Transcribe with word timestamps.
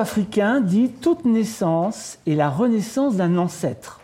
africain 0.00 0.60
dit 0.60 0.88
toute 0.88 1.24
naissance 1.24 2.18
est 2.26 2.34
la 2.34 2.50
renaissance 2.50 3.16
d'un 3.16 3.36
ancêtre. 3.38 4.00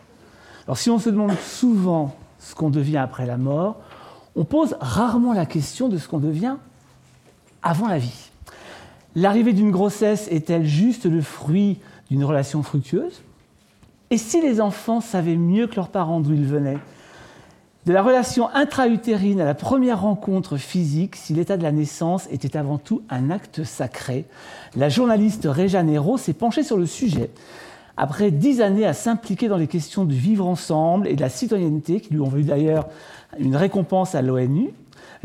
Alors 0.66 0.78
si 0.78 0.90
on 0.90 0.98
se 0.98 1.10
demande 1.10 1.36
souvent 1.38 2.14
ce 2.38 2.54
qu'on 2.54 2.70
devient 2.70 2.98
après 2.98 3.26
la 3.26 3.36
mort, 3.36 3.80
on 4.36 4.44
pose 4.44 4.76
rarement 4.80 5.32
la 5.32 5.46
question 5.46 5.88
de 5.88 5.98
ce 5.98 6.06
qu'on 6.06 6.18
devient 6.18 6.56
avant 7.62 7.88
la 7.88 7.98
vie. 7.98 8.30
L'arrivée 9.14 9.54
d'une 9.54 9.70
grossesse 9.70 10.28
est-elle 10.30 10.66
juste 10.66 11.06
le 11.06 11.22
fruit 11.22 11.78
d'une 12.10 12.22
relation 12.22 12.62
fructueuse? 12.62 13.22
Et 14.10 14.18
si 14.18 14.40
les 14.40 14.60
enfants 14.60 15.00
savaient 15.00 15.36
mieux 15.36 15.66
que 15.66 15.76
leurs 15.76 15.88
parents 15.88 16.20
d'où 16.20 16.34
ils 16.34 16.46
venaient? 16.46 16.78
De 17.86 17.92
la 17.92 18.02
relation 18.02 18.48
intra-utérine 18.52 19.40
à 19.40 19.44
la 19.44 19.54
première 19.54 20.00
rencontre 20.00 20.56
physique, 20.56 21.14
si 21.14 21.34
l'état 21.34 21.56
de 21.56 21.62
la 21.62 21.70
naissance 21.70 22.26
était 22.32 22.56
avant 22.56 22.78
tout 22.78 23.02
un 23.10 23.30
acte 23.30 23.62
sacré, 23.62 24.24
la 24.74 24.88
journaliste 24.88 25.46
Réjeanne 25.48 25.88
Hérault 25.88 26.18
s'est 26.18 26.32
penchée 26.32 26.64
sur 26.64 26.78
le 26.78 26.86
sujet. 26.86 27.30
Après 27.96 28.32
dix 28.32 28.60
années 28.60 28.86
à 28.86 28.92
s'impliquer 28.92 29.46
dans 29.46 29.56
les 29.56 29.68
questions 29.68 30.04
du 30.04 30.16
vivre 30.16 30.48
ensemble 30.48 31.06
et 31.06 31.14
de 31.14 31.20
la 31.20 31.28
citoyenneté, 31.28 32.00
qui 32.00 32.12
lui 32.12 32.20
ont 32.20 32.28
valu 32.28 32.42
d'ailleurs 32.42 32.88
une 33.38 33.54
récompense 33.54 34.16
à 34.16 34.22
l'ONU, 34.22 34.72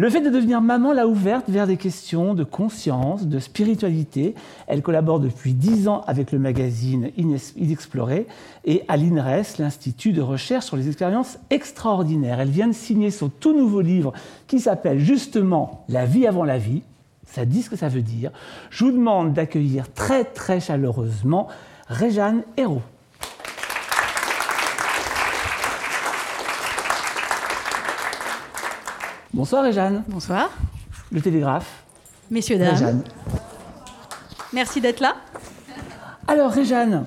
le 0.02 0.10
fait 0.10 0.22
de 0.22 0.32
devenir 0.32 0.62
maman 0.62 0.94
l'a 0.94 1.05
ouverte 1.05 1.48
vers 1.48 1.68
des 1.68 1.78
questions 1.78 2.34
de 2.34 2.44
conscience, 2.44 3.28
de 3.28 3.38
spiritualité. 3.38 4.34
Elle 4.66 4.82
collabore 4.82 5.20
depuis 5.20 5.54
dix 5.54 5.88
ans 5.88 6.02
avec 6.08 6.32
le 6.32 6.40
magazine 6.40 7.12
Inexploré 7.18 8.26
et 8.66 8.82
à 8.88 8.98
l'INRES, 8.98 9.59
l'Institut 9.59 10.12
de 10.12 10.23
recherche 10.23 10.66
sur 10.66 10.75
les 10.75 10.88
expériences 10.88 11.38
extraordinaires. 11.52 12.40
Elle 12.40 12.50
vient 12.50 12.67
de 12.67 12.73
signer 12.73 13.12
son 13.12 13.30
tout 13.30 13.56
nouveau 13.56 13.81
livre 13.81 14.12
qui 14.48 14.59
s'appelle 14.59 14.98
justement 14.98 15.86
La 15.88 16.08
vie 16.08 16.25
avant 16.25 16.45
la 16.45 16.58
vie. 16.58 16.81
Ça 17.28 17.45
dit 17.45 17.62
ce 17.62 17.70
que 17.70 17.75
ça 17.75 17.88
veut 17.88 18.02
dire. 18.02 18.31
Je 18.72 18.86
vous 18.86 18.92
demande 18.92 19.34
d'accueillir 19.34 19.94
très 19.94 20.23
très 20.23 20.59
chaleureusement 20.59 21.47
Réjeanne 21.90 22.42
Hérault. 22.58 22.81
Bonsoir 29.34 29.64
Réjeanne. 29.64 30.04
Bonsoir. 30.10 30.50
Le 31.10 31.22
Télégraphe. 31.22 31.86
Messieurs, 32.30 32.58
dames. 32.58 32.74
Réjeanne. 32.74 33.04
Merci 34.52 34.82
d'être 34.82 35.00
là. 35.00 35.16
Alors 36.28 36.52
Réjeanne, 36.52 37.06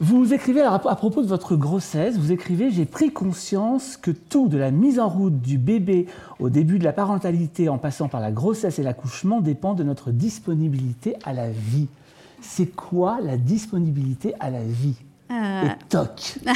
vous 0.00 0.34
écrivez 0.34 0.60
à 0.60 0.78
propos 0.78 1.22
de 1.22 1.26
votre 1.26 1.56
grossesse, 1.56 2.18
vous 2.18 2.30
écrivez 2.30 2.70
J'ai 2.70 2.84
pris 2.84 3.10
conscience 3.10 3.96
que 3.96 4.10
tout, 4.10 4.48
de 4.48 4.58
la 4.58 4.70
mise 4.70 5.00
en 5.00 5.08
route 5.08 5.40
du 5.40 5.56
bébé 5.56 6.06
au 6.40 6.50
début 6.50 6.78
de 6.78 6.84
la 6.84 6.92
parentalité 6.92 7.70
en 7.70 7.78
passant 7.78 8.08
par 8.08 8.20
la 8.20 8.32
grossesse 8.32 8.78
et 8.78 8.82
l'accouchement, 8.82 9.40
dépend 9.40 9.72
de 9.72 9.82
notre 9.82 10.10
disponibilité 10.10 11.16
à 11.24 11.32
la 11.32 11.50
vie. 11.50 11.88
C'est 12.42 12.66
quoi 12.66 13.18
la 13.22 13.38
disponibilité 13.38 14.34
à 14.40 14.50
la 14.50 14.62
vie? 14.62 14.96
Euh... 15.30 15.64
Et 15.64 15.88
toc 15.88 16.38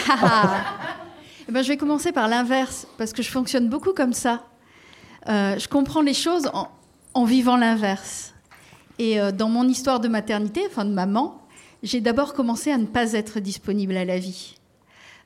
eh 1.48 1.52
ben, 1.52 1.62
Je 1.62 1.68
vais 1.68 1.78
commencer 1.78 2.12
par 2.12 2.28
l'inverse, 2.28 2.86
parce 2.98 3.14
que 3.14 3.22
je 3.22 3.30
fonctionne 3.30 3.70
beaucoup 3.70 3.94
comme 3.94 4.12
ça. 4.12 4.42
Euh, 5.28 5.58
je 5.58 5.68
comprends 5.68 6.02
les 6.02 6.14
choses 6.14 6.50
en, 7.14 7.24
vivant 7.24 7.56
l'inverse. 7.56 8.34
Et 8.98 9.20
euh, 9.20 9.32
dans 9.32 9.48
mon 9.48 9.66
histoire 9.66 10.00
de 10.00 10.08
maternité, 10.08 10.62
enfin 10.68 10.84
de 10.84 10.92
maman, 10.92 11.40
j'ai 11.82 12.00
d'abord 12.00 12.34
commencé 12.34 12.70
à 12.70 12.78
ne 12.78 12.86
pas 12.86 13.12
être 13.12 13.40
disponible 13.40 13.96
à 13.96 14.04
la 14.04 14.18
vie. 14.18 14.56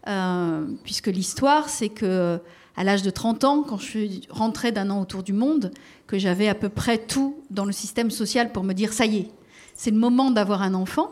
Euh, 0.07 0.65
puisque 0.85 1.09
l'histoire, 1.09 1.69
c'est 1.69 1.89
que 1.89 2.41
à 2.77 2.85
l'âge 2.85 3.03
de 3.03 3.11
30 3.11 3.45
ans, 3.45 3.63
quand 3.65 3.79
je 3.79 3.85
suis 3.85 4.21
rentrée 4.31 4.71
d'un 4.71 4.89
an 4.91 5.01
autour 5.01 5.25
du 5.25 5.33
monde, 5.33 5.73
que 6.07 6.17
j'avais 6.17 6.49
à 6.49 6.55
peu 6.55 6.69
près 6.69 6.99
tout 6.99 7.43
dans 7.51 7.65
le 7.65 7.73
système 7.73 8.11
social 8.11 8.53
pour 8.53 8.63
me 8.63 8.73
dire 8.73 8.93
ça 8.93 9.05
y 9.05 9.19
est, 9.19 9.31
c'est 9.75 9.91
le 9.91 9.99
moment 9.99 10.31
d'avoir 10.31 10.63
un 10.63 10.75
enfant. 10.75 11.11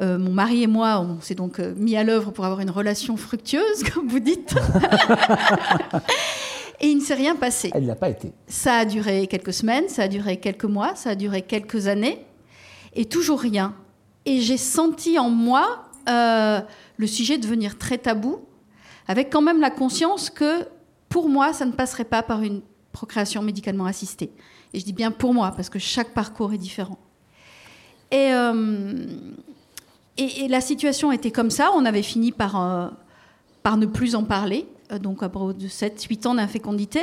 mon 0.00 0.32
mari 0.32 0.64
et 0.64 0.66
moi, 0.66 1.00
on 1.00 1.20
s'est 1.20 1.36
donc 1.36 1.60
mis 1.60 1.96
à 1.96 2.02
l'œuvre 2.02 2.32
pour 2.32 2.44
avoir 2.44 2.60
une 2.60 2.70
relation 2.70 3.16
fructueuse, 3.16 3.84
comme 3.94 4.08
vous 4.08 4.18
dites. 4.18 4.54
Et 6.80 6.88
il 6.88 6.96
ne 6.96 7.02
s'est 7.02 7.14
rien 7.14 7.36
passé. 7.36 7.70
Elle 7.74 7.86
n'a 7.86 7.94
pas 7.94 8.08
été. 8.08 8.32
Ça 8.46 8.78
a 8.78 8.84
duré 8.84 9.26
quelques 9.26 9.52
semaines, 9.52 9.88
ça 9.88 10.04
a 10.04 10.08
duré 10.08 10.38
quelques 10.38 10.64
mois, 10.64 10.94
ça 10.94 11.10
a 11.10 11.14
duré 11.14 11.42
quelques 11.42 11.86
années, 11.88 12.24
et 12.94 13.04
toujours 13.04 13.40
rien. 13.40 13.74
Et 14.24 14.40
j'ai 14.40 14.56
senti 14.56 15.18
en 15.18 15.28
moi 15.28 15.84
euh, 16.08 16.60
le 16.96 17.06
sujet 17.06 17.38
devenir 17.38 17.78
très 17.78 17.98
tabou, 17.98 18.40
avec 19.08 19.30
quand 19.30 19.42
même 19.42 19.60
la 19.60 19.70
conscience 19.70 20.30
que 20.30 20.66
pour 21.08 21.28
moi, 21.28 21.52
ça 21.52 21.66
ne 21.66 21.72
passerait 21.72 22.04
pas 22.04 22.22
par 22.22 22.42
une 22.42 22.62
procréation 22.92 23.42
médicalement 23.42 23.86
assistée. 23.86 24.30
Et 24.72 24.80
je 24.80 24.84
dis 24.84 24.92
bien 24.92 25.10
pour 25.10 25.34
moi, 25.34 25.52
parce 25.54 25.68
que 25.68 25.78
chaque 25.78 26.14
parcours 26.14 26.52
est 26.52 26.58
différent. 26.58 26.98
Et, 28.10 28.32
euh, 28.32 29.06
et, 30.16 30.48
la 30.48 30.60
situation 30.60 31.12
était 31.12 31.30
comme 31.30 31.50
ça. 31.50 31.70
On 31.74 31.84
avait 31.84 32.02
fini 32.02 32.32
par, 32.32 32.60
euh, 32.60 32.88
par 33.62 33.76
ne 33.76 33.86
plus 33.86 34.14
en 34.14 34.24
parler. 34.24 34.66
Euh, 34.90 34.98
donc 34.98 35.22
après 35.22 35.54
de 35.54 35.66
7-8 35.66 36.28
ans 36.28 36.34
d'infécondité. 36.34 37.00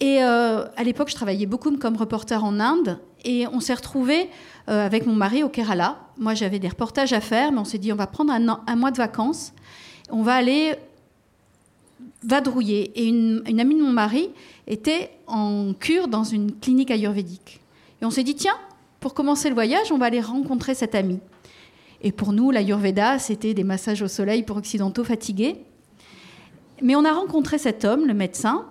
Et 0.00 0.22
euh, 0.22 0.66
à 0.76 0.84
l'époque, 0.84 1.08
je 1.08 1.14
travaillais 1.14 1.46
beaucoup 1.46 1.74
comme 1.78 1.96
reporter 1.96 2.44
en 2.44 2.60
Inde. 2.60 2.98
Et 3.24 3.46
on 3.48 3.60
s'est 3.60 3.74
retrouvés 3.74 4.28
euh, 4.68 4.84
avec 4.84 5.06
mon 5.06 5.14
mari 5.14 5.42
au 5.42 5.48
Kerala. 5.48 5.98
Moi, 6.18 6.34
j'avais 6.34 6.58
des 6.58 6.68
reportages 6.68 7.12
à 7.12 7.20
faire, 7.20 7.50
mais 7.50 7.58
on 7.58 7.64
s'est 7.64 7.78
dit, 7.78 7.92
on 7.92 7.96
va 7.96 8.06
prendre 8.06 8.32
un, 8.32 8.76
mois 8.76 8.90
de 8.90 8.98
vacances. 8.98 9.52
On 10.10 10.22
va 10.22 10.34
aller 10.34 10.76
vadrouiller. 12.22 12.92
Et 12.94 13.06
une, 13.06 13.42
une, 13.46 13.58
amie 13.58 13.74
de 13.74 13.82
mon 13.82 13.92
mari 13.92 14.30
était 14.66 15.10
en 15.26 15.72
cure 15.72 16.08
dans 16.08 16.24
une 16.24 16.52
clinique 16.52 16.90
ayurvédique. 16.90 17.60
Et 18.02 18.04
on 18.04 18.10
s'est 18.10 18.22
dit, 18.22 18.34
tiens, 18.34 18.56
pour 19.00 19.14
commencer 19.14 19.48
le 19.48 19.54
voyage, 19.54 19.90
on 19.92 19.98
va 19.98 20.06
aller 20.06 20.20
rencontrer 20.20 20.74
cette 20.74 20.94
amie. 20.94 21.20
Et 22.02 22.12
pour 22.12 22.32
nous, 22.32 22.50
l'ayurveda, 22.50 23.18
c'était 23.18 23.54
des 23.54 23.64
massages 23.64 24.02
au 24.02 24.08
soleil 24.08 24.42
pour 24.42 24.58
occidentaux 24.58 25.04
fatigués. 25.04 25.56
Mais 26.82 26.94
on 26.94 27.04
a 27.04 27.12
rencontré 27.12 27.58
cet 27.58 27.84
homme, 27.84 28.06
le 28.06 28.14
médecin. 28.14 28.66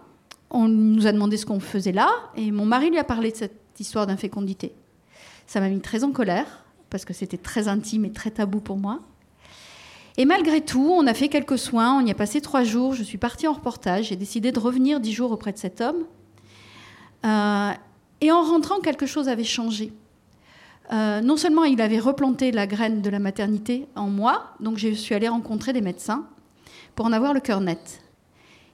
On 0.49 0.67
nous 0.67 1.07
a 1.07 1.11
demandé 1.11 1.37
ce 1.37 1.45
qu'on 1.45 1.59
faisait 1.59 1.91
là. 1.91 2.09
Et 2.35 2.51
mon 2.51 2.65
mari 2.65 2.89
lui 2.89 2.99
a 2.99 3.03
parlé 3.03 3.31
de 3.31 3.35
cette 3.35 3.59
histoire 3.79 4.07
d'infécondité. 4.07 4.73
Ça 5.47 5.59
m'a 5.59 5.69
mis 5.69 5.81
très 5.81 6.03
en 6.03 6.11
colère, 6.11 6.65
parce 6.89 7.05
que 7.05 7.13
c'était 7.13 7.37
très 7.37 7.67
intime 7.67 8.05
et 8.05 8.11
très 8.11 8.31
tabou 8.31 8.59
pour 8.59 8.77
moi. 8.77 8.99
Et 10.17 10.25
malgré 10.25 10.61
tout, 10.61 10.89
on 10.91 11.07
a 11.07 11.13
fait 11.13 11.27
quelques 11.27 11.57
soins. 11.57 11.99
On 11.99 12.05
y 12.05 12.11
a 12.11 12.15
passé 12.15 12.39
trois 12.41 12.63
jours. 12.63 12.93
Je 12.93 13.03
suis 13.03 13.17
partie 13.17 13.47
en 13.47 13.53
reportage. 13.53 14.05
J'ai 14.05 14.15
décidé 14.15 14.51
de 14.51 14.59
revenir 14.59 14.99
dix 14.99 15.11
jours 15.11 15.31
auprès 15.31 15.51
de 15.51 15.57
cet 15.57 15.81
homme. 15.81 16.05
Euh, 17.25 17.71
et 18.21 18.31
en 18.31 18.41
rentrant, 18.43 18.79
quelque 18.79 19.05
chose 19.05 19.27
avait 19.27 19.43
changé. 19.43 19.91
Euh, 20.93 21.19
non 21.21 21.35
seulement 21.35 21.63
il 21.63 21.81
avait 21.81 21.99
replanté 21.99 22.51
la 22.51 22.67
graine 22.67 23.01
de 23.01 23.09
la 23.09 23.17
maternité 23.17 23.87
en 23.95 24.07
moi, 24.07 24.53
donc 24.59 24.77
je 24.77 24.89
suis 24.93 25.15
allée 25.15 25.27
rencontrer 25.27 25.73
des 25.73 25.81
médecins 25.81 26.27
pour 26.95 27.05
en 27.05 27.11
avoir 27.11 27.33
le 27.33 27.39
cœur 27.39 27.61
net. 27.61 28.01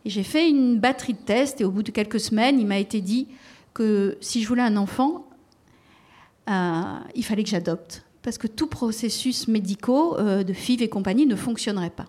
Et 0.05 0.09
j'ai 0.09 0.23
fait 0.23 0.49
une 0.49 0.79
batterie 0.79 1.13
de 1.13 1.19
tests 1.19 1.61
et 1.61 1.63
au 1.63 1.71
bout 1.71 1.83
de 1.83 1.91
quelques 1.91 2.19
semaines, 2.19 2.59
il 2.59 2.65
m'a 2.65 2.79
été 2.79 3.01
dit 3.01 3.27
que 3.73 4.17
si 4.21 4.41
je 4.41 4.47
voulais 4.47 4.61
un 4.61 4.77
enfant, 4.77 5.27
euh, 6.49 6.81
il 7.15 7.23
fallait 7.23 7.43
que 7.43 7.49
j'adopte. 7.49 8.03
Parce 8.21 8.37
que 8.37 8.47
tout 8.47 8.67
processus 8.67 9.47
médicaux 9.47 10.17
euh, 10.17 10.43
de 10.43 10.53
FIV 10.53 10.83
et 10.83 10.89
compagnie 10.89 11.25
ne 11.25 11.35
fonctionnerait 11.35 11.91
pas. 11.91 12.07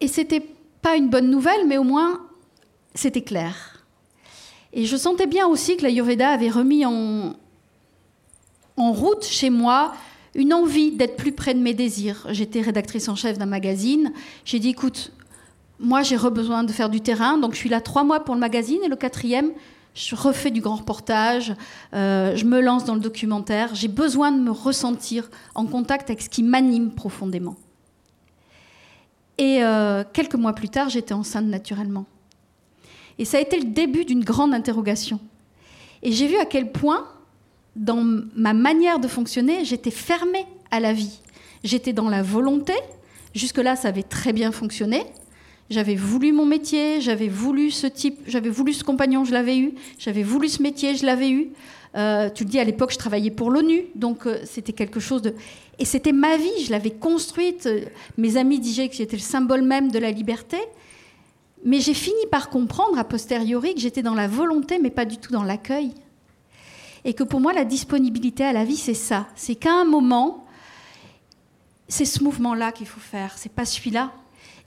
Et 0.00 0.08
c'était 0.08 0.46
pas 0.82 0.96
une 0.96 1.08
bonne 1.08 1.30
nouvelle, 1.30 1.66
mais 1.66 1.78
au 1.78 1.84
moins 1.84 2.26
c'était 2.94 3.22
clair. 3.22 3.84
Et 4.72 4.86
je 4.86 4.96
sentais 4.96 5.26
bien 5.26 5.46
aussi 5.46 5.76
que 5.76 5.82
l'Ayurveda 5.82 6.30
avait 6.30 6.50
remis 6.50 6.84
en, 6.86 7.34
en 8.76 8.92
route 8.92 9.24
chez 9.24 9.50
moi 9.50 9.92
une 10.34 10.54
envie 10.54 10.92
d'être 10.92 11.16
plus 11.16 11.32
près 11.32 11.54
de 11.54 11.60
mes 11.60 11.74
désirs. 11.74 12.26
J'étais 12.30 12.60
rédactrice 12.60 13.08
en 13.08 13.16
chef 13.16 13.38
d'un 13.38 13.46
magazine. 13.46 14.12
J'ai 14.44 14.58
dit, 14.58 14.70
écoute, 14.70 15.12
moi 15.78 16.02
j'ai 16.02 16.16
besoin 16.16 16.64
de 16.64 16.72
faire 16.72 16.90
du 16.90 17.00
terrain, 17.00 17.38
donc 17.38 17.52
je 17.52 17.58
suis 17.58 17.68
là 17.68 17.80
trois 17.80 18.04
mois 18.04 18.20
pour 18.20 18.34
le 18.34 18.40
magazine 18.40 18.80
et 18.84 18.88
le 18.88 18.96
quatrième, 18.96 19.52
je 19.94 20.14
refais 20.14 20.50
du 20.50 20.60
grand 20.60 20.76
reportage, 20.76 21.52
euh, 21.94 22.36
je 22.36 22.44
me 22.44 22.60
lance 22.60 22.84
dans 22.84 22.94
le 22.94 23.00
documentaire. 23.00 23.74
J'ai 23.74 23.88
besoin 23.88 24.30
de 24.30 24.40
me 24.40 24.50
ressentir 24.50 25.28
en 25.54 25.66
contact 25.66 26.10
avec 26.10 26.22
ce 26.22 26.28
qui 26.28 26.42
m'anime 26.42 26.92
profondément. 26.92 27.56
Et 29.38 29.62
euh, 29.62 30.04
quelques 30.12 30.34
mois 30.34 30.52
plus 30.52 30.68
tard, 30.68 30.90
j'étais 30.90 31.14
enceinte 31.14 31.46
naturellement. 31.46 32.04
Et 33.18 33.24
ça 33.24 33.38
a 33.38 33.40
été 33.40 33.58
le 33.58 33.66
début 33.66 34.04
d'une 34.04 34.22
grande 34.22 34.54
interrogation. 34.54 35.18
Et 36.02 36.12
j'ai 36.12 36.28
vu 36.28 36.36
à 36.36 36.44
quel 36.44 36.72
point 36.72 37.06
dans 37.76 38.04
ma 38.34 38.52
manière 38.52 38.98
de 38.98 39.08
fonctionner, 39.08 39.64
j'étais 39.64 39.90
fermée 39.90 40.46
à 40.70 40.80
la 40.80 40.92
vie. 40.92 41.20
J'étais 41.64 41.92
dans 41.92 42.08
la 42.08 42.22
volonté. 42.22 42.74
Jusque-là, 43.34 43.76
ça 43.76 43.88
avait 43.88 44.02
très 44.02 44.32
bien 44.32 44.52
fonctionné. 44.52 45.04
J'avais 45.68 45.94
voulu 45.94 46.32
mon 46.32 46.46
métier, 46.46 47.00
j'avais 47.00 47.28
voulu 47.28 47.70
ce 47.70 47.86
type, 47.86 48.18
j'avais 48.26 48.50
voulu 48.50 48.72
ce 48.72 48.82
compagnon, 48.82 49.24
je 49.24 49.32
l'avais 49.32 49.56
eu. 49.56 49.74
J'avais 49.98 50.24
voulu 50.24 50.48
ce 50.48 50.62
métier, 50.62 50.96
je 50.96 51.06
l'avais 51.06 51.30
eu. 51.30 51.50
Euh, 51.96 52.28
tu 52.30 52.44
le 52.44 52.50
dis, 52.50 52.58
à 52.58 52.64
l'époque, 52.64 52.92
je 52.92 52.98
travaillais 52.98 53.30
pour 53.30 53.50
l'ONU, 53.50 53.84
donc 53.94 54.26
euh, 54.26 54.38
c'était 54.44 54.72
quelque 54.72 55.00
chose 55.00 55.22
de... 55.22 55.34
Et 55.78 55.84
c'était 55.84 56.12
ma 56.12 56.36
vie, 56.36 56.64
je 56.64 56.70
l'avais 56.70 56.90
construite. 56.90 57.68
Mes 58.18 58.36
amis 58.36 58.58
disaient 58.58 58.88
que 58.88 58.94
j'étais 58.94 59.16
le 59.16 59.22
symbole 59.22 59.62
même 59.62 59.90
de 59.90 59.98
la 59.98 60.10
liberté. 60.10 60.58
Mais 61.64 61.80
j'ai 61.80 61.94
fini 61.94 62.20
par 62.30 62.50
comprendre, 62.50 62.98
a 62.98 63.04
posteriori, 63.04 63.74
que 63.74 63.80
j'étais 63.80 64.02
dans 64.02 64.14
la 64.14 64.28
volonté, 64.28 64.78
mais 64.78 64.90
pas 64.90 65.04
du 65.04 65.18
tout 65.18 65.32
dans 65.32 65.42
l'accueil. 65.42 65.92
Et 67.04 67.14
que 67.14 67.24
pour 67.24 67.40
moi, 67.40 67.52
la 67.52 67.64
disponibilité 67.64 68.44
à 68.44 68.52
la 68.52 68.64
vie, 68.64 68.76
c'est 68.76 68.94
ça. 68.94 69.26
C'est 69.34 69.54
qu'à 69.54 69.72
un 69.72 69.84
moment, 69.84 70.46
c'est 71.88 72.04
ce 72.04 72.22
mouvement-là 72.22 72.72
qu'il 72.72 72.86
faut 72.86 73.00
faire, 73.00 73.36
c'est 73.36 73.52
pas 73.52 73.64
celui-là. 73.64 74.12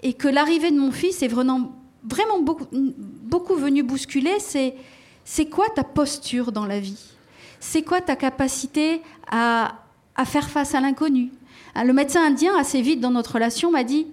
Et 0.02 0.14
que 0.14 0.28
l'arrivée 0.28 0.72
de 0.72 0.80
mon 0.80 0.92
fils 0.92 1.22
est 1.22 1.28
vraiment, 1.28 1.72
vraiment 2.04 2.42
beaucoup, 2.42 2.68
beaucoup 2.72 3.56
venu 3.56 3.84
bousculer, 3.84 4.38
c'est 4.40 5.46
quoi 5.46 5.70
ta 5.70 5.84
posture 5.84 6.52
dans 6.52 6.66
la 6.66 6.80
vie? 6.80 7.12
C'est 7.60 7.84
quoi 7.84 8.02
ta 8.02 8.18
capacité 8.18 9.02
à, 9.32 9.80
à 10.16 10.26
faire 10.26 10.50
face 10.50 10.76
à 10.76 10.82
l'inconnu? 10.82 11.32
Le 11.76 11.94
médecin 11.94 12.26
indien, 12.26 12.56
assez 12.58 12.82
vite 12.82 13.00
dans 13.00 13.12
notre 13.12 13.34
relation, 13.34 13.72
m'a 13.72 13.84
dit 13.84 14.08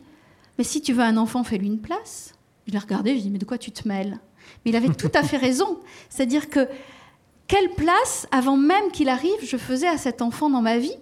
Mais 0.56 0.64
si 0.64 0.80
tu 0.80 0.92
veux 0.92 1.02
un 1.02 1.16
enfant, 1.16 1.42
fais-lui 1.42 1.66
une 1.66 1.80
place. 1.80 2.32
Je 2.66 2.72
l'ai 2.72 2.78
regardé, 2.78 3.10
je 3.10 3.14
lui 3.14 3.20
ai 3.20 3.24
dit 3.24 3.30
Mais 3.30 3.38
de 3.38 3.44
quoi 3.44 3.58
tu 3.58 3.72
te 3.72 3.86
mêles? 3.88 4.18
Mais 4.64 4.70
il 4.70 4.76
avait 4.76 4.88
tout 4.88 5.10
à 5.14 5.22
fait 5.22 5.36
raison. 5.36 5.80
C'est-à-dire 6.08 6.48
que 6.48 6.68
quelle 7.50 7.70
place, 7.70 8.28
avant 8.30 8.56
même 8.56 8.92
qu'il 8.92 9.08
arrive, 9.08 9.42
je 9.42 9.56
faisais 9.56 9.88
à 9.88 9.98
cet 9.98 10.22
enfant 10.22 10.48
dans 10.48 10.62
ma 10.62 10.78
vie? 10.78 10.94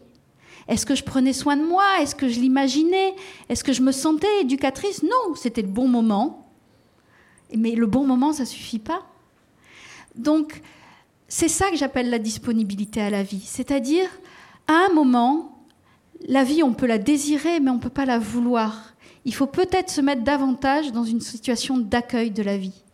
Est-ce 0.67 0.87
que 0.87 0.95
je 0.95 1.05
prenais 1.05 1.35
soin 1.35 1.59
de 1.59 1.63
moi? 1.63 1.85
Est-ce 2.01 2.15
que 2.15 2.27
je 2.27 2.41
l'imaginais? 2.41 3.15
Est-ce 3.51 3.63
que 3.63 3.75
je 3.75 3.83
me 3.83 3.93
sentais 3.93 4.41
éducatrice? 4.41 5.03
Non, 5.03 5.35
c'était 5.35 5.61
le 5.61 5.69
bon 5.69 5.89
moment. 5.89 6.51
Mais 7.55 7.73
le 7.73 7.87
bon 7.87 8.07
moment, 8.07 8.33
ça 8.33 8.47
suffit 8.47 8.79
pas. 8.79 9.03
Donc, 10.15 10.63
c'est 11.29 11.49
ça 11.49 11.71
que 11.71 11.77
j'appelle 11.77 12.09
la 12.09 12.19
disponibilité 12.19 13.03
à 13.03 13.11
la 13.11 13.23
vie. 13.23 13.45
C'est-à-dire, 13.45 14.09
à 14.69 14.87
un 14.89 14.95
moment, 14.95 15.67
la 16.29 16.45
vie, 16.45 16.63
on 16.63 16.73
peut 16.73 16.87
la 16.87 16.97
désirer, 16.97 17.61
mais 17.61 17.71
on 17.71 17.75
ne 17.75 17.81
peut 17.81 17.91
pas 17.91 18.07
la 18.07 18.19
vouloir. 18.19 18.95
Il 19.27 19.35
faut 19.35 19.47
peut-être 19.47 19.91
se 19.91 20.01
mettre 20.01 20.23
davantage 20.23 20.93
dans 20.93 21.05
une 21.05 21.21
situation 21.21 21.77
d'accueil 21.77 22.31
de 22.31 22.43
la 22.43 22.57
vie. 22.57 22.85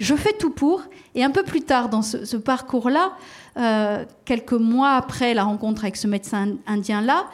Je 0.00 0.14
fais 0.14 0.32
tout 0.32 0.48
pour, 0.48 0.82
et 1.14 1.22
un 1.22 1.30
peu 1.30 1.42
plus 1.42 1.60
tard 1.60 1.90
dans 1.90 2.00
ce, 2.00 2.36
parcours-là, 2.38 3.12
euh, 3.58 4.06
quelques 4.24 4.54
mois 4.54 4.92
après 4.92 5.34
la 5.34 5.44
rencontre 5.44 5.84
avec 5.84 5.96
ce 5.96 6.06
médecin 6.06 6.56
indien-là, 6.66 7.26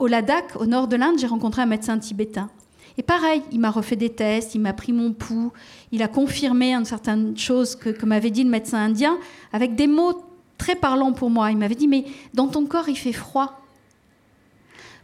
au 0.00 0.08
Ladakh, 0.08 0.56
au 0.56 0.66
nord 0.66 0.88
de 0.88 0.96
l'Inde, 0.96 1.20
j'ai 1.20 1.28
rencontré 1.28 1.62
un 1.62 1.66
médecin 1.66 1.96
tibétain. 1.96 2.50
Et 2.98 3.04
pareil, 3.04 3.42
il 3.52 3.60
m'a 3.60 3.70
refait 3.70 3.94
des 3.94 4.10
tests, 4.10 4.56
il 4.56 4.60
m'a 4.60 4.72
pris 4.72 4.92
mon 4.92 5.12
pouls, 5.12 5.52
il 5.92 6.02
a 6.02 6.08
confirmé 6.08 6.74
une 6.74 6.84
certaine 6.84 7.38
chose 7.38 7.76
que, 7.76 8.04
m'avait 8.04 8.30
dit 8.30 8.42
le 8.42 8.50
médecin 8.50 8.78
indien, 8.78 9.16
avec 9.52 9.76
des 9.76 9.86
mots 9.86 10.24
très 10.58 10.74
parlants 10.74 11.12
pour 11.12 11.30
moi. 11.30 11.52
Il 11.52 11.58
m'avait 11.58 11.76
dit, 11.76 11.86
mais 11.86 12.06
dans 12.34 12.48
ton 12.48 12.66
corps, 12.66 12.88
il 12.88 12.98
fait 12.98 13.12
froid. 13.12 13.60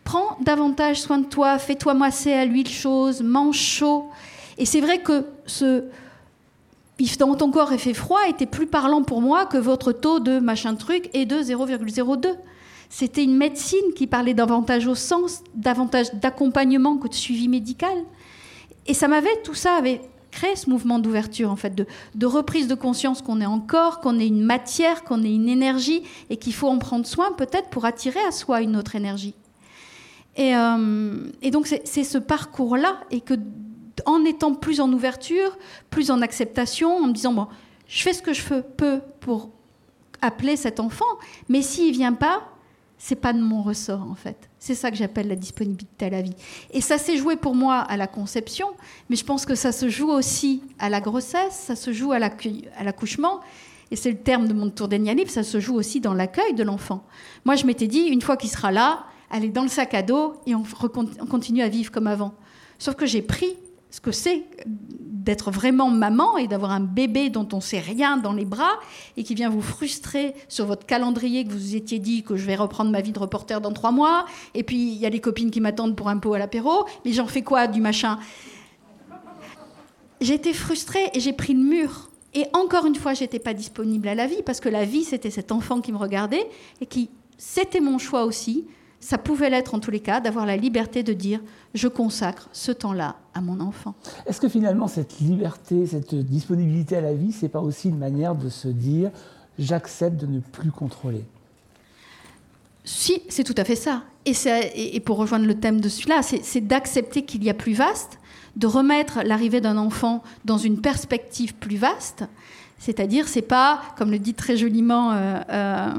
Prends 0.02 0.36
davantage 0.40 1.00
soin 1.00 1.18
de 1.18 1.26
toi, 1.26 1.56
fais-toi 1.58 1.94
masser 1.94 2.32
à 2.32 2.44
l'huile 2.44 2.68
chaude, 2.68 3.22
mange 3.22 3.58
chaud. 3.58 4.08
Et 4.58 4.66
c'est 4.66 4.80
vrai 4.80 4.98
que 4.98 5.26
ce 5.46 5.84
dans 7.18 7.34
ton 7.34 7.50
corps 7.50 7.72
fait 7.72 7.94
froid 7.94 8.20
était 8.28 8.46
plus 8.46 8.66
parlant 8.66 9.02
pour 9.02 9.20
moi 9.20 9.46
que 9.46 9.58
votre 9.58 9.92
taux 9.92 10.20
de 10.20 10.38
machin 10.38 10.74
truc 10.74 11.10
est 11.14 11.26
de 11.26 11.36
0,02. 11.36 12.36
C'était 12.88 13.22
une 13.22 13.36
médecine 13.36 13.94
qui 13.94 14.06
parlait 14.06 14.34
davantage 14.34 14.86
au 14.86 14.94
sens, 14.94 15.42
davantage 15.54 16.12
d'accompagnement 16.14 16.96
que 16.96 17.08
de 17.08 17.14
suivi 17.14 17.48
médical. 17.48 17.96
Et 18.86 18.94
ça 18.94 19.06
m'avait, 19.06 19.40
tout 19.44 19.54
ça 19.54 19.74
avait 19.74 20.00
créé 20.30 20.56
ce 20.56 20.68
mouvement 20.68 20.98
d'ouverture, 20.98 21.50
en 21.50 21.56
fait, 21.56 21.74
de, 21.74 22.26
reprise 22.26 22.66
de 22.66 22.74
conscience 22.74 23.22
qu'on 23.22 23.40
est 23.40 23.46
encore, 23.46 24.00
qu'on 24.00 24.18
est 24.18 24.26
une 24.26 24.42
matière, 24.42 25.04
qu'on 25.04 25.22
est 25.22 25.32
une 25.32 25.48
énergie, 25.48 26.02
et 26.30 26.36
qu'il 26.36 26.54
faut 26.54 26.68
en 26.68 26.78
prendre 26.78 27.06
soin 27.06 27.32
peut-être 27.32 27.68
pour 27.70 27.84
attirer 27.84 28.20
à 28.28 28.32
soi 28.32 28.60
une 28.60 28.76
autre 28.76 28.96
énergie. 28.96 29.34
Et, 30.36 30.54
euh, 30.54 31.30
donc 31.50 31.66
c'est 31.66 32.04
ce 32.04 32.18
parcours-là, 32.18 33.00
et 33.10 33.20
que 33.20 33.34
en 34.06 34.24
étant 34.24 34.54
plus 34.54 34.80
en 34.80 34.92
ouverture, 34.92 35.56
plus 35.90 36.10
en 36.10 36.22
acceptation, 36.22 36.96
en 36.96 37.06
me 37.08 37.12
disant 37.12 37.32
bon, 37.32 37.48
je 37.86 38.02
fais 38.02 38.12
ce 38.12 38.22
que 38.22 38.32
je 38.32 38.42
peux 38.42 39.00
pour 39.20 39.50
appeler 40.22 40.56
cet 40.56 40.80
enfant, 40.80 41.06
mais 41.48 41.62
s'il 41.62 41.92
vient 41.92 42.12
pas, 42.12 42.42
c'est 42.98 43.16
pas 43.16 43.32
de 43.32 43.40
mon 43.40 43.62
ressort 43.62 44.02
en 44.02 44.14
fait. 44.14 44.50
C'est 44.58 44.74
ça 44.74 44.90
que 44.90 44.96
j'appelle 44.96 45.28
la 45.28 45.36
disponibilité 45.36 46.04
à 46.04 46.10
la 46.10 46.22
vie. 46.22 46.34
Et 46.70 46.82
ça 46.82 46.98
s'est 46.98 47.16
joué 47.16 47.36
pour 47.36 47.54
moi 47.54 47.78
à 47.78 47.96
la 47.96 48.06
conception, 48.06 48.68
mais 49.08 49.16
je 49.16 49.24
pense 49.24 49.46
que 49.46 49.54
ça 49.54 49.72
se 49.72 49.88
joue 49.88 50.10
aussi 50.10 50.62
à 50.78 50.90
la 50.90 51.00
grossesse, 51.00 51.54
ça 51.54 51.76
se 51.76 51.92
joue 51.92 52.12
à 52.12 52.18
l'accouchement. 52.18 53.40
Et 53.90 53.96
c'est 53.96 54.10
le 54.10 54.18
terme 54.18 54.46
de 54.46 54.52
mon 54.52 54.70
tour 54.70 54.86
livre, 54.88 55.30
ça 55.30 55.42
se 55.42 55.58
joue 55.58 55.74
aussi 55.74 56.00
dans 56.00 56.14
l'accueil 56.14 56.54
de 56.54 56.62
l'enfant. 56.62 57.04
Moi, 57.44 57.56
je 57.56 57.66
m'étais 57.66 57.88
dit, 57.88 58.02
une 58.02 58.22
fois 58.22 58.36
qu'il 58.36 58.50
sera 58.50 58.70
là, 58.70 59.06
allez 59.30 59.48
dans 59.48 59.62
le 59.62 59.68
sac 59.68 59.94
à 59.94 60.02
dos 60.02 60.34
et 60.46 60.54
on, 60.54 60.62
on 61.20 61.26
continue 61.26 61.62
à 61.62 61.68
vivre 61.68 61.90
comme 61.90 62.06
avant. 62.06 62.34
Sauf 62.78 62.94
que 62.94 63.06
j'ai 63.06 63.22
pris 63.22 63.56
ce 63.90 64.00
que 64.00 64.12
c'est 64.12 64.44
d'être 64.66 65.50
vraiment 65.50 65.90
maman 65.90 66.38
et 66.38 66.48
d'avoir 66.48 66.70
un 66.70 66.80
bébé 66.80 67.28
dont 67.28 67.46
on 67.52 67.60
sait 67.60 67.78
rien 67.78 68.16
dans 68.16 68.32
les 68.32 68.44
bras 68.44 68.72
et 69.16 69.24
qui 69.24 69.34
vient 69.34 69.50
vous 69.50 69.60
frustrer 69.60 70.34
sur 70.48 70.66
votre 70.66 70.86
calendrier 70.86 71.44
que 71.44 71.50
vous 71.50 71.58
vous 71.58 71.76
étiez 71.76 71.98
dit 71.98 72.22
que 72.22 72.36
je 72.36 72.46
vais 72.46 72.56
reprendre 72.56 72.90
ma 72.90 73.00
vie 73.00 73.12
de 73.12 73.18
reporter 73.18 73.60
dans 73.60 73.72
trois 73.72 73.92
mois. 73.92 74.24
Et 74.54 74.62
puis 74.62 74.92
il 74.92 74.98
y 74.98 75.06
a 75.06 75.10
les 75.10 75.20
copines 75.20 75.50
qui 75.50 75.60
m'attendent 75.60 75.96
pour 75.96 76.08
un 76.08 76.18
pot 76.18 76.34
à 76.34 76.38
l'apéro. 76.38 76.86
Mais 77.04 77.12
j'en 77.12 77.26
fais 77.26 77.42
quoi 77.42 77.66
du 77.66 77.80
machin? 77.80 78.18
Été 80.20 80.52
frustrée 80.52 81.10
et 81.14 81.20
j'ai 81.20 81.32
pris 81.32 81.54
le 81.54 81.62
mur. 81.62 82.10
Et 82.32 82.46
encore 82.52 82.86
une 82.86 82.94
fois 82.94 83.12
j'étais 83.14 83.40
pas 83.40 83.54
disponible 83.54 84.08
à 84.08 84.14
la 84.14 84.26
vie 84.26 84.42
parce 84.44 84.60
que 84.60 84.68
la 84.68 84.84
vie 84.84 85.04
c'était 85.04 85.30
cet 85.30 85.52
enfant 85.52 85.80
qui 85.80 85.92
me 85.92 85.98
regardait 85.98 86.48
et 86.80 86.86
qui 86.86 87.10
c'était 87.36 87.80
mon 87.80 87.98
choix 87.98 88.24
aussi 88.24 88.66
ça 89.00 89.18
pouvait 89.18 89.50
l'être 89.50 89.74
en 89.74 89.80
tous 89.80 89.90
les 89.90 90.00
cas, 90.00 90.20
d'avoir 90.20 90.46
la 90.46 90.56
liberté 90.56 91.02
de 91.02 91.12
dire 91.12 91.40
je 91.74 91.88
consacre 91.88 92.48
ce 92.52 92.70
temps-là 92.70 93.16
à 93.34 93.40
mon 93.40 93.60
enfant. 93.60 93.94
Est-ce 94.26 94.40
que 94.40 94.48
finalement 94.48 94.88
cette 94.88 95.18
liberté, 95.20 95.86
cette 95.86 96.14
disponibilité 96.14 96.96
à 96.96 97.00
la 97.00 97.14
vie, 97.14 97.32
c'est 97.32 97.48
pas 97.48 97.60
aussi 97.60 97.88
une 97.88 97.98
manière 97.98 98.34
de 98.34 98.48
se 98.48 98.68
dire 98.68 99.10
j'accepte 99.58 100.16
de 100.16 100.26
ne 100.26 100.40
plus 100.40 100.70
contrôler? 100.70 101.24
Si, 102.84 103.22
c'est 103.28 103.44
tout 103.44 103.54
à 103.56 103.64
fait 103.64 103.76
ça. 103.76 104.02
Et, 104.24 104.96
et, 104.96 105.00
pour 105.00 105.16
rejoindre 105.16 105.46
le 105.46 105.54
thème 105.54 105.80
de 105.80 105.88
celui-là, 105.88 106.22
c'est 106.22 106.60
d'accepter 106.60 107.24
qu'il 107.24 107.44
y 107.44 107.50
a 107.50 107.54
plus 107.54 107.74
vaste, 107.74 108.18
de 108.56 108.66
remettre 108.66 109.20
l'arrivée 109.22 109.60
d'un 109.60 109.76
enfant 109.76 110.22
dans 110.44 110.58
une 110.58 110.80
perspective 110.80 111.54
plus 111.54 111.76
vaste, 111.76 112.24
c'est-à-dire, 112.80 113.28
c'est 113.28 113.42
pas, 113.42 113.82
comme 113.98 114.10
le 114.10 114.18
dit 114.18 114.32
très 114.32 114.56
joliment 114.56 115.12
euh, 115.12 115.38
euh, 115.50 115.92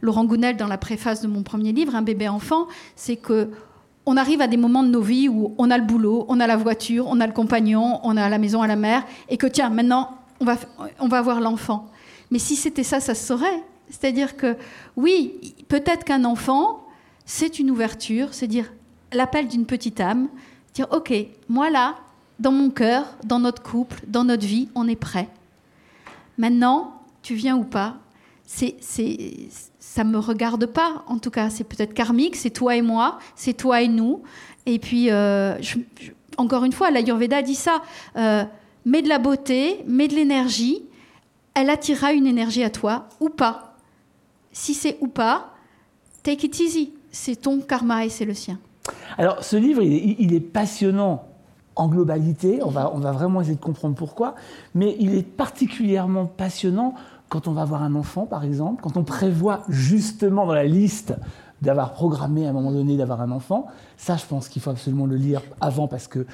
Laurent 0.00 0.24
Gounel 0.24 0.56
dans 0.56 0.66
la 0.66 0.76
préface 0.76 1.22
de 1.22 1.28
mon 1.28 1.44
premier 1.44 1.72
livre, 1.72 1.94
un 1.94 2.02
bébé 2.02 2.28
enfant, 2.28 2.66
c'est 2.96 3.14
que 3.14 3.50
on 4.04 4.16
arrive 4.16 4.40
à 4.40 4.48
des 4.48 4.56
moments 4.56 4.82
de 4.82 4.88
nos 4.88 5.00
vies 5.00 5.28
où 5.28 5.54
on 5.58 5.70
a 5.70 5.78
le 5.78 5.84
boulot, 5.84 6.24
on 6.28 6.40
a 6.40 6.48
la 6.48 6.56
voiture, 6.56 7.06
on 7.08 7.20
a 7.20 7.26
le 7.26 7.32
compagnon, 7.32 8.00
on 8.02 8.16
a 8.16 8.28
la 8.28 8.38
maison 8.38 8.62
à 8.62 8.66
la 8.66 8.74
mer, 8.74 9.04
et 9.28 9.36
que 9.36 9.46
tiens, 9.46 9.70
maintenant, 9.70 10.18
on 10.40 10.44
va, 10.44 10.56
on 10.98 11.40
l'enfant. 11.40 11.86
Mais 12.32 12.40
si 12.40 12.56
c'était 12.56 12.82
ça, 12.82 12.98
ça 12.98 13.14
se 13.14 13.24
saurait. 13.24 13.62
C'est-à-dire 13.88 14.36
que 14.36 14.56
oui, 14.96 15.54
peut-être 15.68 16.04
qu'un 16.04 16.24
enfant, 16.24 16.84
c'est 17.26 17.60
une 17.60 17.70
ouverture, 17.70 18.34
c'est 18.34 18.48
dire 18.48 18.72
l'appel 19.12 19.46
d'une 19.46 19.66
petite 19.66 20.00
âme, 20.00 20.28
dire 20.74 20.88
ok, 20.90 21.12
moi 21.48 21.70
là, 21.70 21.94
dans 22.40 22.52
mon 22.52 22.70
cœur, 22.70 23.04
dans 23.24 23.38
notre 23.38 23.62
couple, 23.62 24.00
dans 24.08 24.24
notre 24.24 24.46
vie, 24.46 24.68
on 24.74 24.88
est 24.88 24.96
prêt. 24.96 25.28
Maintenant, 26.38 27.02
tu 27.22 27.34
viens 27.34 27.56
ou 27.56 27.64
pas, 27.64 27.96
c'est, 28.44 28.76
c'est, 28.80 29.18
ça 29.78 30.04
me 30.04 30.18
regarde 30.18 30.66
pas. 30.66 31.04
En 31.06 31.18
tout 31.18 31.30
cas, 31.30 31.50
c'est 31.50 31.64
peut-être 31.64 31.92
karmique, 31.92 32.36
c'est 32.36 32.50
toi 32.50 32.76
et 32.76 32.82
moi, 32.82 33.18
c'est 33.34 33.52
toi 33.52 33.82
et 33.82 33.88
nous. 33.88 34.22
Et 34.64 34.78
puis, 34.78 35.10
euh, 35.10 35.58
encore 36.38 36.64
une 36.64 36.72
fois, 36.72 36.90
l'Ayurveda 36.90 37.42
dit 37.42 37.56
ça. 37.56 37.82
Euh, 38.16 38.44
mets 38.86 39.02
de 39.02 39.08
la 39.08 39.18
beauté, 39.18 39.84
mets 39.86 40.08
de 40.08 40.14
l'énergie, 40.14 40.82
elle 41.54 41.68
attirera 41.68 42.12
une 42.12 42.26
énergie 42.26 42.62
à 42.62 42.70
toi 42.70 43.08
ou 43.20 43.28
pas. 43.28 43.76
Si 44.52 44.72
c'est 44.72 44.96
ou 45.00 45.08
pas, 45.08 45.54
take 46.22 46.46
it 46.46 46.60
easy. 46.60 46.92
C'est 47.10 47.36
ton 47.36 47.60
karma 47.60 48.06
et 48.06 48.08
c'est 48.08 48.24
le 48.24 48.34
sien. 48.34 48.58
Alors, 49.18 49.44
ce 49.44 49.56
livre, 49.56 49.82
il 49.82 50.32
est 50.32 50.40
passionnant 50.40 51.27
en 51.78 51.88
globalité, 51.88 52.60
on 52.62 52.70
va, 52.70 52.92
on 52.94 52.98
va 52.98 53.12
vraiment 53.12 53.40
essayer 53.40 53.56
de 53.56 53.60
comprendre 53.60 53.94
pourquoi, 53.94 54.34
mais 54.74 54.96
il 54.98 55.14
est 55.14 55.22
particulièrement 55.22 56.26
passionnant 56.26 56.94
quand 57.28 57.46
on 57.46 57.52
va 57.52 57.62
avoir 57.62 57.82
un 57.82 57.94
enfant, 57.94 58.26
par 58.26 58.44
exemple, 58.44 58.82
quand 58.82 58.96
on 58.96 59.04
prévoit 59.04 59.62
justement 59.68 60.44
dans 60.44 60.54
la 60.54 60.64
liste 60.64 61.14
d'avoir 61.62 61.92
programmé 61.92 62.46
à 62.46 62.50
un 62.50 62.52
moment 62.52 62.72
donné 62.72 62.96
d'avoir 62.96 63.20
un 63.20 63.30
enfant. 63.30 63.66
Ça, 63.96 64.16
je 64.16 64.24
pense 64.26 64.48
qu'il 64.48 64.62
faut 64.62 64.70
absolument 64.70 65.06
le 65.06 65.16
lire 65.16 65.42
avant 65.60 65.88
parce 65.88 66.06
que 66.06 66.26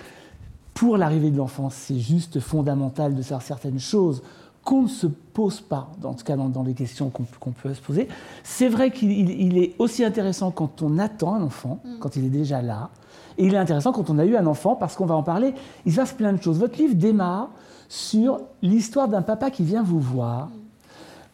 pour 0.75 0.97
l'arrivée 0.97 1.31
de 1.31 1.37
l'enfant, 1.37 1.71
c'est 1.71 1.99
juste 1.99 2.41
fondamental 2.41 3.15
de 3.15 3.23
savoir 3.23 3.43
certaines 3.43 3.79
choses 3.79 4.23
qu'on 4.65 4.83
ne 4.83 4.89
se 4.89 5.07
pose 5.07 5.61
pas, 5.61 5.91
en 6.03 6.15
tout 6.15 6.25
cas 6.25 6.37
dans, 6.37 6.63
les 6.63 6.73
questions 6.73 7.11
qu'on 7.11 7.51
peut 7.51 7.75
se 7.75 7.83
poser. 7.83 8.09
C'est 8.43 8.69
vrai 8.69 8.91
qu'il 8.91 9.59
est 9.59 9.75
aussi 9.79 10.05
intéressant 10.05 10.51
quand 10.51 10.81
on 10.81 10.99
attend 10.99 11.35
un 11.35 11.43
enfant, 11.43 11.81
mm. 11.85 11.99
quand 12.01 12.17
il 12.17 12.25
est 12.25 12.31
déjà 12.31 12.63
là, 12.63 12.89
et 13.39 13.47
il 13.47 13.55
est 13.55 13.59
intéressant 13.59 13.93
quand 13.93 14.11
on 14.11 14.19
a 14.19 14.25
eu 14.25 14.37
un 14.37 14.47
enfant, 14.47 14.77
parce 14.77 14.95
qu'on 14.95 15.07
va 15.07 15.15
en 15.15 15.23
parler, 15.23 15.55
il 15.87 15.93
se 15.93 15.97
passe 15.97 16.13
plein 16.13 16.33
de 16.33 16.43
choses. 16.43 16.59
Votre 16.59 16.79
livre 16.79 16.95
démarre 16.95 17.51
sur 17.89 18.41
l'histoire 18.63 19.09
d'un 19.09 19.23
papa 19.23 19.51
qui 19.51 19.63
vient 19.63 19.83
vous 19.83 20.01
voir, 20.01 20.49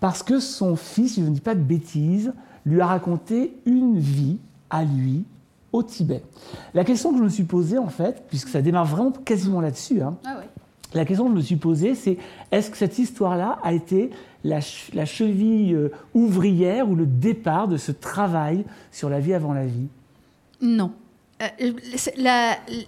parce 0.01 0.23
que 0.23 0.41
son 0.41 0.77
fils, 0.77 1.17
je 1.17 1.21
ne 1.21 1.31
dis 1.31 1.41
pas 1.41 1.55
de 1.55 1.61
bêtises, 1.61 2.33
lui 2.65 2.81
a 2.81 2.87
raconté 2.87 3.57
une 3.67 3.99
vie 3.99 4.39
à 4.71 4.85
lui 4.85 5.25
au 5.73 5.83
Tibet. 5.83 6.23
La 6.75 6.85
question 6.85 7.13
que 7.13 7.19
je 7.19 7.23
me 7.23 7.29
suis 7.29 7.45
posée, 7.45 7.79
en 7.79 7.89
fait, 7.89 8.25
puisque 8.29 8.49
ça 8.49 8.63
démarre 8.63 8.87
vraiment 8.87 9.13
quasiment 9.13 9.61
là-dessus, 9.61 10.03
hein, 10.03 10.17
ah 10.25 10.41
la 10.93 11.05
question 11.05 11.27
que 11.27 11.31
je 11.31 11.37
me 11.37 11.43
suis 11.43 11.57
posée, 11.57 11.95
c'est 11.95 12.19
est-ce 12.51 12.71
que 12.71 12.77
cette 12.77 12.99
histoire-là 12.99 13.59
a 13.63 13.73
été 13.73 14.11
la, 14.43 14.61
cheville 14.61 15.75
euh, 15.75 15.93
ouvrière 16.15 16.89
ou 16.89 16.97
le 16.97 17.07
départ 17.07 17.69
de 17.69 17.77
ce 17.77 17.93
travail 17.93 18.65
sur 18.91 19.09
la 19.09 19.21
vie 19.21 19.35
avant 19.35 19.53
la 19.53 19.67
vie? 19.67 19.87
Non. 20.61 20.91
Euh, 21.41 21.73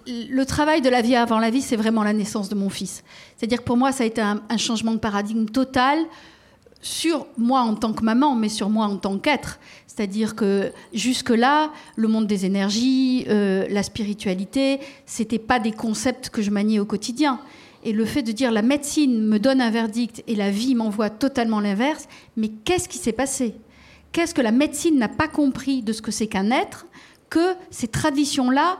le 0.07 0.43
travail 0.43 0.81
de 0.81 0.89
la 0.89 1.01
vie 1.01 1.15
avant 1.15 1.39
la 1.39 1.49
vie, 1.49 1.61
c'est 1.61 1.75
vraiment 1.75 2.03
la 2.03 2.13
naissance 2.13 2.49
de 2.49 2.55
mon 2.55 2.69
fils. 2.69 3.03
C'est-à-dire 3.35 3.59
que 3.59 3.63
pour 3.63 3.77
moi, 3.77 3.91
ça 3.91 4.03
a 4.03 4.07
été 4.07 4.21
un, 4.21 4.57
changement 4.57 4.93
de 4.93 4.99
paradigme 4.99 5.45
total 5.45 5.99
sur 6.81 7.25
moi 7.37 7.61
en 7.61 7.75
tant 7.75 7.93
que 7.93 8.03
maman, 8.03 8.35
mais 8.35 8.49
sur 8.49 8.69
moi 8.69 8.85
en 8.85 8.97
tant 8.97 9.17
qu'être. 9.17 9.59
C'est-à-dire 9.87 10.35
que 10.35 10.71
jusque-là, 10.93 11.71
le 11.95 12.07
monde 12.07 12.27
des 12.27 12.45
énergies, 12.45 13.25
euh, 13.29 13.65
la 13.69 13.81
spiritualité, 13.81 14.79
c'était 15.05 15.39
pas 15.39 15.59
des 15.59 15.71
concepts 15.71 16.29
que 16.29 16.41
je 16.41 16.51
maniais 16.51 16.79
au 16.79 16.85
quotidien. 16.85 17.39
Et 17.83 17.91
le 17.91 18.05
fait 18.05 18.21
de 18.21 18.31
dire 18.31 18.51
la 18.51 18.61
médecine 18.61 19.27
me 19.27 19.39
donne 19.39 19.61
un 19.61 19.71
verdict 19.71 20.23
et 20.27 20.35
la 20.35 20.51
vie 20.51 20.75
m'envoie 20.75 21.09
totalement 21.09 21.59
l'inverse, 21.59 22.07
mais 22.37 22.49
qu'est-ce 22.49 22.87
qui 22.87 22.97
s'est 22.97 23.11
passé? 23.13 23.55
Qu'est-ce 24.11 24.35
que 24.35 24.41
la 24.41 24.51
médecine 24.51 24.97
n'a 24.99 25.09
pas 25.09 25.27
compris 25.27 25.81
de 25.81 25.91
ce 25.91 26.01
que 26.01 26.11
c'est 26.11 26.27
qu'un 26.27 26.51
être? 26.51 26.85
Que 27.33 27.55
ces 27.71 27.87
traditions-là 27.87 28.77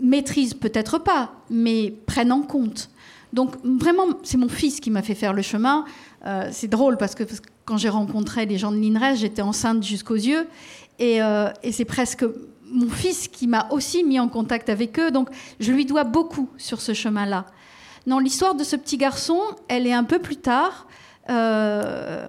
maîtrisent 0.00 0.54
peut-être 0.54 0.98
pas, 0.98 1.32
mais 1.50 1.92
prennent 2.06 2.30
en 2.30 2.42
compte 2.42 2.90
Donc 3.32 3.56
vraiment, 3.64 4.06
c'est 4.22 4.36
mon 4.36 4.48
fils 4.48 4.78
qui 4.78 4.92
m'a 4.92 5.02
fait 5.02 5.16
faire 5.16 5.32
le 5.32 5.42
chemin. 5.42 5.84
Euh, 6.24 6.48
c'est 6.52 6.68
drôle 6.68 6.96
parce 6.96 7.16
que, 7.16 7.24
quand 7.64 7.76
j'ai 7.76 7.88
rencontré 7.88 8.46
les 8.46 8.56
gens 8.56 8.70
de 8.70 8.76
l'INRES, 8.76 9.16
j'étais 9.16 9.42
enceinte 9.42 9.82
jusqu'aux 9.82 10.14
yeux. 10.14 10.46
Et, 11.00 11.20
euh, 11.20 11.50
et 11.64 11.72
c'est 11.72 11.84
presque 11.84 12.24
mon 12.70 12.88
fils 12.88 13.26
qui 13.26 13.48
m'a 13.48 13.66
aussi 13.70 14.04
mis 14.04 14.20
en 14.20 14.28
contact 14.28 14.68
avec 14.68 14.96
eux. 15.00 15.10
Donc 15.10 15.28
je 15.58 15.72
lui 15.72 15.86
dois 15.86 16.04
beaucoup 16.04 16.48
sur 16.56 16.80
ce 16.80 16.94
chemin-là. 16.94 17.46
Non, 18.06 18.20
l'histoire 18.20 18.54
de 18.54 18.62
ce 18.62 18.76
petit 18.76 18.96
garçon, 18.96 19.40
elle 19.66 19.88
est 19.88 19.92
un 19.92 20.04
peu 20.04 20.20
plus 20.20 20.36
tard. 20.36 20.86
Euh, 21.30 22.28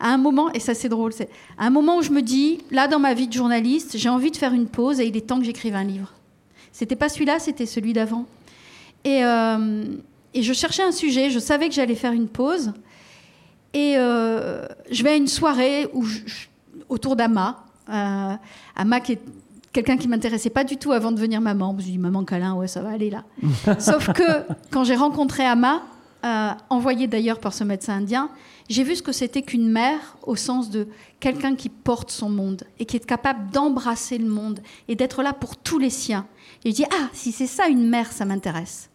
à 0.00 0.08
un 0.08 0.16
moment, 0.16 0.50
et 0.52 0.60
ça 0.60 0.74
c'est 0.74 0.88
drôle, 0.88 1.12
c'est 1.12 1.28
à 1.58 1.66
un 1.66 1.70
moment 1.70 1.98
où 1.98 2.02
je 2.02 2.10
me 2.10 2.22
dis, 2.22 2.58
là 2.70 2.88
dans 2.88 2.98
ma 2.98 3.14
vie 3.14 3.28
de 3.28 3.32
journaliste, 3.32 3.96
j'ai 3.96 4.08
envie 4.08 4.30
de 4.30 4.36
faire 4.36 4.52
une 4.52 4.66
pause 4.66 5.00
et 5.00 5.06
il 5.06 5.16
est 5.16 5.26
temps 5.26 5.38
que 5.38 5.44
j'écrive 5.44 5.74
un 5.74 5.84
livre. 5.84 6.12
C'était 6.72 6.96
pas 6.96 7.08
celui-là, 7.08 7.38
c'était 7.38 7.66
celui 7.66 7.92
d'avant. 7.92 8.26
Et, 9.04 9.24
euh, 9.24 9.84
et, 10.32 10.42
je 10.42 10.52
cherchais 10.52 10.82
un 10.82 10.92
sujet, 10.92 11.30
je 11.30 11.38
savais 11.38 11.68
que 11.68 11.74
j'allais 11.74 11.94
faire 11.94 12.12
une 12.12 12.26
pause. 12.26 12.72
Et 13.74 13.94
euh, 13.96 14.66
je 14.90 15.02
vais 15.04 15.10
à 15.10 15.16
une 15.16 15.28
soirée 15.28 15.88
où 15.92 16.04
autour 16.88 17.14
d'Ama, 17.14 17.64
Ama 17.86 19.00
qui 19.00 19.12
est 19.12 19.20
quelqu'un 19.74 19.96
qui 19.96 20.08
m'intéressait 20.08 20.50
pas 20.50 20.64
du 20.64 20.78
tout 20.78 20.92
avant 20.92 21.10
de 21.10 21.16
devenir 21.16 21.40
maman. 21.40 21.72
Je 21.72 21.76
me 21.76 21.82
suis 21.82 21.90
dit, 21.92 21.98
maman 21.98 22.24
câlin, 22.24 22.54
ouais, 22.54 22.68
ça 22.68 22.80
va 22.80 22.90
aller 22.90 23.10
là. 23.10 23.24
Sauf 23.78 24.12
que 24.12 24.22
quand 24.70 24.84
j'ai 24.84 24.96
rencontré 24.96 25.44
Ama, 25.44 25.82
euh, 26.24 26.50
envoyée 26.70 27.06
d'ailleurs 27.06 27.38
par 27.38 27.52
ce 27.52 27.64
médecin 27.64 27.96
indien, 27.96 28.30
j'ai 28.70 28.82
vu 28.82 28.96
ce 28.96 29.02
que 29.02 29.12
c'était 29.12 29.42
qu'une 29.42 29.68
mère 29.68 30.16
au 30.22 30.36
sens 30.36 30.70
de 30.70 30.88
quelqu'un 31.20 31.54
qui 31.54 31.68
porte 31.68 32.10
son 32.10 32.30
monde 32.30 32.64
et 32.78 32.86
qui 32.86 32.96
est 32.96 33.04
capable 33.04 33.50
d'embrasser 33.50 34.16
le 34.16 34.28
monde 34.28 34.60
et 34.88 34.94
d'être 34.94 35.22
là 35.22 35.34
pour 35.34 35.56
tous 35.56 35.78
les 35.78 35.90
siens. 35.90 36.26
Et 36.64 36.70
je 36.70 36.76
dis, 36.76 36.84
ah, 36.90 37.08
si 37.12 37.30
c'est 37.30 37.46
ça 37.46 37.68
une 37.68 37.86
mère, 37.86 38.10
ça 38.10 38.24
m'intéresse. 38.24 38.88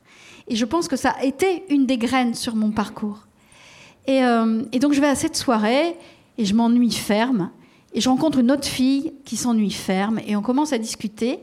Et 0.48 0.56
je 0.56 0.66
pense 0.66 0.88
que 0.88 0.96
ça 0.96 1.12
a 1.12 1.24
été 1.24 1.66
une 1.70 1.86
des 1.86 2.00
graines 2.00 2.34
sur 2.34 2.56
mon 2.56 2.72
parcours. 2.72 3.28
Et, 4.08 4.24
euh, 4.24 4.64
donc 4.80 4.94
je 4.94 5.02
vais 5.02 5.08
à 5.08 5.16
cette 5.16 5.36
soirée 5.36 5.96
et 6.40 6.46
je 6.46 6.56
m'ennuie 6.56 6.92
ferme. 6.92 7.52
Et 7.94 8.02
je 8.02 8.10
rencontre 8.10 8.40
une 8.40 8.52
autre 8.52 8.68
fille 8.68 9.14
qui 9.24 9.38
s'ennuie 9.38 9.72
ferme 9.72 10.20
et 10.26 10.36
on 10.36 10.42
commence 10.42 10.74
à 10.74 10.80
discuter. 10.80 11.40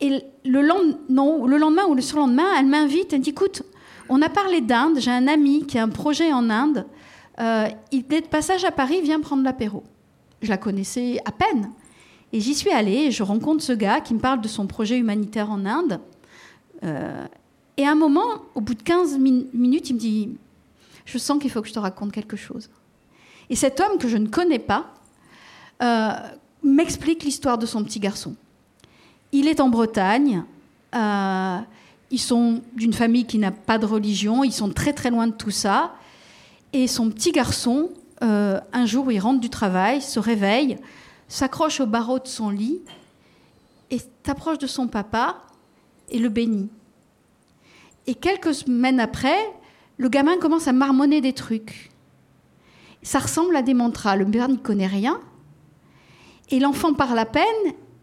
Et 0.00 0.22
le, 0.44 0.62
lendemain, 0.62 1.46
le 1.46 1.56
lendemain 1.58 1.86
ou 1.86 1.94
le 1.94 2.00
surlendemain, 2.00 2.46
elle 2.58 2.66
m'invite, 2.66 3.12
elle 3.12 3.20
dit 3.20 3.30
Écoute, 3.30 3.62
on 4.10 4.20
a 4.22 4.28
parlé 4.28 4.60
d'Inde, 4.60 4.98
j'ai 4.98 5.12
un 5.12 5.28
ami 5.28 5.64
qui 5.66 5.78
a 5.78 5.84
un 5.84 5.88
projet 5.88 6.32
en 6.32 6.50
Inde. 6.50 6.84
Euh, 7.38 7.68
il 7.92 8.04
est 8.12 8.22
de 8.22 8.26
passage 8.26 8.64
à 8.64 8.72
Paris, 8.72 9.00
viens 9.02 9.20
prendre 9.20 9.44
l'apéro. 9.44 9.84
Je 10.42 10.48
la 10.48 10.58
connaissais 10.58 11.18
à 11.24 11.30
peine. 11.30 11.70
Et 12.32 12.40
j'y 12.40 12.54
suis 12.54 12.70
allée 12.70 13.06
et 13.06 13.10
je 13.12 13.22
rencontre 13.22 13.62
ce 13.62 13.72
gars 13.72 14.00
qui 14.00 14.14
me 14.14 14.18
parle 14.18 14.40
de 14.40 14.48
son 14.48 14.66
projet 14.66 14.98
humanitaire 14.98 15.48
en 15.50 15.64
Inde. 15.64 16.00
Euh, 16.82 17.24
et 17.76 17.86
à 17.86 17.92
un 17.92 17.94
moment, 17.94 18.42
au 18.56 18.60
bout 18.60 18.74
de 18.74 18.82
15 18.82 19.16
minutes, 19.18 19.90
il 19.90 19.94
me 19.94 19.98
dit 19.98 20.30
Je 21.04 21.16
sens 21.16 21.40
qu'il 21.40 21.50
faut 21.50 21.62
que 21.62 21.68
je 21.68 21.72
te 21.72 21.78
raconte 21.78 22.10
quelque 22.10 22.36
chose. 22.36 22.68
Et 23.48 23.54
cet 23.54 23.78
homme 23.78 23.96
que 23.98 24.08
je 24.08 24.16
ne 24.16 24.26
connais 24.26 24.58
pas, 24.58 24.92
euh, 25.82 26.10
m'explique 26.64 27.22
l'histoire 27.22 27.58
de 27.58 27.66
son 27.66 27.84
petit 27.84 28.00
garçon. 28.00 28.34
Il 29.30 29.46
est 29.46 29.60
en 29.60 29.68
Bretagne. 29.68 30.44
Ils 32.10 32.18
sont 32.18 32.62
d'une 32.74 32.92
famille 32.92 33.24
qui 33.24 33.38
n'a 33.38 33.52
pas 33.52 33.78
de 33.78 33.86
religion. 33.86 34.42
Ils 34.42 34.52
sont 34.52 34.70
très 34.70 34.92
très 34.92 35.10
loin 35.10 35.26
de 35.26 35.32
tout 35.32 35.50
ça. 35.50 35.94
Et 36.72 36.86
son 36.86 37.10
petit 37.10 37.32
garçon, 37.32 37.90
euh, 38.22 38.60
un 38.72 38.86
jour 38.86 39.10
il 39.10 39.18
rentre 39.18 39.40
du 39.40 39.50
travail, 39.50 40.02
se 40.02 40.18
réveille, 40.18 40.76
s'accroche 41.28 41.80
au 41.80 41.86
barreau 41.86 42.18
de 42.18 42.26
son 42.26 42.50
lit 42.50 42.80
et 43.90 43.98
s'approche 44.24 44.58
de 44.58 44.66
son 44.66 44.88
papa 44.88 45.36
et 46.10 46.18
le 46.18 46.28
bénit. 46.28 46.68
Et 48.06 48.14
quelques 48.14 48.54
semaines 48.54 49.00
après, 49.00 49.38
le 49.96 50.08
gamin 50.08 50.38
commence 50.38 50.68
à 50.68 50.72
marmonner 50.72 51.20
des 51.20 51.32
trucs. 51.32 51.90
Ça 53.02 53.18
ressemble 53.18 53.56
à 53.56 53.62
des 53.62 53.74
mantras. 53.74 54.16
Le 54.16 54.26
père 54.26 54.48
n'y 54.48 54.58
connaît 54.58 54.86
rien. 54.86 55.20
Et 56.50 56.58
l'enfant 56.58 56.94
parle 56.94 57.18
à 57.18 57.26
peine 57.26 57.44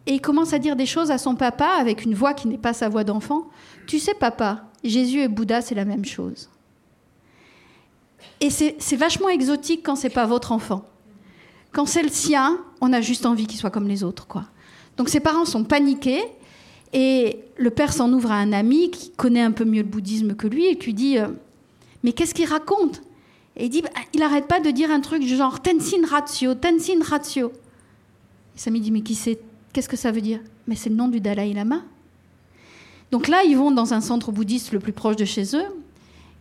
et 0.05 0.13
il 0.13 0.21
commence 0.21 0.53
à 0.53 0.59
dire 0.59 0.75
des 0.75 0.85
choses 0.85 1.11
à 1.11 1.17
son 1.17 1.35
papa 1.35 1.67
avec 1.79 2.05
une 2.05 2.13
voix 2.15 2.33
qui 2.33 2.47
n'est 2.47 2.57
pas 2.57 2.73
sa 2.73 2.87
voix 2.87 3.03
d'enfant. 3.03 3.49
Tu 3.87 3.99
sais, 3.99 4.13
papa, 4.13 4.65
Jésus 4.83 5.21
et 5.21 5.27
Bouddha, 5.27 5.61
c'est 5.61 5.75
la 5.75 5.85
même 5.85 6.05
chose. 6.05 6.49
Et 8.39 8.49
c'est 8.51 8.95
vachement 8.95 9.29
exotique 9.29 9.81
quand 9.83 9.95
c'est 9.95 10.09
pas 10.09 10.27
votre 10.27 10.51
enfant. 10.51 10.85
Quand 11.71 11.85
c'est 11.85 12.03
le 12.03 12.09
sien, 12.09 12.59
on 12.81 12.93
a 12.93 13.01
juste 13.01 13.25
envie 13.25 13.47
qu'il 13.47 13.57
soit 13.57 13.71
comme 13.71 13.87
les 13.87 14.03
autres, 14.03 14.27
quoi. 14.27 14.45
Donc 14.97 15.09
ses 15.09 15.19
parents 15.19 15.45
sont 15.45 15.63
paniqués 15.63 16.23
et 16.93 17.39
le 17.57 17.69
père 17.69 17.93
s'en 17.93 18.11
ouvre 18.13 18.31
à 18.31 18.35
un 18.35 18.53
ami 18.53 18.91
qui 18.91 19.11
connaît 19.11 19.41
un 19.41 19.51
peu 19.51 19.65
mieux 19.65 19.81
le 19.81 19.87
bouddhisme 19.87 20.35
que 20.35 20.47
lui 20.47 20.65
et 20.67 20.75
lui 20.75 20.93
dit 20.93 21.17
euh, 21.17 21.27
Mais 22.03 22.13
qu'est-ce 22.13 22.33
qu'il 22.33 22.47
raconte? 22.47 23.01
Et 23.55 23.65
il 23.65 23.69
dit 23.69 23.81
bah, 23.81 23.89
Il 24.13 24.19
n'arrête 24.19 24.47
pas 24.47 24.59
de 24.59 24.71
dire 24.71 24.91
un 24.91 25.01
truc 25.01 25.21
du 25.21 25.35
genre 25.35 25.61
Tenzin 25.61 26.05
ratio, 26.07 26.55
Tenzin 26.55 27.03
ratio. 27.03 27.51
Et 28.65 28.71
dit, 28.71 28.91
mais 28.91 29.01
qui 29.01 29.15
c'est? 29.15 29.39
Qu'est-ce 29.71 29.89
que 29.89 29.97
ça 29.97 30.11
veut 30.11 30.21
dire? 30.21 30.39
Mais 30.65 30.75
c'est 30.75 30.89
le 30.89 30.95
nom 30.95 31.07
du 31.07 31.21
Dalai 31.21 31.53
Lama. 31.53 31.83
Donc 33.11 33.27
là, 33.27 33.43
ils 33.43 33.57
vont 33.57 33.71
dans 33.71 33.93
un 33.93 34.01
centre 34.01 34.31
bouddhiste 34.31 34.71
le 34.71 34.79
plus 34.79 34.93
proche 34.93 35.15
de 35.15 35.25
chez 35.25 35.55
eux, 35.55 35.65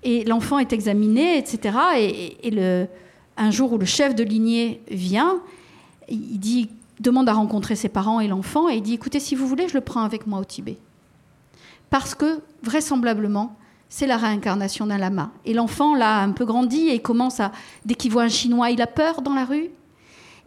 et 0.02 0.24
l'enfant 0.24 0.58
est 0.58 0.72
examiné, 0.72 1.38
etc. 1.38 1.76
Et, 1.98 2.86
un 3.38 3.50
jour 3.50 3.72
où 3.72 3.78
le 3.78 3.84
chef 3.84 4.14
de 4.14 4.24
lignée 4.24 4.80
vient, 4.90 5.40
il 6.08 6.38
dit, 6.38 6.70
demande 7.00 7.28
à 7.28 7.34
rencontrer 7.34 7.76
ses 7.76 7.90
parents 7.90 8.20
et 8.20 8.28
l'enfant, 8.28 8.70
et 8.70 8.76
il 8.76 8.82
dit, 8.82 8.94
écoutez, 8.94 9.20
si 9.20 9.34
vous 9.34 9.46
voulez, 9.46 9.68
je 9.68 9.74
le 9.74 9.82
prends 9.82 10.02
avec 10.02 10.26
moi 10.26 10.38
au 10.40 10.44
Tibet. 10.44 10.78
Parce 11.90 12.14
que, 12.14 12.40
vraisemblablement, 12.62 13.54
c'est 13.88 14.06
la 14.06 14.16
réincarnation 14.16 14.86
d'un 14.86 14.98
lama. 14.98 15.30
Et 15.44 15.54
l'enfant, 15.54 15.94
là, 15.94 16.20
un 16.22 16.32
peu 16.32 16.44
grandi 16.44 16.88
et 16.88 16.98
commence 17.00 17.40
à, 17.40 17.52
dès 17.84 17.94
qu'il 17.94 18.10
voit 18.10 18.22
un 18.22 18.28
Chinois, 18.28 18.70
il 18.70 18.80
a 18.80 18.86
peur 18.86 19.22
dans 19.22 19.34
la 19.34 19.44
rue. 19.44 19.68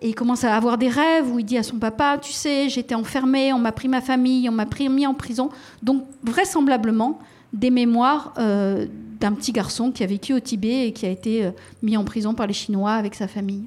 Et 0.01 0.10
il 0.10 0.15
commence 0.15 0.44
à 0.44 0.56
avoir 0.56 0.77
des 0.77 0.88
rêves 0.88 1.29
où 1.29 1.39
il 1.39 1.46
dit 1.46 1.58
à 1.58 1.63
son 1.63 1.77
papa, 1.77 2.18
tu 2.22 2.32
sais, 2.32 2.70
j'étais 2.70 2.96
enfermé, 2.96 3.51
on 3.51 3.60
m'a 3.60 3.74
pris 3.74 3.89
ma 3.89 4.01
famille, 4.01 4.48
on 4.48 4.53
m'a 4.53 4.65
mis 4.89 5.06
en 5.06 5.13
prison. 5.13 5.50
Donc 5.84 6.06
vraisemblablement 6.24 7.20
des 7.51 7.70
mémoires 7.70 8.34
euh, 8.38 8.88
d'un 9.20 9.34
petit 9.34 9.51
garçon 9.51 9.91
qui 9.91 10.03
a 10.03 10.08
vécu 10.08 10.34
au 10.34 10.39
Tibet 10.39 10.88
et 10.88 10.94
qui 10.94 11.06
a 11.06 11.10
été 11.10 11.46
euh, 11.46 11.51
mis 11.82 11.98
en 11.98 12.06
prison 12.06 12.34
par 12.34 12.48
les 12.48 12.53
Chinois 12.53 12.94
avec 12.94 13.15
sa 13.15 13.27
famille. 13.27 13.65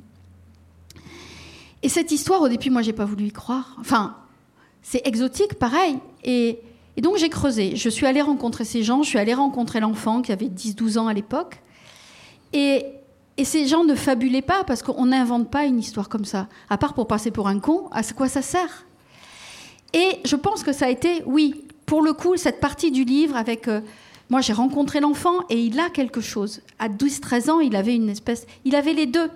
Et 1.82 1.88
cette 1.88 2.12
histoire, 2.12 2.40
au 2.40 2.48
début, 2.48 2.70
moi, 2.70 2.80
j'ai 2.82 2.92
pas 2.92 3.04
voulu 3.04 3.26
y 3.26 3.32
croire. 3.32 3.76
Enfin, 3.80 4.16
c'est 4.82 5.06
exotique, 5.06 5.54
pareil. 5.54 5.98
Et, 6.24 6.60
et 6.96 7.00
donc 7.00 7.18
j'ai 7.18 7.28
creusé. 7.28 7.76
Je 7.76 7.88
suis 7.88 8.06
allée 8.06 8.22
rencontrer 8.22 8.64
ces 8.64 8.82
gens. 8.82 9.02
Je 9.02 9.08
suis 9.08 9.18
allée 9.18 9.34
rencontrer 9.34 9.80
l'enfant 9.80 10.22
qui 10.22 10.32
avait 10.32 10.46
10-12 10.46 10.98
ans 10.98 11.08
à 11.08 11.12
l'époque. 11.12 11.60
Et 12.52 12.86
et 13.36 13.44
ces 13.44 13.66
gens 13.66 13.84
ne 13.84 13.94
fabulaient 13.94 14.42
pas 14.42 14.64
parce 14.64 14.82
qu'on 14.82 15.06
n'invente 15.06 15.50
pas 15.50 15.64
une 15.64 15.78
histoire 15.78 16.08
comme 16.08 16.24
ça. 16.24 16.48
À 16.68 16.76
part 16.76 16.94
pour 16.94 17.06
passer 17.06 17.30
pour 17.30 17.48
un 17.48 17.58
con, 17.60 17.88
à 17.92 18.02
quoi 18.02 18.28
ça 18.28 18.42
sert 18.42 18.86
Et 19.94 20.18
je 20.24 20.36
pense 20.36 20.62
que 20.62 20.72
ça 20.72 20.86
a 20.86 20.90
été, 20.90 21.22
oui, 21.24 21.64
pour 21.86 22.02
le 22.02 22.12
coup, 22.12 22.36
cette 22.36 22.60
partie 22.60 22.90
du 22.90 23.04
livre 23.04 23.36
avec. 23.36 23.68
Euh, 23.68 23.80
moi, 24.30 24.40
j'ai 24.40 24.54
rencontré 24.54 25.00
l'enfant 25.00 25.40
et 25.50 25.62
il 25.62 25.78
a 25.78 25.90
quelque 25.90 26.22
chose. 26.22 26.62
À 26.78 26.88
12-13 26.88 27.50
ans, 27.50 27.60
il 27.60 27.76
avait 27.76 27.94
une 27.94 28.08
espèce. 28.08 28.46
Il 28.64 28.74
avait 28.74 28.94
les 28.94 29.04
deux. 29.04 29.30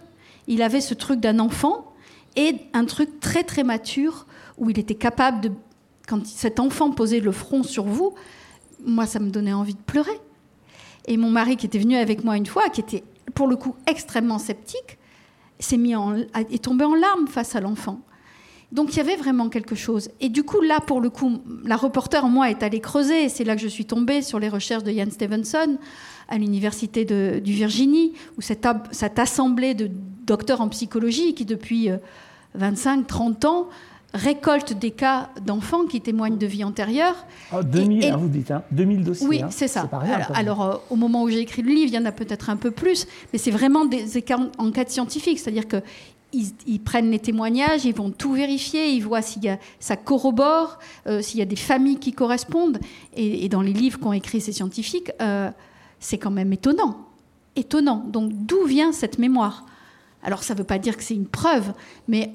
Il 0.46 0.62
avait 0.62 0.80
ce 0.80 0.94
truc 0.94 1.20
d'un 1.20 1.38
enfant 1.38 1.92
et 2.34 2.56
un 2.72 2.84
truc 2.86 3.20
très, 3.20 3.44
très 3.44 3.62
mature 3.62 4.26
où 4.56 4.70
il 4.70 4.78
était 4.78 4.94
capable 4.94 5.40
de. 5.40 5.52
Quand 6.08 6.24
cet 6.24 6.60
enfant 6.60 6.92
posait 6.92 7.20
le 7.20 7.32
front 7.32 7.62
sur 7.62 7.84
vous, 7.84 8.14
moi, 8.84 9.06
ça 9.06 9.18
me 9.18 9.30
donnait 9.30 9.52
envie 9.52 9.74
de 9.74 9.80
pleurer. 9.80 10.18
Et 11.06 11.16
mon 11.16 11.30
mari, 11.30 11.56
qui 11.56 11.66
était 11.66 11.78
venu 11.78 11.96
avec 11.96 12.24
moi 12.24 12.36
une 12.36 12.46
fois, 12.46 12.68
qui 12.68 12.80
était 12.80 13.02
pour 13.36 13.46
le 13.46 13.54
coup 13.54 13.76
extrêmement 13.86 14.40
sceptique, 14.40 14.98
s'est 15.60 15.76
mis 15.76 15.94
est 16.50 16.64
tombé 16.64 16.84
en 16.84 16.94
larmes 16.94 17.28
face 17.28 17.54
à 17.54 17.60
l'enfant. 17.60 18.00
Donc 18.72 18.94
il 18.94 18.96
y 18.96 19.00
avait 19.00 19.14
vraiment 19.14 19.48
quelque 19.48 19.76
chose. 19.76 20.10
Et 20.20 20.28
du 20.28 20.42
coup, 20.42 20.60
là, 20.60 20.80
pour 20.80 21.00
le 21.00 21.08
coup, 21.08 21.38
la 21.64 21.76
reporter 21.76 22.26
moi 22.28 22.50
est 22.50 22.64
allée 22.64 22.80
creuser, 22.80 23.24
et 23.24 23.28
c'est 23.28 23.44
là 23.44 23.54
que 23.54 23.62
je 23.62 23.68
suis 23.68 23.84
tombée 23.84 24.22
sur 24.22 24.40
les 24.40 24.48
recherches 24.48 24.82
de 24.82 24.90
Ian 24.90 25.10
Stevenson 25.10 25.78
à 26.28 26.38
l'université 26.38 27.04
du 27.04 27.52
Virginie, 27.52 28.14
où 28.36 28.40
cette, 28.40 28.66
cette, 28.90 29.18
assemblée 29.20 29.74
de 29.74 29.88
docteurs 30.26 30.60
en 30.60 30.68
psychologie 30.68 31.34
qui, 31.34 31.44
depuis 31.44 31.90
25-30 32.58 33.46
ans, 33.46 33.68
récolte 34.14 34.72
des 34.72 34.90
cas 34.90 35.30
d'enfants 35.44 35.84
qui 35.84 36.00
témoignent 36.00 36.38
de 36.38 36.46
vie 36.46 36.64
antérieure. 36.64 37.26
2000, 37.62 38.04
ah, 38.04 38.14
hein, 38.14 38.16
vous 38.16 38.28
dites, 38.28 38.50
hein, 38.50 38.62
2000 38.70 39.04
dossiers. 39.04 39.26
Oui, 39.26 39.42
hein. 39.42 39.48
c'est 39.50 39.68
ça. 39.68 39.88
alors, 40.34 40.62
euh, 40.62 40.76
au 40.90 40.96
moment 40.96 41.22
où 41.22 41.28
j'ai 41.28 41.40
écrit 41.40 41.62
le 41.62 41.70
livre, 41.70 41.88
il 41.88 41.94
y 41.94 41.98
en 41.98 42.04
a 42.04 42.12
peut-être 42.12 42.50
un 42.50 42.56
peu 42.56 42.70
plus, 42.70 43.06
mais 43.32 43.38
c'est 43.38 43.50
vraiment 43.50 43.84
des 43.84 44.22
enquêtes 44.58 44.90
scientifiques, 44.90 45.38
c'est-à-dire 45.38 45.68
que 45.68 45.82
ils, 46.66 46.80
prennent 46.80 47.10
les 47.10 47.18
témoignages, 47.18 47.84
ils 47.84 47.94
vont 47.94 48.10
tout 48.10 48.32
vérifier, 48.32 48.90
ils 48.90 49.00
voient 49.00 49.20
a, 49.20 49.56
ça 49.80 49.96
corrobore, 49.96 50.78
euh, 51.06 51.22
s'il 51.22 51.38
y 51.38 51.42
a 51.42 51.46
des 51.46 51.56
familles 51.56 51.98
qui 51.98 52.12
correspondent. 52.12 52.78
Et, 53.14 53.48
dans 53.48 53.62
les 53.62 53.72
livres 53.72 53.98
qu'ont 53.98 54.12
écrits 54.12 54.40
ces 54.40 54.52
scientifiques, 54.52 55.10
euh, 55.20 55.50
c'est 56.00 56.18
quand 56.18 56.30
même 56.30 56.52
étonnant. 56.52 57.06
Étonnant. 57.54 58.04
Donc 58.08 58.32
d'où 58.32 58.64
vient 58.64 58.92
cette 58.92 59.18
mémoire? 59.18 59.64
Alors 60.22 60.42
ça 60.42 60.54
ne 60.54 60.58
veut 60.58 60.64
pas 60.64 60.78
dire 60.78 60.96
que 60.96 61.02
c'est 61.02 61.14
une 61.14 61.28
preuve, 61.28 61.72
mais 62.08 62.34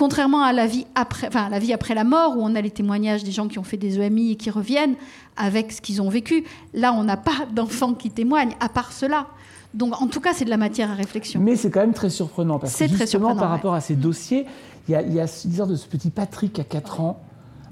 contrairement 0.00 0.42
à 0.42 0.54
la 0.54 0.66
vie 0.66 0.86
après, 0.94 1.26
enfin, 1.26 1.50
la 1.50 1.58
vie 1.58 1.74
après 1.74 1.94
la 1.94 2.04
mort, 2.04 2.38
où 2.38 2.40
on 2.40 2.54
a 2.54 2.62
les 2.62 2.70
témoignages 2.70 3.22
des 3.22 3.32
gens 3.32 3.48
qui 3.48 3.58
ont 3.58 3.62
fait 3.62 3.76
des 3.76 4.00
EMI 4.00 4.32
et 4.32 4.36
qui 4.36 4.48
reviennent 4.48 4.94
avec 5.36 5.72
ce 5.72 5.82
qu'ils 5.82 6.00
ont 6.00 6.08
vécu, 6.08 6.44
là, 6.72 6.94
on 6.94 7.04
n'a 7.04 7.18
pas 7.18 7.44
d'enfants 7.54 7.92
qui 7.92 8.10
témoignent, 8.10 8.54
à 8.60 8.70
part 8.70 8.92
cela. 8.92 9.26
Donc, 9.74 10.00
en 10.00 10.06
tout 10.06 10.20
cas, 10.20 10.30
c'est 10.32 10.46
de 10.46 10.50
la 10.50 10.56
matière 10.56 10.90
à 10.90 10.94
réflexion. 10.94 11.38
Mais 11.38 11.54
c'est 11.54 11.70
quand 11.70 11.80
même 11.80 11.92
très 11.92 12.08
surprenant, 12.08 12.58
parce 12.58 12.74
que 12.74 12.88
justement, 12.88 13.36
par 13.36 13.50
rapport 13.50 13.74
à 13.74 13.82
ces 13.82 13.94
dossiers, 13.94 14.46
il 14.88 14.92
y 14.92 14.94
a, 14.94 15.02
il 15.02 15.12
y 15.12 15.20
a 15.20 15.24
l'histoire 15.24 15.68
de 15.68 15.76
ce 15.76 15.86
petit 15.86 16.08
Patrick 16.08 16.58
à 16.58 16.64
4 16.64 17.02
ans. 17.02 17.20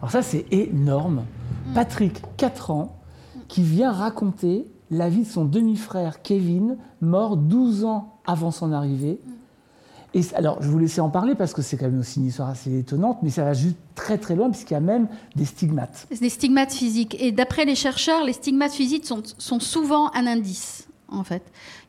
Alors 0.00 0.10
ça, 0.10 0.20
c'est 0.20 0.44
énorme. 0.50 1.24
Mm. 1.70 1.72
Patrick, 1.72 2.22
4 2.36 2.70
ans, 2.70 2.98
qui 3.48 3.62
vient 3.62 3.90
raconter 3.90 4.66
la 4.90 5.08
vie 5.08 5.22
de 5.22 5.28
son 5.28 5.46
demi-frère 5.46 6.20
Kevin, 6.20 6.76
mort 7.00 7.38
12 7.38 7.86
ans 7.86 8.18
avant 8.26 8.50
son 8.50 8.72
arrivée. 8.72 9.18
Mm 10.14 10.20
alors, 10.34 10.62
je 10.62 10.68
vous 10.68 10.78
laisser 10.78 11.00
en 11.00 11.10
parler 11.10 11.34
parce 11.34 11.52
que 11.52 11.62
c'est 11.62 11.76
quand 11.76 11.86
même 11.86 12.00
aussi 12.00 12.20
une 12.20 12.26
histoire 12.26 12.48
assez 12.48 12.78
étonnante, 12.78 13.18
mais 13.22 13.30
ça 13.30 13.44
va 13.44 13.52
juste 13.52 13.76
très 13.94 14.18
très 14.18 14.34
loin 14.34 14.50
puisqu'il 14.50 14.74
y 14.74 14.76
a 14.76 14.80
même 14.80 15.08
des 15.36 15.44
stigmates. 15.44 16.06
Des 16.20 16.28
stigmates 16.28 16.72
physiques. 16.72 17.16
Et 17.20 17.32
d'après 17.32 17.64
les 17.64 17.74
chercheurs, 17.74 18.24
les 18.24 18.32
stigmates 18.32 18.72
physiques 18.72 19.06
sont, 19.06 19.22
sont, 19.38 19.60
souvent 19.60 20.10
un 20.14 20.26
indice, 20.26 20.88
en 21.08 21.24
fait. 21.24 21.42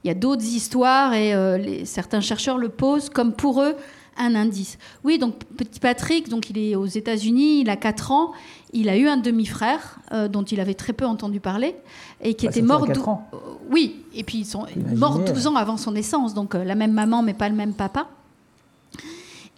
Il 0.03 0.07
y 0.07 0.11
a 0.11 0.15
d'autres 0.15 0.45
histoires 0.45 1.13
et 1.13 1.33
euh, 1.33 1.85
certains 1.85 2.21
chercheurs 2.21 2.57
le 2.57 2.69
posent 2.69 3.09
comme 3.09 3.33
pour 3.33 3.61
eux 3.61 3.75
un 4.19 4.35
indice. 4.35 4.77
Oui, 5.03 5.17
donc 5.17 5.43
petit 5.57 5.79
Patrick, 5.79 6.29
donc 6.29 6.49
il 6.49 6.57
est 6.57 6.75
aux 6.75 6.85
États-Unis, 6.85 7.61
il 7.61 7.69
a 7.69 7.77
4 7.77 8.11
ans, 8.11 8.31
il 8.73 8.89
a 8.89 8.97
eu 8.97 9.07
un 9.07 9.17
demi-frère 9.17 9.99
euh, 10.11 10.27
dont 10.27 10.43
il 10.43 10.59
avait 10.59 10.75
très 10.75 10.93
peu 10.93 11.05
entendu 11.05 11.39
parler 11.39 11.75
et 12.21 12.35
qui 12.35 12.45
bah, 12.45 12.51
était 12.51 12.61
mort. 12.61 12.85
4 12.85 13.09
ans. 13.09 13.27
oui, 13.71 14.03
et 14.13 14.23
puis 14.23 14.39
ils 14.39 14.45
sont 14.45 14.65
morts 14.95 15.19
12 15.19 15.47
ans 15.47 15.55
avant 15.55 15.77
son 15.77 15.93
naissance, 15.93 16.33
donc 16.33 16.53
euh, 16.53 16.63
la 16.63 16.75
même 16.75 16.91
maman 16.91 17.23
mais 17.23 17.33
pas 17.33 17.49
le 17.49 17.55
même 17.55 17.73
papa. 17.73 18.07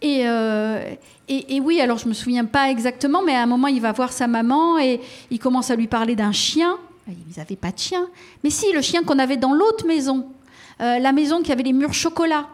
Euh, 0.04 0.96
et, 1.28 1.56
et, 1.56 1.60
oui, 1.60 1.80
alors 1.80 2.00
je 2.00 2.08
me 2.08 2.14
souviens 2.14 2.46
pas 2.46 2.72
exactement, 2.72 3.22
mais 3.24 3.36
à 3.36 3.44
un 3.44 3.46
moment 3.46 3.68
il 3.68 3.82
va 3.82 3.92
voir 3.92 4.12
sa 4.12 4.28
maman 4.28 4.80
et 4.80 5.00
il 5.30 5.40
commence 5.40 5.70
à 5.70 5.76
lui 5.76 5.88
parler 5.88 6.16
d'un 6.16 6.32
chien. 6.32 6.78
Ils 7.08 7.38
n'avaient 7.38 7.56
pas 7.56 7.72
de 7.72 7.80
chien, 7.80 8.08
mais 8.44 8.50
si 8.50 8.72
le 8.72 8.82
chien 8.82 9.04
qu'on 9.04 9.20
avait 9.20 9.38
dans 9.38 9.54
l'autre 9.54 9.86
maison, 9.86 10.28
la 10.80 11.12
maison 11.12 11.42
qui 11.42 11.52
avait 11.52 11.64
les 11.64 11.74
murs 11.74 11.94
chocolat. 11.94 12.48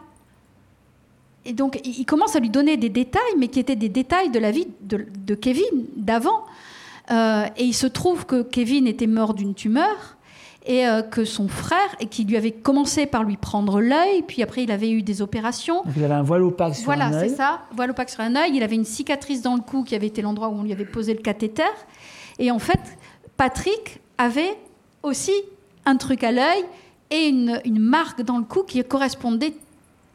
Et 1.48 1.54
donc, 1.54 1.80
il 1.82 2.04
commence 2.04 2.36
à 2.36 2.40
lui 2.40 2.50
donner 2.50 2.76
des 2.76 2.90
détails, 2.90 3.22
mais 3.38 3.48
qui 3.48 3.58
étaient 3.58 3.74
des 3.74 3.88
détails 3.88 4.28
de 4.28 4.38
la 4.38 4.50
vie 4.50 4.66
de, 4.82 5.34
Kevin 5.34 5.86
d'avant. 5.96 6.44
Euh, 7.10 7.46
et 7.56 7.64
il 7.64 7.72
se 7.72 7.86
trouve 7.86 8.26
que 8.26 8.42
Kevin 8.42 8.86
était 8.86 9.06
mort 9.06 9.32
d'une 9.32 9.54
tumeur 9.54 10.18
et 10.66 10.86
euh, 10.86 11.00
que 11.00 11.24
son 11.24 11.48
frère, 11.48 11.96
et 12.00 12.06
qui 12.06 12.24
lui 12.24 12.36
avait 12.36 12.52
commencé 12.52 13.06
par 13.06 13.24
lui 13.24 13.38
prendre 13.38 13.80
l'œil, 13.80 14.22
puis 14.28 14.42
après 14.42 14.64
il 14.64 14.70
avait 14.70 14.90
eu 14.90 15.02
des 15.02 15.22
opérations. 15.22 15.82
Donc 15.84 15.94
il 15.96 16.04
avait 16.04 16.12
un 16.12 16.22
voile 16.22 16.42
opaque 16.42 16.74
sur 16.74 16.84
voilà, 16.84 17.06
un 17.06 17.12
œil. 17.12 17.12
Voilà, 17.14 17.28
c'est 17.30 17.36
ça, 17.36 17.60
voile 17.74 17.92
opaque 17.92 18.10
sur 18.10 18.20
un 18.20 18.36
œil. 18.36 18.50
Il 18.52 18.62
avait 18.62 18.76
une 18.76 18.84
cicatrice 18.84 19.40
dans 19.40 19.54
le 19.54 19.62
cou 19.62 19.84
qui 19.84 19.94
avait 19.94 20.08
été 20.08 20.20
l'endroit 20.20 20.48
où 20.48 20.58
on 20.58 20.64
lui 20.64 20.72
avait 20.72 20.84
posé 20.84 21.14
le 21.14 21.22
cathéter. 21.22 21.62
Et 22.38 22.50
en 22.50 22.58
fait, 22.58 22.98
Patrick 23.38 24.02
avait 24.18 24.58
aussi 25.02 25.32
un 25.86 25.96
truc 25.96 26.22
à 26.24 26.30
l'œil 26.30 26.62
et 27.10 27.28
une, 27.28 27.58
une 27.64 27.78
marque 27.78 28.20
dans 28.20 28.36
le 28.36 28.44
cou 28.44 28.64
qui 28.64 28.84
correspondait 28.84 29.54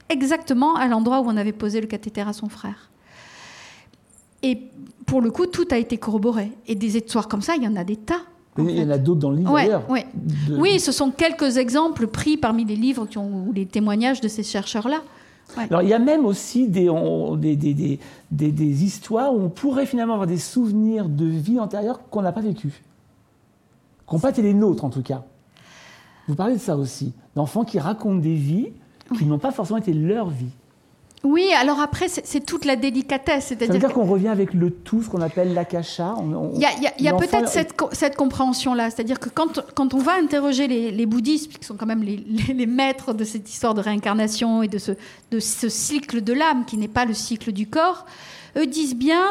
exactement 0.10 0.76
à 0.76 0.88
l'endroit 0.88 1.22
où 1.22 1.26
on 1.26 1.38
avait 1.38 1.54
posé 1.54 1.82
le 1.82 1.88
cathéter 1.88 2.22
à 2.22 2.34
son 2.34 2.50
frère. 2.50 2.90
Et 4.42 4.60
pour 5.06 5.22
le 5.22 5.32
coup, 5.32 5.46
tout 5.46 5.68
a 5.72 5.78
été 5.78 5.98
corroboré. 5.98 6.52
Et 6.68 6.76
des 6.76 6.98
histoires 6.98 7.28
comme 7.28 7.42
ça, 7.42 7.56
il 7.56 7.64
y 7.64 7.68
en 7.68 7.76
a 7.76 7.84
des 7.84 7.96
tas. 7.96 8.22
Il 8.58 8.70
y 8.70 8.84
en 8.84 8.90
a 8.90 8.98
d'autres 8.98 9.22
dans 9.22 9.32
le 9.32 9.38
livre 9.38 9.54
d'ailleurs. 9.54 9.84
Oui, 9.90 10.80
ce 10.80 10.92
sont 10.92 11.12
quelques 11.12 11.58
exemples 11.58 12.08
pris 12.08 12.38
parmi 12.38 12.66
les 12.66 12.76
livres 12.76 13.08
qui 13.08 13.18
ont, 13.18 13.48
ou 13.48 13.54
les 13.54 13.66
témoignages 13.66 14.22
de 14.22 14.28
ces 14.28 14.44
chercheurs-là. 14.44 15.02
Alors 15.58 15.82
il 15.82 15.90
y 15.90 15.94
a 15.94 16.00
même 16.00 16.26
aussi 16.26 16.68
des, 16.68 16.90
des, 17.38 17.56
des, 17.56 18.00
des, 18.32 18.84
histoires 18.84 19.34
où 19.34 19.42
on 19.42 19.50
pourrait 19.50 19.86
finalement 19.86 20.14
avoir 20.14 20.28
des 20.28 20.38
souvenirs 20.38 21.10
de 21.10 21.26
vie 21.26 21.60
antérieure 21.60 22.00
qu'on 22.10 22.22
n'a 22.22 22.32
pas 22.32 22.42
vécu. 22.42 22.70
Qui 24.08 24.16
n'ont 24.16 24.22
pas 24.22 24.30
été 24.30 24.42
les 24.42 24.54
nôtres 24.54 24.86
en 24.86 24.90
tout 24.90 25.02
cas. 25.02 25.24
Vous 26.28 26.36
parlez 26.36 26.56
de 26.56 26.60
ça 26.60 26.78
aussi, 26.78 27.14
d'enfants 27.36 27.66
qui 27.66 27.78
racontent 27.78 28.22
des 28.22 28.36
vies 28.36 28.70
qui 29.18 29.26
n'ont 29.26 29.40
pas 29.40 29.52
forcément 29.52 29.80
été 29.80 29.94
leur 29.94 30.30
vie. 30.30 30.52
Oui, 31.24 31.52
alors 31.58 31.80
après, 31.80 32.10
c'est 32.10 32.46
toute 32.46 32.66
la 32.66 32.76
délicatesse. 32.76 33.54
Ça 33.58 33.66
veut 33.66 33.80
dire 33.80 33.94
qu'on 33.94 34.06
revient 34.06 34.28
avec 34.28 34.54
le 34.54 34.70
tout, 34.70 35.02
ce 35.04 35.10
qu'on 35.10 35.22
appelle 35.22 35.54
l'akasha. 35.54 36.16
Il 36.54 36.60
y 37.00 37.08
a, 37.08 37.14
peut-être 37.14 37.48
cette, 37.48 38.16
compréhension-là. 38.18 38.90
C'est-à-dire 38.90 39.22
que 39.22 39.30
quand, 39.30 39.62
quand, 39.74 39.94
on 39.94 40.00
va 40.00 40.16
interroger 40.16 40.68
les, 40.68 41.06
bouddhistes, 41.06 41.58
qui 41.58 41.66
sont 41.66 41.76
quand 41.76 41.86
même 41.86 42.04
les, 42.04 42.66
maîtres 42.66 43.14
de 43.14 43.24
cette 43.24 43.50
histoire 43.50 43.74
de 43.74 43.80
réincarnation 43.80 44.64
et 44.64 44.68
de 44.68 44.78
ce, 44.78 44.92
de 45.32 45.40
ce 45.40 45.70
cycle 45.70 46.22
de 46.22 46.34
l'âme, 46.34 46.66
qui 46.66 46.76
n'est 46.76 46.90
pas 46.90 47.06
le 47.06 47.14
cycle 47.14 47.54
du 47.54 47.68
corps, 47.68 48.06
eux 48.58 48.68
disent 48.68 48.96
bien 48.96 49.24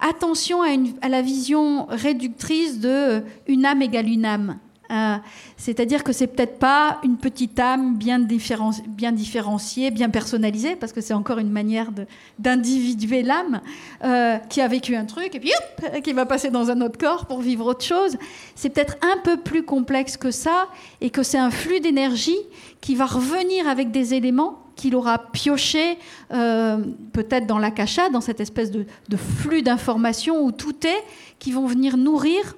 attention 0.00 0.62
à, 0.62 0.68
une, 0.68 0.92
à 1.02 1.08
la 1.08 1.20
vision 1.20 1.86
réductrice 1.88 2.78
de 2.78 3.24
une 3.48 3.66
âme 3.66 3.82
égale 3.82 4.06
une 4.06 4.24
âme. 4.24 4.56
Euh, 4.90 5.16
c'est-à-dire 5.56 6.02
que 6.02 6.12
c'est 6.12 6.26
peut-être 6.26 6.58
pas 6.58 6.98
une 7.04 7.16
petite 7.16 7.58
âme 7.58 7.96
bien, 7.96 8.18
différenciée, 8.18 9.90
bien 9.90 10.10
personnalisée, 10.10 10.76
parce 10.76 10.92
que 10.92 11.00
c'est 11.00 11.14
encore 11.14 11.38
une 11.38 11.50
manière 11.50 11.90
d'individuer 12.38 13.22
l'âme 13.22 13.60
euh, 14.04 14.36
qui 14.48 14.60
a 14.60 14.68
vécu 14.68 14.96
un 14.96 15.04
truc 15.04 15.34
et 15.34 15.40
puis 15.40 15.52
hop, 15.52 16.02
qui 16.02 16.12
va 16.12 16.26
passer 16.26 16.50
dans 16.50 16.70
un 16.70 16.80
autre 16.80 16.98
corps 16.98 17.26
pour 17.26 17.40
vivre 17.40 17.66
autre 17.66 17.84
chose. 17.84 18.16
C'est 18.54 18.70
peut-être 18.70 18.96
un 19.02 19.18
peu 19.22 19.36
plus 19.36 19.62
complexe 19.62 20.16
que 20.16 20.30
ça 20.30 20.68
et 21.00 21.10
que 21.10 21.22
c'est 21.22 21.38
un 21.38 21.50
flux 21.50 21.80
d'énergie 21.80 22.38
qui 22.80 22.94
va 22.94 23.06
revenir 23.06 23.68
avec 23.68 23.90
des 23.90 24.14
éléments 24.14 24.58
qu'il 24.80 24.96
aura 24.96 25.18
pioché 25.18 25.98
euh, 26.32 26.78
peut-être 27.12 27.46
dans 27.46 27.58
l'akasha, 27.58 28.08
dans 28.08 28.22
cette 28.22 28.40
espèce 28.40 28.70
de, 28.70 28.86
flux 29.14 29.62
d'informations 29.62 30.42
où 30.42 30.52
tout 30.52 30.86
est, 30.86 31.04
qui 31.38 31.52
vont 31.52 31.66
venir 31.66 31.98
nourrir 31.98 32.56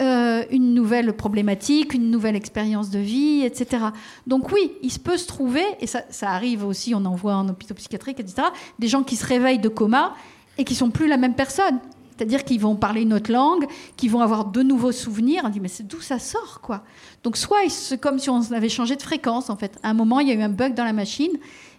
euh, 0.00 0.44
une 0.50 0.72
nouvelle 0.72 1.12
problématique, 1.12 1.92
une 1.92 2.10
nouvelle 2.10 2.34
expérience 2.34 2.88
de 2.88 2.98
vie, 2.98 3.42
etc. 3.44 3.84
Donc 4.26 4.50
oui, 4.50 4.72
il 4.82 4.90
se 4.90 4.98
peut 4.98 5.18
se 5.18 5.26
trouver, 5.26 5.64
et 5.80 5.86
ça, 5.86 6.02
arrive 6.22 6.64
aussi, 6.64 6.94
on 6.94 7.04
en 7.04 7.14
voit 7.14 7.34
en 7.34 7.48
hôpital 7.48 7.76
psychiatrique, 7.76 8.18
etc., 8.18 8.48
des 8.78 8.88
gens 8.88 9.02
qui 9.02 9.16
se 9.16 9.26
réveillent 9.26 9.58
de 9.58 9.68
coma 9.68 10.14
et 10.56 10.64
qui 10.64 10.74
sont 10.74 10.90
plus 10.90 11.08
la 11.08 11.18
même 11.18 11.34
personne. 11.34 11.78
C'est-à-dire 12.16 12.44
qu'ils 12.44 12.60
vont 12.60 12.74
parler 12.74 13.02
une 13.02 13.12
autre 13.12 13.30
langue, 13.30 13.66
qu'ils 13.96 14.10
vont 14.10 14.20
avoir 14.20 14.46
de 14.46 14.62
nouveaux 14.62 14.92
souvenirs. 14.92 15.42
On 15.44 15.48
dit, 15.50 15.60
mais 15.60 15.68
c'est 15.68 15.86
d'où 15.86 16.00
ça 16.00 16.18
sort, 16.18 16.60
quoi? 16.62 16.84
Donc, 17.22 17.36
soit 17.36 17.68
c'est 17.68 17.98
comme 17.98 18.18
si 18.18 18.30
on 18.30 18.40
avait 18.52 18.68
changé 18.68 18.96
de 18.96 19.02
fréquence, 19.02 19.50
en 19.50 19.56
fait. 19.56 19.78
À 19.82 19.90
un 19.90 19.94
moment, 19.94 20.20
il 20.20 20.28
y 20.28 20.30
a 20.30 20.34
eu 20.34 20.42
un 20.42 20.48
bug 20.48 20.74
dans 20.74 20.84
la 20.84 20.92
machine 20.92 21.32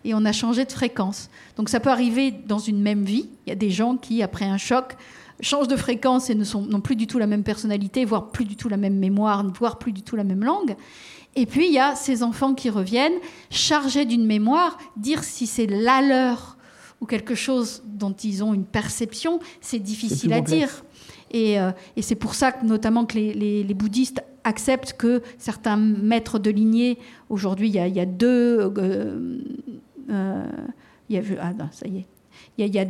et 0.04 0.14
on 0.14 0.26
a 0.26 0.32
changé 0.32 0.66
de 0.66 0.72
fréquence. 0.72 1.30
Donc, 1.56 1.70
ça 1.70 1.80
peut 1.80 1.90
arriver 1.90 2.32
dans 2.32 2.60
une 2.60 2.82
même 2.82 3.06
vie. 3.06 3.30
Il 3.46 3.50
y 3.50 3.54
a 3.54 3.56
des 3.56 3.72
gens 3.72 3.96
qui, 3.96 4.22
après 4.22 4.46
un 4.46 4.58
choc, 4.58 4.98
changent 5.44 5.68
de 5.68 5.76
fréquence 5.76 6.30
et 6.30 6.36
ne 6.36 6.44
sont 6.44 6.62
non 6.62 6.82
plus 6.82 6.96
du 6.96 7.08
tout 7.08 7.20
la 7.20 7.28
même 7.28 7.44
personnalité, 7.44 8.06
voire 8.06 8.30
plus 8.30 8.46
du 8.46 8.56
tout 8.56 8.70
la 8.70 8.78
même 8.78 8.98
mémoire, 8.98 9.46
voire 9.58 9.78
plus 9.78 9.92
du 9.92 10.02
tout 10.02 10.16
la 10.16 10.24
même 10.24 10.44
langue. 10.44 10.76
Et 11.36 11.46
puis 11.46 11.68
il 11.68 11.74
y 11.74 11.80
a 11.80 11.96
ces 11.96 12.24
enfants 12.24 12.54
qui 12.54 12.70
reviennent 12.70 13.20
chargés 13.50 14.06
d'une 14.06 14.26
mémoire, 14.26 14.78
dire 14.98 15.24
si 15.24 15.48
c'est 15.48 15.68
la 15.68 16.02
leur 16.02 16.58
ou 17.02 17.06
quelque 17.06 17.36
chose 17.36 17.84
dont 17.86 18.14
ils 18.14 18.44
ont 18.44 18.54
une 18.54 18.66
perception, 18.66 19.40
c'est 19.60 19.80
difficile 19.80 20.32
à 20.32 20.42
dire. 20.42 20.84
Euh, 21.36 21.72
et, 21.96 22.02
c'est 22.02 22.16
pour 22.16 22.36
ça 22.36 22.52
que, 22.52 22.66
notamment 22.66 23.06
que 23.06 23.18
les, 23.18 23.74
bouddhistes 23.74 24.24
acceptent 24.44 24.94
que 24.94 25.22
certains 25.38 25.78
maîtres 25.78 26.40
de 26.40 26.50
lignée, 26.50 26.98
aujourd'hui 27.30 27.70
il, 27.70 27.76
y 27.76 28.00
a 28.00 28.06
deux... 28.06 28.60
Euh, 28.60 29.40
euh, 30.10 30.46
il 31.10 31.16
y 31.16 31.20
a, 31.20 31.22
ah 31.42 31.54
non, 31.54 31.68
ça 31.72 31.88
y 31.88 31.98
est. 31.98 32.06
Il 32.58 32.74
y, 32.74 32.80
a, 32.80 32.86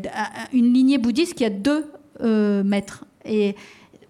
une 0.51 0.73
lignée 0.73 0.97
bouddhiste 0.97 1.35
qui 1.35 1.45
a 1.45 1.49
deux 1.49 1.85
euh, 2.21 2.63
maîtres. 2.63 3.05
Et 3.25 3.55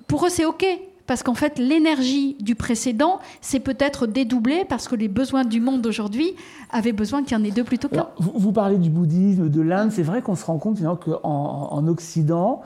pour 0.08 0.26
eux, 0.26 0.30
c'est 0.30 0.46
OK, 0.46 0.66
parce 1.06 1.24
qu'en 1.24 1.34
fait, 1.34 1.60
l'énergie 1.60 2.36
du 2.40 2.56
précédent 2.56 3.20
s'est 3.42 3.60
peut-être 3.60 4.08
dédoublée 4.08 4.66
parce 4.68 4.88
que 4.88 4.96
les 4.96 5.08
besoins 5.08 5.44
du 5.44 5.60
monde 5.60 5.86
aujourd'hui 5.86 6.36
avaient 6.72 6.94
besoin 6.94 7.24
qu'il 7.24 7.38
y 7.38 7.42
en 7.42 7.44
ait 7.44 7.52
deux 7.52 7.64
plutôt 7.64 7.90
qu'un. 7.90 8.08
Vous, 8.18 8.34
vous, 8.36 8.52
parlez 8.52 8.78
du 8.78 8.90
bouddhisme, 8.90 9.50
de 9.50 9.62
l'Inde. 9.62 9.92
C'est 9.92 10.04
vrai 10.04 10.22
qu'on 10.22 10.36
se 10.36 10.46
rend 10.46 10.58
compte 10.58 10.80
qu'en 10.82 11.68
en 11.72 11.88
Occident, 11.88 12.62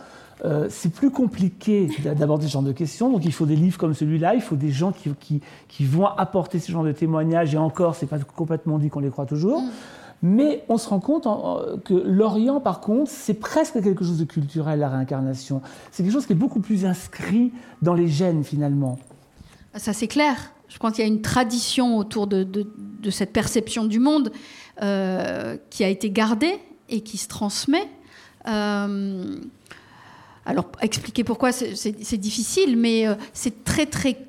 euh, 0.46 0.68
c'est 0.70 0.94
plus 0.94 1.10
compliqué 1.10 1.90
d'aborder 2.16 2.46
ce 2.46 2.52
genre 2.52 2.62
de 2.62 2.72
questions. 2.72 3.12
Donc 3.12 3.26
il 3.26 3.34
faut 3.34 3.48
des 3.48 3.56
livres 3.56 3.78
comme 3.78 3.96
celui-là, 3.96 4.36
il 4.36 4.42
faut 4.42 4.56
des 4.56 4.72
gens 4.72 4.92
qui, 4.92 5.42
qui, 5.68 5.86
vont 5.86 6.06
apporter 6.06 6.60
ce 6.60 6.72
genre 6.72 6.84
de 6.84 6.92
témoignages. 6.92 7.56
Et 7.56 7.58
encore, 7.58 7.96
c'est 7.96 8.06
pas 8.06 8.20
complètement 8.20 8.78
dit 8.78 8.90
qu'on 8.90 9.00
les 9.00 9.10
croit 9.10 9.26
toujours. 9.26 9.62
Mm. 9.62 9.70
Mais 10.24 10.64
on 10.68 10.78
se 10.78 10.90
rend 10.90 11.00
compte 11.00 11.28
que 11.84 11.94
l'Orient, 11.94 12.60
par 12.60 12.82
contre, 12.82 13.12
c'est 13.12 13.36
presque 13.36 13.82
quelque 13.84 14.04
chose 14.04 14.18
de 14.18 14.26
culturel, 14.26 14.80
la 14.80 14.90
réincarnation. 14.90 15.62
C'est 15.92 16.04
quelque 16.04 16.14
chose 16.14 16.26
qui 16.26 16.34
est 16.34 16.38
beaucoup 16.38 16.60
plus 16.60 16.86
inscrit 16.86 17.52
dans 17.82 17.94
les 17.94 18.08
gènes, 18.08 18.44
finalement. 18.44 18.98
Ça, 19.76 19.94
c'est 19.94 20.08
clair. 20.08 20.36
Je 20.70 20.78
pense 20.80 20.94
qu'il 20.94 21.06
y 21.06 21.08
a 21.08 21.12
une 21.12 21.22
tradition 21.22 21.98
autour 21.98 22.28
de, 22.28 22.48
cette 23.10 23.32
perception 23.32 23.86
du 23.86 24.00
monde 24.00 24.32
euh, 24.82 25.58
qui 25.70 25.84
a 25.84 25.88
été 25.88 26.10
gardée 26.10 26.60
et 26.90 27.02
qui 27.02 27.18
se 27.18 27.28
transmet. 27.28 27.88
Euh, 28.48 29.36
alors, 30.46 30.66
expliquer 30.82 31.24
pourquoi, 31.24 31.52
c'est 31.52 32.18
difficile, 32.18 32.78
mais 32.78 33.08
euh, 33.08 33.16
c'est 33.34 33.64
très, 33.64 33.86
très 33.86 34.27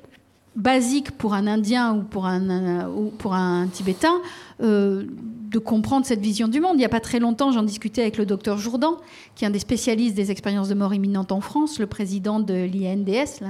basique 0.59 1.11
pour 1.11 1.33
un 1.33 1.47
Indien 1.47 1.95
ou 1.95 2.03
pour 2.03 2.25
un, 2.25 2.89
ou 2.89 3.11
pour 3.17 3.33
un 3.33 3.67
Tibétain 3.67 4.21
euh, 4.61 5.05
de 5.07 5.57
comprendre 5.57 6.05
cette 6.05 6.19
vision 6.19 6.49
du 6.49 6.59
monde. 6.59 6.73
Il 6.73 6.79
n'y 6.79 6.85
a 6.85 6.89
pas 6.89 6.99
très 6.99 7.19
longtemps, 7.19 7.51
j'en 7.51 7.63
discutais 7.63 8.01
avec 8.01 8.17
le 8.17 8.25
docteur 8.25 8.57
Jourdan, 8.57 8.97
qui 9.35 9.45
est 9.45 9.47
un 9.47 9.51
des 9.51 9.59
spécialistes 9.59 10.15
des 10.15 10.31
expériences 10.31 10.67
de 10.67 10.75
mort 10.75 10.93
imminente 10.93 11.31
en 11.31 11.39
France, 11.39 11.79
le 11.79 11.87
président 11.87 12.41
de 12.41 12.53
l'INDS, 12.53 13.41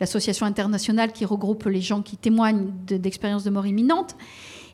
l'association 0.00 0.46
internationale 0.46 1.12
qui 1.12 1.24
regroupe 1.24 1.64
les 1.66 1.80
gens 1.80 2.02
qui 2.02 2.16
témoignent 2.16 2.66
d'expériences 2.86 3.44
de, 3.44 3.50
mort 3.50 3.66
imminente. 3.66 4.16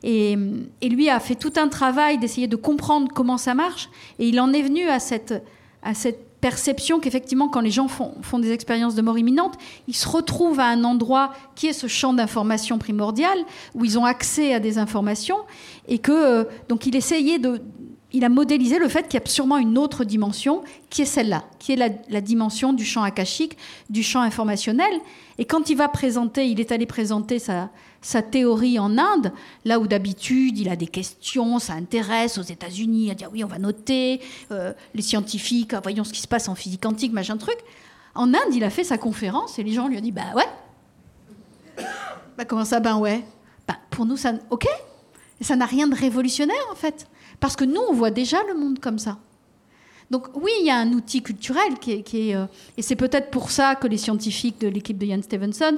Et, 0.02 0.36
et, 0.80 0.88
lui 0.88 1.10
a 1.10 1.20
fait 1.20 1.36
tout 1.36 1.52
un 1.56 1.68
travail 1.68 2.18
d'essayer 2.18 2.48
de 2.48 2.56
comprendre 2.56 3.12
comment 3.14 3.38
ça 3.38 3.54
marche. 3.54 3.88
Et 4.18 4.26
il 4.26 4.40
en 4.40 4.52
est 4.52 4.62
venu 4.62 4.88
à 4.88 4.98
cette, 4.98 5.44
à 5.82 5.94
cette 5.94 6.31
perception 6.42 6.98
qu'effectivement, 6.98 7.48
quand 7.48 7.60
les 7.60 7.70
gens 7.70 7.88
font, 7.88 8.14
font, 8.20 8.40
des 8.40 8.50
expériences 8.50 8.96
de 8.96 9.00
mort 9.00 9.16
imminente, 9.16 9.54
ils 9.86 9.94
se 9.94 10.08
retrouvent 10.08 10.58
à 10.58 10.66
un 10.66 10.82
endroit 10.82 11.32
qui 11.54 11.68
est 11.68 11.72
ce 11.72 11.86
champ 11.86 12.12
d'information 12.12 12.78
primordial, 12.78 13.38
où 13.74 13.84
ils 13.84 13.96
ont 13.96 14.04
accès 14.04 14.52
à 14.52 14.58
des 14.58 14.76
informations, 14.76 15.38
et 15.86 15.98
que 15.98 16.12
euh, 16.12 16.44
donc 16.68 16.84
il 16.84 16.96
essayait 16.96 17.38
de, 17.38 17.62
il 18.12 18.24
a 18.24 18.28
modélisé 18.28 18.78
le 18.78 18.88
fait 18.88 19.08
qu'il 19.08 19.18
y 19.18 19.22
a 19.22 19.26
sûrement 19.26 19.58
une 19.58 19.78
autre 19.78 20.04
dimension, 20.04 20.62
qui 20.90 21.02
est 21.02 21.06
celle-là, 21.06 21.44
qui 21.58 21.72
est 21.72 21.76
la, 21.76 21.88
la, 22.08 22.20
dimension 22.20 22.72
du 22.72 22.84
champ 22.84 23.02
akashique, 23.02 23.56
du 23.90 24.02
champ 24.02 24.20
informationnel. 24.20 24.92
Et 25.38 25.44
quand 25.44 25.70
il 25.70 25.76
va 25.76 25.88
présenter, 25.88 26.46
il 26.46 26.60
est 26.60 26.72
allé 26.72 26.86
présenter 26.86 27.38
sa, 27.38 27.70
sa 28.02 28.20
théorie 28.20 28.78
en 28.78 28.98
Inde, 28.98 29.32
là 29.64 29.78
où 29.78 29.86
d'habitude 29.86 30.58
il 30.58 30.68
a 30.68 30.76
des 30.76 30.86
questions, 30.86 31.58
ça 31.58 31.72
intéresse 31.74 32.36
aux 32.36 32.42
États-Unis, 32.42 33.10
à 33.10 33.14
dire 33.14 33.30
oui, 33.32 33.44
on 33.44 33.48
va 33.48 33.58
noter, 33.58 34.20
euh, 34.50 34.72
les 34.94 35.02
scientifiques, 35.02 35.72
ah, 35.72 35.80
voyons 35.82 36.04
ce 36.04 36.12
qui 36.12 36.20
se 36.20 36.28
passe 36.28 36.48
en 36.48 36.54
physique 36.54 36.82
quantique, 36.82 37.12
machin 37.12 37.36
truc. 37.36 37.58
En 38.14 38.34
Inde, 38.34 38.54
il 38.54 38.64
a 38.64 38.70
fait 38.70 38.84
sa 38.84 38.98
conférence 38.98 39.58
et 39.58 39.62
les 39.62 39.72
gens 39.72 39.88
lui 39.88 39.96
ont 39.96 40.02
dit 40.02 40.12
bah 40.12 40.34
ouais. 40.34 41.84
Bah 42.36 42.44
comment 42.44 42.64
ça, 42.64 42.80
ben 42.80 42.98
ouais? 42.98 43.24
Bah, 43.66 43.76
Pour 43.90 44.04
nous, 44.04 44.16
ça. 44.16 44.34
Ok 44.50 44.66
ça 45.42 45.56
n'a 45.56 45.66
rien 45.66 45.88
de 45.88 45.94
révolutionnaire 45.94 46.64
en 46.70 46.74
fait. 46.74 47.06
Parce 47.42 47.56
que 47.56 47.64
nous, 47.64 47.80
on 47.90 47.92
voit 47.92 48.12
déjà 48.12 48.36
le 48.46 48.58
monde 48.58 48.78
comme 48.78 49.00
ça. 49.00 49.18
Donc 50.12 50.28
oui, 50.36 50.52
il 50.60 50.66
y 50.66 50.70
a 50.70 50.76
un 50.76 50.92
outil 50.92 51.22
culturel 51.22 51.74
qui 51.80 52.04
est... 52.30 52.36
Euh, 52.36 52.46
et 52.76 52.82
c'est 52.82 52.94
peut-être 52.94 53.30
pour 53.30 53.50
ça 53.50 53.74
que 53.74 53.88
les 53.88 53.96
scientifiques 53.96 54.60
de 54.60 54.68
l'équipe 54.68 54.96
de 54.96 55.06
Ian 55.06 55.20
Stevenson 55.22 55.76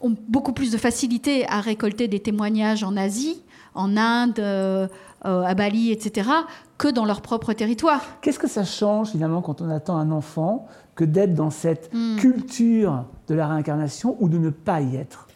ont 0.00 0.14
beaucoup 0.28 0.54
plus 0.54 0.72
de 0.72 0.78
facilité 0.78 1.46
à 1.46 1.60
récolter 1.60 2.08
des 2.08 2.20
témoignages 2.20 2.84
en 2.84 2.96
Asie, 2.96 3.42
en 3.74 3.98
Inde, 3.98 4.38
euh, 4.38 4.88
euh, 5.26 5.42
à 5.42 5.54
Bali, 5.54 5.92
etc., 5.92 6.30
que 6.78 6.88
dans 6.88 7.04
leur 7.04 7.20
propre 7.20 7.52
territoire. 7.52 8.02
Qu'est-ce 8.22 8.38
que 8.38 8.48
ça 8.48 8.64
change 8.64 9.10
finalement 9.10 9.42
quand 9.42 9.60
on 9.60 9.68
attend 9.68 9.98
un 9.98 10.10
enfant 10.10 10.66
que 10.94 11.04
d'être 11.04 11.34
dans 11.34 11.50
cette 11.50 11.92
hmm. 11.92 12.16
culture 12.16 13.04
de 13.28 13.34
la 13.34 13.46
réincarnation 13.46 14.16
ou 14.20 14.30
de 14.30 14.38
ne 14.38 14.48
pas 14.48 14.80
y 14.80 14.96
être? 14.96 15.28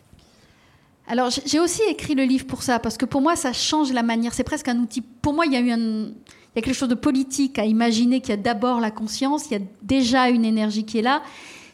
Alors, 1.08 1.30
j'ai 1.30 1.58
aussi 1.58 1.80
écrit 1.88 2.14
le 2.14 2.24
livre 2.24 2.46
pour 2.46 2.62
ça, 2.62 2.78
parce 2.78 2.98
que 2.98 3.06
pour 3.06 3.22
moi, 3.22 3.34
ça 3.34 3.54
change 3.54 3.92
la 3.92 4.02
manière. 4.02 4.34
C'est 4.34 4.44
presque 4.44 4.68
un 4.68 4.78
outil. 4.78 5.00
Pour 5.00 5.32
moi, 5.32 5.46
il 5.46 5.52
y 5.52 5.56
a 5.56 5.60
eu 5.60 5.72
il 6.54 6.56
y 6.56 6.58
a 6.58 6.62
quelque 6.62 6.74
chose 6.74 6.88
de 6.88 6.94
politique 6.94 7.58
à 7.58 7.64
imaginer 7.64 8.20
qu'il 8.20 8.30
y 8.30 8.32
a 8.32 8.36
d'abord 8.36 8.80
la 8.80 8.90
conscience, 8.90 9.50
il 9.50 9.52
y 9.52 9.56
a 9.56 9.64
déjà 9.82 10.28
une 10.28 10.44
énergie 10.44 10.84
qui 10.84 10.98
est 10.98 11.02
là, 11.02 11.22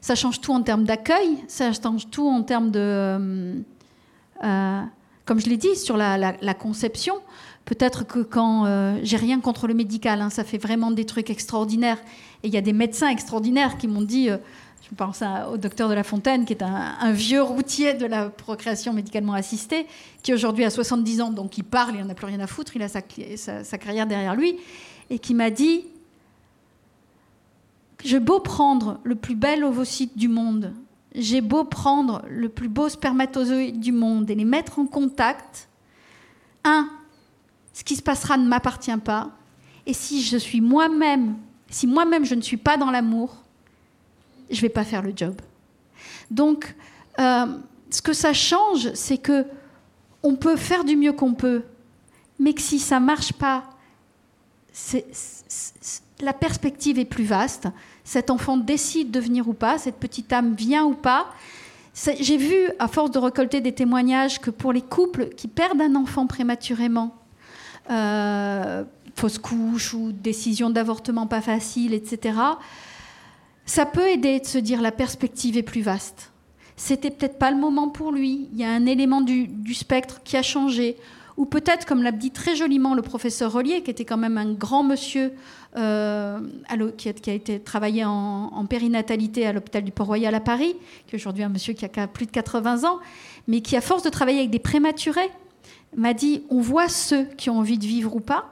ça 0.00 0.14
change 0.14 0.40
tout 0.40 0.52
en 0.52 0.62
termes 0.62 0.84
d'accueil, 0.84 1.38
ça 1.48 1.72
change 1.72 2.10
tout 2.10 2.28
en 2.28 2.42
termes 2.42 2.70
de, 2.70 2.80
euh, 2.80 3.54
euh, 4.44 4.80
comme 5.24 5.40
je 5.40 5.48
l'ai 5.48 5.56
dit, 5.56 5.74
sur 5.76 5.96
la, 5.96 6.54
conception. 6.54 7.14
Peut-être 7.64 8.06
que 8.06 8.18
quand 8.18 8.66
euh, 8.66 8.98
j'ai 9.02 9.16
rien 9.16 9.40
contre 9.40 9.66
le 9.66 9.74
médical, 9.74 10.20
hein, 10.20 10.28
ça 10.28 10.44
fait 10.44 10.58
vraiment 10.58 10.90
des 10.90 11.06
trucs 11.06 11.30
extraordinaires. 11.30 11.98
Et 12.42 12.48
il 12.48 12.52
y 12.52 12.58
a 12.58 12.60
des 12.60 12.74
médecins 12.74 13.08
extraordinaires 13.08 13.78
qui 13.78 13.88
m'ont 13.88 14.02
dit, 14.02 14.28
je 14.94 14.96
pense 14.96 15.24
au 15.50 15.56
docteur 15.56 15.88
de 15.88 15.94
la 15.94 16.04
Fontaine, 16.04 16.44
qui 16.44 16.52
est 16.52 16.62
un, 16.62 17.10
vieux 17.10 17.42
routier 17.42 17.94
de 17.94 18.06
la 18.06 18.28
procréation 18.28 18.92
médicalement 18.92 19.32
assistée, 19.32 19.88
qui 20.22 20.32
aujourd'hui 20.32 20.62
a 20.62 20.70
70 20.70 21.20
ans, 21.20 21.30
donc 21.32 21.58
il 21.58 21.64
parle, 21.64 21.96
il 21.96 22.00
n'en 22.04 22.10
a 22.10 22.14
plus 22.14 22.26
rien 22.26 22.38
à 22.38 22.46
foutre, 22.46 22.76
il 22.76 22.82
a 22.82 22.86
sa, 22.86 23.00
sa 23.36 23.78
carrière 23.78 24.06
derrière 24.06 24.36
lui, 24.36 24.56
et 25.10 25.18
qui 25.18 25.34
m'a 25.34 25.50
dit 25.50 25.84
j'ai 28.04 28.20
beau 28.20 28.38
prendre 28.38 29.00
le 29.02 29.16
plus 29.16 29.34
bel 29.34 29.64
ovocyte 29.64 30.16
du 30.16 30.28
monde, 30.28 30.72
j'ai 31.12 31.40
beau 31.40 31.64
prendre 31.64 32.22
le 32.28 32.48
plus 32.48 32.68
beau 32.68 32.88
spermatozoïde 32.88 33.80
du 33.80 33.90
monde 33.90 34.30
et 34.30 34.36
les 34.36 34.44
mettre 34.44 34.78
en 34.78 34.86
contact, 34.86 35.68
un, 36.62 36.88
ce 37.72 37.82
qui 37.82 37.96
se 37.96 38.02
passera 38.02 38.36
ne 38.36 38.46
m'appartient 38.46 38.96
pas. 38.98 39.32
Et 39.86 39.92
si 39.92 40.22
je 40.22 40.36
suis 40.36 40.60
moi-même, 40.60 41.34
si 41.68 41.88
moi-même 41.88 42.24
je 42.24 42.36
ne 42.36 42.42
suis 42.42 42.58
pas 42.58 42.76
dans 42.76 42.92
l'amour, 42.92 43.43
je 44.50 44.56
ne 44.56 44.60
vais 44.62 44.68
pas 44.68 44.84
faire 44.84 45.02
le 45.02 45.12
job. 45.14 45.34
Donc, 46.30 46.74
euh, 47.18 47.46
ce 47.90 48.02
que 48.02 48.12
ça 48.12 48.32
change, 48.32 48.92
c'est 48.94 49.18
que 49.18 49.46
on 50.22 50.36
peut 50.36 50.56
faire 50.56 50.84
du 50.84 50.96
mieux 50.96 51.12
qu'on 51.12 51.34
peut, 51.34 51.62
mais 52.38 52.54
que 52.54 52.62
si 52.62 52.78
ça 52.78 52.98
marche 52.98 53.32
pas, 53.32 53.64
la 56.20 56.32
perspective 56.32 56.98
est 56.98 57.04
plus 57.04 57.24
vaste 57.24 57.68
cet 58.04 58.30
enfant 58.30 58.58
décide 58.58 59.10
de 59.10 59.18
venir 59.18 59.48
ou 59.48 59.54
pas, 59.54 59.78
cette 59.78 59.96
petite 59.96 60.32
âme 60.32 60.54
vient 60.54 60.84
ou 60.84 60.92
pas. 60.92 61.26
J'ai 62.20 62.36
vu, 62.36 62.56
à 62.78 62.86
force 62.86 63.10
de 63.10 63.18
récolter 63.18 63.60
des 63.60 63.72
témoignages, 63.72 64.40
que 64.40 64.50
pour 64.50 64.72
les 64.72 64.82
couples 64.82 65.30
qui 65.30 65.48
perdent 65.48 65.80
un 65.80 65.94
enfant 65.94 66.26
prématurément, 66.26 67.14
euh, 67.90 68.84
fausse 69.16 69.38
couche 69.38 69.94
ou 69.94 70.12
décision 70.12 70.70
d'avortement 70.70 71.26
pas 71.26 71.40
facile, 71.40 71.94
etc., 71.94 72.38
ça 73.66 73.86
peut 73.86 74.08
aider 74.08 74.40
de 74.40 74.46
se 74.46 74.58
dire 74.58 74.82
la 74.82 74.92
perspective 74.92 75.56
est 75.56 75.62
plus 75.62 75.82
vaste. 75.82 76.30
C'était 76.76 77.10
peut-être 77.10 77.38
pas 77.38 77.50
le 77.50 77.56
moment 77.56 77.88
pour 77.88 78.12
lui. 78.12 78.48
Il 78.52 78.58
y 78.58 78.64
a 78.64 78.70
un 78.70 78.86
élément 78.86 79.20
du, 79.20 79.74
spectre 79.74 80.20
qui 80.24 80.36
a 80.36 80.42
changé. 80.42 80.96
Ou 81.36 81.46
peut-être, 81.46 81.86
comme 81.86 82.02
l'a 82.02 82.12
dit 82.12 82.30
très 82.30 82.56
joliment 82.56 82.94
le 82.94 83.02
professeur 83.02 83.52
Relier, 83.52 83.82
qui 83.82 83.90
était 83.90 84.04
quand 84.04 84.16
même 84.16 84.38
un 84.38 84.52
grand 84.52 84.82
monsieur 84.82 85.32
euh, 85.76 86.38
qui, 86.96 87.08
a, 87.08 87.32
été 87.32 87.58
travaillé 87.58 88.04
en, 88.04 88.66
périnatalité 88.68 89.46
à 89.46 89.52
l'hôpital 89.52 89.82
du 89.82 89.92
Port-Royal 89.92 90.34
à 90.34 90.40
Paris, 90.40 90.76
qui 91.06 91.16
est 91.16 91.18
aujourd'hui 91.18 91.42
un 91.42 91.48
monsieur 91.48 91.74
qui 91.74 91.84
a 91.84 92.06
plus 92.06 92.26
de 92.26 92.30
80 92.30 92.84
ans, 92.84 92.98
mais 93.48 93.60
qui, 93.60 93.76
à 93.76 93.80
force 93.80 94.02
de 94.02 94.10
travailler 94.10 94.38
avec 94.38 94.50
des 94.50 94.60
prématurés, 94.60 95.30
m'a 95.96 96.12
dit 96.12 96.42
on 96.50 96.60
voit 96.60 96.88
ceux 96.88 97.24
qui 97.36 97.50
ont 97.50 97.58
envie 97.58 97.78
de 97.78 97.86
vivre 97.86 98.14
ou 98.14 98.20
pas, 98.20 98.46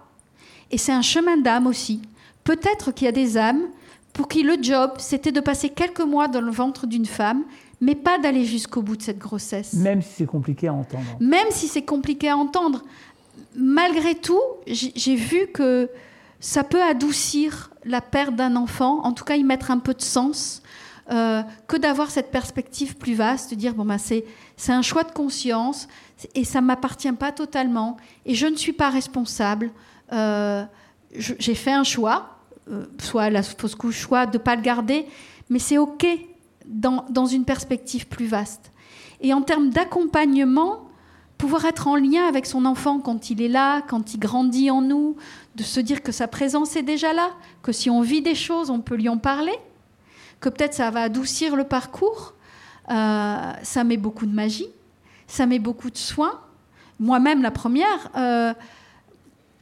et 0.71 0.79
c'est 0.79 0.93
un 0.93 1.03
chemin 1.03 1.37
d'âme 1.37 1.67
aussi. 1.67 2.03
Peut-être 2.45 2.93
qu'il 2.93 3.05
y 3.05 3.09
a 3.09 3.13
des 3.13 3.37
âmes 3.37 3.63
pour 4.13 4.29
qui 4.29 4.43
le 4.43 4.57
job, 4.61 4.93
c'était 4.99 5.33
de 5.33 5.41
passer 5.41 5.71
quelques 5.71 6.01
mois 6.01 6.29
dans 6.29 6.41
le 6.41 6.51
ventre 6.51 6.87
d'une 6.87 7.07
femme, 7.07 7.45
mais 7.81 7.95
pas 7.95 8.19
d'aller 8.19 8.45
jusqu'au 8.45 8.83
bout 8.83 8.97
de 8.97 9.03
cette 9.03 9.19
grossesse. 9.19 9.73
Même 9.75 10.03
si 10.03 10.11
c'est 10.19 10.27
compliqué 10.27 10.69
à 10.69 10.75
entendre. 10.75 11.05
Même 11.21 11.47
si 11.51 11.67
c'est 11.67 11.83
compliqué 11.83 12.29
à 12.29 12.37
entendre. 12.37 12.83
Malgré 13.57 14.15
tout, 14.15 14.41
j'ai 14.67 15.17
vu 15.17 15.49
que 15.53 15.89
ça 16.41 16.65
peut 16.65 16.83
adoucir 16.83 17.71
la 17.85 18.01
perte 18.01 18.35
d'un 18.35 18.57
enfant, 18.57 19.05
en 19.05 19.13
tout 19.13 19.25
cas 19.25 19.37
y 19.37 19.45
mettre 19.45 19.71
un 19.71 19.79
peu 19.79 19.95
de 19.95 20.03
sens, 20.03 20.63
euh, 21.11 21.43
que 21.67 21.77
d'avoir 21.77 22.11
cette 22.11 22.31
perspective 22.31 22.97
plus 22.97 23.15
vaste, 23.15 23.51
de 23.51 23.57
dire 23.57 23.75
bon 23.75 23.85
ben 23.85 23.99
c'est 23.99 24.25
un 24.69 24.83
choix 24.83 25.03
de 25.03 25.11
conscience 25.11 25.89
et 26.35 26.45
ça 26.45 26.61
m'appartient 26.61 27.13
pas 27.13 27.33
totalement 27.33 27.97
et 28.25 28.35
je 28.35 28.47
ne 28.47 28.55
suis 28.55 28.73
pas 28.73 28.89
responsable. 28.89 29.71
Euh, 30.13 30.65
j'ai 31.15 31.55
fait 31.55 31.73
un 31.73 31.85
choix, 31.85 32.32
euh, 32.71 32.85
soit 33.01 33.31
la 33.31 33.43
fausse 33.43 33.75
couche, 33.75 33.99
choix 33.99 34.27
de 34.27 34.39
pas 34.39 34.57
le 34.57 34.63
garder, 34.63 35.07
mais 35.51 35.59
c'est 35.59 35.79
ok 35.79 36.07
dans, 36.67 37.05
dans 37.11 37.27
une 37.27 37.45
perspective 37.45 38.07
plus 38.07 38.27
vaste. 38.27 38.71
Et 39.21 39.35
en 39.35 39.43
termes 39.43 39.71
d'accompagnement, 39.71 40.89
pouvoir 41.39 41.65
être 41.65 41.89
en 41.89 41.97
lien 41.97 42.27
avec 42.29 42.47
son 42.47 42.65
enfant 42.65 43.01
quand 43.01 43.31
il 43.31 43.43
est 43.43 43.49
là, 43.49 43.83
quand 43.83 44.15
il 44.15 44.21
grandit 44.21 44.71
en 44.71 44.81
nous, 44.81 45.17
de 45.57 45.63
se 45.65 45.81
dire 45.81 46.03
que 46.03 46.13
sa 46.13 46.29
présence 46.29 46.77
est 46.77 46.83
déjà 46.83 47.13
là, 47.13 47.31
que 47.63 47.73
si 47.73 47.91
on 47.91 48.01
vit 48.01 48.23
des 48.23 48.37
choses, 48.37 48.71
on 48.71 48.81
peut 48.81 48.95
lui 48.95 49.09
en 49.09 49.19
parler, 49.19 49.55
que 50.41 50.49
peut-être 50.49 50.75
ça 50.75 50.91
va 50.91 51.03
adoucir 51.03 51.57
le 51.57 51.65
parcours. 51.65 52.35
Euh, 52.91 53.53
ça 53.63 53.85
met 53.85 53.97
beaucoup 53.97 54.27
de 54.27 54.35
magie, 54.35 54.69
ça 55.27 55.47
met 55.47 55.59
beaucoup 55.59 55.91
de 55.91 55.97
soins. 55.97 56.41
Moi-même, 57.01 57.43
la 57.43 57.51
première, 57.51 58.11
euh, 58.17 58.53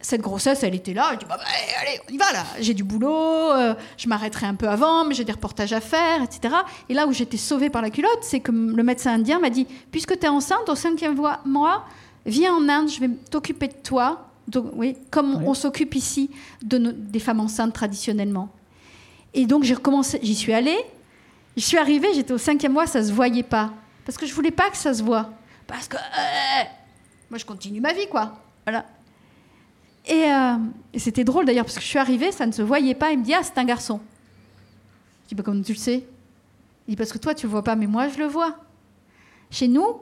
cette 0.00 0.20
grossesse, 0.20 0.62
elle 0.62 0.74
était 0.74 0.94
là. 0.94 1.10
Je 1.12 1.18
dis, 1.18 1.24
bah, 1.26 1.36
bah, 1.38 1.44
allez, 1.80 2.00
on 2.08 2.12
y 2.12 2.16
va 2.16 2.32
là. 2.32 2.44
J'ai 2.60 2.74
du 2.74 2.84
boulot, 2.84 3.52
euh, 3.52 3.74
je 3.96 4.08
m'arrêterai 4.08 4.46
un 4.46 4.54
peu 4.54 4.68
avant, 4.68 5.04
mais 5.04 5.14
j'ai 5.14 5.24
des 5.24 5.32
reportages 5.32 5.72
à 5.72 5.80
faire, 5.80 6.22
etc. 6.22 6.54
Et 6.88 6.94
là 6.94 7.06
où 7.06 7.12
j'étais 7.12 7.36
sauvée 7.36 7.70
par 7.70 7.82
la 7.82 7.90
culotte, 7.90 8.20
c'est 8.22 8.40
que 8.40 8.52
le 8.52 8.82
médecin 8.82 9.12
indien 9.12 9.38
m'a 9.38 9.50
dit, 9.50 9.66
puisque 9.90 10.18
tu 10.18 10.26
es 10.26 10.28
enceinte, 10.28 10.68
au 10.68 10.74
cinquième 10.74 11.16
mois, 11.44 11.84
viens 12.26 12.54
en 12.54 12.68
Inde, 12.68 12.88
je 12.88 13.00
vais 13.00 13.10
t'occuper 13.30 13.68
de 13.68 13.76
toi. 13.82 14.26
Donc, 14.48 14.70
oui, 14.74 14.96
comme 15.10 15.44
on 15.44 15.54
s'occupe 15.54 15.94
ici 15.94 16.30
de 16.62 16.78
des 16.78 17.20
femmes 17.20 17.40
enceintes 17.40 17.72
traditionnellement. 17.72 18.48
Et 19.34 19.46
donc 19.46 19.62
j'ai 19.62 19.74
recommencé, 19.74 20.18
j'y 20.22 20.34
suis 20.34 20.52
allée. 20.52 20.78
Je 21.56 21.62
suis 21.62 21.78
arrivée, 21.78 22.08
j'étais 22.14 22.32
au 22.32 22.38
cinquième 22.38 22.72
mois, 22.72 22.86
ça 22.86 23.02
se 23.02 23.12
voyait 23.12 23.42
pas. 23.42 23.72
Parce 24.04 24.16
que 24.18 24.26
je 24.26 24.34
voulais 24.34 24.50
pas 24.50 24.70
que 24.70 24.76
ça 24.76 24.94
se 24.94 25.02
voit. 25.02 25.30
Parce 25.66 25.86
que 25.86 25.96
euh, 25.96 26.64
moi 27.28 27.38
je 27.38 27.44
continue 27.44 27.80
ma 27.80 27.92
vie, 27.92 28.08
quoi. 28.08 28.40
Voilà. 28.64 28.86
Euh, 30.08 30.56
et, 30.92 30.98
c'était 30.98 31.24
drôle 31.24 31.44
d'ailleurs, 31.44 31.64
parce 31.64 31.76
que 31.76 31.82
je 31.82 31.86
suis 31.86 31.98
arrivée, 31.98 32.32
ça 32.32 32.46
ne 32.46 32.52
se 32.52 32.62
voyait 32.62 32.94
pas. 32.94 33.12
Il 33.12 33.18
me 33.18 33.24
dit 33.24 33.34
Ah, 33.34 33.42
c'est 33.42 33.58
un 33.58 33.64
garçon. 33.64 34.00
Je 35.24 35.28
dis 35.28 35.34
bah, 35.34 35.42
Comment 35.44 35.62
tu 35.62 35.72
le 35.72 35.78
sais 35.78 36.06
Il 36.88 36.92
dit 36.92 36.96
Parce 36.96 37.12
que 37.12 37.18
toi, 37.18 37.34
tu 37.34 37.46
le 37.46 37.50
vois 37.50 37.64
pas, 37.64 37.76
mais 37.76 37.86
moi, 37.86 38.08
je 38.08 38.18
le 38.18 38.26
vois. 38.26 38.56
Chez 39.50 39.68
nous, 39.68 40.00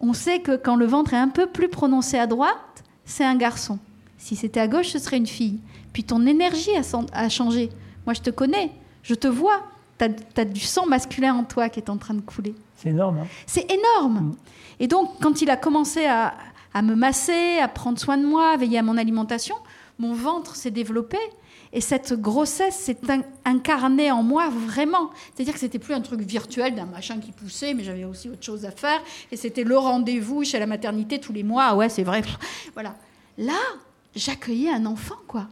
on 0.00 0.12
sait 0.12 0.40
que 0.40 0.56
quand 0.56 0.76
le 0.76 0.86
ventre 0.86 1.14
est 1.14 1.18
un 1.18 1.28
peu 1.28 1.46
plus 1.46 1.68
prononcé 1.68 2.18
à 2.18 2.26
droite, 2.26 2.84
c'est 3.04 3.24
un 3.24 3.36
garçon. 3.36 3.78
Si 4.18 4.36
c'était 4.36 4.60
à 4.60 4.68
gauche, 4.68 4.88
ce 4.88 4.98
serait 4.98 5.16
une 5.16 5.26
fille. 5.26 5.60
Puis 5.92 6.04
ton 6.04 6.26
énergie 6.26 6.70
a, 7.12 7.28
changé. 7.28 7.70
Moi, 8.04 8.14
je 8.14 8.20
te 8.20 8.30
connais, 8.30 8.70
je 9.02 9.14
te 9.14 9.28
vois. 9.28 9.62
Tu 9.98 10.06
as, 10.36 10.44
du 10.44 10.60
sang 10.60 10.86
masculin 10.86 11.34
en 11.34 11.44
toi 11.44 11.68
qui 11.68 11.80
est 11.80 11.90
en 11.90 11.96
train 11.96 12.14
de 12.14 12.20
couler. 12.20 12.54
C'est 12.76 12.90
énorme. 12.90 13.18
Hein 13.18 13.26
c'est 13.46 13.66
énorme. 13.70 14.20
Mm. 14.20 14.36
Et 14.80 14.86
donc, 14.86 15.10
quand 15.20 15.42
il 15.42 15.50
a 15.50 15.56
commencé 15.56 16.06
à, 16.06 16.34
à 16.78 16.82
me 16.82 16.94
masser, 16.94 17.58
à 17.60 17.66
prendre 17.66 17.98
soin 17.98 18.16
de 18.16 18.24
moi, 18.24 18.52
à 18.52 18.56
veiller 18.56 18.78
à 18.78 18.82
mon 18.82 18.96
alimentation, 18.96 19.56
mon 19.98 20.14
ventre 20.14 20.54
s'est 20.54 20.70
développé. 20.70 21.18
Et 21.72 21.80
cette 21.80 22.14
grossesse 22.14 22.76
s'est 22.76 22.96
incarnée 23.44 24.12
en 24.12 24.22
moi 24.22 24.48
vraiment. 24.48 25.10
C'est-à-dire 25.34 25.52
que 25.54 25.60
c'était 25.60 25.80
plus 25.80 25.92
un 25.92 26.00
truc 26.00 26.20
virtuel 26.20 26.76
d'un 26.76 26.86
machin 26.86 27.18
qui 27.18 27.32
poussait, 27.32 27.74
mais 27.74 27.82
j'avais 27.82 28.04
aussi 28.04 28.30
autre 28.30 28.44
chose 28.44 28.64
à 28.64 28.70
faire. 28.70 29.00
Et 29.32 29.36
c'était 29.36 29.64
le 29.64 29.76
rendez-vous 29.76 30.44
chez 30.44 30.60
la 30.60 30.66
maternité 30.66 31.18
tous 31.18 31.32
les 31.32 31.42
mois. 31.42 31.64
Ah 31.70 31.76
ouais, 31.76 31.88
c'est 31.88 32.04
vrai. 32.04 32.22
Voilà. 32.74 32.94
Là, 33.36 33.58
j'accueillais 34.14 34.70
un 34.70 34.86
enfant, 34.86 35.18
quoi. 35.26 35.48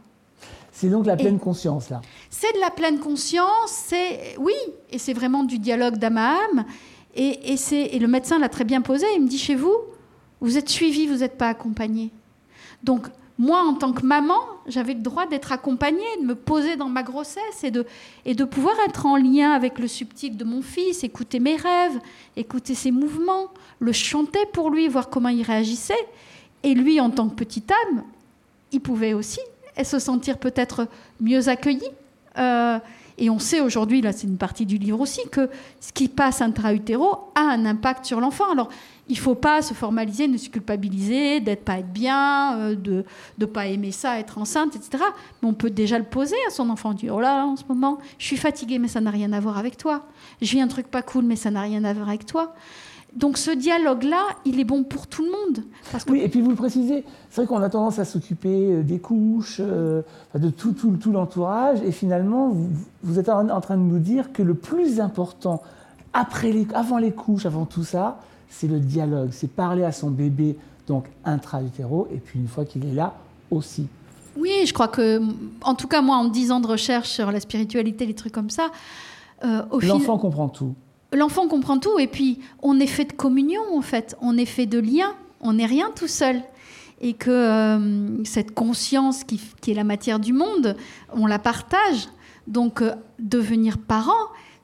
C'est 0.71 0.89
donc 0.89 1.05
la 1.05 1.17
pleine 1.17 1.39
conscience, 1.39 1.89
là. 1.89 2.01
C'est 2.29 2.53
de 2.53 2.59
la 2.59 2.71
pleine 2.71 2.99
conscience, 2.99 3.69
c'est... 3.69 4.35
Oui, 4.39 4.53
et 4.91 4.97
c'est 4.97 5.13
vraiment 5.13 5.43
du 5.43 5.59
dialogue 5.59 5.97
d'âme 5.97 6.17
à 6.17 6.35
âme. 6.35 6.65
Et, 7.15 7.53
et, 7.53 7.95
et 7.95 7.99
le 7.99 8.07
médecin 8.07 8.39
l'a 8.39 8.49
très 8.49 8.63
bien 8.63 8.81
posé. 8.81 9.05
Il 9.15 9.23
me 9.23 9.27
dit, 9.27 9.39
chez 9.39 9.55
vous, 9.55 9.75
vous 10.41 10.57
êtes 10.57 10.69
suivi, 10.69 11.07
vous 11.07 11.17
n'êtes 11.17 11.37
pas 11.37 11.49
accompagné. 11.49 12.11
Donc, 12.83 13.07
moi, 13.39 13.61
en 13.63 13.75
tant 13.75 13.93
que 13.93 14.03
maman, 14.03 14.39
j'avais 14.65 14.93
le 14.93 15.01
droit 15.01 15.27
d'être 15.27 15.51
accompagnée, 15.51 15.99
de 16.21 16.25
me 16.25 16.33
poser 16.33 16.75
dans 16.75 16.89
ma 16.89 17.03
grossesse 17.03 17.63
et 17.63 17.69
de, 17.69 17.85
et 18.25 18.33
de 18.33 18.43
pouvoir 18.43 18.75
être 18.87 19.05
en 19.05 19.15
lien 19.15 19.51
avec 19.51 19.77
le 19.77 19.87
subtil 19.87 20.37
de 20.37 20.43
mon 20.43 20.63
fils, 20.63 21.03
écouter 21.03 21.39
mes 21.39 21.55
rêves, 21.55 21.99
écouter 22.35 22.73
ses 22.73 22.89
mouvements, 22.89 23.51
le 23.79 23.91
chanter 23.91 24.39
pour 24.53 24.71
lui, 24.71 24.87
voir 24.87 25.09
comment 25.09 25.29
il 25.29 25.43
réagissait. 25.43 26.07
Et 26.63 26.73
lui, 26.73 26.99
en 26.99 27.11
tant 27.11 27.29
que 27.29 27.35
petite 27.35 27.71
âme, 27.71 28.03
il 28.71 28.81
pouvait 28.81 29.13
aussi 29.13 29.39
se 29.83 29.99
sentir 29.99 30.39
peut-être 30.39 30.87
mieux 31.21 31.47
accueilli. 31.47 31.87
Euh, 32.39 32.79
et 33.19 33.29
on 33.29 33.39
sait 33.39 33.61
aujourd'hui, 33.61 34.01
là 34.01 34.11
c'est 34.13 34.27
une 34.27 34.37
partie 34.37 34.65
du 34.65 34.77
livre 34.77 34.99
aussi, 34.99 35.21
que 35.31 35.49
ce 35.79 35.91
qui 35.91 36.07
passe 36.07 36.41
intra-utéro 36.41 37.31
a 37.35 37.41
un 37.41 37.65
impact 37.65 38.05
sur 38.05 38.19
l'enfant. 38.19 38.51
Alors, 38.51 38.69
il 39.09 39.15
ne 39.15 39.21
faut 39.21 39.35
pas 39.35 39.61
se 39.61 39.73
formaliser, 39.73 40.27
ne 40.27 40.37
se 40.37 40.49
culpabiliser, 40.49 41.39
d'être 41.39 41.63
pas 41.63 41.79
être 41.79 41.91
bien, 41.91 42.57
euh, 42.57 42.75
de 42.75 43.05
ne 43.37 43.45
pas 43.45 43.67
aimer 43.67 43.91
ça, 43.91 44.19
être 44.19 44.37
enceinte, 44.37 44.75
etc. 44.75 45.03
Mais 45.41 45.49
on 45.49 45.53
peut 45.53 45.69
déjà 45.69 45.97
le 45.97 46.05
poser 46.05 46.35
à 46.47 46.51
son 46.51 46.69
enfant, 46.69 46.93
dire 46.93 47.15
oh 47.15 47.21
là, 47.21 47.45
en 47.45 47.55
ce 47.55 47.63
moment, 47.67 47.99
je 48.17 48.25
suis 48.25 48.37
fatiguée, 48.37 48.79
mais 48.79 48.87
ça 48.87 49.01
n'a 49.01 49.11
rien 49.11 49.31
à 49.33 49.39
voir 49.39 49.57
avec 49.57 49.77
toi. 49.77 50.03
Je 50.41 50.51
vis 50.51 50.61
un 50.61 50.67
truc 50.67 50.87
pas 50.87 51.01
cool, 51.01 51.25
mais 51.25 51.35
ça 51.35 51.51
n'a 51.51 51.61
rien 51.61 51.83
à 51.83 51.93
voir 51.93 52.09
avec 52.09 52.25
toi. 52.25 52.53
Donc 53.15 53.37
ce 53.37 53.49
dialogue-là, 53.51 54.21
il 54.45 54.59
est 54.59 54.65
bon 54.65 54.83
pour 54.83 55.07
tout 55.07 55.23
le 55.23 55.31
monde. 55.31 55.65
Oui, 56.09 56.21
et 56.21 56.29
puis 56.29 56.41
vous 56.41 56.51
le 56.51 56.55
précisez, 56.55 57.03
c'est 57.29 57.41
vrai 57.41 57.47
qu'on 57.47 57.63
a 57.63 57.69
tendance 57.69 57.99
à 57.99 58.05
s'occuper 58.05 58.73
euh, 58.73 58.83
des 58.83 58.99
couches, 58.99 59.59
euh, 59.59 60.01
de 60.35 60.49
tout, 60.49 60.73
tout, 60.73 60.97
tout 60.97 61.11
l'entourage, 61.11 61.81
et 61.83 61.91
finalement, 61.91 62.55
vous, 63.03 63.19
êtes 63.19 63.29
en 63.29 63.61
train 63.61 63.77
de 63.77 63.81
nous 63.81 63.99
dire 63.99 64.33
que 64.33 64.43
le 64.43 64.53
plus 64.53 64.99
important, 64.99 65.63
après 66.17 66.51
les, 66.51 66.67
avant 66.73 66.97
les 66.97 67.11
couches, 67.11 67.45
avant 67.45 67.65
tout 67.65 67.83
ça, 67.83 68.19
c'est 68.49 68.67
le 68.67 68.79
dialogue, 68.79 69.29
c'est 69.31 69.49
parler 69.49 69.83
à 69.83 69.91
son 69.91 70.09
bébé, 70.09 70.57
donc 70.87 71.05
intra-utéro, 71.25 72.07
et 72.13 72.17
puis 72.17 72.39
une 72.39 72.47
fois 72.47 72.65
qu'il 72.65 72.85
est 72.85 72.93
là, 72.93 73.13
aussi. 73.51 73.87
Oui, 74.35 74.51
je 74.65 74.73
crois 74.73 74.87
que, 74.87 75.21
en 75.61 75.75
tout 75.75 75.87
cas, 75.87 76.01
moi, 76.01 76.17
en 76.17 76.25
10 76.25 76.51
ans 76.51 76.59
de 76.59 76.67
recherche 76.67 77.09
sur 77.09 77.31
la 77.31 77.39
spiritualité, 77.39 78.05
les 78.05 78.13
trucs 78.13 78.33
comme 78.33 78.49
ça, 78.49 78.71
euh, 79.45 79.61
L'enfant 79.81 80.17
comprend 80.17 80.49
tout 80.49 80.73
l'enfant 81.13 81.47
comprend 81.47 81.77
tout 81.77 81.99
et 81.99 82.07
puis 82.07 82.39
on 82.61 82.79
est 82.79 82.87
fait 82.87 83.05
de 83.05 83.13
communion 83.13 83.61
en 83.75 83.81
fait, 83.81 84.17
on 84.21 84.37
est 84.37 84.45
fait 84.45 84.65
de 84.65 84.79
lien, 84.79 85.13
on 85.41 85.53
n'est 85.53 85.65
rien 85.65 85.91
tout 85.95 86.07
seul. 86.07 86.41
Et 86.99 87.13
que 87.13 87.29
euh, 87.29 88.23
cette 88.23 88.55
conscience 88.55 89.23
qui, 89.23 89.39
est 89.67 89.75
la 89.75 89.83
matière 89.83 90.19
du 90.19 90.33
monde, 90.33 90.75
on 91.13 91.27
la 91.27 91.37
partage. 91.37 92.07
Donc 92.47 92.81
euh, 92.81 92.95
devenir 93.19 93.77
parent, 93.77 94.13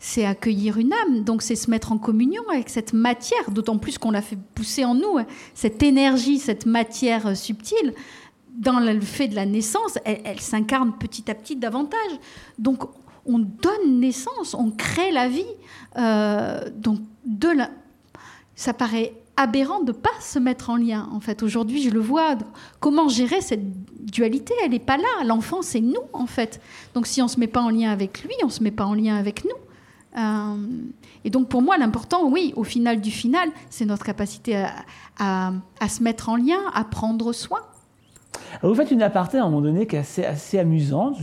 c'est 0.06 0.26
accueillir 0.26 0.78
une 0.78 0.92
âme, 0.92 1.24
donc 1.24 1.42
c'est 1.42 1.56
se 1.56 1.72
mettre 1.72 1.94
en 1.94 1.98
communion 1.98 2.44
avec 2.52 2.68
cette 2.68 2.92
matière, 2.92 3.50
d'autant 3.52 3.78
plus 3.78 3.98
qu'on 3.98 4.12
l'a 4.12 4.22
fait 4.22 4.38
pousser 4.54 4.84
en 4.84 4.96
nous, 4.96 5.18
hein. 5.18 5.26
cette 5.54 5.82
énergie, 5.82 6.40
cette 6.40 6.66
matière 6.66 7.28
euh, 7.28 7.36
subtile. 7.36 7.94
Dans 8.50 8.82
le 8.82 9.00
fait 9.00 9.30
de 9.30 9.36
la 9.36 9.46
naissance, 9.46 9.98
elle, 10.04 10.20
elle 10.26 10.42
s'incarne 10.42 10.92
petit 11.00 11.32
à 11.32 11.36
petit 11.36 11.56
davantage. 11.56 12.12
Donc 12.60 12.84
on 13.26 13.40
donne 13.40 14.02
naissance, 14.02 14.54
on 14.54 14.72
crée 14.72 15.12
la 15.14 15.30
vie. 15.30 15.46
Euh, 15.98 16.70
donc, 16.76 17.00
de 17.26 17.52
ça 18.56 18.74
paraît 18.74 19.14
aberrant 19.38 19.80
de 19.80 19.94
ne 19.94 19.98
pas 19.98 20.10
se 20.20 20.38
mettre 20.38 20.70
en 20.70 20.76
lien. 20.76 21.08
En 21.14 21.22
fait, 21.22 21.44
aujourd'hui, 21.44 21.82
je 21.82 21.90
le 21.90 22.02
vois. 22.02 22.36
Comment 22.82 23.08
gérer 23.08 23.40
cette 23.40 23.64
dualité? 24.06 24.54
Elle 24.66 24.72
n'est 24.72 24.80
pas 24.80 24.98
là. 24.98 25.24
L'enfant, 25.26 25.62
c'est 25.62 25.80
nous, 25.80 26.04
en 26.12 26.26
fait. 26.26 26.60
Donc, 26.94 27.08
si 27.08 27.22
on 27.22 27.26
ne 27.26 27.30
se 27.30 27.40
met 27.40 27.48
pas 27.48 27.62
en 27.62 27.70
lien 27.70 27.90
avec 27.90 28.22
lui, 28.24 28.34
on 28.44 28.48
ne 28.48 28.52
se 28.52 28.62
met 28.62 28.72
pas 28.72 28.86
en 28.86 28.94
lien 28.94 29.16
avec 29.16 29.46
nous. 29.46 29.56
Euh, 30.18 30.56
et 31.24 31.30
donc, 31.30 31.48
pour 31.48 31.62
moi, 31.62 31.78
l'important, 31.78 32.28
oui, 32.30 32.54
au 32.56 32.64
final 32.64 33.02
du 33.02 33.12
final, 33.12 33.50
c'est 33.70 33.86
notre 33.86 34.06
capacité 34.06 34.66
à, 35.20 35.52
se 35.88 36.04
mettre 36.04 36.30
en 36.30 36.36
lien, 36.36 36.60
à 36.74 36.84
prendre 36.84 37.34
soin. 37.34 37.60
Vous 38.62 38.76
faites 38.76 38.92
une 38.92 39.02
aparté 39.02 39.38
à 39.38 39.42
un 39.42 39.46
moment 39.46 39.62
donné 39.62 39.88
qui 39.88 39.96
est 39.96 40.00
assez, 40.00 40.26
assez 40.26 40.60
amusante 40.60 41.18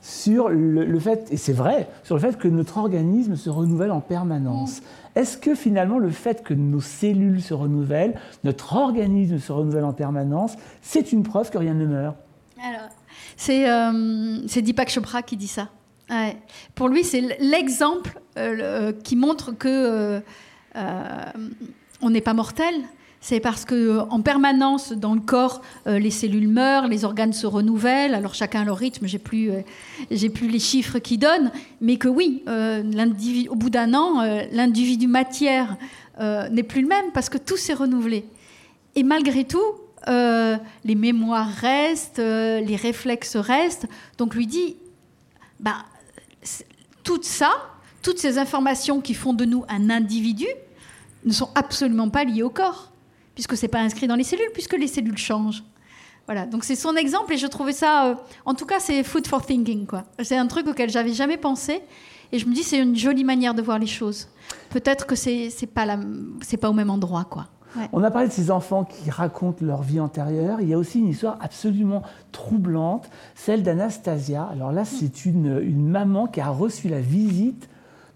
sur 0.00 0.48
le, 0.48 0.98
fait, 0.98 1.28
et 1.30 1.36
c'est 1.36 1.52
vrai, 1.52 1.88
sur 2.02 2.14
le 2.14 2.20
fait 2.20 2.38
que 2.38 2.48
notre 2.48 2.78
organisme 2.78 3.36
se 3.36 3.50
renouvelle 3.50 3.90
en 3.90 4.00
permanence. 4.00 4.80
Mm. 4.80 4.84
Est-ce 5.14 5.36
que 5.36 5.54
finalement 5.54 5.98
le 5.98 6.10
fait 6.10 6.42
que 6.42 6.54
nos 6.54 6.80
cellules 6.80 7.42
se 7.42 7.52
renouvellent, 7.52 8.14
notre 8.44 8.74
organisme 8.76 9.38
se 9.38 9.52
renouvelle 9.52 9.84
en 9.84 9.92
permanence, 9.92 10.56
c'est 10.80 11.12
une 11.12 11.22
preuve 11.22 11.50
que 11.50 11.58
rien 11.58 11.74
ne 11.74 11.86
meurt? 11.86 12.16
Alors, 12.58 12.88
c'est 13.36 13.68
euh, 13.70 14.62
Deepak 14.62 14.90
Chopra 14.90 15.22
qui 15.22 15.36
dit 15.36 15.48
ça. 15.48 15.68
Pour 16.74 16.88
lui, 16.88 17.04
c'est 17.04 17.38
l'exemple 17.40 18.20
euh, 18.36 18.92
qui 18.92 19.16
montre 19.16 19.52
que 19.52 20.20
euh, 20.76 21.24
on 22.00 22.10
n'est 22.10 22.20
pas 22.20 22.34
mortel, 22.34 22.74
c'est 23.22 23.38
parce 23.38 23.64
que 23.64 24.00
en 24.10 24.20
permanence 24.20 24.92
dans 24.92 25.14
le 25.14 25.20
corps, 25.20 25.62
euh, 25.86 26.00
les 26.00 26.10
cellules 26.10 26.48
meurent, 26.48 26.88
les 26.88 27.04
organes 27.04 27.32
se 27.32 27.46
renouvellent. 27.46 28.14
Alors 28.14 28.34
chacun 28.34 28.64
leur 28.64 28.76
rythme. 28.76 29.06
J'ai 29.06 29.20
plus, 29.20 29.48
euh, 29.50 29.60
j'ai 30.10 30.28
plus 30.28 30.48
les 30.48 30.58
chiffres 30.58 30.98
qui 30.98 31.18
donnent, 31.18 31.52
mais 31.80 31.98
que 31.98 32.08
oui, 32.08 32.42
euh, 32.48 32.82
au 33.48 33.54
bout 33.54 33.70
d'un 33.70 33.94
an, 33.94 34.22
l'individu 34.50 35.06
matière 35.06 35.76
n'est 36.20 36.64
plus 36.64 36.82
le 36.82 36.88
même 36.88 37.12
parce 37.14 37.28
que 37.28 37.38
tout 37.38 37.56
s'est 37.56 37.74
renouvelé. 37.74 38.24
Et 38.96 39.04
malgré 39.04 39.44
tout, 39.44 39.62
les 40.08 40.94
mémoires 40.94 41.48
restent, 41.48 42.18
les 42.18 42.76
réflexes 42.76 43.36
restent. 43.36 43.86
Donc 44.18 44.34
lui 44.34 44.48
dit, 44.48 44.76
ben, 45.60 45.76
tout 47.02 47.22
ça, 47.22 47.50
toutes 48.02 48.18
ces 48.18 48.38
informations 48.38 49.00
qui 49.00 49.14
font 49.14 49.32
de 49.32 49.44
nous 49.44 49.64
un 49.68 49.90
individu, 49.90 50.46
ne 51.24 51.32
sont 51.32 51.50
absolument 51.54 52.10
pas 52.10 52.24
liées 52.24 52.42
au 52.42 52.50
corps 52.50 52.92
puisque 53.34 53.56
c'est 53.56 53.68
pas 53.68 53.80
inscrit 53.80 54.06
dans 54.06 54.16
les 54.16 54.24
cellules, 54.24 54.50
puisque 54.52 54.74
les 54.74 54.86
cellules 54.86 55.18
changent. 55.18 55.62
Voilà, 56.26 56.46
donc 56.46 56.64
c'est 56.64 56.76
son 56.76 56.94
exemple 56.94 57.32
et 57.32 57.36
je 57.36 57.46
trouvais 57.46 57.72
ça, 57.72 58.06
euh, 58.06 58.14
en 58.44 58.54
tout 58.54 58.66
cas, 58.66 58.78
c'est 58.78 59.02
food 59.02 59.26
for 59.26 59.44
thinking, 59.44 59.86
quoi. 59.86 60.04
C'est 60.22 60.36
un 60.36 60.46
truc 60.46 60.68
auquel 60.68 60.88
j'avais 60.88 61.12
jamais 61.12 61.36
pensé 61.36 61.82
et 62.30 62.38
je 62.38 62.46
me 62.46 62.54
dis 62.54 62.62
c'est 62.62 62.78
une 62.78 62.96
jolie 62.96 63.24
manière 63.24 63.54
de 63.54 63.62
voir 63.62 63.78
les 63.78 63.86
choses. 63.86 64.28
Peut-être 64.70 65.06
que 65.06 65.16
c'est 65.16 65.50
pas 65.74 65.86
pas 66.60 66.70
au 66.70 66.72
même 66.72 66.90
endroit, 66.90 67.24
quoi. 67.24 67.48
On 67.92 68.02
a 68.02 68.10
parlé 68.10 68.28
de 68.28 68.32
ces 68.32 68.50
enfants 68.50 68.84
qui 68.84 69.10
racontent 69.10 69.64
leur 69.64 69.82
vie 69.82 70.00
antérieure. 70.00 70.60
Il 70.60 70.68
y 70.68 70.74
a 70.74 70.78
aussi 70.78 70.98
une 70.98 71.08
histoire 71.08 71.38
absolument 71.40 72.02
troublante, 72.30 73.08
celle 73.34 73.62
d'Anastasia. 73.62 74.48
Alors 74.52 74.72
là, 74.72 74.84
c'est 74.84 75.24
une, 75.24 75.58
une 75.62 75.88
maman 75.88 76.26
qui 76.26 76.40
a 76.40 76.48
reçu 76.48 76.88
la 76.88 77.00
visite 77.00 77.68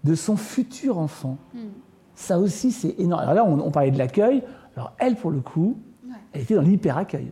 de 0.03 0.15
son 0.15 0.37
futur 0.37 0.97
enfant. 0.97 1.37
Hmm. 1.53 1.69
Ça 2.15 2.39
aussi, 2.39 2.71
c'est 2.71 2.95
énorme. 2.99 3.21
Alors 3.21 3.33
là, 3.33 3.45
on, 3.45 3.71
parlait 3.71 3.91
de 3.91 3.97
l'accueil. 3.97 4.41
Alors 4.75 4.93
elle, 4.97 5.15
pour 5.15 5.31
le 5.31 5.39
coup, 5.39 5.77
elle 6.33 6.41
était 6.41 6.55
dans 6.55 6.61
l'hyper-accueil. 6.61 7.31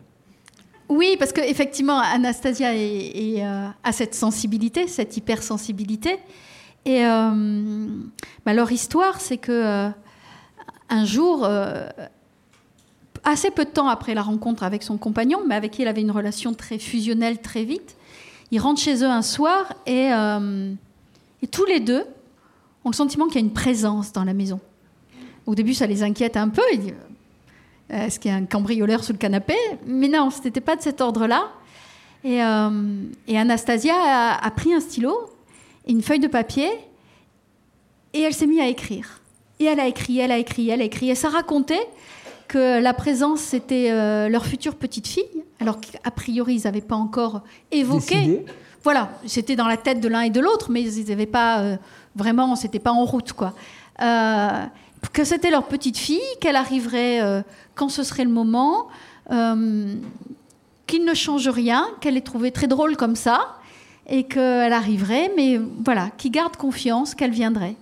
Oui, 0.90 1.16
parce 1.18 1.34
qu'effectivement, 1.34 1.98
Anastasia 2.00 2.70
euh, 2.70 3.68
a 3.84 3.92
cette 3.92 4.14
sensibilité, 4.14 4.88
cette 4.88 5.18
hypersensibilité. 5.18 6.20
Et 6.86 7.04
euh, 7.04 7.88
bah, 8.46 8.54
leur 8.54 8.72
histoire, 8.72 9.20
c'est 9.20 9.38
que 9.38 9.52
euh, 9.52 9.90
un 10.90 11.06
jour, 11.06 11.48
assez 13.24 13.52
peu 13.52 13.66
de 13.66 13.70
temps 13.70 13.88
après 13.88 14.14
la 14.14 14.22
rencontre 14.22 14.64
avec 14.64 14.84
son 14.84 14.98
compagnon, 14.98 15.40
mais 15.48 15.56
avec 15.56 15.72
qui 15.72 15.82
elle 15.82 15.88
avait 15.88 16.02
une 16.02 16.12
relation 16.12 16.54
très 16.54 16.78
fusionnelle 16.78 17.42
très 17.42 17.64
vite, 17.64 17.96
ils 18.52 18.60
rentrent 18.60 18.82
chez 18.82 19.04
eux 19.04 19.10
un 19.10 19.24
soir 19.24 19.74
et, 19.88 20.10
et 21.42 21.48
tous 21.48 21.66
les 21.66 21.80
deux 21.80 22.06
ont 22.86 22.90
le 22.90 22.96
sentiment 22.96 23.26
qu'il 23.26 23.36
y 23.36 23.44
a 23.44 23.48
une 23.48 23.54
présence 23.54 24.14
dans 24.14 24.24
la 24.24 24.34
maison. 24.34 24.60
Au 25.46 25.56
début, 25.56 25.74
ça 25.74 25.88
les 25.88 26.04
inquiète 26.04 26.38
un 26.38 26.50
peu. 26.50 26.62
Euh, 26.72 26.92
Est-ce 27.90 28.20
qu'il 28.20 28.32
y 28.32 28.34
a 28.34 28.38
un 28.38 28.46
cambrioleur 28.46 29.04
sous 29.04 29.14
le 29.14 29.18
canapé? 29.18 29.56
Mais 29.86 30.08
non, 30.08 30.30
ce 30.30 30.42
n'était 30.44 30.62
pas 30.62 30.76
de 30.76 30.82
cet 30.82 31.02
ordre-là. 31.02 31.52
Et, 32.24 32.44
euh, 32.44 33.04
Anastasia 33.28 33.94
a, 34.42 34.52
pris 34.52 34.74
un 34.74 34.80
stylo 34.80 35.30
et 35.86 35.92
une 35.92 36.02
feuille 36.02 36.20
de 36.20 36.28
papier 36.28 36.70
et 38.14 38.22
elle 38.22 38.34
s'est 38.34 38.48
mise 38.48 38.60
à 38.60 38.68
écrire. 38.68 39.22
Et 39.60 39.66
elle 39.66 39.80
a 39.80 39.88
écrit, 39.88 40.20
elle 40.20 40.32
a 40.32 40.38
écrit, 40.38 40.70
elle 40.70 40.82
a 40.82 40.86
écrit. 40.86 41.10
Et 41.10 41.16
ça 41.16 41.30
racontait 41.30 41.88
que 42.48 42.80
la 42.80 42.94
présence, 42.94 43.40
c'était 43.40 43.90
euh, 43.92 44.30
leur 44.30 44.46
future 44.46 44.76
petite 44.76 45.08
fille, 45.08 45.24
alors 45.60 45.80
qu'a 45.80 46.12
priori, 46.12 46.56
ils 46.56 46.64
n'avaient 46.66 46.82
pas 46.82 46.96
encore 46.96 47.42
évoqué. 47.72 48.46
Voilà, 48.84 49.10
c'était 49.26 49.56
dans 49.56 49.68
la 49.68 49.78
tête 49.78 50.00
de 50.00 50.08
l'un 50.08 50.22
et 50.22 50.30
de 50.30 50.40
l'autre, 50.40 50.70
mais 50.70 50.84
ils 50.84 51.10
n'avaient 51.10 51.26
pas 51.26 51.78
vraiment, 52.16 52.56
c'était 52.56 52.78
pas 52.78 52.92
en 52.92 53.04
route, 53.04 53.34
quoi 53.34 53.56
que 55.12 55.24
c'était 55.24 55.52
leur 55.52 55.64
petite 55.64 55.98
fille, 55.98 56.22
qu'elle 56.40 56.56
arriverait 56.56 57.22
euh, 57.22 57.42
quand 57.74 57.90
ce 57.90 58.04
serait 58.04 58.24
le 58.24 58.30
moment, 58.30 58.88
euh, 59.32 59.96
qu'il 60.88 61.06
ne 61.06 61.14
change 61.14 61.48
rien, 61.48 61.88
qu'elle 62.02 62.18
est 62.18 62.26
trouvée 62.26 62.52
très 62.52 62.68
drôle 62.68 62.96
comme 62.96 63.16
ça, 63.16 63.56
et 64.08 64.24
qu'elle 64.24 64.74
arriverait, 64.74 65.32
mais 65.36 65.60
voilà, 65.84 66.10
qui 66.18 66.30
garde 66.30 66.56
confiance 66.58 67.16
qu'elle 67.16 67.32
viendrait. 67.32 67.76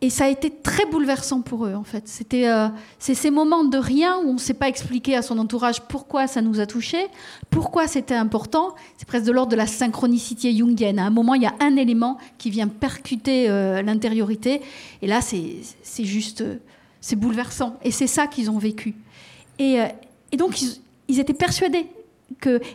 Et 0.00 0.10
ça 0.10 0.26
a 0.26 0.28
été 0.28 0.50
très 0.50 0.86
bouleversant 0.86 1.40
pour 1.40 1.66
eux, 1.66 1.74
en 1.74 1.82
fait. 1.82 2.06
C'était 2.06 2.48
euh, 2.48 2.68
c'est 3.00 3.14
ces 3.14 3.30
moments 3.30 3.64
de 3.64 3.78
rien 3.78 4.16
où 4.18 4.28
on 4.28 4.34
ne 4.34 4.38
sait 4.38 4.54
pas 4.54 4.68
expliquer 4.68 5.16
à 5.16 5.22
son 5.22 5.38
entourage 5.38 5.80
pourquoi 5.82 6.28
ça 6.28 6.40
nous 6.40 6.60
a 6.60 6.66
touchés, 6.66 7.08
pourquoi 7.50 7.88
c'était 7.88 8.14
important. 8.14 8.76
C'est 8.96 9.08
presque 9.08 9.26
de 9.26 9.32
l'ordre 9.32 9.50
de 9.50 9.56
la 9.56 9.66
synchronicité 9.66 10.56
jungienne. 10.56 11.00
À 11.00 11.06
un 11.06 11.10
moment, 11.10 11.34
il 11.34 11.42
y 11.42 11.46
a 11.46 11.54
un 11.58 11.74
élément 11.74 12.16
qui 12.38 12.50
vient 12.50 12.68
percuter 12.68 13.50
euh, 13.50 13.82
l'intériorité. 13.82 14.62
Et 15.02 15.06
là, 15.06 15.20
c'est 15.20 16.04
juste... 16.04 16.42
Euh, 16.42 16.56
c'est 17.00 17.14
bouleversant. 17.16 17.76
Et 17.84 17.92
c'est 17.92 18.08
ça 18.08 18.26
qu'ils 18.26 18.50
ont 18.50 18.58
vécu. 18.58 18.96
Et, 19.60 19.78
donc, 20.36 20.60
ils 21.06 21.20
étaient 21.20 21.32
persuadés 21.32 21.86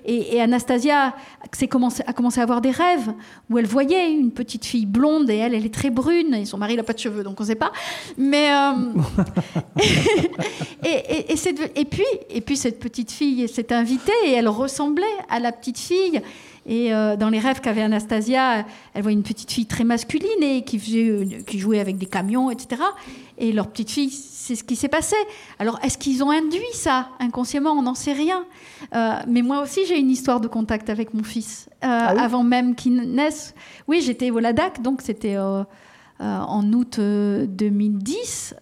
et, 0.06 0.42
Anastasia 0.42 1.16
a 1.42 2.14
commencé 2.14 2.40
à 2.40 2.44
avoir 2.44 2.62
des 2.62 2.72
rêves 2.72 3.14
où 3.50 3.58
elle 3.58 3.66
voyait 3.66 4.12
une 4.12 4.32
petite 4.32 4.66
fille 4.66 4.86
blonde 4.86 5.30
et 5.30 5.38
elle, 5.38 5.54
elle 5.54 5.66
est 5.66 5.74
très 5.74 5.90
brune 5.90 6.34
et 6.34 6.46
son 6.46 6.58
mari 6.58 6.76
n'a 6.76 6.84
pas 6.84 6.94
de 6.94 7.00
cheveux, 7.00 7.24
donc 7.24 7.40
on 7.40 7.44
ne 7.44 7.48
sait 7.48 7.56
pas. 7.56 7.72
Mais 8.18 8.52
euh, 8.52 8.72
et, 10.84 11.86
puis, 11.86 12.04
et 12.30 12.42
puis 12.42 12.58
cette 12.58 12.80
petite 12.80 13.12
fille 13.12 13.48
s'est 13.48 13.74
invitée 13.74 14.12
et 14.26 14.32
elle 14.32 14.50
ressemblait 14.50 15.04
à 15.30 15.40
la 15.40 15.52
petite 15.52 15.78
fille. 15.78 16.22
Et 16.66 16.94
euh, 16.94 17.18
dans 17.18 17.30
les 17.30 17.40
rêves 17.40 17.60
qu'avait 17.60 17.82
Anastasia, 17.82 18.66
elle 18.94 19.02
voit 19.02 19.12
une 19.12 19.24
petite 19.24 19.52
fille 19.52 19.66
très 19.66 19.84
masculine 19.84 20.42
et 20.42 20.64
qui 20.64 21.60
jouait 21.60 21.80
avec 21.80 21.98
des 21.98 22.06
camions, 22.06 22.50
etc. 22.52 22.82
Et 23.38 23.52
leur 23.52 23.68
petite 23.68 23.92
fille 23.92 24.10
c'est 24.44 24.56
ce 24.56 24.64
qui 24.66 24.76
s'est 24.76 24.90
passé. 24.90 25.16
Alors, 25.58 25.80
est-ce 25.84 25.98
qu'ils 25.98 26.22
ont 26.22 26.30
induit 26.30 26.74
ça 26.74 27.08
inconsciemment? 27.20 27.72
On 27.72 27.84
n'en 27.84 27.96
sait 27.96 28.12
rien. 28.12 28.44
Euh, 28.94 29.14
mais 29.26 29.42
moi 29.42 29.62
aussi, 29.62 29.86
j'ai 29.88 29.98
une 29.98 30.10
histoire 30.10 30.42
de 30.42 30.50
contact 30.50 30.90
avec 30.90 31.14
mon 31.14 31.24
fils. 31.24 31.70
Euh, 31.76 31.88
ah 31.88 32.10
avant 32.22 32.44
même 32.44 32.76
qu'il 32.76 32.96
naisse. 32.96 33.56
Oui, 33.88 34.02
j'étais 34.02 34.32
au 34.32 34.40
LADAC, 34.40 34.82
donc 34.82 35.02
c'était 35.02 35.38
euh, 35.38 35.64
en 36.20 36.74
août 36.74 37.00
2010. 37.00 38.56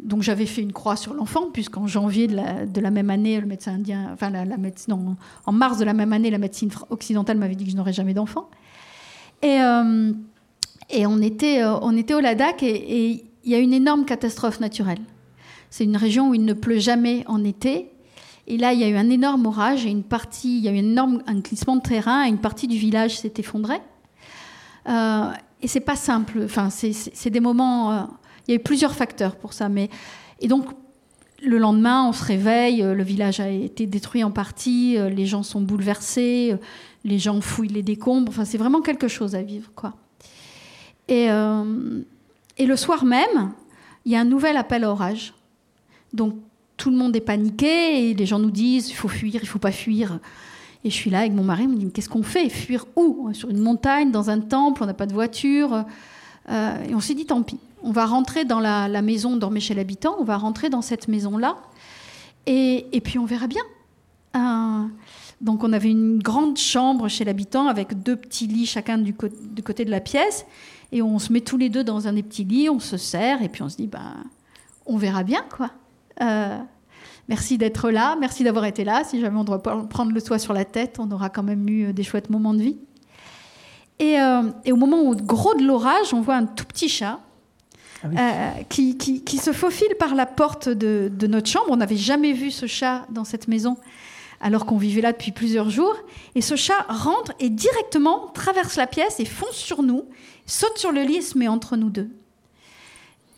donc 0.00 0.22
j'avais 0.22 0.46
fait 0.46 0.62
une 0.62 0.72
croix 0.72 0.96
sur 0.96 1.14
l'enfant, 1.14 1.48
puisqu'en 1.52 1.86
janvier 1.86 2.26
de 2.26 2.80
la, 2.80 2.90
même 2.90 3.10
année, 3.10 3.40
le 3.40 3.46
médecin 3.46 3.74
indien, 3.74 4.10
enfin 4.12 4.30
la, 4.30 4.44
médecine, 4.56 4.94
non, 4.94 5.16
en 5.46 5.52
mars 5.52 5.78
de 5.78 5.84
la 5.84 5.94
même 5.94 6.12
année, 6.12 6.30
la 6.30 6.38
médecine 6.38 6.70
occidentale 6.90 7.38
m'avait 7.38 7.54
dit 7.54 7.64
que 7.66 7.70
je 7.70 7.76
n'aurais 7.76 7.92
jamais 7.92 8.14
d'enfant. 8.14 8.50
Et, 9.42 9.58
et 10.90 11.06
on, 11.06 11.18
était, 11.20 11.64
on 11.64 11.96
était 11.96 12.14
au 12.14 12.20
LADAC 12.20 12.64
et, 12.64 13.12
et 13.12 13.24
il 13.46 13.52
y 13.52 13.54
a 13.54 13.58
une 13.58 13.72
énorme 13.72 14.04
catastrophe 14.04 14.60
naturelle. 14.60 14.98
C'est 15.70 15.84
une 15.84 15.96
région 15.96 16.30
où 16.30 16.34
il 16.34 16.44
ne 16.44 16.52
pleut 16.52 16.80
jamais 16.80 17.24
en 17.28 17.44
été. 17.44 17.90
Et 18.48 18.58
là, 18.58 18.72
il 18.72 18.80
y 18.80 18.84
a 18.84 18.88
eu 18.88 18.96
un 18.96 19.08
énorme 19.08 19.46
orage 19.46 19.86
et 19.86 19.88
une 19.88 20.02
partie, 20.02 20.58
il 20.58 20.64
y 20.64 20.68
a 20.68 20.72
eu 20.72 20.78
un 20.78 20.90
énorme 20.90 21.22
glissement 21.42 21.76
de 21.76 21.82
terrain 21.82 22.26
et 22.26 22.28
une 22.28 22.38
partie 22.38 22.66
du 22.66 22.76
village 22.76 23.18
s'est 23.18 23.34
effondrée. 23.38 23.80
Euh, 24.88 25.30
et 25.62 25.68
c'est 25.68 25.80
pas 25.80 25.94
simple. 25.94 26.42
Enfin, 26.44 26.70
c'est 26.70 27.30
des 27.30 27.40
moments. 27.40 27.92
Euh, 27.92 28.02
il 28.46 28.52
y 28.52 28.54
a 28.54 28.60
eu 28.60 28.62
plusieurs 28.62 28.94
facteurs 28.94 29.36
pour 29.36 29.52
ça. 29.52 29.68
Mais 29.68 29.90
et 30.40 30.48
donc 30.48 30.66
le 31.40 31.58
lendemain, 31.58 32.08
on 32.08 32.12
se 32.12 32.24
réveille, 32.24 32.82
euh, 32.82 32.94
le 32.94 33.04
village 33.04 33.38
a 33.38 33.48
été 33.48 33.86
détruit 33.86 34.24
en 34.24 34.32
partie, 34.32 34.96
les 34.98 35.26
gens 35.26 35.44
sont 35.44 35.60
bouleversés, 35.60 36.56
les 37.04 37.18
gens 37.20 37.40
fouillent 37.40 37.68
les 37.68 37.82
décombres. 37.82 38.30
Enfin, 38.30 38.44
c'est 38.44 38.58
vraiment 38.58 38.80
quelque 38.80 39.06
chose 39.06 39.36
à 39.36 39.42
vivre, 39.42 39.70
quoi. 39.74 39.94
Et 41.08 41.28
et 42.58 42.66
le 42.66 42.76
soir 42.76 43.04
même, 43.04 43.52
il 44.04 44.12
y 44.12 44.16
a 44.16 44.20
un 44.20 44.24
nouvel 44.24 44.56
appel 44.56 44.84
à 44.84 44.90
orage. 44.90 45.34
Donc 46.12 46.34
tout 46.76 46.90
le 46.90 46.96
monde 46.96 47.14
est 47.16 47.20
paniqué 47.20 48.10
et 48.10 48.14
les 48.14 48.26
gens 48.26 48.38
nous 48.38 48.50
disent 48.50 48.88
il 48.88 48.94
faut 48.94 49.08
fuir, 49.08 49.40
il 49.42 49.48
faut 49.48 49.58
pas 49.58 49.72
fuir. 49.72 50.18
Et 50.84 50.90
je 50.90 50.94
suis 50.94 51.10
là 51.10 51.20
avec 51.20 51.32
mon 51.32 51.42
mari, 51.42 51.64
on 51.66 51.70
me 51.70 51.76
dit 51.76 51.90
qu'est-ce 51.90 52.08
qu'on 52.08 52.22
fait? 52.22 52.48
Fuir 52.48 52.86
où? 52.96 53.32
Sur 53.32 53.50
une 53.50 53.58
montagne, 53.58 54.12
dans 54.12 54.30
un 54.30 54.40
temple, 54.40 54.82
on 54.82 54.86
n'a 54.86 54.94
pas 54.94 55.06
de 55.06 55.12
voiture. 55.12 55.84
Euh, 56.48 56.84
et 56.88 56.94
on 56.94 57.00
s'est 57.00 57.14
dit 57.14 57.26
tant 57.26 57.42
pis, 57.42 57.58
on 57.82 57.90
va 57.90 58.06
rentrer 58.06 58.44
dans 58.44 58.60
la, 58.60 59.02
maison, 59.02 59.32
on 59.32 59.36
dormait 59.36 59.60
chez 59.60 59.74
l'habitant, 59.74 60.16
on 60.20 60.24
va 60.24 60.36
rentrer 60.36 60.70
dans 60.70 60.82
cette 60.82 61.08
maison-là. 61.08 61.56
Et, 62.46 63.00
puis 63.02 63.18
on 63.18 63.24
verra 63.24 63.48
bien. 63.48 63.62
Donc 65.40 65.64
on 65.64 65.72
avait 65.72 65.90
une 65.90 66.18
grande 66.22 66.56
chambre 66.56 67.08
chez 67.08 67.24
l'habitant 67.24 67.66
avec 67.66 68.02
deux 68.02 68.16
petits 68.16 68.46
lits 68.46 68.66
chacun 68.66 68.96
du 68.98 69.14
côté 69.14 69.84
de 69.84 69.90
la 69.90 70.00
pièce. 70.00 70.46
Et 70.92 71.02
on 71.02 71.18
se 71.18 71.32
met 71.32 71.40
tous 71.40 71.56
les 71.56 71.68
deux 71.68 71.84
dans 71.84 72.06
un 72.08 72.12
des 72.12 72.22
petits 72.22 72.44
lits, 72.44 72.70
on 72.70 72.80
se 72.80 72.96
serre, 72.96 73.42
et 73.42 73.48
puis 73.48 73.62
on 73.62 73.68
se 73.68 73.76
dit, 73.76 73.86
ben, 73.86 74.24
on 74.86 74.96
verra 74.96 75.24
bien, 75.24 75.44
quoi. 75.54 75.70
Euh, 76.22 76.58
merci 77.28 77.58
d'être 77.58 77.90
là, 77.90 78.16
merci 78.20 78.44
d'avoir 78.44 78.64
été 78.64 78.84
là. 78.84 79.02
Si 79.04 79.20
jamais 79.20 79.38
on 79.38 79.44
doit 79.44 79.62
prendre 79.62 80.12
le 80.12 80.22
toit 80.22 80.38
sur 80.38 80.52
la 80.52 80.64
tête, 80.64 80.98
on 80.98 81.10
aura 81.10 81.28
quand 81.28 81.42
même 81.42 81.68
eu 81.68 81.86
euh, 81.86 81.92
des 81.92 82.02
chouettes 82.02 82.30
moments 82.30 82.54
de 82.54 82.62
vie. 82.62 82.78
Et, 83.98 84.20
euh, 84.20 84.42
au 84.70 84.76
moment 84.76 85.02
où, 85.02 85.14
gros 85.16 85.54
de 85.54 85.64
l'orage, 85.64 86.12
on 86.12 86.20
voit 86.20 86.36
un 86.36 86.46
tout 86.46 86.66
petit 86.66 86.88
chat 86.88 87.20
ah 88.04 88.52
qui, 88.68 88.96
qui, 88.96 89.38
se 89.38 89.52
faufile 89.52 89.92
par 89.98 90.14
la 90.14 90.26
porte 90.26 90.68
de, 90.68 91.10
de 91.12 91.26
notre 91.26 91.48
chambre. 91.48 91.66
On 91.70 91.76
n'avait 91.76 91.96
jamais 91.96 92.32
vu 92.32 92.52
ce 92.52 92.66
chat 92.66 93.06
dans 93.10 93.24
cette 93.24 93.48
maison 93.48 93.76
alors 94.46 94.64
qu'on 94.64 94.76
vivait 94.76 95.00
là 95.00 95.10
depuis 95.10 95.32
plusieurs 95.32 95.70
jours. 95.70 95.96
Et 96.36 96.40
ce 96.40 96.54
chat 96.54 96.86
rentre 96.88 97.32
et 97.40 97.50
directement 97.50 98.28
traverse 98.28 98.76
la 98.76 98.86
pièce 98.86 99.18
et 99.18 99.24
fonce 99.24 99.56
sur 99.56 99.82
nous 99.82 100.04
saute 100.46 100.78
sur 100.78 100.92
le 100.92 101.02
lit 101.02 101.16
et 101.16 101.20
se 101.20 101.36
met 101.36 101.48
entre 101.48 101.76
nous 101.76 101.90
deux. 101.90 102.10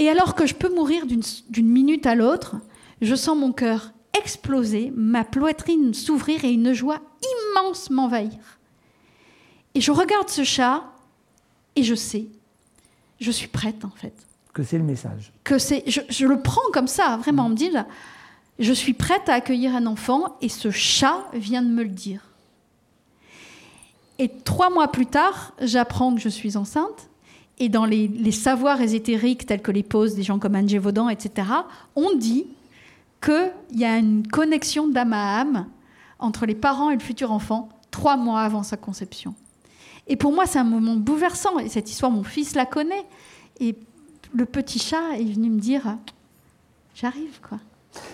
Et 0.00 0.10
alors 0.10 0.34
que 0.34 0.44
je 0.44 0.54
peux 0.54 0.72
mourir 0.72 1.06
d'une 1.06 1.66
minute 1.66 2.04
à 2.04 2.14
l'autre, 2.14 2.56
je 3.00 3.14
sens 3.14 3.38
mon 3.38 3.52
cœur 3.52 3.94
exploser, 4.18 4.92
ma 4.94 5.24
poitrine 5.24 5.94
s'ouvrir 5.94 6.44
et 6.44 6.50
une 6.50 6.74
joie 6.74 7.00
immense 7.54 7.88
m'envahir. 7.88 8.58
Et 9.74 9.80
je 9.80 9.92
regarde 9.92 10.28
ce 10.28 10.44
chat 10.44 10.92
et 11.74 11.84
je 11.84 11.94
sais, 11.94 12.26
je 13.18 13.30
suis 13.30 13.48
prête 13.48 13.82
en 13.86 13.90
fait. 13.90 14.12
Que 14.52 14.62
c'est 14.62 14.76
le 14.76 14.84
message. 14.84 15.32
Que 15.42 15.58
c'est, 15.58 15.84
je, 15.86 16.26
le 16.26 16.42
prends 16.42 16.70
comme 16.74 16.88
ça, 16.88 17.16
vraiment, 17.16 17.46
on 17.46 17.50
me 17.50 17.54
dit, 17.54 17.70
je 18.58 18.72
suis 18.72 18.92
prête 18.92 19.28
à 19.28 19.34
accueillir 19.34 19.74
un 19.74 19.86
enfant 19.86 20.36
et 20.40 20.48
ce 20.48 20.70
chat 20.70 21.24
vient 21.32 21.62
de 21.62 21.68
me 21.68 21.82
le 21.82 21.88
dire. 21.88 22.22
Et 24.18 24.28
trois 24.28 24.70
mois 24.70 24.88
plus 24.88 25.06
tard, 25.06 25.52
j'apprends 25.60 26.14
que 26.14 26.20
je 26.20 26.28
suis 26.28 26.56
enceinte. 26.56 27.08
Et 27.60 27.68
dans 27.68 27.84
les, 27.84 28.32
savoirs 28.32 28.80
ésotériques 28.80 29.46
tels 29.46 29.62
que 29.62 29.70
les 29.70 29.82
poses 29.82 30.14
des 30.14 30.22
gens 30.22 30.38
comme 30.38 30.54
Anne 30.54 30.66
Vaudan, 30.78 31.08
etc., 31.08 31.48
on 31.96 32.14
dit 32.14 32.46
qu'il 33.20 33.52
y 33.72 33.84
a 33.84 33.96
une 33.96 34.26
connexion 34.26 34.88
d'âme 34.88 35.12
à 35.12 35.40
âme 35.40 35.66
entre 36.18 36.46
les 36.46 36.54
parents 36.54 36.90
et 36.90 36.94
le 36.94 37.00
futur 37.00 37.32
enfant 37.32 37.68
trois 37.90 38.16
mois 38.16 38.42
avant 38.42 38.62
sa 38.62 38.76
conception. 38.76 39.34
Et 40.08 40.16
pour 40.16 40.32
moi, 40.32 40.46
c'est 40.46 40.58
un 40.58 40.64
moment 40.64 40.96
bouleversant. 40.96 41.58
Et 41.58 41.68
cette 41.68 41.90
histoire, 41.90 42.10
mon 42.10 42.24
fils 42.24 42.54
la 42.54 42.66
connaît. 42.66 43.06
Et 43.60 43.76
le 44.32 44.46
petit 44.46 44.78
chat 44.78 45.18
est 45.18 45.24
venu 45.24 45.50
me 45.50 45.60
dire 45.60 45.96
J'arrive, 46.94 47.40
quoi. 47.46 47.58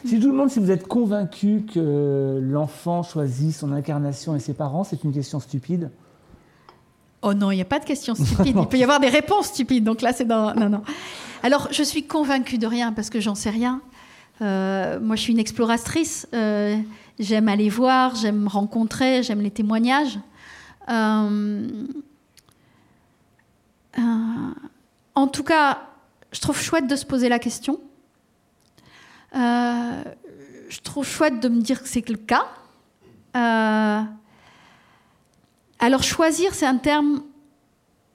Si 0.05 0.21
tout 0.21 0.29
le 0.29 0.35
monde, 0.35 0.51
si 0.51 0.61
vous 0.61 0.71
êtes 0.71 0.87
convaincu 0.87 1.65
que 1.73 2.39
l'enfant 2.43 3.03
choisit 3.03 3.53
son 3.53 3.73
incarnation 3.73 4.37
et 4.37 4.41
ses 4.41 4.55
parents, 4.55 4.85
c'est 4.85 5.05
une 5.05 5.13
question 5.13 5.41
stupide 5.41 5.91
Oh 7.23 7.33
non, 7.33 7.51
il 7.51 7.57
n'y 7.57 7.63
a 7.63 7.67
pas 7.67 7.79
de 7.79 7.87
questions 7.87 8.15
stupides. 8.15 8.57
il 8.59 8.67
peut 8.67 8.77
y 8.77 8.83
avoir 8.83 9.01
des 9.01 9.09
réponses 9.09 9.47
stupides. 9.47 9.83
Donc 9.83 10.03
là, 10.03 10.13
c'est 10.13 10.27
dans. 10.27 10.55
Non, 10.55 10.69
non. 10.69 10.83
Alors, 11.43 11.69
je 11.71 11.83
suis 11.83 12.07
convaincue 12.07 12.59
de 12.59 12.67
rien 12.67 12.93
parce 12.93 13.09
que 13.11 13.19
j'en 13.19 13.35
sais 13.35 13.51
rien. 13.51 13.81
Euh, 14.43 15.01
moi, 15.01 15.17
je 15.17 15.23
suis 15.23 15.33
une 15.33 15.39
exploratrice. 15.39 16.29
Euh, 16.35 16.77
j'aime 17.19 17.49
aller 17.49 17.71
voir, 17.71 18.15
j'aime 18.15 18.47
rencontrer, 18.47 19.23
j'aime 19.23 19.41
les 19.41 19.51
témoignages. 19.51 20.19
Euh, 20.91 21.69
en 25.15 25.27
tout 25.29 25.45
cas, 25.45 25.83
je 26.33 26.41
trouve 26.41 26.61
chouette 26.61 26.87
de 26.89 26.97
se 26.97 27.07
poser 27.07 27.29
la 27.29 27.39
question. 27.39 27.81
Je 29.35 30.81
trouve 30.83 31.07
chouette 31.07 31.41
de 31.41 31.49
me 31.49 31.61
dire 31.61 31.83
que 31.83 31.89
c'est 31.89 32.09
le 32.09 32.17
cas. 32.17 32.47
alors, 35.79 36.03
choisir, 36.03 36.55
c'est 36.55 36.67
un 36.67 36.79
terme 36.79 37.23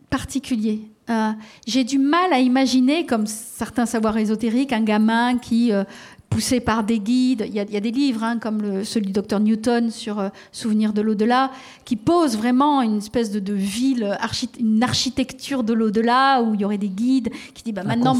particulier. 0.09 0.89
Euh, 1.09 1.32
j'ai 1.65 1.84
du 1.84 1.97
mal 1.97 2.32
à 2.34 2.39
imaginer, 2.39 3.05
comme 3.05 3.26
certains 3.26 3.86
savoirs 3.86 4.17
ésotériques, 4.17 4.74
un 4.74 4.84
gamin 4.84 5.38
qui 5.38 5.72
euh, 5.72 5.84
poussé 6.30 6.59
par 6.59 6.84
des 6.84 6.99
guides. 6.99 7.45
Il 7.47 7.53
y 7.53 7.59
a, 7.59 7.80
des 7.80 7.91
livres, 7.91 8.23
hein, 8.23 8.38
comme 8.38 8.61
le, 8.61 8.84
celui 8.84 9.07
du 9.07 9.13
docteur 9.13 9.39
Newton 9.39 9.89
sur 9.89 10.19
euh, 10.19 10.30
Souvenir 10.51 10.93
de 10.93 11.01
l'au-delà, 11.01 11.51
qui 11.86 11.95
pose 11.95 12.38
vraiment 12.38 12.82
une 12.82 12.99
espèce 12.99 13.32
de, 13.32 13.53
ville, 13.53 14.17
une 14.59 14.84
architecture 14.84 15.63
de 15.63 15.73
l'au-delà, 15.73 16.41
où 16.41 16.53
il 16.53 16.61
y 16.61 16.65
aurait 16.65 16.77
des 16.77 16.89
guides 16.89 17.30
qui 17.53 17.63
disent 17.63 17.73
bah, 17.73 17.84
maintenant, 17.84 18.15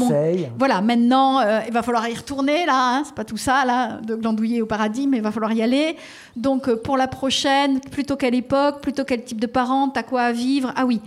voilà, 0.58 0.80
maintenant, 0.80 1.40
euh, 1.40 1.60
il 1.66 1.72
va 1.72 1.82
falloir 1.82 2.08
y 2.08 2.14
retourner, 2.14 2.66
là, 2.66 2.96
hein, 2.96 3.02
c'est 3.04 3.14
pas 3.14 3.24
tout 3.24 3.36
ça, 3.36 3.64
là, 3.64 4.00
de 4.00 4.14
glandouiller 4.16 4.60
au 4.60 4.66
paradis, 4.66 5.06
mais 5.06 5.18
il 5.18 5.22
va 5.22 5.30
falloir 5.30 5.52
y 5.52 5.62
aller. 5.62 5.96
Donc, 6.36 6.68
euh, 6.68 6.76
pour 6.76 6.96
la 6.96 7.06
prochaine, 7.06 7.80
plutôt 7.80 8.16
quelle 8.16 8.34
époque, 8.34 8.80
plutôt 8.80 9.04
quel 9.04 9.24
type 9.24 9.40
de 9.40 9.46
parents, 9.46 9.88
t'as 9.88 10.02
quoi 10.02 10.22
à 10.22 10.32
vivre? 10.32 10.72
Ah 10.76 10.84
oui, 10.84 11.00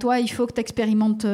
toi, 0.00 0.18
il 0.18 0.28
faut 0.28 0.46
que 0.46 0.52
tu 0.52 0.60
expérimentes 0.60 1.26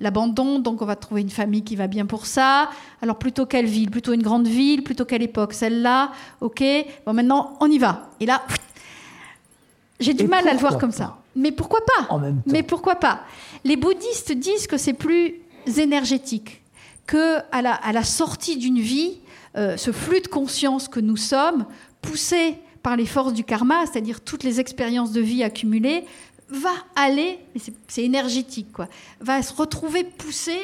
l'abandon, 0.00 0.58
donc 0.58 0.82
on 0.82 0.86
va 0.86 0.96
trouver 0.96 1.20
une 1.20 1.30
famille 1.30 1.62
qui 1.62 1.76
va 1.76 1.86
bien 1.86 2.06
pour 2.06 2.26
ça. 2.26 2.70
Alors, 3.04 3.18
plutôt 3.18 3.44
quelle 3.44 3.66
ville? 3.66 3.90
Plutôt 3.90 4.14
une 4.14 4.22
grande 4.22 4.48
ville? 4.48 4.82
Plutôt 4.82 5.04
qu'à 5.04 5.18
l'époque. 5.18 5.52
Celle-là, 5.52 6.10
ok, 6.40 6.64
bon 7.04 7.12
maintenant 7.12 7.58
on 7.60 7.70
y 7.70 7.76
va. 7.76 8.08
Et 8.18 8.24
là, 8.24 8.42
j'ai 10.00 10.14
du 10.14 10.26
mal 10.26 10.48
à 10.48 10.54
le 10.54 10.58
voir 10.58 10.78
comme 10.78 10.90
ça. 10.90 11.18
Mais 11.36 11.52
pourquoi 11.52 11.80
pas? 11.84 12.18
Mais 12.46 12.62
pourquoi 12.62 12.94
pas? 12.94 13.20
Les 13.62 13.76
bouddhistes 13.76 14.32
disent 14.32 14.66
que 14.66 14.78
c'est 14.78 14.94
plus 14.94 15.34
énergétique, 15.76 16.62
que 17.06 17.40
à 17.52 17.60
la, 17.60 17.74
à 17.74 17.92
la 17.92 18.04
sortie 18.04 18.56
d'une 18.56 18.80
vie, 18.80 19.18
euh, 19.58 19.76
ce 19.76 19.92
flux 19.92 20.22
de 20.22 20.28
conscience 20.28 20.88
que 20.88 21.00
nous 21.00 21.18
sommes, 21.18 21.66
poussé 22.00 22.56
par 22.82 22.96
les 22.96 23.04
forces 23.04 23.34
du 23.34 23.44
karma, 23.44 23.84
c'est-à-dire 23.84 24.22
toutes 24.22 24.44
les 24.44 24.60
expériences 24.60 25.12
de 25.12 25.20
vie 25.20 25.42
accumulées, 25.42 26.06
va 26.48 26.72
aller, 26.96 27.38
c'est 27.86 28.02
énergétique, 28.02 28.72
quoi, 28.72 28.88
va 29.20 29.42
se 29.42 29.52
retrouver 29.52 30.04
poussé 30.04 30.56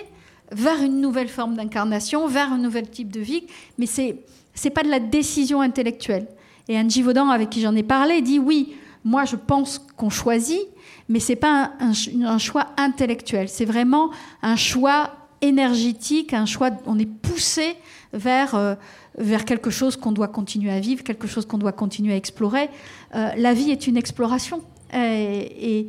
vers 0.52 0.82
une 0.82 1.00
nouvelle 1.00 1.28
forme 1.28 1.54
d'incarnation, 1.54 2.26
vers 2.26 2.52
un 2.52 2.58
nouvel 2.58 2.88
type 2.88 3.12
de 3.12 3.20
vie, 3.20 3.44
mais 3.78 3.86
c'est 3.86 4.16
n'est 4.64 4.70
pas 4.70 4.82
de 4.82 4.90
la 4.90 5.00
décision 5.00 5.60
intellectuelle. 5.60 6.26
Et 6.68 6.78
Angie 6.78 7.02
Vaudan, 7.02 7.30
avec 7.30 7.50
qui 7.50 7.60
j'en 7.60 7.74
ai 7.74 7.82
parlé, 7.82 8.20
dit 8.20 8.38
oui, 8.38 8.74
moi 9.04 9.24
je 9.24 9.36
pense 9.36 9.78
qu'on 9.96 10.10
choisit, 10.10 10.60
mais 11.08 11.18
c'est 11.18 11.36
pas 11.36 11.72
un, 11.80 12.38
choix 12.38 12.66
intellectuel, 12.76 13.48
c'est 13.48 13.64
vraiment 13.64 14.10
un 14.42 14.56
choix 14.56 15.12
énergétique, 15.40 16.34
un 16.34 16.46
choix, 16.46 16.70
on 16.86 16.98
est 16.98 17.06
poussé 17.06 17.74
vers, 18.12 18.54
euh, 18.54 18.74
vers 19.16 19.44
quelque 19.44 19.70
chose 19.70 19.96
qu'on 19.96 20.12
doit 20.12 20.28
continuer 20.28 20.70
à 20.70 20.80
vivre, 20.80 21.02
quelque 21.02 21.26
chose 21.26 21.46
qu'on 21.46 21.58
doit 21.58 21.72
continuer 21.72 22.12
à 22.12 22.16
explorer. 22.16 22.68
Euh, 23.14 23.30
la 23.36 23.54
vie 23.54 23.70
est 23.70 23.86
une 23.86 23.96
exploration. 23.96 24.62
Et, 24.92 25.88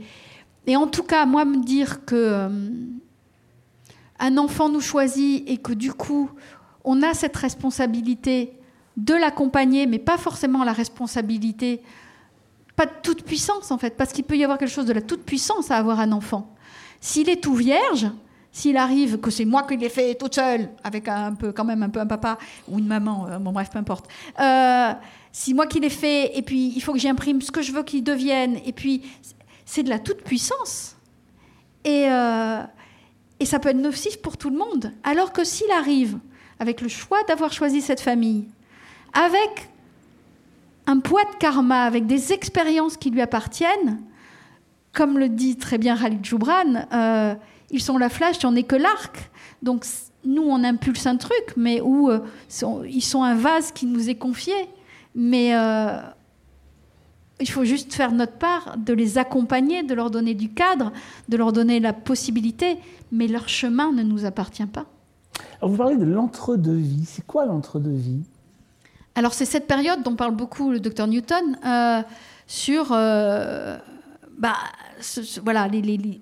et, 0.68 0.76
en 0.76 0.88
tout 0.88 1.04
cas, 1.04 1.26
moi, 1.26 1.44
me 1.44 1.64
dire 1.64 2.06
que... 2.06 2.16
Euh, 2.16 2.70
un 4.22 4.38
enfant 4.38 4.70
nous 4.70 4.82
choisit 4.82 5.44
et 5.50 5.58
que 5.58 5.74
du 5.74 5.92
coup, 5.92 6.30
on 6.86 7.02
a 7.02 7.14
cette 7.14 7.36
responsabilité 7.36 8.54
de 8.96 9.14
l'accompagner, 9.14 9.88
mais 9.88 10.00
pas 10.00 10.18
forcément 10.18 10.64
la 10.64 10.74
responsabilité, 10.74 11.82
pas 12.76 12.86
de 12.86 12.92
toute 13.02 13.24
puissance 13.24 13.72
en 13.72 13.78
fait, 13.78 13.98
parce 13.98 14.14
qu'il 14.14 14.24
peut 14.24 14.38
y 14.38 14.44
avoir 14.44 14.58
quelque 14.58 14.70
chose 14.72 14.86
de 14.86 14.94
la 14.94 15.02
toute 15.02 15.24
puissance 15.24 15.72
à 15.72 15.78
avoir 15.78 16.00
un 16.00 16.12
enfant. 16.12 16.54
S'il 17.00 17.30
est 17.30 17.42
tout 17.42 17.56
vierge, 17.56 18.08
s'il 18.52 18.78
arrive 18.78 19.20
que 19.20 19.32
c'est 19.32 19.46
moi 19.46 19.64
qui 19.64 19.76
l'ai 19.78 19.90
fait 19.90 20.16
toute 20.16 20.36
seule, 20.36 20.70
avec 20.84 21.08
un 21.08 21.34
peu, 21.34 21.52
quand 21.52 21.66
même 21.66 21.82
un 21.82 21.90
peu 21.90 22.00
un 22.00 22.06
papa 22.06 22.38
ou 22.68 22.78
une 22.80 22.88
maman, 22.88 23.28
euh, 23.28 23.40
bon 23.40 23.52
bref, 23.52 23.70
peu 23.72 23.80
importe. 23.80 24.08
Euh, 24.40 24.94
si 25.32 25.54
moi 25.54 25.66
qui 25.66 25.80
l'ai 25.80 25.90
fait, 25.90 26.38
et 26.38 26.42
puis 26.42 26.74
il 26.76 26.82
faut 26.82 26.94
que 26.94 27.00
j'imprime 27.00 27.42
ce 27.42 27.52
que 27.52 27.62
je 27.62 27.72
veux 27.72 27.84
qu'il 27.84 28.04
devienne, 28.04 28.60
et 28.66 28.74
puis 28.74 29.04
c'est 29.66 29.84
de 29.84 29.90
la 29.90 30.00
toute 30.00 30.22
puissance. 30.24 30.96
Et 31.86 32.06
euh, 32.08 32.62
et 33.42 33.46
ça 33.46 33.58
peut 33.58 33.70
être 33.70 33.78
nocif 33.78 34.22
pour 34.22 34.38
tout 34.38 34.52
le 34.52 34.58
monde. 34.58 34.94
Alors 35.04 35.34
que 35.34 35.44
s'il 35.44 35.72
arrive, 35.72 36.20
avec 36.60 36.80
le 36.80 36.88
choix 36.88 37.18
d'avoir 37.24 37.52
choisi 37.52 37.82
cette 37.82 38.00
famille, 38.00 38.48
avec 39.14 39.68
un 40.86 41.00
poids 41.00 41.24
de 41.24 41.36
karma, 41.40 41.84
avec 41.86 42.06
des 42.06 42.34
expériences 42.34 42.98
qui 42.98 43.10
lui 43.10 43.20
appartiennent, 43.20 44.00
comme 44.94 45.18
le 45.18 45.28
dit 45.28 45.58
très 45.58 45.80
bien 45.80 45.98
Khalid 45.98 46.24
Joubran, 46.24 46.86
euh, 46.94 47.34
ils 47.72 47.82
sont 47.82 47.98
la 47.98 48.10
flèche, 48.10 48.38
tu 48.38 48.46
n'en 48.46 48.62
que 48.62 48.76
l'arc. 48.76 49.32
Donc 49.64 49.86
nous, 50.24 50.44
on 50.44 50.64
impulse 50.64 51.08
un 51.08 51.18
truc, 51.18 51.56
mais 51.58 51.82
où 51.82 52.12
euh, 52.12 52.20
ils 52.88 53.02
sont 53.02 53.24
un 53.24 53.36
vase 53.36 53.72
qui 53.72 53.88
nous 53.88 54.08
est 54.08 54.16
confié. 54.16 54.54
Mais 55.16 55.56
euh, 55.56 56.00
il 57.42 57.50
faut 57.50 57.66
juste 57.66 57.94
faire 57.94 58.12
notre 58.12 58.38
part, 58.38 58.76
de 58.78 58.94
les 58.94 59.18
accompagner, 59.18 59.84
de 59.84 59.94
leur 59.94 60.12
donner 60.12 60.34
du 60.34 60.54
cadre, 60.54 60.92
de 61.28 61.38
leur 61.38 61.52
donner 61.52 61.80
la 61.80 61.94
possibilité, 61.94 62.78
mais 63.12 63.28
leur 63.28 63.50
chemin 63.50 63.92
ne 63.92 64.04
nous 64.04 64.26
appartient 64.26 64.66
pas. 64.66 64.86
vous 65.62 65.76
parlez 65.76 65.98
de 65.98 66.06
l'entre-deux-vie. 66.06 67.06
C'est 67.06 67.26
quoi 67.26 67.46
l'entre-deux-vie 67.46 68.22
Alors 69.16 69.34
c'est 69.34 69.46
cette 69.46 69.68
période 69.68 70.04
dont 70.04 70.16
parle 70.16 70.36
beaucoup 70.36 70.72
le 70.72 70.80
docteur 70.80 71.08
Newton 71.08 71.58
euh, 71.66 72.02
sur... 72.48 72.92
Euh, 72.92 73.78
bah, 74.38 74.56
voilà, 75.44 75.68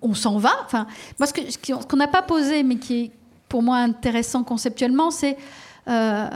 on 0.01 0.13
s'en 0.13 0.37
va. 0.37 0.51
Enfin, 0.65 0.87
moi, 1.19 1.27
ce 1.27 1.85
qu'on 1.85 1.97
n'a 1.97 2.07
pas 2.07 2.21
posé, 2.21 2.63
mais 2.63 2.75
qui 2.75 3.03
est 3.03 3.11
pour 3.47 3.63
moi 3.63 3.77
intéressant 3.77 4.43
conceptuellement, 4.43 5.09
c'est 5.09 5.37
euh, 5.87 6.27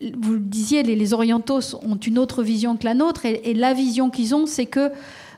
vous 0.00 0.32
le 0.32 0.40
disiez, 0.40 0.82
les, 0.82 1.14
orientaux 1.14 1.60
ont 1.82 1.96
une 1.96 2.18
autre 2.18 2.42
vision 2.42 2.76
que 2.76 2.84
la 2.84 2.94
nôtre, 2.94 3.24
et, 3.24 3.54
la 3.54 3.74
vision 3.74 4.10
qu'ils 4.10 4.34
ont, 4.34 4.46
c'est 4.46 4.66
que 4.66 4.90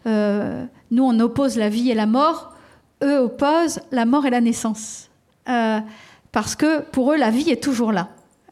euh, 0.06 0.64
nous, 0.90 1.04
on 1.04 1.18
oppose 1.20 1.56
la 1.56 1.68
vie 1.68 1.90
et 1.90 1.94
la 1.94 2.06
mort, 2.06 2.54
eux 3.02 3.18
opposent 3.18 3.80
la 3.92 4.06
mort 4.06 4.26
et 4.26 4.30
la 4.30 4.40
naissance. 4.40 5.08
Euh, 5.48 5.80
parce 6.32 6.56
que 6.56 6.80
pour 6.80 7.12
eux, 7.12 7.16
la 7.16 7.30
vie 7.30 7.50
est 7.50 7.62
toujours 7.62 7.92
là. 7.92 8.08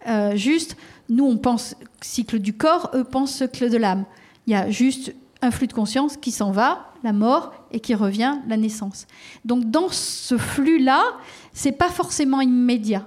Euh, 0.07 0.37
juste, 0.37 0.77
nous, 1.09 1.25
on 1.25 1.37
pense 1.37 1.75
cycle 2.01 2.39
du 2.39 2.53
corps, 2.53 2.91
eux 2.95 3.05
pensent 3.05 3.37
cycle 3.37 3.71
de 3.71 3.77
l'âme. 3.77 4.05
Il 4.47 4.53
y 4.53 4.57
a 4.57 4.71
juste 4.71 5.15
un 5.43 5.51
flux 5.51 5.67
de 5.67 5.73
conscience 5.73 6.17
qui 6.17 6.31
s'en 6.31 6.51
va, 6.51 6.93
la 7.03 7.13
mort, 7.13 7.53
et 7.73 7.81
qui 7.81 7.95
revient, 7.95 8.39
la 8.49 8.57
naissance. 8.57 9.07
Donc 9.45 9.71
dans 9.71 9.89
ce 9.91 10.37
flux-là, 10.39 11.03
c'est 11.53 11.73
pas 11.73 11.89
forcément 11.89 12.41
immédiat. 12.41 13.07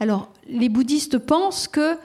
Alors, 0.00 0.30
les 0.48 0.68
bouddhistes 0.68 1.18
pensent 1.18 1.68
que 1.68 1.96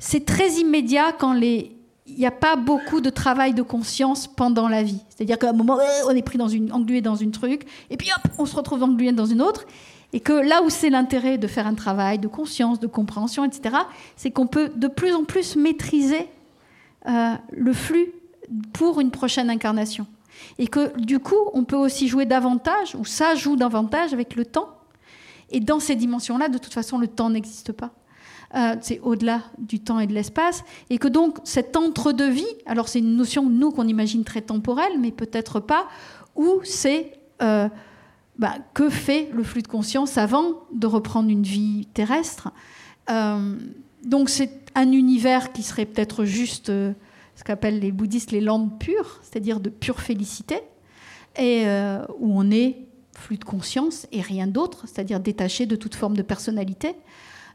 c'est 0.00 0.24
très 0.24 0.52
immédiat 0.54 1.12
quand 1.12 1.34
il 1.34 1.70
n'y 2.08 2.26
a 2.26 2.32
pas 2.32 2.56
beaucoup 2.56 3.00
de 3.00 3.10
travail 3.10 3.54
de 3.54 3.62
conscience 3.62 4.26
pendant 4.26 4.66
la 4.66 4.82
vie. 4.82 4.98
C'est-à-dire 5.10 5.38
qu'à 5.38 5.50
un 5.50 5.52
moment, 5.52 5.78
on 6.06 6.10
est 6.10 6.22
pris 6.22 6.38
dans 6.38 6.48
une, 6.48 6.72
englué 6.72 7.02
dans 7.02 7.14
une 7.14 7.30
truc, 7.30 7.66
et 7.90 7.96
puis 7.96 8.08
hop, 8.16 8.32
on 8.38 8.46
se 8.46 8.56
retrouve 8.56 8.82
englué 8.82 9.12
dans 9.12 9.26
une 9.26 9.42
autre. 9.42 9.66
Et 10.12 10.18
que 10.18 10.32
là 10.32 10.62
où 10.62 10.70
c'est 10.70 10.90
l'intérêt 10.90 11.38
de 11.38 11.46
faire 11.46 11.66
un 11.66 11.74
travail 11.74 12.18
de 12.18 12.26
conscience, 12.26 12.80
de 12.80 12.88
compréhension, 12.88 13.44
etc., 13.44 13.76
c'est 14.16 14.32
qu'on 14.32 14.48
peut 14.48 14.72
de 14.74 14.88
plus 14.88 15.14
en 15.14 15.22
plus 15.22 15.54
maîtriser 15.54 16.26
euh, 17.06 17.34
le 17.52 17.72
flux 17.72 18.12
pour 18.72 19.00
une 19.00 19.10
prochaine 19.10 19.50
incarnation. 19.50 20.06
Et 20.58 20.66
que 20.66 20.98
du 20.98 21.20
coup, 21.20 21.36
on 21.52 21.64
peut 21.64 21.76
aussi 21.76 22.08
jouer 22.08 22.24
davantage, 22.24 22.96
ou 22.96 23.04
ça 23.04 23.34
joue 23.34 23.54
davantage 23.54 24.14
avec 24.14 24.34
le 24.34 24.46
temps. 24.46 24.70
Et 25.50 25.60
dans 25.60 25.78
ces 25.78 25.94
dimensions-là, 25.94 26.48
de 26.48 26.58
toute 26.58 26.72
façon, 26.72 26.98
le 26.98 27.06
temps 27.06 27.30
n'existe 27.30 27.72
pas. 27.72 27.90
Euh, 28.56 28.74
c'est 28.80 28.98
au-delà 29.00 29.42
du 29.58 29.78
temps 29.78 30.00
et 30.00 30.08
de 30.08 30.12
l'espace, 30.12 30.64
et 30.90 30.98
que 30.98 31.06
donc 31.06 31.38
cet 31.44 31.76
entre-deux-vie, 31.76 32.46
alors 32.66 32.88
c'est 32.88 32.98
une 32.98 33.14
notion, 33.16 33.48
nous, 33.48 33.70
qu'on 33.70 33.86
imagine 33.86 34.24
très 34.24 34.40
temporelle, 34.40 34.98
mais 34.98 35.12
peut-être 35.12 35.60
pas, 35.60 35.86
où 36.34 36.60
c'est 36.64 37.12
euh, 37.42 37.68
bah, 38.38 38.56
que 38.74 38.90
fait 38.90 39.28
le 39.32 39.44
flux 39.44 39.62
de 39.62 39.68
conscience 39.68 40.18
avant 40.18 40.62
de 40.72 40.88
reprendre 40.88 41.30
une 41.30 41.44
vie 41.44 41.86
terrestre. 41.94 42.50
Euh, 43.08 43.56
donc 44.04 44.28
c'est 44.28 44.50
un 44.74 44.90
univers 44.90 45.52
qui 45.52 45.62
serait 45.62 45.86
peut-être 45.86 46.24
juste 46.24 46.66
ce 46.66 47.44
qu'appellent 47.44 47.78
les 47.78 47.92
bouddhistes 47.92 48.32
les 48.32 48.40
landes 48.40 48.80
pures, 48.80 49.20
c'est-à-dire 49.22 49.60
de 49.60 49.70
pure 49.70 50.00
félicité, 50.00 50.60
et 51.38 51.64
où 52.18 52.38
on 52.38 52.50
est 52.50 52.78
flux 53.14 53.36
de 53.36 53.44
conscience 53.44 54.06
et 54.10 54.20
rien 54.20 54.46
d'autre, 54.46 54.86
c'est-à-dire 54.86 55.20
détaché 55.20 55.66
de 55.66 55.76
toute 55.76 55.94
forme 55.94 56.16
de 56.16 56.22
personnalité. 56.22 56.96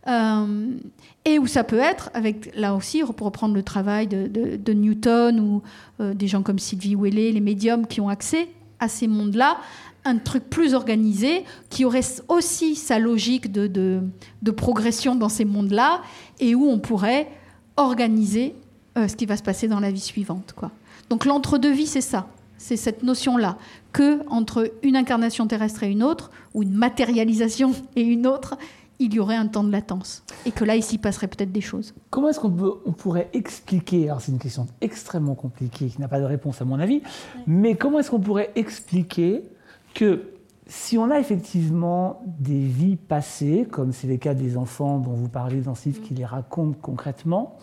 Euh, 0.08 0.78
et 1.24 1.40
où 1.40 1.48
ça 1.48 1.64
peut 1.64 1.80
être, 1.80 2.12
avec 2.14 2.56
là 2.56 2.76
aussi, 2.76 3.02
pour 3.18 3.26
reprendre 3.26 3.56
le 3.56 3.64
travail 3.64 4.08
de, 4.08 4.74
Newton 4.74 5.40
ou 5.40 5.64
euh, 6.00 6.14
des 6.14 6.28
gens 6.28 6.44
comme 6.44 6.60
Sylvie 6.60 6.96
Ouellet, 6.96 7.32
les 7.32 7.40
médiums 7.40 7.88
qui 7.88 8.02
ont 8.02 8.10
accès 8.10 8.48
à 8.80 8.88
ces 8.88 9.08
mondes-là 9.08 9.58
un 10.06 10.18
truc 10.18 10.50
plus 10.50 10.76
organisé, 10.76 11.44
qui 11.70 11.84
aurait 11.84 12.04
aussi 12.28 12.76
sa 12.76 13.00
logique 13.00 13.52
de, 13.52 13.66
de, 13.66 14.52
progression 14.52 15.16
dans 15.16 15.30
ces 15.30 15.46
mondes-là, 15.46 16.02
et 16.40 16.54
où 16.54 16.70
on 16.70 16.78
pourrait 16.78 17.28
organiser 17.76 18.54
euh, 18.98 19.08
ce 19.08 19.16
qui 19.16 19.26
va 19.26 19.36
se 19.36 19.42
passer 19.42 19.68
dans 19.68 19.80
la 19.80 19.92
vie 19.92 20.00
suivante. 20.00 20.54
Quoi. 20.56 20.70
Donc 21.10 21.26
l'entre-deux-vie, 21.26 21.88
c'est 21.88 22.02
ça, 22.02 22.28
c'est 22.60 22.78
cette 22.78 23.02
notion-là, 23.02 23.58
que 23.94 24.20
entre 24.30 24.72
une 24.84 24.96
incarnation 24.96 25.48
terrestre 25.48 25.82
et 25.84 25.90
une 25.90 26.04
autre, 26.04 26.30
ou 26.54 26.62
une 26.62 26.74
matérialisation 26.74 27.72
et 27.96 28.04
une 28.04 28.28
autre, 28.28 28.58
il 29.00 29.14
y 29.14 29.20
aurait 29.20 29.36
un 29.36 29.48
temps 29.48 29.64
de 29.64 29.72
latence. 29.72 30.24
Et 30.46 30.52
que 30.52 30.64
là, 30.64 30.76
ici, 30.76 30.98
passerait 30.98 31.28
peut-être 31.28 31.52
des 31.52 31.62
choses. 31.62 31.94
Comment 32.10 32.30
est-ce 32.30 32.40
qu'on 32.40 32.80
on 32.86 32.92
pourrait 32.92 33.30
expliquer, 33.34 34.10
alors 34.10 34.22
c'est 34.22 34.32
une 34.32 34.40
question 34.40 34.68
extrêmement 34.82 35.36
compliquée, 35.36 35.88
qui 35.88 36.00
n'a 36.00 36.08
pas 36.08 36.20
de 36.20 36.26
réponse 36.26 36.62
à 36.62 36.66
mon 36.66 36.80
avis, 36.80 37.02
mais 37.48 37.76
comment 37.76 38.00
est-ce 38.00 38.12
qu'on 38.12 38.20
pourrait 38.20 38.52
expliquer 38.56 39.44
que 39.94 40.32
si 40.68 40.98
on 40.98 41.12
a 41.12 41.20
effectivement 41.20 42.24
des 42.40 42.60
vies 42.60 42.96
passées, 42.96 43.68
comme 43.70 43.92
c'est 43.92 44.08
le 44.08 44.18
cas 44.18 44.34
des 44.34 44.58
enfants 44.58 44.98
dont 44.98 45.14
vous 45.14 45.30
parlez 45.30 45.62
dans 45.62 45.76
ce 45.76 45.90
livre 45.90 46.02
qui 46.02 46.16
les 46.16 46.26
racontent 46.26 46.78
concrètement, 46.82 47.58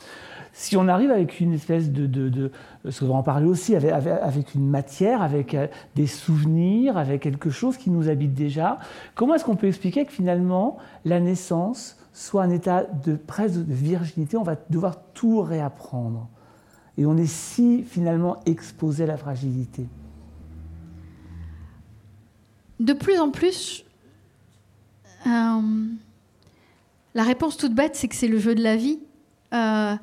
si 0.52 0.76
on 0.76 0.86
arrive 0.88 1.10
avec 1.10 1.40
une 1.40 1.54
espèce 1.54 1.90
de, 1.90 2.06
de, 2.06 2.28
de 2.28 2.50
ce 2.88 3.00
que 3.00 3.04
vous 3.06 3.12
en 3.12 3.22
parlez 3.22 3.46
aussi, 3.46 3.74
avec, 3.74 3.90
avec, 3.90 4.54
une 4.54 4.68
matière, 4.68 5.22
avec 5.22 5.54
euh, 5.54 5.66
des 5.94 6.06
souvenirs, 6.06 6.98
avec 6.98 7.22
quelque 7.22 7.50
chose 7.50 7.78
qui 7.78 7.90
nous 7.90 8.08
habite 8.08 8.34
déjà, 8.34 8.78
comment 9.14 9.34
est-ce 9.34 9.44
qu'on 9.44 9.56
peut 9.56 9.68
expliquer 9.68 10.04
que 10.04 10.12
finalement 10.12 10.76
la 11.04 11.20
naissance 11.20 11.96
soit 12.12 12.42
un 12.42 12.50
état 12.50 12.84
de 12.84 13.16
presque 13.16 13.64
de 13.64 13.72
virginité, 13.72 14.36
on 14.36 14.42
va 14.42 14.56
devoir 14.68 14.96
tout 15.14 15.40
réapprendre. 15.40 16.28
Et 16.98 17.06
on 17.06 17.16
est 17.16 17.26
si 17.26 17.84
finalement 17.84 18.40
exposé 18.44 19.04
à 19.04 19.06
la 19.06 19.16
fragilité. 19.16 19.86
De 22.78 22.92
plus 22.92 23.18
en 23.18 23.30
plus, 23.30 23.86
euh, 25.26 25.60
la 27.14 27.22
réponse 27.22 27.56
toute 27.56 27.74
bête, 27.74 27.96
c'est 27.96 28.08
que 28.08 28.14
c'est 28.14 28.28
le 28.28 28.38
jeu 28.38 28.54
de 28.54 28.62
la 28.62 28.76
vie. 28.76 28.98
Euh, 29.54 29.94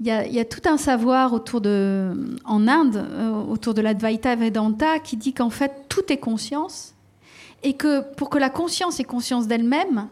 il 0.00 0.06
y, 0.06 0.38
a 0.38 0.44
tout 0.44 0.62
un 0.66 0.76
savoir 0.76 1.32
autour 1.32 1.60
de, 1.60 2.38
en 2.44 2.68
Inde, 2.68 2.96
euh, 2.96 3.32
autour 3.32 3.74
de 3.74 3.80
l'Advaita 3.80 4.36
Vedanta, 4.36 5.00
qui 5.00 5.16
dit 5.16 5.32
qu'en 5.32 5.50
fait, 5.50 5.86
tout 5.88 6.12
est 6.12 6.18
conscience, 6.18 6.94
et 7.64 7.74
que 7.74 8.02
pour 8.14 8.30
que 8.30 8.38
la 8.38 8.48
conscience 8.48 9.00
ait 9.00 9.04
conscience 9.04 9.48
d'elle-même, 9.48 10.08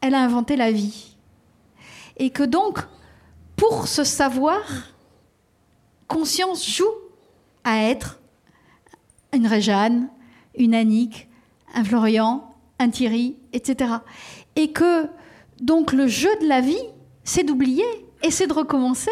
elle 0.00 0.14
a 0.14 0.22
inventé 0.22 0.54
la 0.54 0.70
vie. 0.70 1.16
Et 2.16 2.30
que 2.30 2.44
donc, 2.44 2.78
pour 3.56 3.88
ce 3.88 4.04
savoir, 4.04 4.60
conscience 6.06 6.64
joue 6.64 6.84
à 7.64 7.82
être 7.82 8.20
une 9.32 9.48
Réjeanne, 9.48 10.08
une 10.56 10.74
Annick, 10.74 11.28
un 11.74 11.82
Florian, 11.82 12.54
un 12.78 12.90
Thierry, 12.90 13.36
etc. 13.52 13.94
Et 14.54 14.70
que 14.70 15.08
donc 15.60 15.92
le 15.92 16.06
jeu 16.06 16.30
de 16.40 16.46
la 16.46 16.60
vie, 16.60 16.84
c'est 17.24 17.44
d'oublier 17.44 17.84
et 18.22 18.46
de 18.46 18.52
recommencer 18.52 19.10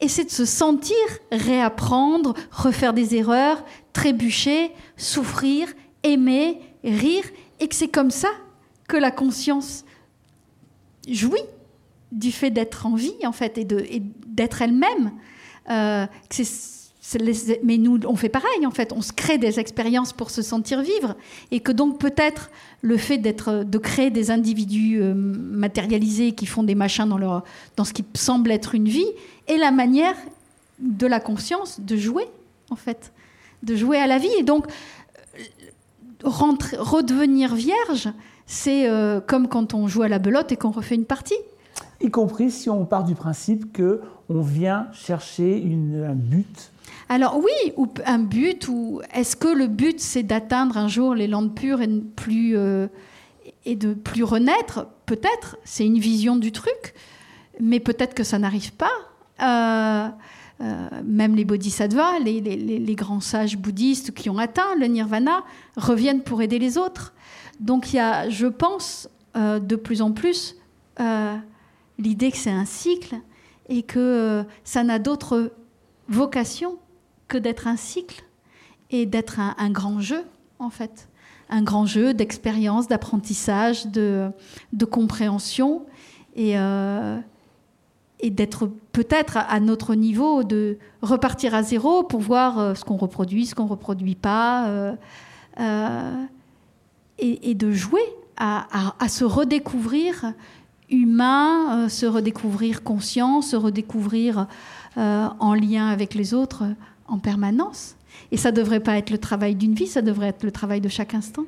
et 0.00 0.06
de 0.06 0.30
se 0.30 0.44
sentir 0.44 0.96
réapprendre, 1.32 2.34
refaire 2.50 2.92
des 2.92 3.14
erreurs, 3.14 3.64
trébucher, 3.92 4.72
souffrir, 4.96 5.68
aimer, 6.02 6.60
rire 6.84 7.24
et 7.58 7.68
que 7.68 7.74
c'est 7.74 7.88
comme 7.88 8.10
ça 8.10 8.30
que 8.88 8.96
la 8.96 9.10
conscience 9.10 9.84
jouit 11.08 11.44
du 12.12 12.32
fait 12.32 12.50
d'être 12.50 12.86
en 12.86 12.94
vie 12.94 13.14
en 13.24 13.32
fait 13.32 13.58
et 13.58 13.64
d'être 13.64 14.62
elle-même. 14.62 15.12
Euh, 15.70 16.06
mais 17.64 17.78
nous, 17.78 17.98
on 18.06 18.16
fait 18.16 18.28
pareil, 18.28 18.66
en 18.66 18.70
fait. 18.70 18.92
On 18.92 19.02
se 19.02 19.12
crée 19.12 19.38
des 19.38 19.58
expériences 19.58 20.12
pour 20.12 20.30
se 20.30 20.42
sentir 20.42 20.82
vivre. 20.82 21.16
Et 21.50 21.60
que 21.60 21.72
donc, 21.72 21.98
peut-être, 21.98 22.50
le 22.82 22.96
fait 22.96 23.18
d'être, 23.18 23.64
de 23.64 23.78
créer 23.78 24.10
des 24.10 24.30
individus 24.30 25.00
euh, 25.00 25.14
matérialisés 25.14 26.32
qui 26.32 26.46
font 26.46 26.62
des 26.62 26.74
machins 26.74 27.08
dans, 27.08 27.18
leur, 27.18 27.44
dans 27.76 27.84
ce 27.84 27.92
qui 27.92 28.04
semble 28.14 28.50
être 28.50 28.74
une 28.74 28.88
vie 28.88 29.08
est 29.48 29.56
la 29.56 29.70
manière 29.70 30.14
de 30.78 31.06
la 31.06 31.20
conscience 31.20 31.80
de 31.80 31.96
jouer, 31.96 32.26
en 32.70 32.76
fait. 32.76 33.12
De 33.62 33.74
jouer 33.74 33.98
à 33.98 34.06
la 34.06 34.18
vie. 34.18 34.32
Et 34.38 34.42
donc, 34.42 34.66
rentrer, 36.22 36.76
redevenir 36.78 37.54
vierge, 37.54 38.08
c'est 38.46 38.88
euh, 38.88 39.20
comme 39.20 39.48
quand 39.48 39.74
on 39.74 39.88
joue 39.88 40.02
à 40.02 40.08
la 40.08 40.18
belote 40.18 40.52
et 40.52 40.56
qu'on 40.56 40.70
refait 40.70 40.94
une 40.94 41.04
partie. 41.04 41.38
Y 42.00 42.10
compris 42.10 42.50
si 42.50 42.70
on 42.70 42.84
part 42.86 43.04
du 43.04 43.14
principe 43.14 43.72
que 43.72 44.00
on 44.28 44.40
vient 44.40 44.86
chercher 44.92 45.62
un 46.06 46.14
but 46.14 46.70
alors 47.10 47.38
oui, 47.38 47.72
ou 47.76 47.88
un 48.06 48.20
but, 48.20 48.68
ou 48.68 49.00
est-ce 49.12 49.34
que 49.34 49.48
le 49.48 49.66
but 49.66 49.98
c'est 49.98 50.22
d'atteindre 50.22 50.76
un 50.76 50.86
jour 50.86 51.16
les 51.16 51.26
landes 51.26 51.52
pures 51.56 51.80
euh, 51.80 52.86
et 53.64 53.74
de 53.74 53.94
plus 53.94 54.22
renaître? 54.22 54.86
Peut-être, 55.06 55.56
c'est 55.64 55.84
une 55.84 55.98
vision 55.98 56.36
du 56.36 56.52
truc, 56.52 56.94
mais 57.58 57.80
peut-être 57.80 58.14
que 58.14 58.22
ça 58.22 58.38
n'arrive 58.38 58.72
pas. 58.74 58.92
Euh, 59.42 60.08
euh, 60.60 60.88
même 61.04 61.34
les 61.34 61.44
bodhisattvas, 61.44 62.20
les, 62.20 62.40
les, 62.40 62.94
grands 62.94 63.18
sages 63.18 63.58
bouddhistes 63.58 64.14
qui 64.14 64.30
ont 64.30 64.38
atteint 64.38 64.76
le 64.78 64.86
nirvana, 64.86 65.42
reviennent 65.76 66.22
pour 66.22 66.42
aider 66.42 66.60
les 66.60 66.78
autres. 66.78 67.12
Donc 67.58 67.92
il 67.92 67.96
y 67.96 67.98
a, 67.98 68.30
je 68.30 68.46
pense, 68.46 69.08
de 69.34 69.74
plus 69.74 70.00
en 70.00 70.12
plus 70.12 70.54
l'idée 71.98 72.30
que 72.30 72.36
c'est 72.36 72.50
un 72.50 72.66
cycle 72.66 73.16
et 73.68 73.82
que 73.82 74.44
ça 74.62 74.84
n'a 74.84 75.00
d'autre 75.00 75.50
vocation 76.08 76.78
que 77.30 77.38
d'être 77.38 77.66
un 77.68 77.76
cycle 77.76 78.24
et 78.90 79.06
d'être 79.06 79.38
un, 79.38 79.70
grand 79.70 80.00
jeu, 80.00 80.24
en 80.58 80.68
fait. 80.68 81.08
Un 81.48 81.62
grand 81.62 81.86
jeu 81.86 82.12
d'expérience, 82.12 82.88
d'apprentissage, 82.88 83.86
de, 83.86 84.32
compréhension 84.90 85.86
et, 86.34 86.58
euh, 86.58 87.18
et 88.18 88.30
d'être 88.30 88.68
peut-être 88.92 89.36
à, 89.36 89.60
notre 89.60 89.94
niveau, 89.94 90.42
de 90.42 90.76
repartir 91.02 91.54
à 91.54 91.62
zéro 91.62 92.02
pour 92.02 92.20
voir 92.20 92.58
euh, 92.58 92.74
ce 92.74 92.84
qu'on 92.84 92.96
reproduit, 92.96 93.46
ce 93.46 93.54
qu'on 93.54 93.64
ne 93.64 93.70
reproduit 93.70 94.16
pas, 94.16 94.66
euh, 94.66 96.26
et, 97.18 97.54
de 97.54 97.70
jouer 97.70 98.02
à, 98.36 99.08
se 99.08 99.24
redécouvrir 99.24 100.32
humain, 100.88 101.88
se 101.88 102.06
redécouvrir 102.06 102.82
conscient, 102.82 103.42
se 103.42 103.54
redécouvrir 103.56 104.46
en 104.96 105.54
lien 105.54 105.88
avec 105.88 106.14
les 106.14 106.32
autres 106.32 106.64
en 107.10 107.18
permanence. 107.18 107.96
Et 108.32 108.36
ça 108.36 108.52
devrait 108.52 108.80
pas 108.80 108.96
être 108.98 109.10
le 109.10 109.18
travail 109.18 109.54
d'une 109.54 109.74
vie, 109.74 109.86
ça 109.86 110.02
devrait 110.02 110.28
être 110.28 110.44
le 110.44 110.52
travail 110.52 110.80
de 110.80 110.88
chaque 110.88 111.14
instant. 111.14 111.44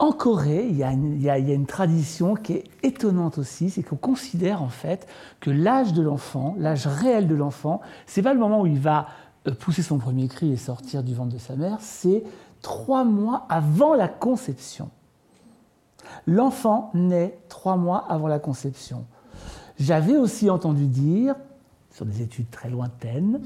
En 0.00 0.12
Corée, 0.12 0.68
il 0.70 0.76
y, 0.76 0.84
a 0.84 1.38
une, 1.38 1.66
tradition 1.66 2.34
qui 2.34 2.52
est 2.52 2.64
étonnante 2.84 3.36
aussi, 3.38 3.68
c'est 3.68 3.82
qu'on 3.82 3.96
considère 3.96 4.62
en 4.62 4.68
fait 4.68 5.08
que 5.40 5.50
l'âge 5.50 5.92
de 5.92 6.02
l'enfant, 6.02 6.54
l'âge 6.56 6.86
réel 6.86 7.26
de 7.26 7.34
l'enfant, 7.34 7.80
c'est 8.06 8.22
pas 8.22 8.32
le 8.32 8.38
moment 8.38 8.60
où 8.60 8.66
il 8.66 8.78
va 8.78 9.08
euh, 9.48 9.54
pousser 9.54 9.82
son 9.82 9.98
premier 9.98 10.28
cri 10.28 10.52
et 10.52 10.56
sortir 10.56 11.02
du 11.02 11.14
ventre 11.14 11.34
de 11.34 11.38
sa 11.38 11.56
mère, 11.56 11.78
c'est 11.80 12.22
trois 12.62 13.02
mois 13.02 13.44
avant 13.48 13.94
la 13.94 14.06
conception. 14.06 14.90
L'enfant 16.28 16.90
naît 16.94 17.36
trois 17.48 17.76
mois 17.76 18.04
avant 18.08 18.28
la 18.28 18.38
conception. 18.38 19.04
J'avais 19.80 20.16
aussi 20.16 20.48
entendu 20.48 20.86
dire 20.86 21.34
sur 21.98 22.06
des 22.06 22.22
études 22.22 22.48
très 22.50 22.70
lointaines, 22.70 23.40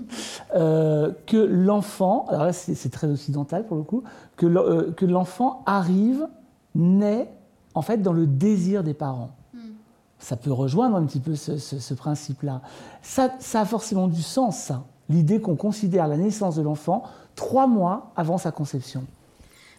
euh, 0.55 1.11
que 1.26 1.38
l'enfant, 1.38 2.26
alors 2.28 2.44
là 2.44 2.53
c'est 2.53 2.90
très 2.90 3.07
occidental 3.07 3.66
pour 3.66 3.78
le 3.78 3.82
coup, 3.82 4.03
que 4.36 4.44
euh, 4.44 4.92
l'enfant 5.00 5.62
arrive, 5.64 6.28
naît 6.74 7.30
en 7.74 7.80
fait 7.80 8.03
dans 8.03 8.12
le 8.12 8.26
désir 8.26 8.84
des 8.84 8.92
parents. 8.92 9.30
Hmm. 9.55 9.70
Ça 10.18 10.36
peut 10.36 10.53
rejoindre 10.53 10.96
un 10.96 11.07
petit 11.07 11.20
peu 11.20 11.34
ce, 11.34 11.94
principe-là. 11.94 12.61
Ça, 13.00 13.30
ça, 13.38 13.62
a 13.62 13.64
forcément 13.64 14.07
du 14.07 14.20
sens, 14.20 14.59
ça, 14.59 14.84
l'idée 15.09 15.40
qu'on 15.40 15.57
considère 15.57 16.07
la 16.07 16.18
naissance 16.18 16.57
de 16.57 16.62
l'enfant 16.62 17.05
trois 17.34 17.66
mois 17.66 18.12
avant 18.16 18.36
sa 18.36 18.53
conception. 18.53 19.07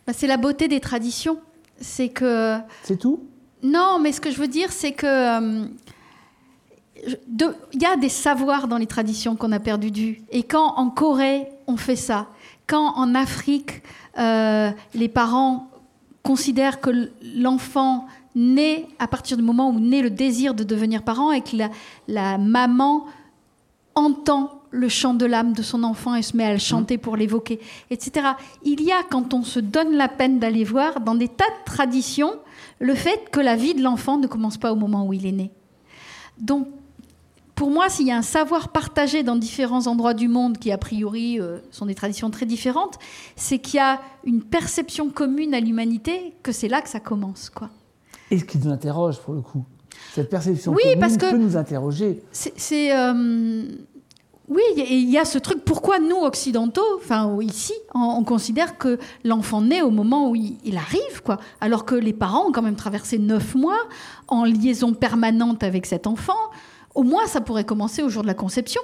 Bah, 0.07 0.13
c'est 0.15 0.25
la 0.27 0.37
beauté 0.37 0.67
des 0.67 0.79
traditions. 0.79 1.37
C'est 1.79 2.09
que. 2.09 2.57
C'est 2.81 2.97
tout? 2.97 3.23
Non, 3.61 3.99
mais 4.01 4.11
ce 4.11 4.19
que 4.19 4.31
je 4.31 4.39
veux 4.39 4.47
dire, 4.47 4.71
c'est 4.71 4.93
que. 4.93 5.05
Euh, 5.05 5.67
il 7.05 7.81
y 7.81 7.85
a 7.85 7.95
des 7.97 8.09
savoirs 8.09 8.67
dans 8.67 8.77
les 8.77 8.87
traditions 8.87 9.35
qu'on 9.35 9.51
a 9.51 9.59
perdu 9.59 9.91
de 9.91 9.99
vue. 9.99 10.21
Et 10.31 10.43
quand 10.43 10.75
en 10.75 10.89
Corée, 10.89 11.47
on 11.67 11.77
fait 11.77 11.95
ça, 11.95 12.27
quand 12.67 12.95
en 12.95 13.15
Afrique, 13.15 13.83
euh, 14.17 14.71
les 14.93 15.09
parents 15.09 15.69
considèrent 16.21 16.79
que 16.79 17.11
l'enfant 17.35 18.07
naît 18.35 18.87
à 18.99 19.07
partir 19.07 19.37
du 19.37 19.43
moment 19.43 19.69
où 19.69 19.79
naît 19.79 20.01
le 20.01 20.09
désir 20.09 20.53
de 20.53 20.63
devenir 20.63 21.03
parent 21.03 21.31
et 21.31 21.41
que 21.41 21.57
la, 22.07 22.37
maman 22.37 23.05
entend 23.95 24.61
le 24.71 24.89
chant 24.89 25.13
de 25.13 25.25
l'âme 25.25 25.53
de 25.53 25.61
son 25.61 25.83
enfant 25.83 26.15
et 26.15 26.23
se 26.23 26.35
met 26.35 26.45
à 26.45 26.53
le 26.53 26.57
chanter 26.57 26.97
pour 26.97 27.15
l'évoquer, 27.15 27.59
etc. 27.91 28.29
Il 28.63 28.81
y 28.81 28.91
a, 28.91 29.03
quand 29.07 29.35
on 29.35 29.43
se 29.43 29.59
donne 29.59 29.93
la 29.93 30.07
peine 30.07 30.39
d'aller 30.39 30.63
voir, 30.63 30.99
dans 31.01 31.13
des 31.13 31.27
tas 31.27 31.43
de 31.45 31.65
traditions, 31.65 32.33
le 32.79 32.95
fait 32.95 33.29
que 33.31 33.39
la 33.39 33.55
vie 33.55 33.75
de 33.75 33.83
l'enfant 33.83 34.17
ne 34.17 34.25
commence 34.25 34.57
pas 34.57 34.71
au 34.71 34.75
moment 34.75 35.05
où 35.05 35.13
il 35.13 35.27
est 35.27 35.31
né. 35.31 35.51
Donc, 36.39 36.67
pour 37.55 37.69
moi, 37.69 37.89
s'il 37.89 38.07
y 38.07 38.11
a 38.11 38.17
un 38.17 38.23
savoir 38.23 38.69
partagé 38.69 39.23
dans 39.23 39.35
différents 39.35 39.87
endroits 39.87 40.13
du 40.13 40.27
monde 40.27 40.57
qui, 40.57 40.71
a 40.71 40.77
priori, 40.77 41.39
euh, 41.39 41.59
sont 41.71 41.85
des 41.85 41.95
traditions 41.95 42.29
très 42.29 42.45
différentes, 42.45 42.97
c'est 43.35 43.59
qu'il 43.59 43.77
y 43.77 43.79
a 43.79 44.01
une 44.25 44.41
perception 44.41 45.09
commune 45.09 45.53
à 45.53 45.59
l'humanité 45.59 46.33
que 46.41 46.51
c'est 46.51 46.67
là 46.67 46.81
que 46.81 46.89
ça 46.89 46.99
commence. 46.99 47.49
Quoi. 47.49 47.69
Et 48.31 48.39
ce 48.39 48.45
qui 48.45 48.57
nous 48.57 48.71
interroge, 48.71 49.19
pour 49.19 49.33
le 49.33 49.41
coup. 49.41 49.63
Cette 50.13 50.29
perception 50.29 50.73
commune 50.73 50.99
parce 50.99 51.17
que 51.17 51.31
peut 51.31 51.37
nous 51.37 51.57
interroger. 51.57 52.23
C'est. 52.31 52.95
Euh, 52.95 53.63
oui, 54.49 54.61
il 54.75 55.09
y 55.09 55.17
a 55.17 55.25
ce 55.25 55.37
truc. 55.37 55.63
Pourquoi 55.63 55.99
nous, 55.99 56.17
occidentaux, 56.17 56.85
enfin 56.97 57.37
ici, 57.41 57.73
on, 57.95 58.23
considère 58.23 58.77
que 58.77 58.99
l'enfant 59.23 59.61
naît 59.61 59.81
au 59.81 59.89
moment 59.89 60.29
où 60.29 60.35
il, 60.35 60.77
arrive, 60.77 61.23
quoi, 61.23 61.39
alors 61.61 61.85
que 61.85 61.95
les 61.95 62.11
parents 62.11 62.47
ont 62.47 62.51
quand 62.51 62.61
même 62.61 62.75
traversé 62.75 63.19
neuf 63.19 63.55
mois 63.55 63.79
en 64.27 64.43
liaison 64.43 64.93
permanente 64.93 65.63
avec 65.63 65.85
cet 65.85 66.07
enfant. 66.07 66.37
Au 66.95 67.03
moins, 67.03 67.27
ça 67.27 67.41
pourrait 67.41 67.65
commencer 67.65 68.03
au 68.03 68.09
jour 68.09 68.21
de 68.21 68.27
la 68.27 68.33
conception. 68.33 68.81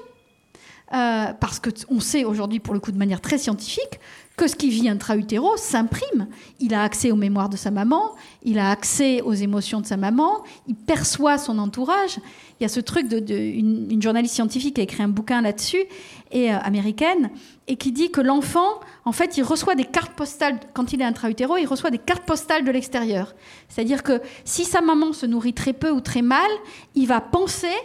Euh, 0.91 1.33
parce 1.39 1.59
qu'on 1.59 1.99
sait 1.99 2.23
aujourd'hui, 2.23 2.59
pour 2.59 2.73
le 2.73 2.79
coup, 2.79 2.91
de 2.91 2.97
manière 2.97 3.21
très 3.21 3.37
scientifique, 3.37 3.99
que 4.35 4.47
ce 4.47 4.55
qui 4.55 4.71
vit 4.71 4.89
intra-utéro 4.89 5.55
s'imprime. 5.55 6.27
Il 6.59 6.73
a 6.73 6.81
accès 6.81 7.11
aux 7.11 7.15
mémoires 7.15 7.49
de 7.49 7.57
sa 7.57 7.69
maman, 7.69 8.15
il 8.41 8.57
a 8.57 8.71
accès 8.71 9.21
aux 9.21 9.33
émotions 9.33 9.81
de 9.81 9.85
sa 9.85 9.97
maman, 9.97 10.43
il 10.67 10.75
perçoit 10.75 11.37
son 11.37 11.59
entourage. 11.59 12.17
Il 12.59 12.63
y 12.63 12.65
a 12.65 12.69
ce 12.69 12.79
truc 12.79 13.07
de, 13.07 14.01
journaliste 14.01 14.33
scientifique 14.33 14.75
qui 14.75 14.81
a 14.81 14.83
écrit 14.83 15.03
un 15.03 15.09
bouquin 15.09 15.41
là-dessus, 15.41 15.83
et 16.31 16.51
euh, 16.51 16.57
américaine, 16.57 17.29
et 17.67 17.75
qui 17.75 17.91
dit 17.91 18.09
que 18.09 18.21
l'enfant, 18.21 18.79
en 19.05 19.11
fait, 19.11 19.37
il 19.37 19.43
reçoit 19.43 19.75
des 19.75 19.85
cartes 19.85 20.13
postales 20.13 20.59
quand 20.73 20.91
il 20.91 21.01
est 21.01 21.05
intra-utéro, 21.05 21.57
il 21.57 21.67
reçoit 21.67 21.91
des 21.91 21.99
cartes 21.99 22.23
postales 22.23 22.63
de 22.63 22.71
l'extérieur. 22.71 23.35
C'est-à-dire 23.67 24.01
que 24.01 24.21
si 24.43 24.63
sa 24.65 24.81
maman 24.81 25.13
se 25.13 25.27
nourrit 25.27 25.53
très 25.53 25.73
peu 25.73 25.91
ou 25.91 26.01
très 26.01 26.23
mal, 26.23 26.49
il 26.95 27.07
va 27.07 27.21
penser 27.21 27.75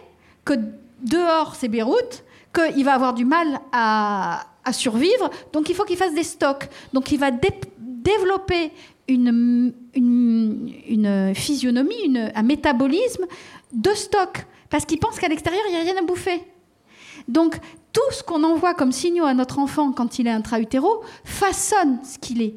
que 0.45 0.55
dehors 1.03 1.55
c'est 1.55 1.69
Beyrouth, 1.69 2.25
qu'il 2.55 2.85
va 2.85 2.95
avoir 2.95 3.15
du 3.15 3.25
mal 3.25 3.61
à, 3.73 4.47
survivre, 4.73 5.31
donc 5.53 5.69
il 5.69 5.75
faut 5.75 5.85
qu'il 5.85 5.97
fasse 5.97 6.15
des 6.15 6.23
stocks. 6.23 6.69
Donc 6.93 7.13
il 7.13 7.19
va 7.19 7.31
développer 7.31 8.73
une, 9.09 9.73
physionomie, 11.35 12.17
un 12.35 12.43
métabolisme 12.43 13.27
de 13.73 13.91
stock, 13.91 14.47
parce 14.71 14.87
qu'il 14.87 14.99
pense 14.99 15.19
qu'à 15.19 15.29
l'extérieur, 15.29 15.63
il 15.69 15.73
n'y 15.73 15.81
a 15.81 15.83
rien 15.83 15.97
à 16.01 16.03
bouffer. 16.05 16.43
Donc 17.29 17.57
tout 17.93 18.01
ce 18.11 18.23
qu'on 18.23 18.43
envoie 18.43 18.75
comme 18.75 18.93
signaux 18.93 19.25
à 19.25 19.35
notre 19.35 19.59
enfant 19.59 19.93
quand 19.93 20.19
il 20.19 20.27
est 20.27 20.31
intra-utéro 20.31 21.03
façonne 21.25 21.99
ce 22.03 22.19
qu'il 22.19 22.43
est. 22.43 22.55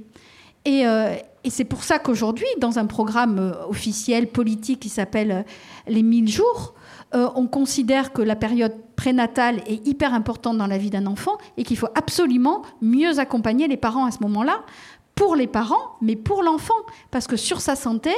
Et, 0.66 0.86
euh, 0.88 1.16
et 1.44 1.50
c'est 1.50 1.64
pour 1.64 1.84
ça 1.84 2.00
qu'aujourd'hui, 2.00 2.48
dans 2.60 2.78
un 2.80 2.86
programme 2.86 3.40
euh, 3.40 3.68
officiel 3.70 4.28
politique 4.28 4.82
qui 4.82 4.90
s'appelle 4.90 5.32
euh, 5.32 5.44
Les 5.88 6.04
1000 6.04 6.28
jours, 6.28 6.74
euh, 7.16 7.30
on 7.36 7.48
considère 7.48 8.12
que 8.12 8.22
la 8.22 8.36
période 8.36 8.74
prénatale 8.96 9.62
est 9.68 9.86
hyper 9.88 10.14
importante 10.14 10.58
dans 10.58 10.68
la 10.68 10.78
vie 10.78 10.90
d'un 10.90 11.06
enfant 11.06 11.38
et 11.56 11.64
qu'il 11.64 11.78
faut 11.78 11.88
absolument 11.96 12.64
mieux 12.82 13.20
accompagner 13.20 13.68
les 13.68 13.78
parents 13.78 14.06
à 14.06 14.12
ce 14.12 14.20
moment-là, 14.22 14.62
pour 15.16 15.36
les 15.36 15.48
parents, 15.48 15.96
mais 16.02 16.16
pour 16.16 16.44
l'enfant, 16.44 16.76
parce 17.10 17.26
que 17.26 17.38
sur 17.38 17.62
sa 17.62 17.76
santé, 17.76 18.12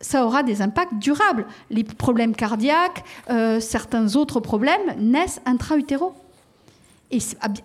ça 0.00 0.24
aura 0.24 0.42
des 0.42 0.62
impacts 0.62 0.94
durables. 0.94 1.46
Les 1.70 1.84
problèmes 1.84 2.34
cardiaques, 2.34 3.04
euh, 3.28 3.60
certains 3.60 4.16
autres 4.16 4.40
problèmes 4.40 4.94
naissent 4.98 5.42
intra-utéro. 5.44 6.14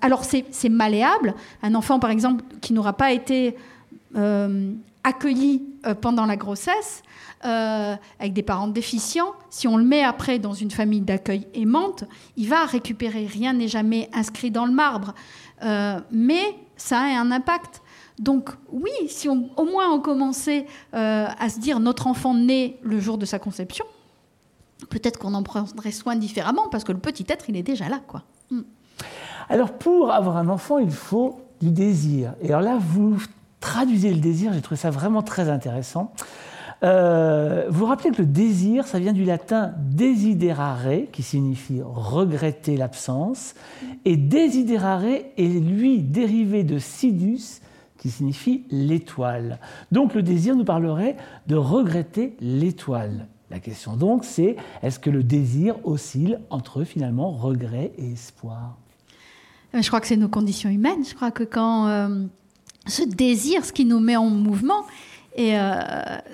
alors 0.02 0.24
c'est 0.26 0.70
malléable. 0.70 1.36
Un 1.64 1.76
enfant, 1.76 2.00
par 2.00 2.10
exemple, 2.10 2.44
qui 2.60 2.74
n'aura 2.74 2.94
pas 2.94 3.14
été 3.14 3.56
euh, 4.18 4.74
accueilli 5.06 5.64
pendant 6.02 6.26
la 6.26 6.36
grossesse, 6.36 7.04
euh, 7.46 7.96
avec 8.20 8.34
des 8.34 8.42
parents 8.42 8.68
déficients, 8.68 9.34
si 9.52 9.68
on 9.68 9.78
le 9.78 9.84
met 9.84 10.04
après 10.04 10.40
dans 10.40 10.54
une 10.54 10.72
famille 10.72 11.02
d'accueil 11.02 11.48
aimante, 11.54 12.06
il 12.38 12.50
va 12.50 12.66
récupérer. 12.66 13.28
Rien 13.28 13.54
n'est 13.54 13.68
jamais 13.68 14.10
inscrit 14.14 14.50
dans 14.50 14.66
le 14.66 14.72
marbre. 14.72 15.14
Euh, 15.64 16.00
mais 16.10 16.56
ça 16.76 17.02
a 17.02 17.20
un 17.20 17.32
impact. 17.32 17.84
Donc 18.18 18.50
oui, 18.72 18.90
si 19.10 19.30
on, 19.30 19.50
au 19.58 19.66
moins 19.66 19.92
on 19.92 20.00
commençait 20.00 20.66
euh, 20.96 21.28
à 21.38 21.50
se 21.50 21.60
dire 21.60 21.80
notre 21.80 22.08
enfant 22.08 22.34
naît 22.34 22.80
le 22.82 23.00
jour 23.00 23.20
de 23.20 23.26
sa 23.26 23.38
conception, 23.38 23.86
peut-être 24.90 25.20
qu'on 25.20 25.36
en 25.36 25.44
prendrait 25.44 25.92
soin 25.92 26.16
différemment 26.16 26.68
parce 26.70 26.84
que 26.84 26.94
le 26.94 27.00
petit 27.00 27.26
être, 27.30 27.48
il 27.50 27.58
est 27.58 27.64
déjà 27.64 27.90
là. 27.90 28.02
quoi. 28.08 28.24
Hmm. 28.50 28.62
Alors 29.50 29.74
pour 29.74 30.12
avoir 30.12 30.38
un 30.38 30.50
enfant, 30.50 30.80
il 30.80 30.90
faut 30.90 31.42
du 31.62 31.70
désir. 31.70 32.34
Et 32.42 32.48
alors 32.48 32.62
là, 32.62 32.78
vous 32.80 33.18
traduisez 33.66 34.14
le 34.14 34.20
désir, 34.20 34.54
j'ai 34.54 34.62
trouvé 34.62 34.80
ça 34.80 34.92
vraiment 34.92 35.24
très 35.24 35.50
intéressant. 35.50 36.14
Euh, 36.84 37.66
vous 37.68 37.80
vous 37.80 37.86
rappelez 37.88 38.12
que 38.12 38.22
le 38.22 38.28
désir, 38.28 38.86
ça 38.86 39.00
vient 39.00 39.12
du 39.12 39.26
latin 39.26 39.74
desiderare, 39.80 41.10
qui 41.12 41.24
signifie 41.24 41.82
regretter 41.84 42.78
l'absence, 42.78 43.56
et 44.06 44.18
desiderare 44.18 45.04
est 45.04 45.60
lui 45.60 46.00
dérivé 46.00 46.64
de 46.64 46.78
sidus, 46.78 47.60
qui 47.98 48.12
signifie 48.12 48.66
l'étoile. 48.70 49.60
Donc 49.92 50.14
le 50.14 50.22
désir 50.22 50.56
nous 50.56 50.66
parlerait 50.66 51.18
de 51.48 51.56
regretter 51.56 52.38
l'étoile. 52.40 53.28
La 53.50 53.60
question 53.60 53.96
donc, 53.96 54.26
c'est 54.26 54.58
est-ce 54.84 55.00
que 55.00 55.10
le 55.10 55.24
désir 55.24 55.76
oscille 55.84 56.40
entre 56.52 56.84
finalement 56.84 57.32
regret 57.32 57.94
et 57.98 58.12
espoir? 58.12 58.78
Je 59.74 59.88
crois 59.88 60.00
que 60.02 60.08
c'est 60.08 60.18
nos 60.18 60.30
conditions 60.30 60.70
humaines. 60.70 61.04
Je 61.04 61.16
crois 61.16 61.32
que 61.32 61.44
quand 61.44 61.88
euh, 61.88 62.26
ce 62.88 63.04
désir, 63.04 63.66
ce 63.66 63.74
qui 63.74 63.86
nous 63.86 64.00
met 64.00 64.16
en 64.16 64.30
mouvement, 64.30 64.86
et 65.36 65.60
euh, 65.60 65.74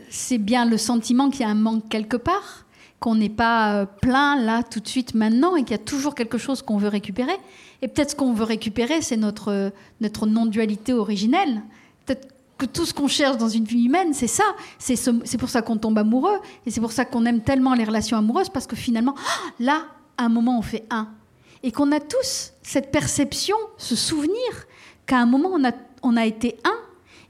c'est 0.09 0.37
bien 0.37 0.65
le 0.65 0.77
sentiment 0.77 1.29
qu'il 1.29 1.41
y 1.41 1.43
a 1.43 1.49
un 1.49 1.55
manque 1.55 1.89
quelque 1.89 2.17
part, 2.17 2.65
qu'on 2.99 3.15
n'est 3.15 3.29
pas 3.29 3.73
euh, 3.73 3.85
plein 3.85 4.39
là 4.39 4.61
tout 4.61 4.79
de 4.79 4.87
suite 4.87 5.15
maintenant 5.15 5.55
et 5.55 5.63
qu'il 5.63 5.71
y 5.71 5.79
a 5.79 5.83
toujours 5.83 6.13
quelque 6.13 6.37
chose 6.37 6.61
qu'on 6.61 6.77
veut 6.77 6.87
récupérer. 6.87 7.35
Et 7.81 7.87
peut-être 7.87 8.11
ce 8.11 8.15
qu'on 8.15 8.33
veut 8.33 8.43
récupérer, 8.43 9.01
c'est 9.01 9.17
notre, 9.17 9.71
notre 10.01 10.27
non-dualité 10.27 10.93
originelle. 10.93 11.63
Peut-être 12.05 12.27
que 12.59 12.67
tout 12.67 12.85
ce 12.85 12.93
qu'on 12.93 13.07
cherche 13.07 13.37
dans 13.37 13.49
une 13.49 13.65
vie 13.65 13.85
humaine, 13.85 14.13
c'est 14.13 14.27
ça. 14.27 14.43
C'est 14.77 14.95
ce, 14.95 15.09
pour 15.37 15.49
ça 15.49 15.63
qu'on 15.63 15.77
tombe 15.77 15.97
amoureux 15.97 16.39
et 16.67 16.69
c'est 16.69 16.79
pour 16.79 16.91
ça 16.91 17.05
qu'on 17.05 17.25
aime 17.25 17.41
tellement 17.41 17.73
les 17.73 17.85
relations 17.85 18.17
amoureuses 18.17 18.49
parce 18.49 18.67
que 18.67 18.75
finalement, 18.75 19.15
ah, 19.17 19.51
là, 19.59 19.85
à 20.19 20.25
un 20.25 20.29
moment, 20.29 20.59
on 20.59 20.61
fait 20.61 20.85
un. 20.91 21.09
Et 21.63 21.71
qu'on 21.71 21.91
a 21.91 21.99
tous 21.99 22.53
cette 22.61 22.91
perception, 22.91 23.55
ce 23.77 23.95
souvenir 23.95 24.37
qu'à 25.07 25.17
un 25.17 25.25
moment, 25.25 25.49
on 25.51 25.63
a, 25.63 25.71
on 26.01 26.17
a 26.17 26.25
été 26.25 26.57
un. 26.63 26.77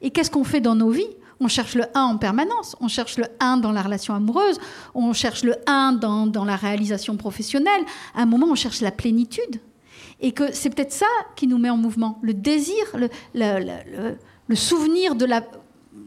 Et 0.01 0.11
qu'est-ce 0.11 0.31
qu'on 0.31 0.43
fait 0.43 0.61
dans 0.61 0.75
nos 0.75 0.89
vies? 0.89 1.15
On 1.39 1.47
cherche 1.47 1.73
le 1.73 1.85
1 1.95 2.01
en 2.01 2.17
permanence. 2.17 2.75
On 2.79 2.87
cherche 2.87 3.17
le 3.17 3.25
1 3.39 3.57
dans 3.57 3.71
la 3.71 3.81
relation 3.81 4.13
amoureuse, 4.13 4.59
on 4.93 5.11
cherche 5.13 5.43
le 5.43 5.55
1 5.65 5.93
dans, 5.93 6.45
la 6.45 6.55
réalisation 6.55 7.17
professionnelle. 7.17 7.81
À 8.13 8.21
un 8.21 8.25
moment, 8.25 8.47
on 8.49 8.55
cherche 8.55 8.81
la 8.81 8.91
plénitude. 8.91 9.59
Et 10.19 10.33
que 10.33 10.53
c'est 10.53 10.69
peut-être 10.69 10.91
ça 10.91 11.07
qui 11.35 11.47
nous 11.47 11.57
met 11.57 11.71
en 11.71 11.77
mouvement. 11.77 12.19
Le 12.21 12.35
désir, 12.35 12.83
le, 13.33 14.55
souvenir 14.55 15.15
de 15.15 15.25
la, 15.25 15.43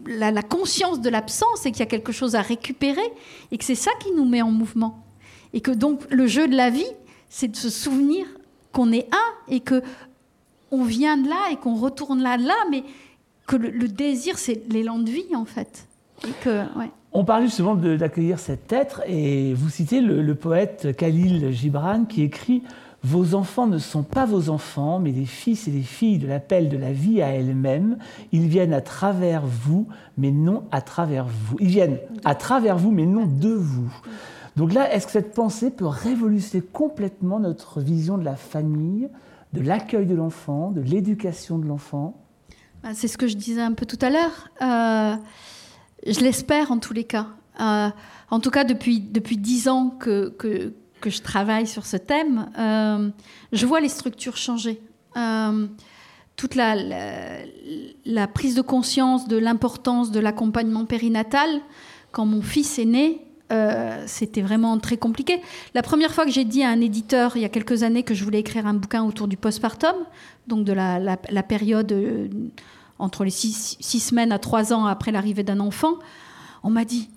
la, 0.06 0.42
conscience 0.42 1.00
de 1.00 1.10
l'absence 1.10 1.66
et 1.66 1.72
qu'il 1.72 1.80
y 1.80 1.82
a 1.82 1.86
quelque 1.86 2.12
chose 2.12 2.36
à 2.36 2.40
récupérer. 2.40 3.12
Et 3.50 3.58
que 3.58 3.64
c'est 3.64 3.74
ça 3.74 3.90
qui 3.98 4.12
nous 4.12 4.24
met 4.24 4.40
en 4.40 4.52
mouvement. 4.52 5.04
Et 5.52 5.60
que 5.60 5.72
donc 5.72 6.02
le 6.10 6.28
jeu 6.28 6.46
de 6.46 6.54
la 6.54 6.70
vie, 6.70 6.86
c'est 7.28 7.48
de 7.48 7.56
se 7.56 7.70
souvenir 7.70 8.26
qu'on 8.70 8.92
est 8.92 9.08
un 9.12 9.52
et 9.52 9.60
que 9.60 9.82
on 10.74 10.84
vient 10.84 11.16
de 11.16 11.28
là 11.28 11.50
et 11.52 11.56
qu'on 11.56 11.74
retourne 11.74 12.22
là, 12.22 12.36
là, 12.36 12.54
mais 12.70 12.84
que 13.46 13.56
le, 13.56 13.88
désir, 13.88 14.38
c'est 14.38 14.62
l'élan 14.70 14.98
de 14.98 15.10
vie, 15.10 15.34
en 15.36 15.44
fait. 15.44 15.86
On 17.12 17.24
parle 17.24 17.44
justement 17.44 17.74
d'accueillir 17.74 18.38
cet 18.38 18.72
être, 18.72 19.02
et 19.06 19.54
vous 19.54 19.68
citez 19.68 20.00
le, 20.00 20.34
poète 20.34 20.96
Khalil 20.96 21.52
Gibran 21.52 22.04
qui 22.04 22.22
écrit 22.22 22.62
Vos 23.04 23.34
enfants 23.34 23.66
ne 23.66 23.78
sont 23.78 24.02
pas 24.02 24.24
vos 24.24 24.48
enfants, 24.48 24.98
mais 24.98 25.12
des 25.12 25.26
fils 25.26 25.68
et 25.68 25.70
des 25.70 25.82
filles 25.82 26.18
de 26.18 26.26
l'appel 26.26 26.70
de 26.70 26.78
la 26.78 26.92
vie 26.92 27.20
à 27.20 27.28
elle-même. 27.28 27.98
Ils 28.32 28.48
viennent 28.48 28.72
à 28.72 28.80
travers 28.80 29.42
vous, 29.44 29.86
mais 30.16 30.30
non 30.30 30.64
à 30.72 30.80
travers 30.80 31.26
vous. 31.26 31.56
Ils 31.60 31.68
viennent 31.68 31.98
à 32.24 32.34
travers 32.34 32.78
vous, 32.78 32.90
mais 32.90 33.04
non 33.04 33.26
de 33.26 33.52
vous. 33.52 33.92
Donc 34.56 34.72
là, 34.72 34.90
est-ce 34.94 35.04
que 35.06 35.12
cette 35.12 35.34
pensée 35.34 35.70
peut 35.70 35.86
révolutionner 35.86 36.64
complètement 36.64 37.40
notre 37.40 37.80
vision 37.80 38.16
de 38.16 38.24
la 38.24 38.36
famille, 38.36 39.10
de 39.54 39.60
l'accueil 39.60 40.06
de 40.06 40.14
l'enfant, 40.14 40.70
de 40.70 40.80
l'éducation 40.80 41.58
de 41.58 41.66
l'enfant 41.66 42.20
bah, 42.84 42.90
c'est 42.92 43.08
ce 43.08 43.16
que 43.16 43.26
je 43.26 43.34
disais 43.34 43.62
un 43.62 43.72
peu 43.72 43.86
tout 43.86 43.98
à 44.02 44.10
l'heure. 44.10 44.50
Euh, 44.60 45.16
je 46.06 46.20
l'espère 46.20 46.70
en 46.70 46.78
tous 46.78 46.92
les 46.92 47.04
cas. 47.04 47.28
Euh, 47.58 47.88
en 48.30 48.40
tout 48.40 48.50
cas, 48.50 48.64
depuis 48.64 49.00
depuis 49.00 49.38
dix 49.38 49.68
ans 49.68 49.88
que, 49.88 50.28
que, 50.28 50.74
je 51.06 51.22
travaille 51.22 51.66
sur 51.66 51.86
ce 51.86 51.96
thème, 51.96 52.50
euh, 52.58 53.08
je 53.52 53.64
vois 53.64 53.80
les 53.80 53.88
structures 53.88 54.36
changer. 54.36 54.82
toute 56.36 56.54
la, 56.56 56.74
la, 58.04 58.26
prise 58.26 58.54
de 58.54 58.62
conscience 58.62 59.28
de 59.28 59.38
l'importance 59.38 60.10
de 60.10 60.20
l'accompagnement 60.20 60.84
périnatal. 60.84 61.48
Quand 62.12 62.26
mon 62.26 62.42
fils 62.42 62.78
est 62.78 62.84
né, 62.84 63.22
c'était 64.06 64.42
vraiment 64.42 64.78
très 64.78 64.96
compliqué. 64.96 65.40
La 65.74 65.82
première 65.82 66.12
fois 66.12 66.24
que 66.24 66.30
j'ai 66.30 66.44
dit 66.44 66.62
à 66.62 66.70
un 66.70 66.80
éditeur, 66.80 67.36
il 67.36 67.42
y 67.42 67.44
a 67.44 67.48
quelques 67.48 67.82
années, 67.82 68.02
que 68.02 68.14
je 68.14 68.24
voulais 68.24 68.40
écrire 68.40 68.66
un 68.66 68.74
bouquin 68.74 69.04
autour 69.04 69.28
du 69.28 69.36
postpartum, 69.36 69.94
donc 70.46 70.64
de 70.64 70.72
la, 70.72 70.98
la 70.98 71.42
période 71.42 71.92
entre 72.98 73.24
les 73.24 73.30
six, 73.30 73.76
semaines 73.80 74.32
à 74.32 74.38
trois 74.38 74.72
ans 74.72 74.86
après 74.86 75.12
l'arrivée 75.12 75.42
d'un 75.42 75.60
enfant, 75.60 75.94
on 76.62 76.70
m'a 76.70 76.84
dit 76.84 77.10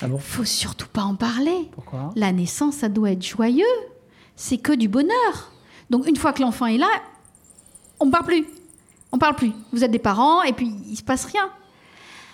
Ah 0.00 0.08
bon? 0.08 0.18
faut 0.18 0.44
surtout 0.44 0.88
pas 0.88 1.02
en 1.02 1.14
parler. 1.14 1.68
Pourquoi? 1.72 2.10
La 2.16 2.32
naissance, 2.32 2.76
ça 2.76 2.88
doit 2.88 3.12
être 3.12 3.24
joyeux. 3.24 3.64
C'est 4.36 4.58
que 4.58 4.72
du 4.72 4.88
bonheur. 4.88 5.52
Donc 5.90 6.06
une 6.06 6.16
fois 6.16 6.32
que 6.32 6.42
l'enfant 6.42 6.66
est 6.66 6.78
là, 6.78 6.88
on 8.00 8.10
parle 8.10 8.24
plus. 8.24 8.46
On 9.10 9.18
parle 9.18 9.34
plus. 9.34 9.52
Vous 9.72 9.84
êtes 9.84 9.90
des 9.90 9.98
parents 9.98 10.42
et 10.42 10.52
puis 10.52 10.72
il 10.88 10.96
se 10.96 11.02
passe 11.02 11.24
rien. 11.24 11.50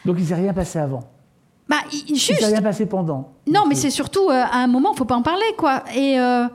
Donc 0.04 0.16
il 0.18 0.26
s'est 0.26 0.34
rien 0.34 0.52
passé 0.52 0.78
avant. 0.78 1.10
Bah, 1.68 1.76
il- 1.92 2.04
Il 2.10 2.16
juste. 2.16 2.44
rien 2.44 2.60
passé 2.62 2.86
pendant. 2.86 3.32
Non, 3.46 3.62
mais 3.66 3.74
euh, 3.74 3.78
c'est 3.78 3.90
surtout 3.90 4.28
euh, 4.28 4.32
à 4.32 4.58
un 4.58 4.66
moment, 4.66 4.92
faut 4.94 5.04
pas 5.06 5.16
en 5.16 5.22
parler, 5.22 5.46
quoi. 5.56 5.82
Et, 5.96 6.18
euh, 6.20 6.46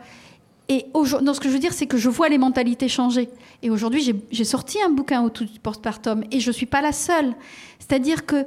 et 0.68 0.86
aujourd'hui, 0.94 1.26
non, 1.26 1.34
ce 1.34 1.40
que 1.40 1.48
je 1.50 1.54
veux 1.54 1.60
dire, 1.60 1.74
c'est 1.74 1.88
que 1.88 1.98
je 1.98 2.10
vois 2.10 2.30
les 2.30 2.38
mentalités 2.38 2.88
changer. 2.88 3.30
Et 3.64 3.70
aujourd'hui, 3.72 4.04
j'ai- 4.32 4.44
sorti 4.44 4.78
un 4.82 4.90
bouquin 4.92 5.24
autour 5.24 5.48
du 5.48 5.60
postpartum, 5.60 6.24
et 6.32 6.40
je 6.40 6.52
suis 6.52 6.68
pas 6.68 6.82
la 6.82 6.92
seule. 6.92 7.34
C'est-à-dire 7.80 8.26
que 8.28 8.46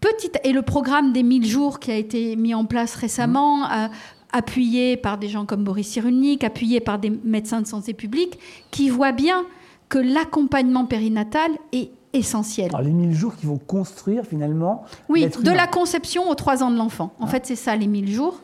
petit 0.00 0.30
et 0.44 0.52
le 0.52 0.62
programme 0.62 1.12
des 1.12 1.22
1000 1.24 1.44
jours 1.46 1.80
qui 1.80 1.90
a 1.90 1.96
été 1.96 2.36
mis 2.36 2.54
en 2.54 2.64
place 2.64 2.94
récemment, 2.94 3.64
euh, 3.70 3.88
appuyé 4.32 4.96
par 4.96 5.18
des 5.18 5.28
gens 5.28 5.44
comme 5.44 5.64
Boris 5.64 5.88
Cyrulnik, 5.88 6.44
appuyé 6.44 6.78
par 6.78 7.00
des 7.00 7.10
médecins 7.10 7.60
de 7.60 7.66
santé 7.66 7.94
publique, 7.94 8.38
qui 8.70 8.88
voient 8.88 9.10
bien 9.12 9.44
que 9.88 9.98
l'accompagnement 9.98 10.84
périnatal 10.84 11.50
est 11.72 11.90
essentiel. 12.12 12.68
alors, 12.68 12.82
les 12.82 12.90
1000 12.92 13.14
jours 13.14 13.36
qui 13.36 13.46
vont 13.46 13.58
construire 13.58 14.24
finalement. 14.24 14.84
Oui, 15.08 15.26
de 15.28 15.40
humain. 15.40 15.54
la 15.54 15.66
conception 15.66 16.28
aux 16.28 16.34
3 16.34 16.62
ans 16.62 16.70
de 16.70 16.76
l'enfant. 16.76 17.12
En 17.20 17.26
fait, 17.26 17.46
c'est 17.46 17.56
ça, 17.56 17.76
les 17.76 17.86
1000 17.86 18.12
jours, 18.12 18.40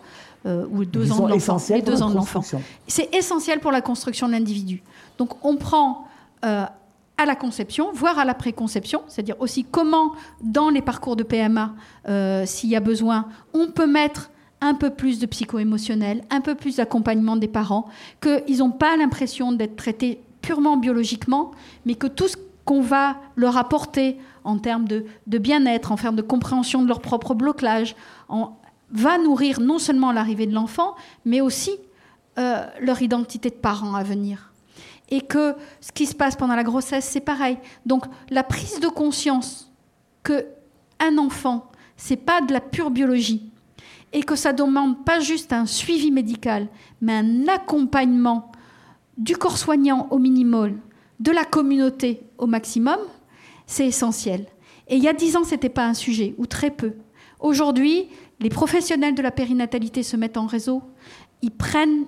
euh, 0.46 0.66
ou 0.70 0.84
2 0.84 1.04
Ils 1.04 1.12
ans 1.12 1.26
de 1.26 1.30
l'enfant. 1.32 1.58
Les 1.68 1.82
pour 1.82 1.84
2 1.86 1.92
la 1.92 2.02
ans 2.04 2.10
de 2.10 2.14
l'enfant. 2.14 2.40
construction. 2.40 2.62
C'est 2.86 3.14
essentiel 3.14 3.60
pour 3.60 3.72
la 3.72 3.80
construction 3.80 4.28
de 4.28 4.32
l'individu. 4.32 4.82
Donc, 5.18 5.44
on 5.44 5.56
prend 5.56 6.06
euh, 6.44 6.64
à 7.18 7.24
la 7.24 7.34
conception, 7.34 7.90
voire 7.92 8.18
à 8.18 8.24
la 8.24 8.34
préconception, 8.34 9.02
c'est-à-dire 9.08 9.36
aussi 9.40 9.64
comment, 9.64 10.12
dans 10.42 10.68
les 10.68 10.82
parcours 10.82 11.16
de 11.16 11.22
PMA, 11.22 11.74
euh, 12.08 12.44
s'il 12.46 12.70
y 12.70 12.76
a 12.76 12.80
besoin, 12.80 13.26
on 13.54 13.68
peut 13.68 13.86
mettre 13.86 14.30
un 14.60 14.74
peu 14.74 14.90
plus 14.90 15.18
de 15.18 15.26
psycho-émotionnel, 15.26 16.22
un 16.30 16.40
peu 16.40 16.54
plus 16.54 16.76
d'accompagnement 16.76 17.36
des 17.36 17.48
parents, 17.48 17.86
qu'ils 18.20 18.58
n'ont 18.58 18.70
pas 18.70 18.96
l'impression 18.96 19.52
d'être 19.52 19.76
traités 19.76 20.20
purement 20.42 20.76
biologiquement, 20.76 21.50
mais 21.84 21.94
que 21.94 22.06
tout 22.06 22.28
ce 22.28 22.36
qu'on 22.66 22.82
va 22.82 23.16
leur 23.36 23.56
apporter 23.56 24.18
en 24.44 24.58
termes 24.58 24.86
de, 24.86 25.06
bien-être, 25.26 25.92
en 25.92 25.96
termes 25.96 26.16
de 26.16 26.22
compréhension 26.22 26.82
de 26.82 26.88
leur 26.88 27.00
propre 27.00 27.32
blocage, 27.32 27.96
va 28.90 29.18
nourrir 29.18 29.60
non 29.60 29.78
seulement 29.78 30.12
l'arrivée 30.12 30.46
de 30.46 30.54
l'enfant, 30.54 30.94
mais 31.24 31.40
aussi 31.40 31.70
euh, 32.38 32.66
leur 32.80 33.00
identité 33.00 33.48
de 33.48 33.54
parents 33.54 33.94
à 33.94 34.02
venir. 34.02 34.52
Et 35.08 35.20
que 35.20 35.54
ce 35.80 35.92
qui 35.92 36.06
se 36.06 36.14
passe 36.14 36.36
pendant 36.36 36.56
la 36.56 36.64
grossesse, 36.64 37.04
c'est 37.04 37.20
pareil. 37.20 37.56
Donc 37.86 38.04
la 38.30 38.42
prise 38.42 38.80
de 38.80 38.88
conscience 38.88 39.72
que 40.22 40.46
un 40.98 41.18
enfant, 41.18 41.70
c'est 41.96 42.16
pas 42.16 42.40
de 42.40 42.52
la 42.52 42.60
pure 42.60 42.90
biologie, 42.90 43.50
et 44.12 44.22
que 44.22 44.34
ça 44.34 44.52
demande 44.52 45.04
pas 45.04 45.20
juste 45.20 45.52
un 45.52 45.66
suivi 45.66 46.10
médical, 46.10 46.68
mais 47.00 47.14
un 47.14 47.48
accompagnement 47.48 48.50
du 49.18 49.36
corps 49.36 49.58
soignant 49.58 50.08
au 50.10 50.18
minimum, 50.18 50.80
de 51.20 51.30
la 51.30 51.44
communauté 51.44 52.25
au 52.38 52.46
maximum, 52.46 52.98
c'est 53.66 53.86
essentiel. 53.86 54.46
Et 54.88 54.96
il 54.96 55.02
y 55.02 55.08
a 55.08 55.12
dix 55.12 55.36
ans, 55.36 55.44
c'était 55.44 55.68
pas 55.68 55.86
un 55.86 55.94
sujet, 55.94 56.34
ou 56.38 56.46
très 56.46 56.70
peu. 56.70 56.92
Aujourd'hui, 57.40 58.08
les 58.40 58.48
professionnels 58.48 59.14
de 59.14 59.22
la 59.22 59.30
périnatalité 59.30 60.02
se 60.02 60.16
mettent 60.16 60.36
en 60.36 60.46
réseau, 60.46 60.82
ils 61.42 61.50
prennent 61.50 62.04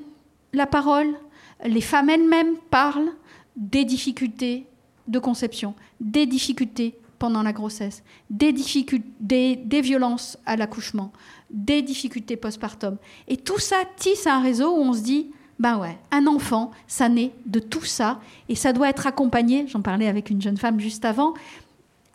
la 0.53 0.67
parole, 0.67 1.15
les 1.65 1.81
femmes 1.81 2.11
elles-mêmes 2.11 2.57
parlent 2.71 3.11
des 3.57 3.85
difficultés 3.85 4.67
de 5.09 5.19
conception, 5.19 5.75
des 6.01 6.27
difficultés 6.27 6.99
pendant 7.19 7.43
la 7.43 7.53
grossesse, 7.53 8.05
des, 8.31 8.53
difficult- 8.53 9.05
des, 9.19 9.57
des 9.57 9.81
violences 9.81 10.39
à 10.47 10.57
l'accouchement, 10.57 11.13
des 11.51 11.83
difficultés 11.83 12.37
postpartum. 12.37 12.97
Et 13.27 13.37
tout 13.37 13.59
ça 13.59 13.79
tisse 13.97 14.27
un 14.27 14.41
réseau 14.41 14.71
où 14.71 14.81
on 14.81 14.93
se 14.93 15.01
dit, 15.01 15.33
ben 15.59 15.79
ouais, 15.79 15.99
un 16.13 16.27
enfant, 16.27 16.71
ça 16.87 17.09
naît 17.09 17.33
de 17.47 17.59
tout 17.59 17.85
ça, 17.85 18.21
et 18.49 18.55
ça 18.55 18.73
doit 18.73 18.89
être 18.89 19.07
accompagné, 19.07 19.67
j'en 19.67 19.83
parlais 19.83 20.07
avec 20.07 20.31
une 20.31 20.41
jeune 20.41 20.57
femme 20.57 20.79
juste 20.79 21.05
avant, 21.05 21.35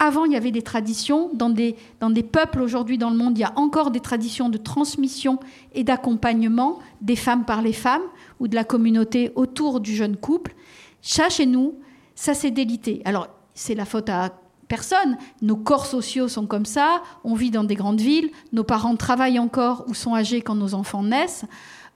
avant, 0.03 0.25
il 0.25 0.33
y 0.33 0.35
avait 0.35 0.51
des 0.51 0.61
traditions. 0.61 1.29
Dans 1.33 1.49
des, 1.49 1.77
dans 2.01 2.09
des 2.09 2.23
peuples 2.23 2.61
aujourd'hui 2.61 2.97
dans 2.97 3.09
le 3.09 3.15
monde, 3.15 3.37
il 3.37 3.41
y 3.41 3.45
a 3.45 3.53
encore 3.55 3.89
des 3.89 4.01
traditions 4.01 4.49
de 4.49 4.57
transmission 4.57 5.39
et 5.73 5.85
d'accompagnement 5.85 6.79
des 6.99 7.15
femmes 7.15 7.45
par 7.45 7.61
les 7.61 7.71
femmes 7.71 8.01
ou 8.41 8.49
de 8.49 8.55
la 8.55 8.65
communauté 8.65 9.31
autour 9.35 9.79
du 9.79 9.95
jeune 9.95 10.17
couple. 10.17 10.55
Ça, 11.01 11.29
chez 11.29 11.45
nous, 11.45 11.75
ça 12.15 12.33
s'est 12.33 12.51
délité. 12.51 13.01
Alors, 13.05 13.29
c'est 13.53 13.75
la 13.75 13.85
faute 13.85 14.09
à 14.09 14.31
personne. 14.67 15.17
Nos 15.41 15.55
corps 15.55 15.85
sociaux 15.85 16.27
sont 16.27 16.47
comme 16.47 16.65
ça. 16.65 17.01
On 17.23 17.35
vit 17.35 17.51
dans 17.51 17.63
des 17.63 17.75
grandes 17.75 18.01
villes. 18.01 18.29
Nos 18.51 18.63
parents 18.63 18.95
travaillent 18.97 19.39
encore 19.39 19.85
ou 19.87 19.93
sont 19.93 20.15
âgés 20.15 20.41
quand 20.41 20.55
nos 20.55 20.73
enfants 20.73 21.03
naissent. 21.03 21.45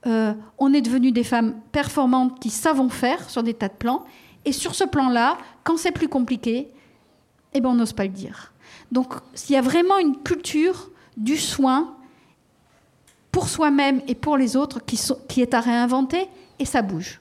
Euh, 0.08 0.32
on 0.58 0.72
est 0.72 0.80
devenus 0.80 1.12
des 1.12 1.24
femmes 1.24 1.54
performantes 1.70 2.40
qui 2.40 2.50
savons 2.50 2.88
faire 2.88 3.28
sur 3.28 3.42
des 3.42 3.54
tas 3.54 3.68
de 3.68 3.74
plans. 3.74 4.04
Et 4.44 4.52
sur 4.52 4.74
ce 4.74 4.84
plan-là, 4.84 5.36
quand 5.64 5.76
c'est 5.76 5.92
plus 5.92 6.08
compliqué, 6.08 6.68
eh 7.52 7.60
ben, 7.60 7.70
on 7.70 7.74
n'ose 7.74 7.92
pas 7.92 8.04
le 8.04 8.10
dire. 8.10 8.52
Donc, 8.90 9.14
il 9.48 9.52
y 9.52 9.56
a 9.56 9.60
vraiment 9.60 9.98
une 9.98 10.16
culture 10.16 10.90
du 11.16 11.36
soin 11.36 11.94
pour 13.30 13.48
soi-même 13.48 14.00
et 14.08 14.14
pour 14.14 14.36
les 14.36 14.56
autres 14.56 14.80
qui 14.84 15.42
est 15.42 15.54
à 15.54 15.60
réinventer, 15.60 16.28
et 16.58 16.64
ça 16.64 16.82
bouge. 16.82 17.20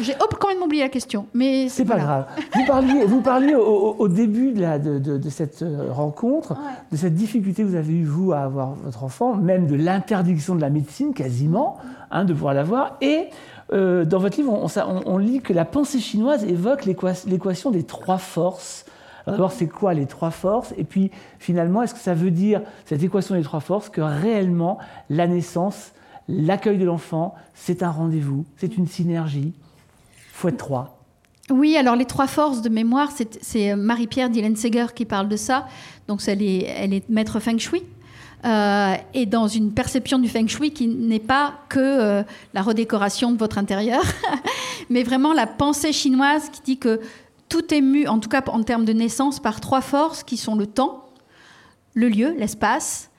J'ai 0.00 0.14
hop, 0.20 0.34
complètement 0.38 0.66
oublié 0.66 0.82
la 0.82 0.90
question, 0.90 1.26
mais 1.34 1.68
C'est 1.68 1.84
pas 1.84 1.94
voilà. 1.96 2.04
grave. 2.04 2.26
Vous 2.54 2.66
parliez, 2.66 3.04
vous 3.04 3.20
parliez 3.20 3.54
au, 3.54 4.06
début 4.06 4.52
de, 4.52 4.60
la- 4.60 4.78
de- 4.78 4.98
de- 4.98 5.16
de 5.18 5.30
cette 5.30 5.62
euh, 5.62 5.90
rencontre, 5.90 6.52
Ouais. 6.52 6.58
de 6.92 6.96
cette 6.96 7.14
difficulté 7.14 7.62
que 7.62 7.68
vous 7.68 7.74
avez 7.74 7.94
eu, 7.94 8.04
vous, 8.04 8.32
à 8.32 8.40
avoir 8.40 8.74
votre 8.74 9.02
enfant, 9.02 9.34
même 9.34 9.66
de 9.66 9.74
l'interdiction 9.74 10.54
de 10.54 10.60
la 10.60 10.70
médecine, 10.70 11.14
quasiment, 11.14 11.78
hein, 12.10 12.24
de 12.24 12.32
pouvoir 12.32 12.54
l'avoir. 12.54 12.96
Et 13.00 13.28
euh, 13.72 14.04
dans 14.04 14.18
votre 14.18 14.36
livre, 14.36 14.52
on, 14.52 14.68
on- 15.06 15.18
lit 15.18 15.40
que 15.40 15.52
la 15.52 15.64
pensée 15.64 15.98
chinoise 16.00 16.44
évoque 16.44 16.84
l'équa- 16.84 17.26
l'équation 17.26 17.70
des 17.70 17.82
trois 17.82 18.18
forces. 18.18 18.84
Alors 19.26 19.38
d'abord, 19.38 19.52
c'est 19.52 19.66
quoi 19.68 19.94
les 19.94 20.06
trois 20.06 20.30
forces? 20.30 20.72
Et 20.78 20.84
puis, 20.84 21.10
finalement, 21.38 21.82
est-ce 21.82 21.94
que 21.94 22.00
ça 22.00 22.14
veut 22.14 22.30
dire, 22.30 22.60
cette 22.84 23.02
équation 23.02 23.34
des 23.34 23.42
trois 23.42 23.60
forces, 23.60 23.88
que 23.88 24.00
réellement, 24.02 24.78
la 25.10 25.26
naissance, 25.26 25.92
l'accueil 26.28 26.78
de 26.78 26.84
l'enfant, 26.84 27.34
c'est 27.54 27.82
un 27.82 27.90
rendez-vous, 27.90 28.44
c'est 28.58 28.76
une 28.76 28.86
synergie? 28.86 29.54
Oui, 31.50 31.76
alors 31.76 31.96
les 31.96 32.04
trois 32.04 32.26
forces 32.26 32.62
de 32.62 32.68
mémoire, 32.68 33.10
c'est 33.40 33.74
Marie-Pierre 33.74 34.30
Dillenseger 34.30 34.86
qui 34.94 35.04
parle 35.04 35.28
de 35.28 35.36
ça. 35.36 35.66
Donc 36.06 36.20
elle 36.26 36.42
est, 36.42 37.08
maître 37.08 37.40
feng 37.40 37.58
shui. 37.58 37.82
euh, 38.44 38.94
et 39.14 39.26
dans 39.26 39.48
une 39.48 39.72
perception 39.72 40.18
du 40.18 40.28
feng 40.28 40.46
shui 40.46 40.70
qui 40.70 40.86
n'est 40.86 41.18
pas 41.18 41.54
que 41.68 41.80
euh, 41.80 42.22
la 42.54 42.62
redécoration 42.62 43.32
de 43.32 43.38
votre 43.38 43.58
intérieur, 43.58 44.02
mais 44.90 45.02
vraiment 45.02 45.32
la 45.32 45.46
pensée 45.46 45.92
chinoise 45.92 46.48
qui 46.50 46.60
dit 46.62 46.78
que 46.78 47.00
tout 47.48 47.74
est 47.74 47.80
mu, 47.80 48.06
en 48.06 48.20
tout 48.20 48.28
cas 48.28 48.42
en 48.46 48.62
termes 48.62 48.84
de 48.84 48.92
naissance, 48.92 49.40
par 49.40 49.60
trois 49.60 49.80
forces 49.80 50.22
qui 50.22 50.36
sont 50.36 50.54
le 50.54 50.66
temps, 50.66 51.04
le 51.94 52.08
lieu, 52.08 52.34
l'espace, 52.38 53.10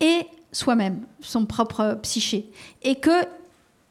et 0.00 0.26
soi-même, 0.52 1.06
son 1.20 1.46
propre 1.46 1.98
psyché. 2.02 2.50
Et 2.82 2.96
que 2.96 3.24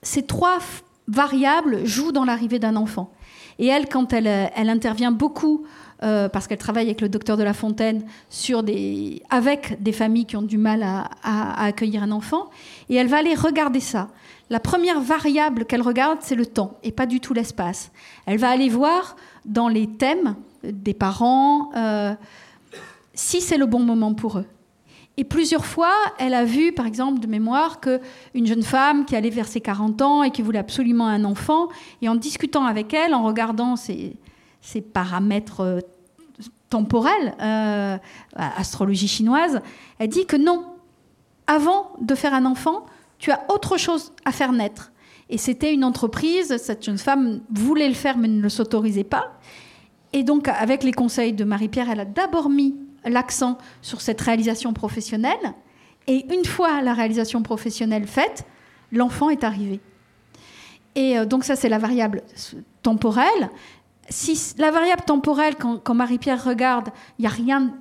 ces 0.02 0.24
trois 0.24 0.60
variables 1.08 1.86
jouent 1.86 2.12
dans 2.12 2.26
l'arrivée 2.26 2.60
d'un 2.60 2.76
enfant. 2.76 3.12
Et 3.60 3.68
elle, 3.68 3.88
quand 3.88 4.12
elle, 4.14 4.28
elle 4.28 4.70
intervient 4.70 5.12
beaucoup, 5.12 5.66
euh, 6.04 6.28
parce 6.28 6.48
qu'elle 6.48 6.58
travaille 6.58 6.86
avec 6.86 7.00
le 7.00 7.08
docteur 7.08 7.38
de 7.38 7.44
La 7.44 7.54
Fontaine, 7.54 8.04
sur 8.30 8.64
des, 8.64 9.22
avec 9.30 9.82
des 9.82 9.94
familles 9.94 10.26
qui 10.26 10.36
ont 10.36 10.42
du 10.42 10.58
mal 10.58 10.84
à 10.84 11.64
accueillir 11.64 12.04
un 12.04 12.12
enfant, 12.12 12.50
et 12.90 12.96
elle 12.96 13.08
va 13.08 13.18
aller 13.18 13.34
regarder 13.34 13.80
ça. 13.80 14.10
La 14.50 14.60
première 14.60 15.00
variable 15.00 15.66
qu'elle 15.66 15.82
regarde, 15.82 16.20
c'est 16.22 16.36
le 16.36 16.46
temps, 16.46 16.78
et 16.84 16.92
pas 16.92 17.06
du 17.06 17.20
tout 17.20 17.34
l'espace. 17.34 17.92
Elle 18.26 18.38
va 18.38 18.50
aller 18.50 18.70
voir 18.70 19.16
dans 19.46 19.70
les 19.70 19.88
thèmes 19.88 20.36
des 20.64 20.94
parents 20.94 21.72
euh, 21.76 22.14
si 23.14 23.42
c'est 23.42 23.58
le 23.58 23.66
bon 23.66 23.80
moment 23.80 24.14
pour 24.14 24.40
eux. 24.40 24.46
Et 25.18 25.24
plusieurs 25.24 25.66
fois, 25.66 25.94
elle 26.20 26.34
a 26.34 26.44
vu, 26.44 26.74
par 26.74 26.86
exemple, 26.86 27.20
de 27.20 27.28
mémoire, 27.28 27.80
qu'une 27.80 28.46
jeune 28.46 28.64
femme 28.64 29.06
qui 29.06 29.16
allait 29.16 29.30
vers 29.30 29.48
ses 29.48 29.62
40 29.62 30.02
ans 30.02 30.24
et 30.24 30.32
qui 30.32 30.42
voulait 30.42 30.60
absolument 30.60 31.08
un 31.08 31.24
enfant, 31.24 31.70
et 32.02 32.10
en 32.10 32.16
discutant 32.16 32.66
avec 32.66 32.94
elle, 32.94 33.14
en 33.14 33.24
regardant 33.24 33.78
ses, 33.78 34.18
paramètres 34.94 35.62
euh, 35.62 35.80
temporels, 36.70 37.36
euh, 37.42 37.98
astrologie 38.36 39.08
chinoise, 39.08 39.62
elle 40.00 40.10
dit 40.10 40.26
que 40.26 40.36
non, 40.36 40.66
avant 41.48 41.94
de 42.02 42.14
faire 42.14 42.34
un 42.34 42.46
enfant, 42.46 42.86
tu 43.18 43.32
as 43.32 43.46
autre 43.50 43.78
chose 43.78 44.12
à 44.26 44.32
faire 44.32 44.52
naître. 44.52 44.92
Et 45.30 45.38
c'était 45.38 45.74
une 45.74 45.84
entreprise, 45.84 46.58
cette 46.58 46.84
jeune 46.84 46.98
femme 46.98 47.42
voulait 47.50 47.88
le 47.88 47.96
faire 47.96 48.18
mais 48.18 48.28
ne 48.28 48.50
s'autorisait 48.50 49.06
pas. 49.06 49.32
Et 50.14 50.24
donc, 50.24 50.48
avec 50.48 50.84
les 50.84 50.92
conseils 50.92 51.34
de 51.34 51.44
Marie-Pierre, 51.44 51.90
elle 51.90 52.00
a 52.02 52.06
d'abord 52.06 52.50
mis 52.50 52.76
l'accent 53.06 53.58
sur 53.82 54.02
cette 54.02 54.22
réalisation 54.22 54.74
professionnelle. 54.74 55.54
Et 56.08 56.26
une 56.34 56.46
fois 56.46 56.82
la 56.82 56.94
réalisation 56.94 57.42
professionnelle 57.42 58.08
faite, 58.08 58.46
l'enfant 58.92 59.30
est 59.30 59.44
arrivé. 59.44 59.80
Et 60.96 61.18
euh, 61.18 61.26
donc 61.26 61.44
ça, 61.44 61.56
c'est 61.56 61.70
la 61.70 61.78
variable 61.78 62.24
temporelle. 62.82 63.50
Si 64.10 64.54
la 64.58 64.72
variable 64.72 65.04
temporelle, 65.04 65.56
quand, 65.56 65.94
Marie-Pierre 65.94 66.44
regarde, 66.44 66.90
il 67.18 67.24
n'y 67.24 67.28
a 67.28 67.32
rien 67.32 67.74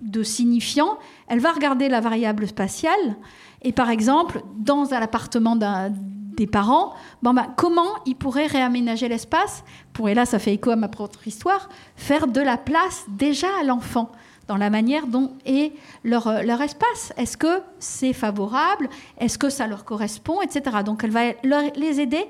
de 0.00 0.22
signifiants, 0.22 0.98
elle 1.28 1.40
va 1.40 1.52
regarder 1.52 1.88
la 1.88 2.00
variable 2.00 2.46
spatiale 2.46 3.16
et 3.62 3.72
par 3.72 3.90
exemple, 3.90 4.42
dans 4.56 4.94
un 4.94 5.02
appartement 5.02 5.56
des 5.56 6.46
parents, 6.46 6.94
ben, 7.22 7.34
comment 7.56 7.90
ils 8.06 8.16
pourraient 8.16 8.46
réaménager 8.46 9.08
l'espace? 9.08 9.62
Pour, 9.92 10.08
et 10.08 10.14
là 10.14 10.24
ça 10.24 10.38
fait 10.38 10.54
écho 10.54 10.70
à 10.70 10.76
ma 10.76 10.88
propre 10.88 11.26
histoire, 11.26 11.68
faire 11.96 12.26
de 12.26 12.40
la 12.40 12.56
place 12.56 13.04
déjà 13.08 13.48
à 13.60 13.64
l'enfant 13.64 14.10
dans 14.48 14.56
la 14.56 14.70
manière 14.70 15.06
dont 15.06 15.32
est 15.46 15.72
leur, 16.04 16.26
euh, 16.26 16.42
leur 16.42 16.60
espace. 16.60 17.12
Est-ce 17.16 17.36
que 17.36 17.60
c'est 17.78 18.12
favorable? 18.12 18.88
Est-ce 19.18 19.38
que 19.38 19.48
ça 19.48 19.66
leur 19.66 19.84
correspond? 19.84 20.40
Etc. 20.42 20.62
Donc 20.84 21.04
elle 21.04 21.10
va 21.10 21.32
les 21.76 22.00
aider 22.00 22.24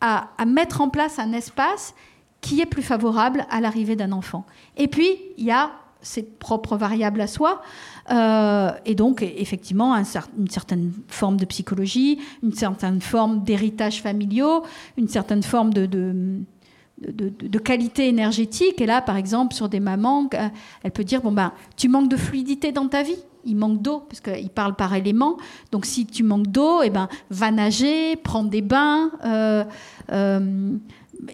à, 0.00 0.28
à 0.38 0.44
mettre 0.44 0.80
en 0.80 0.88
place 0.88 1.18
un 1.18 1.32
espace 1.32 1.94
qui 2.40 2.60
est 2.60 2.66
plus 2.66 2.82
favorable 2.82 3.46
à 3.50 3.60
l'arrivée 3.60 3.96
d'un 3.96 4.12
enfant. 4.12 4.46
Et 4.76 4.88
puis, 4.88 5.08
il 5.36 5.44
y 5.44 5.50
a 5.50 5.72
ses 6.00 6.22
propres 6.22 6.76
variables 6.76 7.20
à 7.20 7.26
soi. 7.26 7.62
Euh, 8.10 8.70
et 8.86 8.94
donc, 8.94 9.22
effectivement, 9.22 9.94
une 9.94 10.48
certaine 10.48 10.92
forme 11.08 11.36
de 11.36 11.44
psychologie, 11.44 12.18
une 12.42 12.52
certaine 12.52 13.00
forme 13.00 13.42
d'héritage 13.42 14.00
familiaux, 14.00 14.62
une 14.96 15.08
certaine 15.08 15.42
forme 15.42 15.72
de, 15.74 15.86
de, 15.86 16.40
qualité 17.58 18.08
énergétique. 18.08 18.80
Et 18.80 18.86
là, 18.86 19.02
par 19.02 19.16
exemple, 19.16 19.54
sur 19.54 19.68
des 19.68 19.80
mamans, 19.80 20.28
euh, 20.34 20.48
elle 20.82 20.90
peut 20.90 21.04
dire, 21.04 21.22
bon, 21.22 21.32
ben, 21.32 21.52
tu 21.76 21.88
manques 21.88 22.08
de 22.08 22.16
fluidité 22.16 22.72
dans 22.72 22.88
ta 22.88 23.02
vie. 23.02 23.18
Il 23.44 23.56
manque 23.56 23.80
d'eau, 23.80 24.00
parce 24.00 24.20
qu'il 24.20 24.50
parle 24.50 24.74
par 24.74 24.94
éléments. 24.94 25.36
Donc, 25.72 25.86
si 25.86 26.06
tu 26.06 26.22
manques 26.22 26.48
d'eau, 26.48 26.82
eh 26.82 26.90
ben, 26.90 27.08
va 27.30 27.50
nager, 27.50 28.16
prends 28.16 28.44
des 28.44 28.62
bains. 28.62 29.10
Euh, 29.24 29.64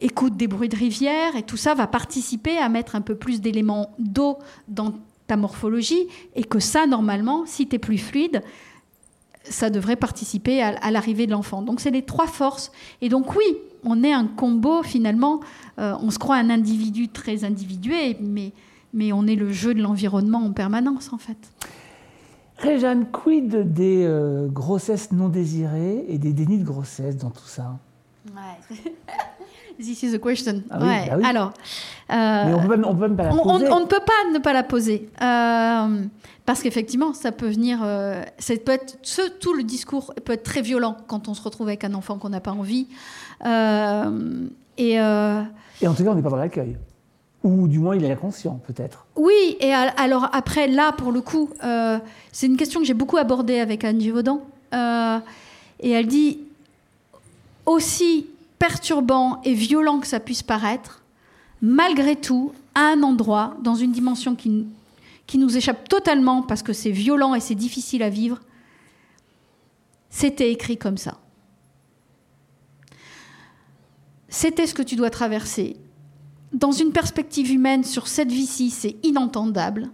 écoute 0.00 0.36
des 0.36 0.48
bruits 0.48 0.68
de 0.68 0.76
rivière 0.76 1.36
et 1.36 1.42
tout 1.42 1.56
ça 1.56 1.74
va 1.74 1.86
participer 1.86 2.58
à 2.58 2.68
mettre 2.68 2.96
un 2.96 3.00
peu 3.00 3.14
plus 3.14 3.40
d'éléments 3.40 3.90
d'eau 3.98 4.38
dans 4.66 4.94
ta 5.26 5.36
morphologie 5.36 6.06
et 6.34 6.44
que 6.44 6.58
ça, 6.58 6.86
normalement, 6.86 7.44
si 7.46 7.66
tu 7.66 7.76
es 7.76 7.78
plus 7.78 7.98
fluide, 7.98 8.42
ça 9.44 9.68
devrait 9.70 9.96
participer 9.96 10.62
à, 10.62 10.90
l'arrivée 10.90 11.26
de 11.26 11.32
l'enfant. 11.32 11.62
Donc 11.62 11.80
c'est 11.80 11.90
les 11.90 12.02
trois 12.02 12.26
forces. 12.26 12.72
Et 13.02 13.08
donc 13.08 13.36
oui, 13.36 13.56
on 13.85 14.03
est 14.03 14.12
un 14.12 14.26
combo 14.26 14.82
finalement, 14.82 15.41
euh, 15.78 15.95
on 16.01 16.11
se 16.11 16.18
croit 16.18 16.37
un 16.37 16.51
individu 16.51 17.09
très 17.09 17.45
individué, 17.45 18.16
mais, 18.20 18.53
mais 18.93 19.12
on 19.12 19.26
est 19.26 19.37
le 19.37 19.51
jeu 19.51 19.74
de 19.74 19.82
l'environnement 19.82 20.45
en 20.45 20.53
permanence 20.53 21.12
en 21.12 21.18
fait. 21.18 21.53
Réjeanne, 22.59 23.07
quid 23.11 23.72
des 23.72 24.05
euh, 24.05 24.47
grossesses 24.49 25.12
non 25.12 25.28
désirées 25.28 26.05
et 26.09 26.18
des 26.18 26.32
dénis 26.32 26.59
de 26.59 26.64
grossesse 26.64 27.16
dans 27.16 27.30
tout 27.30 27.47
ça? 27.47 27.78
Ouais. 28.35 28.76
This 29.78 30.03
is 30.03 30.14
a 30.14 30.18
question. 30.18 30.62
Ah 30.70 30.78
ouais. 30.78 31.11
Bah 31.11 31.28
Alors, 31.28 31.53
euh, 32.11 32.45
Mais 32.47 32.55
on 32.55 32.66
peut, 32.66 32.82
on 32.85 32.95
peut 32.95 33.09
même 33.09 33.16
pas 33.16 33.24
la 33.24 33.30
poser. 33.30 33.68
On, 33.70 33.80
ne 33.80 33.87
peut 33.87 34.01
pas 34.07 34.32
ne 34.32 34.39
pas 34.39 34.53
la 34.53 34.62
poser. 34.62 35.09
Euh, 35.20 36.05
parce 36.47 36.62
qu'effectivement, 36.62 37.12
ça 37.12 37.32
peut 37.32 37.49
venir. 37.49 37.80
Euh, 37.82 38.22
ça 38.39 38.55
peut 38.57 38.72
être, 38.72 38.99
ce, 39.03 39.28
tout 39.41 39.55
le 39.55 39.64
discours 39.64 40.14
peut 40.24 40.35
être 40.35 40.45
très 40.45 40.62
violent 40.62 40.97
quand 41.09 41.28
on 41.28 41.35
se 41.35 41.43
retrouve 41.43 41.68
avec 41.68 41.82
un 41.85 41.95
enfant 41.95 42.18
qu'on 42.18 42.28
n'a 42.28 42.41
pas 42.41 42.53
envie. 42.53 42.87
Et, 43.45 44.92
et 44.95 44.99
en 44.99 45.95
tout 45.95 46.05
cas, 46.05 46.11
on 46.11 46.14
n'est 46.14 46.22
pas 46.22 46.30
dans 46.30 46.36
l'accueil. 46.36 46.76
Ou 47.42 47.68
du 47.68 47.78
moins, 47.78 47.95
il 47.95 48.05
est 48.05 48.16
conscient, 48.16 48.59
peut-être. 48.66 49.07
Oui, 49.16 49.57
et 49.61 49.72
alors 49.72 50.30
après, 50.32 50.66
là, 50.66 50.92
pour 50.92 51.12
le 51.12 51.20
coup, 51.20 51.51
c'est 52.32 52.47
une 52.47 52.57
question 52.57 52.80
que 52.80 52.86
j'ai 52.86 52.95
beaucoup 52.95 53.18
abordée 53.18 53.61
avec 53.61 53.84
Anne 53.84 54.01
Givaudan. 54.01 54.40
et 54.72 55.90
elle 55.90 56.07
dit 56.07 56.38
aussi 57.66 58.26
perturbant 58.59 59.40
et 59.45 59.55
violent 59.55 60.01
que 60.01 60.07
ça 60.07 60.20
puisse 60.20 60.42
paraître, 60.42 61.03
malgré 61.61 62.16
tout, 62.16 62.53
à 62.74 62.92
un 62.92 63.03
endroit, 63.03 63.57
dans 63.62 63.74
une 63.74 63.92
dimension 63.92 64.34
qui, 64.34 64.66
qui 65.26 65.38
nous 65.38 65.57
échappe 65.57 65.88
totalement 65.88 66.42
parce 66.42 66.62
que 66.62 66.72
c'est 66.72 66.90
violent 66.90 67.34
et 67.34 67.40
c'est 67.40 67.55
difficile 67.55 68.03
à 68.03 68.09
vivre, 68.09 68.40
c'était 70.11 70.51
écrit 70.51 70.76
comme 70.76 70.97
ça. 70.97 71.18
C'était 74.35 74.66
ce 74.66 74.74
que 74.74 74.82
tu 74.82 74.97
dois 74.97 75.11
traverser. 75.11 75.76
Dans 76.53 76.72
une 76.72 76.91
perspective 76.91 77.53
humaine, 77.53 77.85
sur 77.85 78.09
cette 78.09 78.32
vie-ci, 78.32 78.70
c'est 78.70 78.97
inentendable. 79.05 79.91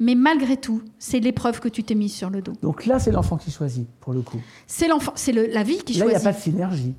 Mais 0.00 0.16
malgré 0.16 0.56
tout, 0.56 0.82
c'est 0.98 1.20
l'épreuve 1.20 1.60
que 1.60 1.68
tu 1.68 1.84
t'es 1.84 1.94
mise 1.94 2.12
sur 2.12 2.28
le 2.28 2.42
dos. 2.42 2.54
Donc 2.60 2.86
là, 2.86 2.98
c'est 2.98 3.12
l'enfant 3.12 3.36
qui 3.36 3.52
choisit, 3.52 3.86
pour 4.00 4.12
le 4.12 4.22
coup. 4.22 4.40
C'est 4.66 4.88
l'enfant, 4.88 5.12
c'est 5.14 5.30
la 5.30 5.62
vie 5.62 5.78
qui 5.78 5.94
choisit. 5.94 6.00
Là, 6.00 6.04
il 6.06 6.08
n'y 6.08 6.16
a 6.16 6.32
pas 6.32 6.36
de 6.36 6.42
synergie 6.42 6.94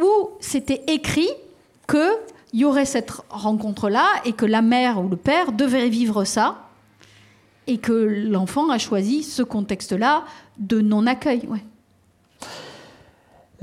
où 0.00 0.30
c'était 0.38 0.82
écrit 0.86 1.30
qu'il 1.88 2.60
y 2.60 2.64
aurait 2.64 2.84
cette 2.84 3.10
rencontre-là 3.28 4.06
et 4.24 4.34
que 4.34 4.46
la 4.46 4.62
mère 4.62 5.02
ou 5.02 5.08
le 5.08 5.16
père 5.16 5.50
devait 5.52 5.88
vivre 5.88 6.24
ça 6.24 6.68
et 7.66 7.78
que 7.78 7.92
l'enfant 7.92 8.70
a 8.70 8.78
choisi 8.78 9.24
ce 9.24 9.42
contexte-là 9.42 10.24
de 10.58 10.80
non-accueil. 10.80 11.48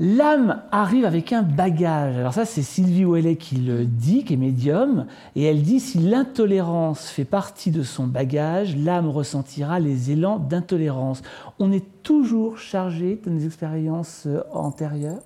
L'âme 0.00 0.62
arrive 0.72 1.04
avec 1.04 1.32
un 1.32 1.42
bagage. 1.42 2.16
Alors 2.16 2.34
ça, 2.34 2.44
c'est 2.44 2.62
Sylvie 2.62 3.04
Ouellet 3.04 3.36
qui 3.36 3.56
le 3.56 3.84
dit, 3.84 4.24
qui 4.24 4.34
est 4.34 4.36
médium, 4.36 5.06
et 5.36 5.44
elle 5.44 5.62
dit 5.62 5.78
si 5.78 5.98
l'intolérance 5.98 7.08
fait 7.08 7.24
partie 7.24 7.70
de 7.70 7.82
son 7.84 8.06
bagage, 8.06 8.76
l'âme 8.76 9.08
ressentira 9.08 9.78
les 9.78 10.10
élans 10.10 10.38
d'intolérance. 10.38 11.22
On 11.60 11.70
est 11.70 11.84
toujours 12.02 12.58
chargé 12.58 13.20
de 13.24 13.30
nos 13.30 13.40
expériences 13.40 14.24
euh, 14.26 14.42
antérieures 14.52 15.20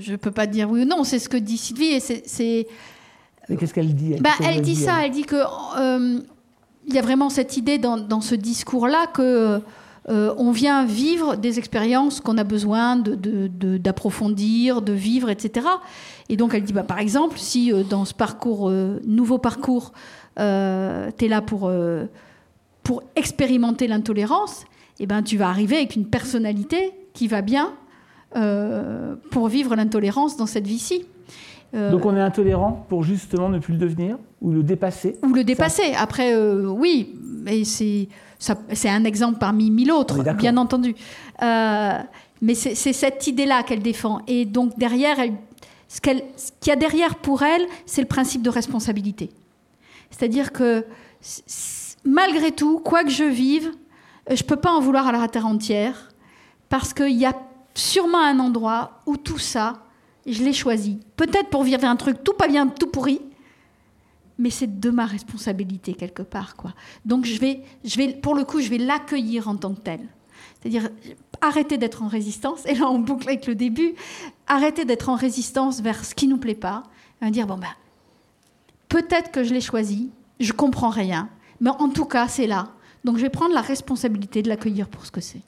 je 0.00 0.12
ne 0.12 0.16
peux 0.16 0.30
pas 0.30 0.46
dire 0.46 0.70
oui 0.70 0.82
ou 0.82 0.84
non, 0.84 1.04
c'est 1.04 1.18
ce 1.18 1.28
que 1.28 1.36
dit 1.36 1.58
Sylvie. 1.58 1.94
Et 1.94 2.00
c'est, 2.00 2.66
Mais 3.48 3.56
qu'est-ce 3.56 3.74
qu'elle 3.74 3.94
dit 3.94 4.14
Elle, 4.14 4.22
bah, 4.22 4.30
elle 4.42 4.60
dit 4.60 4.76
ça, 4.76 5.04
elle, 5.04 5.10
dit 5.10 5.24
que 5.24 5.36
euh, 5.36 6.20
il 6.86 6.94
y 6.94 6.98
a 6.98 7.02
vraiment 7.02 7.30
cette 7.30 7.56
idée 7.56 7.78
dans, 7.78 8.20
ce 8.20 8.34
discours-là 8.34 9.06
que 9.08 9.60
euh, 10.08 10.34
on 10.38 10.52
vient 10.52 10.84
vivre 10.84 11.36
des 11.36 11.58
expériences 11.58 12.20
qu'on 12.20 12.38
a 12.38 12.44
besoin 12.44 12.96
d'approfondir, 12.96 14.82
de, 14.82 14.92
de, 14.92 14.96
vivre, 14.96 15.30
etc. 15.30 15.66
Et 16.28 16.36
donc 16.36 16.54
elle 16.54 16.62
dit, 16.62 16.72
bah, 16.72 16.84
par 16.84 16.98
exemple, 16.98 17.38
si 17.38 17.72
euh, 17.72 17.82
dans 17.82 18.04
ce 18.04 18.14
parcours, 18.14 18.70
nouveau 19.04 19.38
parcours, 19.38 19.92
tu 20.36 20.42
es 20.42 21.28
là 21.28 21.42
pour, 21.42 21.70
pour 22.82 23.02
expérimenter 23.16 23.88
l'intolérance, 23.88 24.64
eh 24.98 25.06
ben, 25.06 25.22
tu 25.22 25.36
vas 25.36 25.48
arriver 25.48 25.76
avec 25.76 25.96
une 25.96 26.06
personnalité 26.06 26.92
qui 27.12 27.28
va 27.28 27.42
bien 27.42 27.72
euh, 28.36 29.14
pour 29.30 29.48
vivre 29.48 29.74
l'intolérance 29.76 30.36
dans 30.36 30.46
cette 30.46 30.66
vie-ci. 30.66 31.06
Euh, 31.74 31.90
Donc 31.90 32.04
on 32.04 32.14
est 32.16 32.20
intolérant 32.20 32.84
pour 32.88 33.02
justement 33.02 33.48
ne 33.48 33.58
plus 33.58 33.72
le 33.72 33.78
devenir 33.78 34.18
ou 34.40 34.50
le 34.52 34.62
dépasser? 34.62 35.16
Ou 35.22 35.32
le 35.32 35.44
dépasser. 35.44 35.94
Après, 35.98 36.34
euh, 36.34 36.66
oui, 36.66 37.14
mais 37.42 37.64
c'est 37.64 38.08
un 38.84 39.04
exemple 39.04 39.38
parmi 39.38 39.70
mille 39.70 39.92
autres, 39.92 40.22
bien 40.34 40.56
entendu. 40.56 40.94
mais 41.40 42.54
c'est 42.54 42.92
cette 42.92 43.26
idée-là 43.26 43.62
qu'elle 43.62 43.82
défend. 43.82 44.20
Et 44.26 44.44
donc 44.44 44.78
derrière, 44.78 45.18
elle, 45.18 45.34
ce 45.88 46.00
qu'il 46.00 46.22
y 46.66 46.70
a 46.70 46.76
derrière 46.76 47.16
pour 47.16 47.42
elle, 47.42 47.66
c'est 47.86 48.00
le 48.00 48.08
principe 48.08 48.42
de 48.42 48.50
responsabilité. 48.50 49.30
C'est-à-dire 50.10 50.52
que 50.52 50.84
malgré 52.04 52.52
tout, 52.52 52.78
quoi 52.78 53.04
que 53.04 53.10
je 53.10 53.24
vive, 53.24 53.72
je 54.28 54.42
ne 54.42 54.46
peux 54.46 54.56
pas 54.56 54.72
en 54.72 54.80
vouloir 54.80 55.06
à 55.06 55.12
la 55.12 55.28
terre 55.28 55.46
entière 55.46 56.08
parce 56.68 56.92
qu'il 56.92 57.16
y 57.16 57.26
a 57.26 57.34
sûrement 57.74 58.22
un 58.22 58.38
endroit 58.38 59.02
où 59.06 59.16
tout 59.16 59.38
ça, 59.38 59.84
je 60.26 60.42
l'ai 60.42 60.52
choisi. 60.52 60.98
Peut-être 61.16 61.50
pour 61.50 61.62
vivre 61.62 61.84
un 61.84 61.96
truc 61.96 62.24
tout 62.24 62.32
pas 62.32 62.48
bien, 62.48 62.66
tout 62.66 62.88
pourri, 62.88 63.20
mais 64.38 64.50
c'est 64.50 64.80
de 64.80 64.90
ma 64.90 65.06
responsabilité 65.06 65.94
quelque 65.94 66.22
part, 66.22 66.56
quoi. 66.56 66.74
Donc 67.04 67.24
je 67.24 67.38
vais, 67.38 67.62
je 67.84 67.96
vais, 67.96 68.12
pour 68.12 68.34
le 68.34 68.44
coup, 68.44 68.60
je 68.60 68.68
vais 68.68 68.78
l'accueillir 68.78 69.48
en 69.48 69.56
tant 69.56 69.74
que 69.74 69.80
tel. 69.80 70.00
C'est-à-dire 70.60 70.90
arrêter 71.40 71.78
d'être 71.78 72.02
en 72.02 72.08
résistance. 72.08 72.66
Et 72.66 72.74
là, 72.74 72.88
on 72.90 72.98
boucle 72.98 73.28
avec 73.28 73.46
le 73.46 73.54
début. 73.54 73.94
Arrêter 74.46 74.84
d'être 74.84 75.08
en 75.08 75.14
résistance 75.14 75.80
vers 75.80 76.04
ce 76.04 76.14
qui 76.14 76.26
nous 76.28 76.38
plaît 76.38 76.54
pas. 76.54 76.84
Et 77.22 77.30
dire 77.30 77.46
bon 77.46 77.56
ben, 77.56 77.68
peut-être 78.88 79.30
que 79.30 79.44
je 79.44 79.54
l'ai 79.54 79.60
choisi. 79.60 80.10
Je 80.38 80.52
comprends 80.52 80.90
rien, 80.90 81.30
mais 81.60 81.70
en 81.70 81.88
tout 81.88 82.04
cas, 82.04 82.28
c'est 82.28 82.46
là. 82.46 82.68
Donc 83.04 83.16
je 83.16 83.22
vais 83.22 83.30
prendre 83.30 83.54
la 83.54 83.62
responsabilité 83.62 84.42
de 84.42 84.48
l'accueillir 84.48 84.88
pour 84.88 85.06
ce 85.06 85.10
que 85.10 85.20
c'est. 85.20 85.40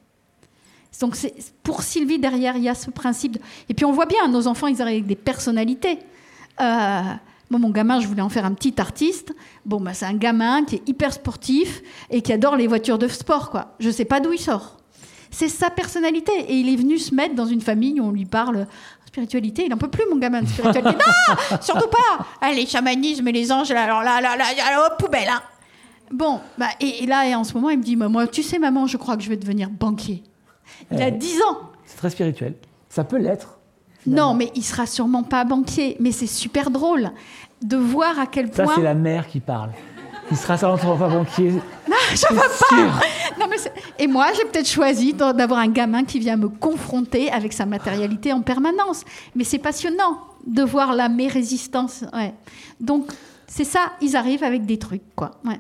Donc 1.01 1.16
pour 1.62 1.82
Sylvie, 1.82 2.18
derrière, 2.18 2.57
il 2.57 2.62
y 2.62 2.68
a 2.68 2.74
ce 2.74 2.91
principe. 2.91 3.39
Et 3.68 3.74
puis 3.74 3.84
on 3.84 3.93
voit 3.93 4.07
bien, 4.07 4.26
nos 4.28 4.47
enfants, 4.47 4.66
ils 4.66 4.80
arrivent 4.80 5.07
des 5.07 5.16
personnalités. 5.16 5.99
Euh, 6.61 7.03
mon 7.57 7.70
gamin, 7.70 8.01
je 8.01 8.07
voulais 8.07 8.22
en 8.22 8.28
faire 8.28 8.44
un 8.44 8.53
petit 8.53 8.74
artiste. 8.78 9.34
Bon, 9.64 9.80
bah, 9.80 9.94
c'est 9.94 10.05
un 10.05 10.14
gamin 10.14 10.64
qui 10.64 10.76
est 10.76 10.88
hyper 10.88 11.12
sportif 11.12 11.82
et 12.11 12.20
qui 12.20 12.32
adore 12.32 12.57
les 12.57 12.66
voitures 12.66 12.99
de 12.99 13.09
sport. 13.09 13.51
Quoi. 13.51 13.74
Je 13.80 13.88
ne 13.88 13.92
sais 13.92 14.05
pas 14.05 14.20
d'où 14.20 14.32
il 14.32 14.38
sort. 14.38 14.76
C'est 15.30 15.49
sa 15.49 15.70
personnalité. 15.70 16.32
Et 16.49 16.57
il 16.57 16.72
est 16.72 16.76
venu 16.76 16.99
se 16.99 17.14
mettre 17.14 17.34
dans 17.34 17.46
une 17.46 17.62
famille 17.62 18.01
où 18.01 18.05
on 18.05 18.11
lui 18.11 18.26
parle 18.26 18.66
spiritualité. 19.07 19.64
Il 19.64 19.70
n'en 19.70 19.78
peut 19.78 19.88
plus, 19.88 20.05
mon 20.11 20.16
gamin, 20.16 20.42
de 20.42 20.49
spiritualité. 20.49 20.90
non, 21.28 21.59
surtout 21.61 21.88
pas. 21.88 22.26
Ah, 22.40 22.53
les 22.53 22.66
chamanismes 22.66 23.26
et 23.28 23.32
les 23.32 23.51
anges, 23.51 23.70
alors 23.70 24.03
là, 24.03 24.20
là, 24.20 24.36
là, 24.36 24.44
là 24.55 24.90
poubelle. 24.99 25.28
Hein. 25.28 25.42
Bon, 26.12 26.40
bah, 26.57 26.68
et, 26.80 27.07
là, 27.07 27.26
et 27.26 27.34
en 27.34 27.44
ce 27.44 27.55
moment, 27.55 27.70
il 27.70 27.78
me 27.78 27.82
dit, 27.82 27.96
moi, 27.96 28.26
tu 28.26 28.42
sais, 28.42 28.59
maman, 28.59 28.86
je 28.86 28.96
crois 28.96 29.16
que 29.16 29.22
je 29.22 29.28
vais 29.28 29.36
devenir 29.36 29.70
banquier. 29.70 30.22
Il 30.90 31.03
a 31.03 31.11
10 31.11 31.42
ans. 31.42 31.59
C'est 31.84 31.96
très 31.96 32.11
spirituel. 32.11 32.55
Ça 32.88 33.05
peut 33.05 33.18
l'être. 33.18 33.57
Non, 34.07 34.34
mais 34.34 34.51
il 34.55 34.64
sera 34.64 34.86
sûrement 34.86 35.22
pas 35.22 35.44
banquier. 35.44 35.96
Mais 36.01 36.12
c'est 36.12 36.26
super 36.26 36.70
drôle 36.70 37.11
de 37.62 37.76
voir 37.76 38.18
à 38.18 38.26
quel 38.26 38.51
point. 38.51 38.66
Ça, 38.66 38.72
c'est 38.76 38.82
la 38.82 38.94
mère 38.94 39.26
qui 39.26 39.40
parle. 39.40 39.70
qui 40.28 40.36
sera 40.36 40.57
bon, 40.57 41.24
qui 41.24 41.46
est. 41.46 41.51
Non, 41.53 41.96
je 42.11 42.32
veux 42.32 42.38
pas. 42.38 43.01
Non, 43.38 43.46
mais 43.49 43.57
et 43.99 44.07
moi, 44.07 44.26
j'ai 44.36 44.44
peut-être 44.44 44.68
choisi 44.68 45.12
d'avoir 45.12 45.61
un 45.61 45.68
gamin 45.68 46.05
qui 46.05 46.18
vient 46.18 46.36
me 46.36 46.49
confronter 46.49 47.30
avec 47.30 47.53
sa 47.53 47.66
matérialité 47.66 48.32
en 48.32 48.42
permanence. 48.42 49.05
Mais 49.34 49.44
c'est 49.44 49.59
passionnant 49.59 50.18
de 50.46 50.62
voir 50.62 50.94
la 50.94 51.09
mes 51.09 51.28
résistance. 51.28 52.05
Ouais. 52.12 52.34
Donc, 52.80 53.11
c'est 53.46 53.64
ça, 53.64 53.92
ils 54.01 54.16
arrivent 54.16 54.44
avec 54.44 54.66
des 54.66 54.78
trucs, 54.78 55.14
quoi. 55.14 55.32
Ouais. 55.44 55.59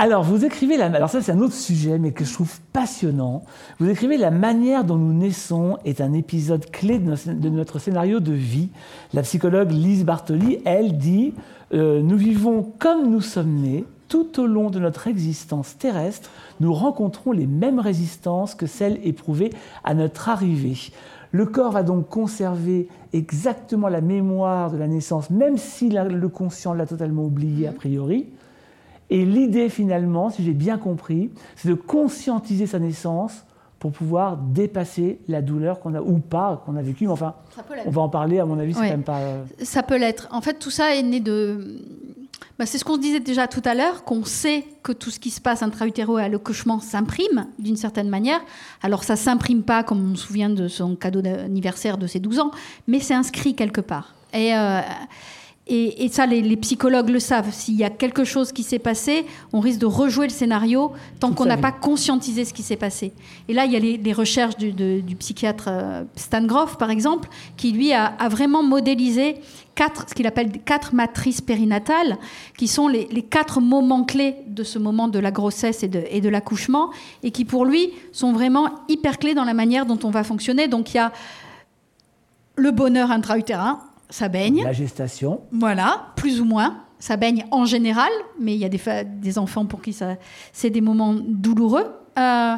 Alors, 0.00 0.22
vous 0.22 0.44
écrivez 0.44 0.76
la. 0.76 0.86
Alors, 0.86 1.10
ça, 1.10 1.20
c'est 1.20 1.32
un 1.32 1.40
autre 1.40 1.54
sujet, 1.54 1.98
mais 1.98 2.12
que 2.12 2.24
je 2.24 2.32
trouve 2.32 2.60
passionnant. 2.72 3.42
Vous 3.80 3.90
écrivez 3.90 4.16
La 4.16 4.30
manière 4.30 4.84
dont 4.84 4.94
nous 4.94 5.12
naissons 5.12 5.76
est 5.84 6.00
un 6.00 6.12
épisode 6.12 6.70
clé 6.70 7.00
de 7.00 7.48
notre 7.48 7.80
scénario 7.80 8.20
de 8.20 8.32
vie. 8.32 8.68
La 9.12 9.22
psychologue 9.22 9.72
Lise 9.72 10.04
Bartoli, 10.04 10.60
elle 10.64 10.98
dit 10.98 11.34
euh, 11.74 12.00
Nous 12.00 12.16
vivons 12.16 12.62
comme 12.78 13.10
nous 13.10 13.20
sommes 13.20 13.54
nés. 13.54 13.84
Tout 14.06 14.40
au 14.40 14.46
long 14.46 14.70
de 14.70 14.78
notre 14.78 15.08
existence 15.08 15.76
terrestre, 15.76 16.30
nous 16.60 16.72
rencontrons 16.72 17.32
les 17.32 17.48
mêmes 17.48 17.80
résistances 17.80 18.54
que 18.54 18.66
celles 18.66 19.00
éprouvées 19.02 19.50
à 19.82 19.94
notre 19.94 20.28
arrivée. 20.28 20.92
Le 21.32 21.44
corps 21.44 21.72
va 21.72 21.82
donc 21.82 22.08
conserver 22.08 22.86
exactement 23.12 23.88
la 23.88 24.00
mémoire 24.00 24.70
de 24.70 24.78
la 24.78 24.86
naissance, 24.86 25.28
même 25.28 25.58
si 25.58 25.90
le 25.90 26.28
conscient 26.28 26.72
l'a 26.72 26.86
totalement 26.86 27.24
oublié 27.24 27.66
a 27.66 27.72
priori. 27.72 28.28
Et 29.10 29.24
l'idée 29.24 29.68
finalement, 29.68 30.30
si 30.30 30.44
j'ai 30.44 30.52
bien 30.52 30.78
compris, 30.78 31.30
c'est 31.56 31.68
de 31.68 31.74
conscientiser 31.74 32.66
sa 32.66 32.78
naissance 32.78 33.44
pour 33.78 33.92
pouvoir 33.92 34.36
dépasser 34.36 35.20
la 35.28 35.40
douleur 35.40 35.80
qu'on 35.80 35.94
a 35.94 36.00
ou 36.00 36.18
pas 36.18 36.62
qu'on 36.66 36.76
a 36.76 36.82
vécue. 36.82 37.06
Enfin, 37.06 37.34
on 37.86 37.90
va 37.90 38.02
en 38.02 38.08
parler. 38.08 38.40
À 38.40 38.44
mon 38.44 38.58
avis, 38.58 38.74
c'est 38.74 38.80
même 38.80 39.04
pas. 39.04 39.18
Euh, 39.18 39.44
ça 39.62 39.82
peut 39.82 39.96
l'être. 39.96 40.28
En 40.30 40.40
fait, 40.40 40.54
tout 40.54 40.70
ça 40.70 40.94
est 40.94 41.02
né 41.02 41.20
de. 41.20 41.80
Bah, 42.58 42.66
c'est 42.66 42.76
ce 42.76 42.84
qu'on 42.84 42.96
se 42.96 43.00
disait 43.00 43.20
déjà 43.20 43.46
tout 43.46 43.62
à 43.64 43.74
l'heure, 43.74 44.02
qu'on 44.02 44.24
sait 44.24 44.64
que 44.82 44.90
tout 44.90 45.10
ce 45.10 45.20
qui 45.20 45.30
se 45.30 45.40
passe 45.40 45.62
intra-utéro 45.62 46.18
et 46.18 46.24
à 46.24 46.28
l'accouchement 46.28 46.80
s'imprime 46.80 47.46
d'une 47.60 47.76
certaine 47.76 48.08
manière. 48.08 48.40
Alors 48.82 49.04
ça 49.04 49.14
s'imprime 49.14 49.62
pas, 49.62 49.84
comme 49.84 50.10
on 50.10 50.16
se 50.16 50.26
souvient 50.26 50.50
de 50.50 50.66
son 50.66 50.96
cadeau 50.96 51.22
d'anniversaire 51.22 51.98
de 51.98 52.08
ses 52.08 52.18
12 52.18 52.40
ans, 52.40 52.50
mais 52.88 52.98
c'est 52.98 53.14
inscrit 53.14 53.54
quelque 53.54 53.80
part. 53.80 54.14
Et, 54.34 54.56
euh, 54.56 54.80
et, 55.70 56.08
ça, 56.08 56.24
les, 56.24 56.56
psychologues 56.56 57.10
le 57.10 57.20
savent. 57.20 57.52
S'il 57.52 57.74
y 57.74 57.84
a 57.84 57.90
quelque 57.90 58.24
chose 58.24 58.52
qui 58.52 58.62
s'est 58.62 58.78
passé, 58.78 59.26
on 59.52 59.60
risque 59.60 59.80
de 59.80 59.86
rejouer 59.86 60.26
le 60.26 60.32
scénario 60.32 60.92
tant 61.20 61.32
qu'on 61.32 61.44
n'a 61.44 61.58
pas 61.58 61.72
conscientisé 61.72 62.46
ce 62.46 62.54
qui 62.54 62.62
s'est 62.62 62.76
passé. 62.76 63.12
Et 63.48 63.52
là, 63.52 63.66
il 63.66 63.72
y 63.72 63.76
a 63.76 63.78
les, 63.78 64.12
recherches 64.12 64.56
du, 64.56 65.16
psychiatre 65.16 65.66
euh, 65.68 66.04
Stan 66.16 66.42
Groff, 66.42 66.78
par 66.78 66.90
exemple, 66.90 67.28
qui 67.58 67.72
lui 67.72 67.92
a, 67.92 68.16
vraiment 68.30 68.62
modélisé 68.62 69.36
quatre, 69.74 70.06
ce 70.08 70.14
qu'il 70.14 70.26
appelle 70.26 70.52
quatre 70.64 70.94
matrices 70.94 71.42
périnatales, 71.42 72.16
qui 72.56 72.66
sont 72.66 72.88
les, 72.88 73.06
quatre 73.22 73.60
moments 73.60 74.04
clés 74.04 74.36
de 74.46 74.64
ce 74.64 74.78
moment 74.78 75.08
de 75.08 75.18
la 75.18 75.30
grossesse 75.30 75.82
et 75.82 75.88
de, 75.88 76.02
et 76.10 76.22
de 76.22 76.30
l'accouchement, 76.30 76.90
et 77.22 77.30
qui 77.30 77.44
pour 77.44 77.66
lui 77.66 77.90
sont 78.12 78.32
vraiment 78.32 78.70
hyper 78.88 79.18
clés 79.18 79.34
dans 79.34 79.44
la 79.44 79.54
manière 79.54 79.84
dont 79.84 79.98
on 80.02 80.10
va 80.10 80.24
fonctionner. 80.24 80.66
Donc 80.66 80.94
il 80.94 80.96
y 80.96 81.00
a 81.00 81.12
le 82.56 82.70
bonheur 82.70 83.10
intra-utérin, 83.10 83.80
ça 84.10 84.28
baigne. 84.28 84.62
La 84.64 84.72
gestation. 84.72 85.42
Voilà, 85.52 86.12
plus 86.16 86.40
ou 86.40 86.44
moins. 86.44 86.84
Ça 86.98 87.16
baigne 87.16 87.46
en 87.52 87.64
général, 87.64 88.10
mais 88.40 88.54
il 88.54 88.58
y 88.58 88.64
a 88.64 88.68
des, 88.68 88.80
des 89.04 89.38
enfants 89.38 89.66
pour 89.66 89.80
qui 89.82 89.96
c'est 90.52 90.70
des 90.70 90.80
moments 90.80 91.14
douloureux. 91.14 91.86
Euh, 92.18 92.56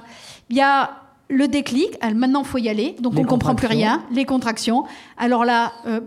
il 0.48 0.57
y 0.57 0.62
a 0.62 0.90
le 1.28 1.46
déclic, 1.46 1.96
maintenant 2.14 2.42
faut 2.42 2.59
y 2.59 2.68
aller, 2.68 2.96
donc 3.01 3.14
on 3.16 3.24
comprend 3.24 3.55
plus 3.55 3.68
rien, 3.68 4.03
les 4.11 4.24
contractions. 4.24 4.84
Alors 5.16 5.44
là, 5.44 5.72
euh, 5.86 6.01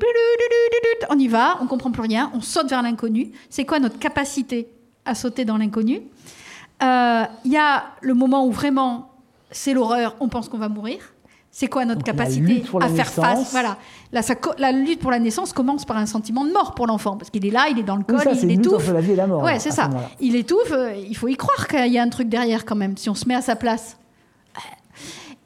on 1.10 1.18
y 1.18 1.28
va, 1.28 1.60
on 1.62 1.68
comprend 1.68 1.92
plus 1.92 2.02
rien, 2.02 2.32
on 2.34 2.42
saute 2.42 2.70
vers 2.70 2.82
l'inconnu. 2.82 3.32
C'est 3.50 3.66
quoi 3.66 3.80
notre 3.80 4.00
capacité 4.00 4.68
à 5.06 5.16
sauter 5.16 5.46
dans 5.46 5.58
l'inconnu? 5.58 6.02
Euh, 6.82 7.24
Il 7.46 7.52
y 7.52 7.58
a 7.58 7.86
le 8.02 8.14
moment 8.16 8.46
où 8.46 8.52
vraiment 8.52 9.12
c'est 9.52 9.74
l'horreur, 9.74 10.16
on 10.20 10.28
pense 10.28 10.50
qu'on 10.50 10.58
va 10.58 10.68
mourir. 10.70 11.13
C'est 11.56 11.68
quoi 11.68 11.86
notre 11.86 12.04
capacité 12.04 12.64
à 12.82 12.90
faire 12.90 13.12
face 13.12 13.52
Voilà. 13.52 13.78
la 14.58 14.72
lutte 14.72 15.00
pour 15.00 15.12
la 15.12 15.20
naissance 15.20 15.54
commence 15.54 15.86
par 15.86 15.98
un 15.98 16.08
sentiment 16.08 16.46
de 16.46 16.52
mort 16.52 16.74
pour 16.74 16.88
l'enfant, 16.88 17.16
parce 17.16 17.30
qu'il 17.30 17.46
est 17.46 17.52
là, 17.52 17.68
il 17.70 17.78
est 17.78 17.84
dans 17.84 17.96
le 17.96 18.04
col, 18.04 18.20
il 18.42 18.50
étouffe. 18.52 18.92
la 18.92 19.02
vie 19.02 19.12
et 19.12 19.16
la 19.16 19.28
mort. 19.28 19.44
Ouais, 19.44 19.60
c'est 19.60 19.70
ça. 19.70 19.88
Il 20.20 20.36
étouffe. 20.36 20.72
Euh, 20.72 20.96
il 20.96 21.16
faut 21.16 21.28
y 21.28 21.38
croire 21.38 21.68
qu'il 21.68 21.94
y 21.94 22.00
a 22.00 22.02
un 22.02 22.10
truc 22.10 22.28
derrière 22.28 22.66
quand 22.66 22.76
même, 22.76 22.98
si 22.98 23.08
on 23.08 23.14
se 23.14 23.28
met 23.28 23.36
à 23.36 23.42
sa 23.42 23.56
place. 23.56 23.98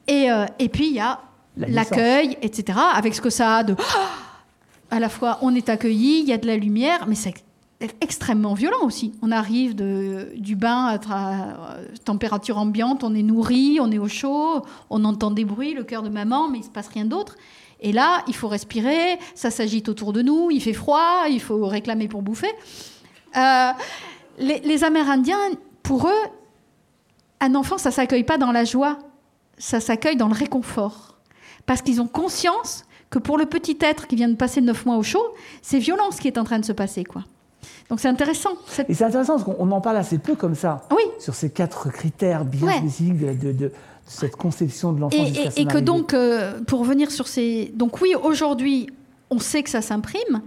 Et, 0.06 0.30
euh, 0.30 0.46
et 0.58 0.70
puis 0.70 0.88
il 0.88 0.94
y 0.94 1.00
a 1.00 1.20
l'accueil, 1.58 2.38
etc. 2.40 2.78
Avec 2.94 3.14
ce 3.14 3.20
que 3.20 3.30
ça 3.30 3.56
a 3.56 3.62
de. 3.62 3.76
À 4.90 5.00
la 5.00 5.10
fois, 5.10 5.36
on 5.42 5.54
est 5.54 5.68
accueilli, 5.68 6.20
il 6.20 6.28
y 6.28 6.32
a 6.32 6.38
de 6.38 6.46
la 6.46 6.56
lumière, 6.56 7.04
mais 7.06 7.14
c'est 7.14 7.34
extrêmement 8.00 8.54
violent 8.54 8.82
aussi. 8.82 9.12
On 9.22 9.30
arrive 9.30 9.74
du 9.76 10.56
bain 10.56 10.86
à 10.86 10.98
température 12.04 12.58
ambiante, 12.58 13.04
on 13.04 13.14
est 13.14 13.22
nourri, 13.22 13.78
on 13.80 13.90
est 13.92 13.98
au 13.98 14.08
chaud, 14.08 14.62
on 14.90 15.04
entend 15.04 15.30
des 15.30 15.44
bruits, 15.44 15.74
le 15.74 15.84
cœur 15.84 16.02
de 16.02 16.08
maman, 16.08 16.48
mais 16.48 16.58
il 16.58 16.62
ne 16.62 16.66
se 16.66 16.70
passe 16.70 16.88
rien 16.88 17.04
d'autre. 17.04 17.36
Et 17.80 17.92
là, 17.92 18.24
il 18.26 18.34
faut 18.34 18.48
respirer, 18.48 19.18
ça 19.36 19.50
s'agite 19.50 19.88
autour 19.88 20.12
de 20.12 20.22
nous, 20.22 20.50
il 20.50 20.60
fait 20.60 20.72
froid, 20.72 21.26
il 21.30 21.40
faut 21.40 21.66
réclamer 21.66 22.08
pour 22.08 22.22
bouffer. 22.22 22.52
Euh, 23.36 23.70
les, 24.38 24.84
Amérindiens, 24.84 25.38
pour 25.84 26.08
eux, 26.08 26.28
un 27.40 27.54
enfant, 27.54 27.78
ça 27.78 27.92
s'accueille 27.92 28.24
pas 28.24 28.38
dans 28.38 28.50
la 28.50 28.64
joie, 28.64 28.98
ça 29.56 29.78
s'accueille 29.78 30.16
dans 30.16 30.28
le 30.28 30.34
réconfort. 30.34 31.16
Parce 31.66 31.82
qu'ils 31.82 32.00
ont 32.00 32.08
conscience 32.08 32.84
que 33.10 33.20
pour 33.20 33.38
le 33.38 33.46
petit 33.46 33.78
être 33.80 34.08
qui 34.08 34.16
vient 34.16 34.28
de 34.28 34.34
passer 34.34 34.60
neuf 34.60 34.84
mois 34.84 34.96
au 34.96 35.04
chaud, 35.04 35.34
c'est 35.62 35.78
violent 35.78 36.10
ce 36.10 36.20
qui 36.20 36.26
est 36.26 36.38
en 36.38 36.44
train 36.44 36.58
de 36.58 36.64
se 36.64 36.72
passer, 36.72 37.04
quoi. 37.04 37.22
Donc 37.88 38.00
c'est 38.00 38.08
intéressant. 38.08 38.50
Et 38.88 38.94
c'est 38.94 39.04
intéressant 39.04 39.38
parce 39.38 39.44
qu'on 39.44 39.70
en 39.70 39.80
parle 39.80 39.96
assez 39.96 40.18
peu 40.18 40.34
comme 40.34 40.54
ça. 40.54 40.86
Oui. 40.90 41.02
Sur 41.18 41.34
ces 41.34 41.50
quatre 41.50 41.90
critères 41.90 42.44
bien 42.44 42.70
spécifiques 42.70 43.18
de, 43.18 43.72
cette 44.06 44.36
conception 44.36 44.92
de 44.92 45.00
l'enfant. 45.00 45.16
Et, 45.16 45.62
et, 45.62 45.66
que 45.66 45.78
donc, 45.78 46.14
euh, 46.14 46.60
pour 46.66 46.80
revenir 46.80 47.10
sur 47.10 47.28
ces. 47.28 47.72
Donc 47.74 48.00
oui, 48.00 48.14
aujourd'hui, 48.22 48.88
on 49.30 49.38
sait 49.38 49.62
que 49.62 49.70
ça 49.70 49.82
s'imprime. 49.82 50.42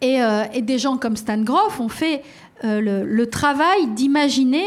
Et, 0.00 0.22
euh, 0.22 0.44
des 0.60 0.78
gens 0.78 0.96
comme 0.96 1.16
Stan 1.16 1.40
Groff 1.40 1.78
ont 1.78 1.88
fait 1.88 2.22
euh, 2.64 3.04
le, 3.04 3.26
travail 3.30 3.86
d'imaginer 3.88 4.64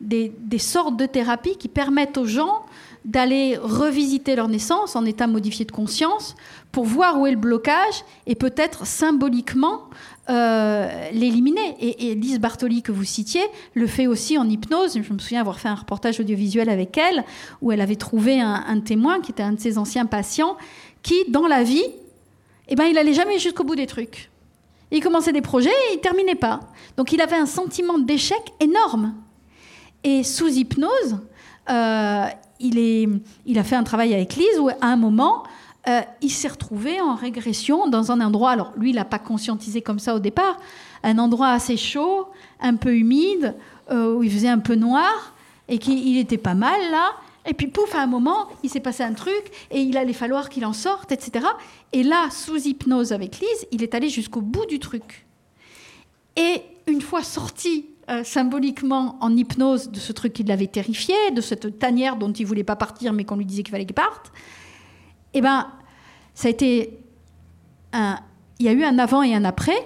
des, 0.00 0.32
des, 0.38 0.58
sortes 0.58 0.96
de 0.96 1.06
thérapies 1.06 1.56
qui 1.56 1.68
permettent 1.68 2.16
aux 2.16 2.26
gens 2.26 2.64
d'aller 3.04 3.56
revisiter 3.56 4.36
leur 4.36 4.48
naissance 4.48 4.96
en 4.96 5.04
état 5.04 5.26
modifié 5.26 5.64
de 5.64 5.72
conscience 5.72 6.36
pour 6.72 6.84
voir 6.84 7.18
où 7.18 7.26
est 7.26 7.30
le 7.30 7.38
blocage 7.38 8.04
et 8.26 8.34
peut-être 8.34 8.86
symboliquement 8.86 9.84
euh, 10.30 11.10
l'éliminer. 11.12 11.76
Et, 11.80 12.14
Lise 12.14 12.38
Bartoli, 12.38 12.82
que 12.82 12.92
vous 12.92 13.04
citiez, 13.04 13.42
le 13.74 13.86
fait 13.86 14.06
aussi 14.06 14.36
en 14.36 14.48
hypnose. 14.48 15.00
Je 15.02 15.12
me 15.12 15.18
souviens 15.18 15.40
avoir 15.40 15.58
fait 15.58 15.68
un 15.68 15.74
reportage 15.74 16.20
audiovisuel 16.20 16.68
avec 16.68 16.98
elle, 16.98 17.24
où 17.62 17.72
elle 17.72 17.80
avait 17.80 17.96
trouvé 17.96 18.40
un, 18.40 18.80
témoin 18.80 19.20
qui 19.20 19.32
était 19.32 19.42
un 19.42 19.52
de 19.52 19.60
ses 19.60 19.78
anciens 19.78 20.06
patients, 20.06 20.56
qui, 21.02 21.14
dans 21.28 21.46
la 21.46 21.62
vie, 21.62 21.86
eh 22.68 22.74
ben, 22.74 22.84
il 22.84 22.94
n'allait 22.94 23.14
jamais 23.14 23.38
jusqu'au 23.38 23.64
bout 23.64 23.76
des 23.76 23.86
trucs. 23.86 24.30
Il 24.90 25.02
commençait 25.02 25.32
des 25.32 25.42
projets 25.42 25.70
et 25.70 25.94
il 25.94 26.00
terminait 26.00 26.34
pas. 26.34 26.60
Donc 26.96 27.12
il 27.12 27.20
avait 27.20 27.36
un 27.36 27.46
sentiment 27.46 27.98
d'échec 27.98 28.40
énorme. 28.60 29.14
Et 30.04 30.22
sous 30.24 30.48
hypnose, 30.48 31.18
euh, 31.70 32.26
il, 32.60 33.20
il 33.46 33.58
a 33.58 33.64
fait 33.64 33.76
un 33.76 33.84
travail 33.84 34.14
avec 34.14 34.36
Lise 34.36 34.58
où, 34.58 34.68
à 34.68 34.76
un 34.80 34.96
moment, 34.96 35.44
euh, 35.88 36.00
il 36.20 36.30
s'est 36.30 36.48
retrouvé 36.48 37.00
en 37.00 37.14
régression 37.14 37.88
dans 37.88 38.12
un 38.12 38.20
endroit, 38.20 38.50
alors 38.50 38.72
lui, 38.76 38.90
il 38.90 38.96
n'a 38.96 39.04
pas 39.04 39.18
conscientisé 39.18 39.80
comme 39.80 39.98
ça 39.98 40.14
au 40.14 40.18
départ, 40.18 40.58
un 41.02 41.18
endroit 41.18 41.48
assez 41.48 41.76
chaud, 41.76 42.28
un 42.60 42.76
peu 42.76 42.94
humide, 42.94 43.54
euh, 43.90 44.14
où 44.14 44.22
il 44.22 44.30
faisait 44.30 44.48
un 44.48 44.58
peu 44.58 44.74
noir, 44.74 45.34
et 45.68 45.78
qu'il 45.78 46.18
était 46.18 46.38
pas 46.38 46.54
mal 46.54 46.80
là. 46.90 47.12
Et 47.46 47.54
puis, 47.54 47.68
pouf, 47.68 47.94
à 47.94 48.02
un 48.02 48.06
moment, 48.06 48.48
il 48.62 48.68
s'est 48.68 48.80
passé 48.80 49.02
un 49.02 49.14
truc, 49.14 49.50
et 49.70 49.80
il 49.80 49.96
allait 49.96 50.12
falloir 50.12 50.50
qu'il 50.50 50.66
en 50.66 50.74
sorte, 50.74 51.12
etc. 51.12 51.46
Et 51.92 52.02
là, 52.02 52.28
sous 52.30 52.56
hypnose 52.56 53.12
avec 53.12 53.38
Lise, 53.38 53.66
il 53.72 53.82
est 53.82 53.94
allé 53.94 54.10
jusqu'au 54.10 54.42
bout 54.42 54.66
du 54.66 54.78
truc. 54.78 55.26
Et 56.36 56.62
une 56.86 57.00
fois 57.00 57.22
sorti 57.22 57.86
euh, 58.10 58.24
symboliquement 58.24 59.18
en 59.20 59.36
hypnose 59.36 59.90
de 59.90 59.98
ce 59.98 60.12
truc 60.12 60.32
qui 60.32 60.42
l'avait 60.42 60.66
terrifié, 60.66 61.14
de 61.32 61.40
cette 61.40 61.78
tanière 61.78 62.16
dont 62.16 62.32
il 62.32 62.46
voulait 62.46 62.64
pas 62.64 62.76
partir, 62.76 63.12
mais 63.12 63.24
qu'on 63.24 63.36
lui 63.36 63.44
disait 63.44 63.62
qu'il 63.62 63.72
fallait 63.72 63.86
qu'il 63.86 63.94
parte, 63.94 64.32
eh 65.34 65.40
ben, 65.40 65.66
ça 66.34 66.48
a 66.48 66.50
été 66.50 66.98
un, 67.92 68.18
il 68.58 68.66
y 68.66 68.68
a 68.68 68.72
eu 68.72 68.84
un 68.84 68.98
avant 68.98 69.22
et 69.22 69.34
un 69.34 69.44
après. 69.44 69.76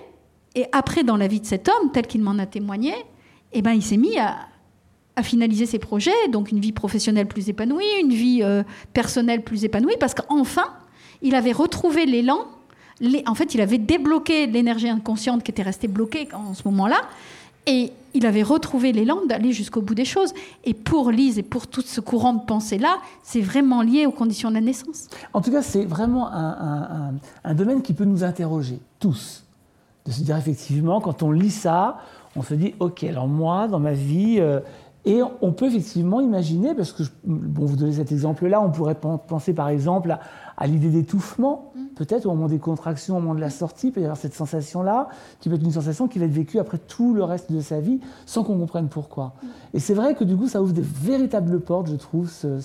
Et 0.54 0.66
après, 0.72 1.02
dans 1.02 1.16
la 1.16 1.28
vie 1.28 1.40
de 1.40 1.46
cet 1.46 1.68
homme, 1.68 1.92
tel 1.92 2.06
qu'il 2.06 2.22
m'en 2.22 2.38
a 2.38 2.46
témoigné, 2.46 2.94
eh 3.52 3.62
ben, 3.62 3.72
il 3.72 3.82
s'est 3.82 3.96
mis 3.96 4.18
à, 4.18 4.48
finaliser 5.22 5.66
ses 5.66 5.78
projets, 5.78 6.28
donc 6.30 6.50
une 6.50 6.58
vie 6.58 6.72
professionnelle 6.72 7.26
plus 7.26 7.50
épanouie, 7.50 7.84
une 8.00 8.14
vie 8.14 8.40
euh, 8.42 8.62
personnelle 8.94 9.42
plus 9.42 9.64
épanouie, 9.64 9.96
parce 10.00 10.14
qu'enfin, 10.14 10.64
il 11.20 11.34
avait 11.34 11.52
retrouvé 11.52 12.06
l'élan. 12.06 12.46
En 13.26 13.34
fait, 13.34 13.54
il 13.54 13.60
avait 13.60 13.78
débloqué 13.78 14.46
l'énergie 14.46 14.88
inconsciente 14.88 15.42
qui 15.42 15.50
était 15.50 15.62
restée 15.62 15.86
bloquée 15.86 16.28
en 16.32 16.54
ce 16.54 16.62
moment-là. 16.64 17.00
Et 17.66 17.92
il 18.14 18.26
avait 18.26 18.42
retrouvé 18.42 18.92
l'élan 18.92 19.18
d'aller 19.28 19.52
jusqu'au 19.52 19.80
bout 19.80 19.94
des 19.94 20.04
choses. 20.04 20.32
Et 20.64 20.74
pour 20.74 21.10
Lise 21.10 21.38
et 21.38 21.42
pour 21.42 21.66
tout 21.66 21.82
ce 21.82 22.00
courant 22.00 22.34
de 22.34 22.44
pensée-là, 22.44 22.98
c'est 23.22 23.40
vraiment 23.40 23.82
lié 23.82 24.06
aux 24.06 24.12
conditions 24.12 24.50
de 24.50 24.54
la 24.54 24.60
naissance. 24.60 25.08
En 25.32 25.40
tout 25.40 25.50
cas, 25.50 25.62
c'est 25.62 25.84
vraiment 25.84 26.30
un, 26.32 27.54
domaine 27.54 27.82
qui 27.82 27.94
peut 27.94 28.04
nous 28.04 28.24
interroger, 28.24 28.78
tous. 28.98 29.44
De 30.04 30.10
se 30.10 30.22
dire 30.22 30.36
effectivement, 30.36 31.00
quand 31.00 31.22
on 31.22 31.30
lit 31.30 31.50
ça, 31.50 31.98
on 32.34 32.42
se 32.42 32.54
dit, 32.54 32.74
ok, 32.80 33.04
alors 33.04 33.28
moi, 33.28 33.68
dans 33.68 33.78
ma 33.78 33.92
vie, 33.92 34.38
euh, 34.40 34.60
et 35.04 35.20
on 35.40 35.52
peut 35.52 35.66
effectivement 35.66 36.20
imaginer, 36.20 36.74
parce 36.74 36.92
que, 36.92 37.02
bon, 37.24 37.66
vous 37.66 37.74
donnez 37.74 37.94
cet 37.94 38.12
exemple-là, 38.12 38.60
on 38.60 38.70
pourrait 38.70 38.94
penser 38.94 39.52
par 39.52 39.68
exemple 39.68 40.16
à, 40.56 40.66
l'idée 40.68 40.90
d'étouffement, 40.90 41.72
mm. 41.74 41.80
peut-être 41.96 42.26
au 42.26 42.30
moment 42.30 42.46
des 42.46 42.60
contractions, 42.60 43.16
au 43.16 43.20
moment 43.20 43.34
de 43.34 43.40
la 43.40 43.50
sortie, 43.50 43.88
il 43.88 43.92
peut 43.92 44.00
y 44.00 44.04
avoir 44.04 44.16
cette 44.16 44.34
sensation-là, 44.34 45.08
qui 45.40 45.48
peut 45.48 45.56
être 45.56 45.64
une 45.64 45.72
sensation 45.72 46.06
qui 46.06 46.20
va 46.20 46.26
être 46.26 46.32
vécue 46.32 46.60
après 46.60 46.78
tout 46.78 47.14
le 47.14 47.24
reste 47.24 47.50
de 47.50 47.60
sa 47.60 47.80
vie, 47.80 47.98
sans 48.26 48.44
qu'on 48.44 48.56
comprenne 48.56 48.88
pourquoi. 48.88 49.34
Mm. 49.42 49.46
Et 49.74 49.80
c'est 49.80 49.94
vrai 49.94 50.14
que 50.14 50.22
du 50.22 50.36
coup, 50.36 50.46
ça 50.46 50.62
ouvre 50.62 50.72
de 50.72 50.82
véritables 50.82 51.58
portes, 51.58 51.88
je 51.88 51.96
trouve, 51.96 52.30
ce, 52.30 52.60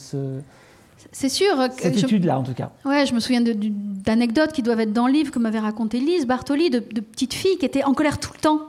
c'est 1.11 1.29
sûr. 1.29 1.55
Cette 1.77 1.97
étude-là, 1.97 2.39
en 2.39 2.43
tout 2.43 2.53
cas. 2.53 2.71
Ouais, 2.83 3.05
je 3.05 3.13
me 3.13 3.19
souviens 3.19 3.41
d'anecdotes 3.41 4.51
qui 4.51 4.61
doivent 4.63 4.79
être 4.79 4.93
dans 4.93 5.07
le 5.07 5.13
livre 5.13 5.31
que 5.31 5.39
m'avait 5.39 5.59
raconté 5.59 5.99
Lise 5.99 6.27
Bartoli, 6.27 6.69
de, 6.69 6.79
de 6.79 7.01
petites 7.01 7.33
filles 7.33 7.57
qui 7.59 7.65
étaient 7.65 7.83
en 7.83 7.93
colère 7.93 8.19
tout 8.19 8.31
le 8.33 8.39
temps 8.39 8.61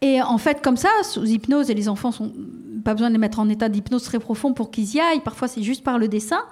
et 0.00 0.22
en 0.22 0.38
fait, 0.38 0.62
comme 0.62 0.76
ça, 0.76 0.88
sous 1.02 1.24
hypnose, 1.24 1.70
et 1.70 1.74
les 1.74 1.88
enfants 1.88 2.12
sont 2.12 2.32
pas 2.84 2.94
besoin 2.94 3.08
de 3.08 3.14
les 3.14 3.18
mettre 3.18 3.40
en 3.40 3.48
état 3.48 3.68
d'hypnose 3.68 4.04
très 4.04 4.20
profond 4.20 4.52
pour 4.52 4.70
qu'ils 4.70 4.94
y 4.94 5.00
aillent. 5.00 5.20
Parfois, 5.20 5.48
c'est 5.48 5.62
juste 5.62 5.82
par 5.82 5.98
le 5.98 6.06
dessin. 6.06 6.42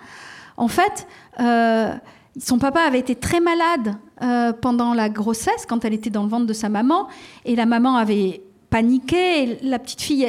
En 0.57 0.69
fait, 0.69 1.07
euh, 1.39 1.95
son 2.39 2.59
papa 2.59 2.81
avait 2.81 2.99
été 2.99 3.15
très 3.15 3.41
malade 3.41 3.95
euh, 4.23 4.53
pendant 4.53 4.95
la 4.95 5.09
grossesse, 5.09 5.65
quand 5.69 5.85
elle 5.85 5.95
était 5.95 6.11
dans 6.11 6.25
le 6.25 6.29
ventre 6.29 6.47
de 6.47 6.53
sa 6.53 6.69
maman, 6.69 7.07
et 7.45 7.55
la 7.55 7.67
maman 7.67 7.97
avait 7.97 8.43
paniqué. 8.69 9.59
La 9.63 9.79
petite 9.79 10.03
fille, 10.03 10.27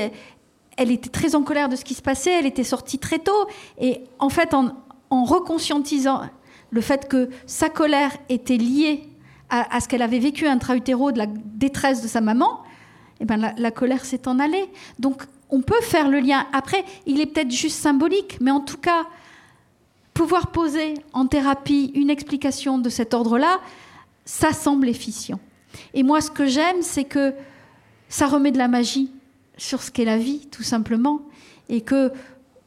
elle, 0.78 0.91
était 0.91 1.09
très 1.09 1.34
en 1.34 1.41
colère 1.41 1.70
de 1.70 1.76
ce 1.76 1.84
qui 1.84 1.95
se 1.95 2.03
passait. 2.03 2.38
Elle 2.38 2.45
était 2.45 2.63
sortie 2.63 2.99
très 2.99 3.20
tôt. 3.20 3.47
Et 3.80 4.03
en 4.20 4.30
fait, 4.30 4.53
en, 4.53 4.74
en 5.09 5.24
reconscientisant 5.24 6.22
le 6.70 6.82
fait 6.82 7.07
que 7.07 7.30
sa 7.47 7.70
colère 7.70 8.11
était 8.30 8.57
liée 8.57 9.09
à, 9.49 9.76
à 9.76 9.80
ce 9.80 9.88
qu'elle 9.88 10.01
avait 10.03 10.20
vécu 10.20 10.45
intra-utéro 10.45 11.11
de 11.11 11.18
la 11.18 11.26
détresse 11.26 12.03
de 12.03 12.07
sa 12.07 12.22
maman, 12.22 12.61
eh 13.20 13.26
ben, 13.26 13.53
la, 13.57 13.72
colère 13.72 14.05
s'est 14.05 14.28
en 14.28 14.39
allée. 14.39 14.65
Donc 14.99 15.24
on 15.49 15.61
peut 15.61 15.82
faire 15.82 16.09
le 16.09 16.20
lien. 16.20 16.45
Après, 16.53 16.84
il 17.05 17.22
est 17.22 17.26
peut-être 17.26 17.51
juste 17.51 17.78
symbolique, 17.80 18.38
mais 18.41 18.51
en 18.51 18.59
tout 18.59 18.78
cas, 18.78 19.05
pouvoir 20.13 20.47
poser 20.47 20.95
en 21.13 21.28
thérapie 21.28 21.91
une 21.95 22.09
explication 22.09 22.80
de 22.80 22.89
cet 22.89 23.13
ordre-là, 23.13 23.59
ça 24.26 24.51
semble 24.51 24.89
efficient. 24.89 25.39
Et 25.93 26.03
moi, 26.03 26.22
ce 26.22 26.32
que 26.32 26.47
j'aime, 26.47 26.82
c'est 26.82 27.05
que 27.05 27.34
ça 28.09 28.28
remet 28.28 28.51
de 28.51 28.57
la 28.57 28.68
magie 28.68 29.11
sur 29.57 29.82
ce 29.82 29.91
qu'est 29.91 30.05
la 30.05 30.18
vie, 30.18 30.47
tout 30.51 30.63
simplement, 30.63 31.22
et 31.70 31.82
que 31.82 32.11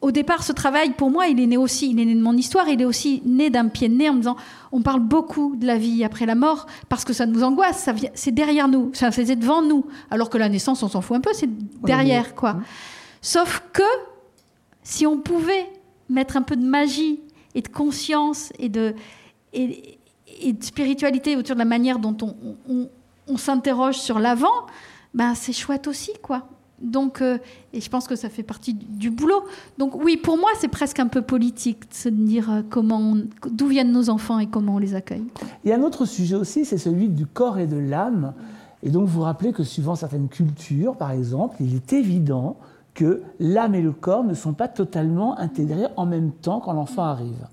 au 0.01 0.13
départ, 0.13 0.43
ce 0.43 0.53
travail, 0.53 0.91
pour 0.91 1.11
moi, 1.11 1.27
il 1.27 1.39
est 1.41 1.47
né 1.47 1.57
aussi, 1.57 1.91
il 1.91 2.01
est 2.01 2.05
né 2.05 2.15
de 2.15 2.23
mon 2.23 2.37
histoire, 2.37 2.69
il 2.69 2.81
est 2.81 2.87
aussi 2.87 3.23
né 3.27 3.51
d'un 3.51 3.69
pied 3.69 3.89
de 3.89 3.95
nez 3.95 4.09
en 4.09 4.15
me 4.15 4.19
disant, 4.19 4.37
on 4.73 4.81
parle 4.81 5.01
beaucoup 5.01 5.57
de 5.57 5.67
la 5.67 5.77
vie 5.77 6.05
après 6.05 6.25
la 6.25 6.35
mort 6.35 6.67
parce 6.89 7.05
que 7.05 7.13
ça 7.13 7.27
nous 7.27 7.43
angoisse, 7.43 7.89
c'est 8.15 8.33
derrière 8.33 8.69
nous, 8.69 8.91
ça 8.95 9.11
c'est 9.11 9.37
devant 9.37 9.63
nous, 9.63 9.85
alors 10.11 10.31
que 10.31 10.39
la 10.39 10.49
naissance, 10.49 10.83
on 10.83 10.89
s'en 10.89 11.03
fout 11.03 11.17
un 11.17 11.21
peu, 11.21 11.31
c'est 11.35 11.51
derrière, 11.83 12.35
quoi. 12.35 12.57
Sauf 13.21 13.63
que 13.75 13.83
si 14.83 15.07
on 15.07 15.19
pouvait 15.19 15.71
mettre 16.09 16.39
un 16.39 16.43
peu 16.43 16.57
de 16.57 16.65
magie 16.65 17.21
et 17.55 17.61
de 17.61 17.69
conscience 17.69 18.53
et 18.59 18.71
de, 18.71 18.95
et, 19.53 19.99
de 20.45 20.65
spiritualité 20.65 21.37
autour 21.37 21.57
de 21.57 21.59
la 21.59 21.67
manière 21.67 21.99
dont 21.99 22.17
on, 22.23 22.89
on 23.29 23.37
s'interroge 23.37 23.97
sur 23.97 24.19
l'avant, 24.19 24.67
ben 25.15 25.35
c'est 25.35 25.53
chouette 25.53 25.87
aussi, 25.87 26.13
quoi. 26.23 26.47
Donc, 26.81 27.21
euh, 27.21 27.39
et 27.73 27.81
je 27.81 27.91
pense 27.91 28.07
que 28.07 28.17
ça 28.17 28.29
fait 28.29 28.43
partie 28.43 28.75
du 28.75 29.11
boulot. 29.11 29.43
Donc 29.79 29.95
oui, 30.03 30.17
pour 30.17 30.39
moi, 30.39 30.49
c'est 30.59 30.69
presque 30.69 30.99
un 30.99 31.09
peu 31.09 31.23
politique 31.23 31.89
de 31.91 31.95
se 31.95 32.09
dire 32.09 32.51
euh, 32.51 32.63
comment, 32.69 33.17
d'où 33.51 33.67
viennent 33.67 33.93
nos 33.93 34.09
enfants 34.09 34.39
et 34.39 34.47
comment 34.47 34.77
on 34.77 34.79
les 34.79 34.95
accueille. 34.95 35.25
Il 35.65 35.71
y 35.71 35.73
a 35.73 35.77
un 35.77 35.83
autre 35.83 36.07
sujet 36.07 36.37
aussi, 36.37 36.65
c'est 36.65 36.79
celui 36.79 37.09
du 37.09 37.27
corps 37.27 37.59
et 37.59 37.67
de 37.67 37.77
l'âme. 37.77 38.33
Et 38.83 38.91
donc 38.91 39.09
vous 39.09 39.21
rappelez 39.21 39.53
que 39.53 39.63
suivant 39.63 39.95
certaines 39.95 40.29
cultures, 40.29 40.97
par 40.97 41.11
exemple, 41.11 41.57
il 41.61 41.75
est 41.75 41.93
évident 41.93 42.57
que 42.95 43.23
l'âme 43.39 43.75
et 43.75 43.83
le 43.83 43.93
corps 43.93 44.25
ne 44.25 44.35
sont 44.35 44.55
pas 44.55 44.69
totalement 44.69 45.39
intégrés 45.39 45.87
en 45.97 46.07
même 46.07 46.33
temps 46.33 46.61
quand 46.61 46.73
l'enfant 46.73 47.05
arrive. 47.05 47.47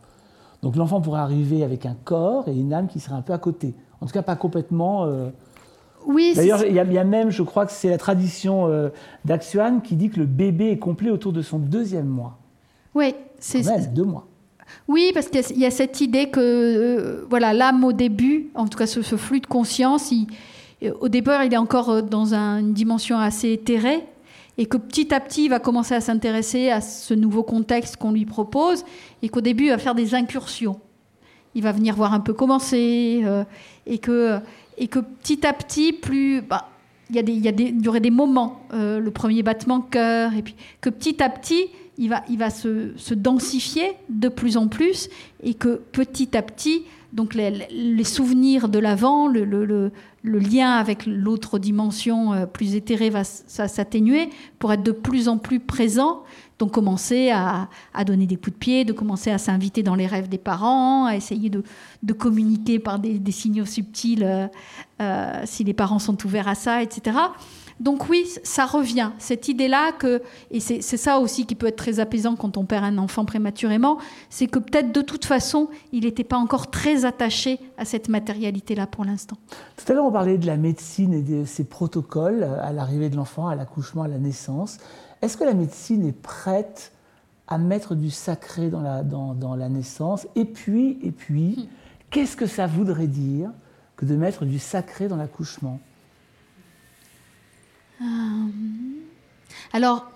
Donc 0.64 0.76
l'enfant 0.76 1.02
pourrait 1.02 1.20
arriver 1.20 1.64
avec 1.64 1.86
un 1.86 1.96
corps 2.06 2.48
et 2.48 2.56
une 2.58 2.74
âme 2.74 2.88
qui 2.88 3.00
serait 3.00 3.16
un 3.16 3.22
peu 3.22 3.34
à 3.34 3.38
côté. 3.38 3.76
En 4.00 4.06
tout 4.06 4.14
cas, 4.14 4.22
pas 4.22 4.38
complètement... 4.38 5.04
Euh, 5.04 5.30
oui, 6.08 6.34
D'ailleurs, 6.36 6.64
il 6.66 6.74
y, 6.74 6.80
a 6.80 7.04
même, 7.04 7.32
je 7.32 7.44
crois 7.44 7.66
que 7.66 7.72
c'est 7.74 7.90
la 7.90 7.98
tradition 7.98 8.68
euh, 8.68 8.90
d'Axuan 9.26 9.82
qui 9.82 9.98
dit 9.98 10.10
que 10.10 10.22
le 10.22 10.26
bébé 10.26 10.72
est 10.72 10.78
complet 10.78 11.10
autour 11.10 11.34
de 11.34 11.42
son 11.42 11.60
deuxième 11.60 12.08
mois. 12.08 12.38
Oui, 12.96 13.14
c'est 13.40 13.62
ça. 13.62 13.78
deux 13.78 14.06
mois. 14.06 14.26
Oui, 14.88 15.12
parce 15.14 15.28
qu'il 15.28 15.60
y, 15.60 15.66
a 15.66 15.72
cette 15.72 16.00
idée 16.00 16.30
que 16.30 16.40
euh, 16.40 17.26
voilà, 17.30 17.54
l'âme 17.54 17.84
au 17.84 17.92
début, 17.92 18.48
en 18.56 18.68
tout 18.68 18.78
cas 18.78 18.88
ce, 18.88 19.02
flux 19.02 19.42
de 19.42 19.48
conscience, 19.48 20.14
euh, 20.82 20.94
au 21.02 21.10
départ, 21.10 21.44
il 21.44 21.54
est 21.54 21.58
encore 21.58 22.02
dans 22.04 22.34
une 22.34 22.74
dimension 22.74 23.20
assez 23.20 23.52
éthérée, 23.52 24.06
et 24.58 24.66
que 24.66 24.78
petit 24.78 25.14
à 25.14 25.20
petit, 25.20 25.46
il 25.46 25.50
va 25.50 25.60
commencer 25.60 25.94
à 25.94 26.02
s'intéresser 26.02 26.70
à 26.70 26.80
ce 26.80 27.14
nouveau 27.16 27.44
contexte 27.44 27.98
qu'on 27.98 28.14
lui 28.14 28.26
propose, 28.26 28.86
et 29.22 29.28
qu'au 29.28 29.42
début, 29.42 29.66
il 29.66 29.70
va 29.72 29.78
faire 29.78 29.96
des 29.96 30.16
incursions. 30.16 30.80
Il 31.54 31.64
va 31.64 31.74
venir 31.74 31.96
voir 31.96 32.14
un 32.14 32.22
peu 32.22 32.34
comment 32.34 32.60
c'est, 32.60 33.22
et 33.86 33.98
que 33.98 34.40
et 34.78 34.88
que 34.88 35.00
petit 35.00 35.46
à 35.46 35.54
petit, 35.54 35.94
plus, 35.94 36.42
bah, 36.42 36.70
il 37.10 37.16
y, 37.16 37.20
a 37.20 37.24
des, 37.24 37.34
y, 37.34 37.48
a 37.48 37.90
aurait 37.90 38.00
des 38.00 38.12
moments, 38.12 38.62
euh, 38.74 39.00
le 39.00 39.12
premier 39.12 39.44
battement 39.44 39.82
cœur, 39.82 40.34
et 40.34 40.42
puis 40.42 40.56
que 40.82 40.90
petit 40.90 41.22
à 41.24 41.30
petit, 41.30 41.68
il 41.98 42.10
va, 42.10 42.24
il 42.30 42.38
va 42.38 42.50
se, 42.50 42.92
se 42.96 43.14
densifier 43.14 43.94
de 44.10 44.30
plus 44.30 44.58
en 44.58 44.68
plus, 44.68 45.10
et 45.42 45.54
que 45.54 45.82
petit 45.92 46.36
à 46.38 46.42
petit, 46.42 46.84
donc 47.14 47.34
les, 47.34 48.04
souvenirs 48.04 48.68
de 48.68 48.80
l'avant, 48.80 49.28
le, 49.28 49.44
le, 49.44 49.92
lien 50.24 50.72
avec 50.72 51.06
l'autre 51.06 51.58
dimension 51.58 52.34
euh, 52.34 52.46
plus 52.46 52.76
éthérée 52.76 53.10
va 53.10 53.24
s'atténuer 53.24 54.30
pour 54.60 54.74
être 54.74 54.84
de 54.84 54.92
plus 54.92 55.30
en 55.30 55.38
plus 55.38 55.62
présent 55.62 56.24
donc 56.60 56.72
commencer 56.72 57.32
à, 57.32 57.68
donner 58.06 58.26
des 58.26 58.36
coups 58.36 58.54
de 58.54 58.58
pied, 58.58 58.86
de 58.86 58.94
commencer 58.94 59.32
à 59.32 59.38
s'inviter 59.38 59.84
dans 59.84 59.96
les 59.96 60.08
rêves 60.08 60.30
des 60.30 60.38
parents, 60.38 61.06
à 61.06 61.16
essayer 61.16 61.50
de, 61.50 61.64
communiquer 62.14 62.80
par 62.80 63.00
des, 63.00 63.32
signaux 63.32 63.66
subtils 63.66 64.24
euh, 64.24 64.48
euh, 65.02 65.42
si 65.46 65.64
les 65.64 65.74
parents 65.74 66.00
sont 66.00 66.18
ouverts 66.26 66.48
à 66.48 66.56
ça, 66.56 66.82
etc. 66.82 67.18
Donc 67.80 68.10
oui, 68.10 68.28
ça 68.44 68.66
revient, 68.66 69.12
cette 69.20 69.50
idée-là 69.50 69.92
que, 69.92 70.24
et 70.50 70.60
c'est 70.60 70.82
ça 70.82 71.20
aussi 71.20 71.46
qui 71.46 71.54
peut 71.54 71.68
être 71.68 71.76
très 71.76 72.00
apaisant 72.00 72.36
quand 72.36 72.58
on 72.58 72.66
perd 72.66 72.84
un 72.84 72.98
enfant 72.98 73.24
prématurément, 73.24 74.00
c'est 74.32 74.48
que 74.48 74.58
peut-être 74.58 74.92
de 74.92 75.02
toute 75.02 75.26
façon, 75.26 75.70
il 75.92 76.06
n'était 76.06 76.24
pas 76.24 76.38
encore 76.38 76.72
très 76.72 77.06
attaché 77.06 77.60
à 77.78 77.86
cette 77.86 78.10
matérialité-là 78.10 78.88
pour 78.88 79.06
l'instant. 79.06 79.38
Tout 79.76 79.92
à 79.92 79.96
l'heure, 79.96 80.06
on 80.06 80.12
parlait 80.12 80.40
de 80.40 80.48
la 80.48 80.58
médecine 80.58 81.14
et 81.14 81.22
de 81.22 81.46
ses 81.46 81.66
protocoles 81.66 82.44
à 82.44 82.74
l'arrivée 82.74 83.10
de 83.10 83.16
l'enfant, 83.16 83.48
à 83.48 83.56
l'accouchement, 83.56 84.02
à 84.02 84.08
la 84.08 84.18
naissance. 84.18 84.80
Est-ce 85.22 85.38
que 85.38 85.44
la 85.44 85.54
médecine 85.54 86.06
est 86.06 86.20
prête 86.20 86.92
à 87.48 87.58
mettre 87.58 87.96
du 87.96 88.12
sacré 88.12 88.70
dans 88.70 88.82
la, 88.82 89.04
dans, 89.04 89.56
la 89.56 89.70
naissance 89.70 90.28
Et 90.36 90.46
puis, 90.46 91.00
et 91.02 91.12
puis 91.12 91.56
hmm. 91.58 91.68
qu'est-ce 92.10 92.36
que 92.36 92.46
ça 92.46 92.68
voudrait 92.68 93.08
dire 93.08 93.52
que 93.96 94.06
de 94.06 94.16
mettre 94.16 94.46
du 94.46 94.60
sacré 94.60 95.08
dans 95.08 95.16
l'accouchement? 95.16 95.80
Euh, 98.02 98.06
Alors, 99.74 100.12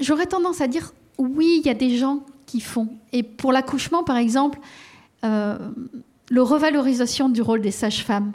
j'aurais 0.00 0.26
tendance 0.26 0.60
à 0.60 0.66
dire 0.66 0.92
oui, 1.18 1.60
il 1.62 1.66
y 1.66 1.70
a 1.70 1.74
des 1.74 1.96
gens 1.96 2.20
qui 2.46 2.60
font. 2.60 2.88
Et 3.12 3.22
pour 3.22 3.52
l'accouchement, 3.52 4.04
par 4.04 4.16
exemple, 4.16 4.58
euh, 5.24 5.58
le 6.30 6.42
revalorisation 6.42 7.28
du 7.28 7.42
rôle 7.42 7.60
des 7.60 7.70
sages-femmes 7.70 8.32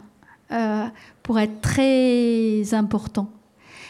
euh, 0.52 0.86
pourrait 1.22 1.44
être 1.44 1.60
très 1.60 2.74
important. 2.74 3.30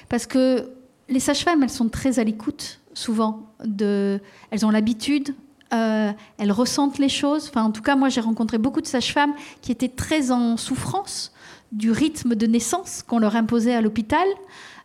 Parce 0.08 0.26
que 0.26 0.70
les 1.08 1.20
sages-femmes, 1.20 1.62
elles 1.62 1.70
sont 1.70 1.88
très 1.88 2.18
à 2.18 2.24
l'écoute, 2.24 2.80
souvent. 2.94 3.42
Elles 3.60 4.66
ont 4.66 4.70
l'habitude, 4.70 5.34
euh, 5.72 6.12
elles 6.38 6.52
ressentent 6.52 6.98
les 6.98 7.08
choses. 7.08 7.48
Enfin, 7.48 7.64
en 7.64 7.70
tout 7.70 7.82
cas, 7.82 7.96
moi, 7.96 8.08
j'ai 8.08 8.20
rencontré 8.20 8.58
beaucoup 8.58 8.80
de 8.80 8.86
sages-femmes 8.86 9.34
qui 9.60 9.72
étaient 9.72 9.88
très 9.88 10.30
en 10.30 10.56
souffrance 10.56 11.32
du 11.72 11.90
rythme 11.90 12.36
de 12.36 12.46
naissance 12.46 13.02
qu'on 13.02 13.18
leur 13.18 13.34
imposait 13.34 13.74
à 13.74 13.80
l'hôpital, 13.80 14.26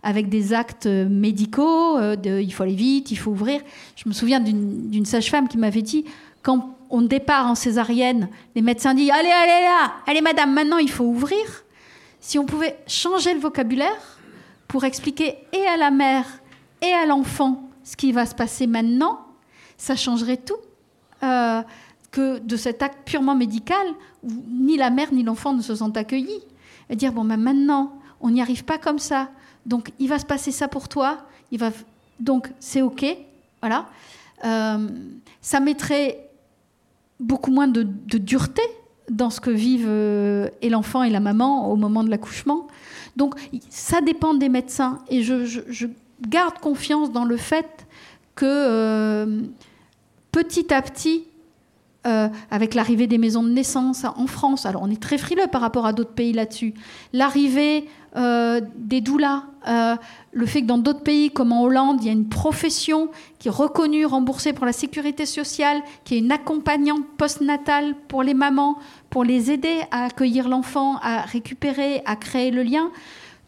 avec 0.01 0.29
des 0.29 0.53
actes 0.53 0.87
médicaux, 0.87 1.97
euh, 1.97 2.15
de, 2.15 2.39
il 2.39 2.51
faut 2.51 2.63
aller 2.63 2.73
vite, 2.73 3.11
il 3.11 3.17
faut 3.17 3.31
ouvrir. 3.31 3.61
Je 3.95 4.09
me 4.09 4.13
souviens 4.13 4.39
d'une 4.39 5.05
sage-femme 5.05 5.47
qui 5.47 5.57
m'avait 5.57 5.81
dit, 5.81 6.05
quand 6.41 6.75
on 6.89 7.01
départ 7.01 7.45
en 7.45 7.55
césarienne, 7.55 8.29
les 8.55 8.61
médecins 8.61 8.93
disent, 8.93 9.11
allez, 9.11 9.29
allez 9.29 9.65
là, 9.65 9.93
allez 10.07 10.21
madame, 10.21 10.53
maintenant 10.53 10.77
il 10.77 10.89
faut 10.89 11.03
ouvrir. 11.03 11.39
Si 12.19 12.39
on 12.39 12.45
pouvait 12.45 12.77
changer 12.87 13.33
le 13.33 13.39
vocabulaire, 13.39 14.18
pour 14.69 14.85
expliquer 14.85 15.35
et 15.51 15.65
à 15.67 15.75
la 15.75 15.91
mère 15.91 16.25
et 16.81 16.93
à 16.93 17.05
l'enfant 17.05 17.69
ce 17.83 17.97
qui 17.97 18.13
va 18.13 18.25
se 18.25 18.35
passer 18.35 18.67
maintenant, 18.67 19.19
ça 19.77 19.97
changerait 19.97 20.37
tout. 20.37 20.55
Euh, 21.23 21.61
que 22.11 22.39
de 22.39 22.55
cet 22.55 22.81
acte 22.81 22.99
purement 23.05 23.35
médical 23.35 23.85
où 24.23 24.29
ni 24.47 24.77
la 24.77 24.89
mère 24.89 25.13
ni 25.13 25.23
l'enfant 25.23 25.53
ne 25.53 25.61
se 25.61 25.75
sentent 25.75 25.97
accueillis. 25.97 26.41
Et 26.89 26.95
dire, 26.95 27.13
bon, 27.13 27.23
ben 27.23 27.37
maintenant, 27.37 27.99
on 28.19 28.31
n'y 28.31 28.41
arrive 28.41 28.65
pas 28.65 28.77
comme 28.77 28.99
ça. 28.99 29.29
Donc, 29.65 29.91
il 29.99 30.09
va 30.09 30.17
se 30.17 30.25
passer 30.25 30.51
ça 30.51 30.67
pour 30.67 30.89
toi. 30.89 31.19
Il 31.51 31.59
va... 31.59 31.71
Donc, 32.19 32.51
c'est 32.59 32.81
OK. 32.81 33.05
Voilà. 33.61 33.85
Euh, 34.43 34.87
ça 35.41 35.59
mettrait 35.59 36.29
beaucoup 37.19 37.51
moins 37.51 37.67
de, 37.67 37.83
dureté 37.83 38.63
dans 39.09 39.29
ce 39.29 39.39
que 39.39 39.51
vivent 39.51 39.85
euh, 39.87 40.49
et 40.61 40.69
l'enfant 40.69 41.03
et 41.03 41.09
la 41.09 41.19
maman 41.19 41.71
au 41.71 41.75
moment 41.75 42.03
de 42.03 42.09
l'accouchement. 42.09 42.67
Donc 43.19 43.35
ça 43.69 43.99
dépend 43.99 44.33
des 44.33 44.49
médecins. 44.49 44.99
Et 45.09 45.21
je, 45.21 45.87
garde 46.27 46.57
confiance 46.59 47.11
dans 47.11 47.23
le 47.23 47.37
fait 47.37 47.87
que 48.35 48.45
euh, 48.45 49.41
petit 50.33 50.73
à 50.73 50.81
petit, 50.81 51.25
euh, 52.07 52.27
avec 52.51 52.73
l'arrivée 52.73 53.07
des 53.07 53.17
maisons 53.17 53.43
de 53.43 53.49
naissance 53.49 54.03
en 54.03 54.27
France, 54.27 54.65
alors 54.65 54.81
on 54.83 54.89
est 54.89 55.01
très 55.01 55.17
frileux 55.17 55.47
par 55.49 55.61
rapport 55.61 55.85
à 55.85 55.93
d'autres 55.93 56.13
pays 56.13 56.33
là-dessus, 56.33 56.73
l'arrivée 57.13 57.87
euh, 58.17 58.59
des 58.75 58.99
doulas, 58.99 59.43
euh, 59.67 59.95
le 60.31 60.45
fait 60.45 60.61
que 60.61 60.67
dans 60.67 60.77
d'autres 60.77 61.01
pays 61.01 61.31
comme 61.31 61.51
en 61.51 61.63
Hollande, 61.63 61.97
il 62.01 62.07
y 62.07 62.09
a 62.09 62.13
une 62.13 62.29
profession 62.29 63.09
qui 63.39 63.47
est 63.47 63.51
reconnue, 63.51 64.05
remboursée 64.05 64.53
pour 64.53 64.65
la 64.65 64.73
sécurité 64.73 65.25
sociale, 65.25 65.81
qui 66.03 66.15
est 66.15 66.19
une 66.19 66.31
accompagnante 66.31 67.05
postnatale 67.17 67.95
pour 68.07 68.23
les 68.23 68.33
mamans, 68.33 68.77
pour 69.09 69.23
les 69.23 69.51
aider 69.51 69.81
à 69.91 70.05
accueillir 70.05 70.47
l'enfant, 70.47 70.97
à 71.01 71.21
récupérer, 71.21 72.01
à 72.05 72.15
créer 72.15 72.51
le 72.51 72.63
lien. 72.63 72.91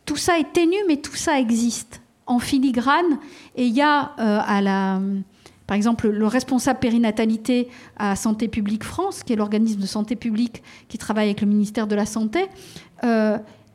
Tout 0.05 0.17
ça 0.17 0.39
est 0.39 0.51
ténu, 0.53 0.75
mais 0.88 0.97
tout 0.97 1.15
ça 1.15 1.39
existe 1.39 2.01
en 2.25 2.39
filigrane. 2.39 3.19
Et 3.55 3.65
il 3.65 3.73
y 3.73 3.81
a 3.81 4.11
euh, 4.19 5.21
par 5.67 5.77
exemple, 5.77 6.09
le 6.09 6.27
responsable 6.27 6.79
périnatalité 6.79 7.69
à 7.95 8.17
Santé 8.17 8.49
publique 8.49 8.83
France, 8.83 9.23
qui 9.23 9.31
est 9.31 9.38
l'organisme 9.38 9.79
de 9.79 9.85
santé 9.85 10.17
publique 10.17 10.63
qui 10.89 10.97
travaille 10.97 11.27
avec 11.27 11.39
le 11.39 11.47
ministère 11.47 11.88
de 11.88 11.95
la 11.95 12.05
Santé, 12.05 12.49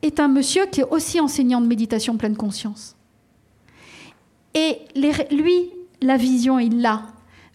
est 0.01 0.19
un 0.19 0.27
monsieur 0.27 0.65
qui 0.65 0.81
est 0.81 0.89
aussi 0.89 1.19
enseignant 1.19 1.61
de 1.61 1.67
méditation 1.67 2.17
pleine 2.17 2.35
conscience. 2.35 2.95
Et 4.53 4.79
lui, 5.31 5.71
la 6.01 6.17
vision, 6.17 6.59
il 6.59 6.81
l'a. 6.81 7.03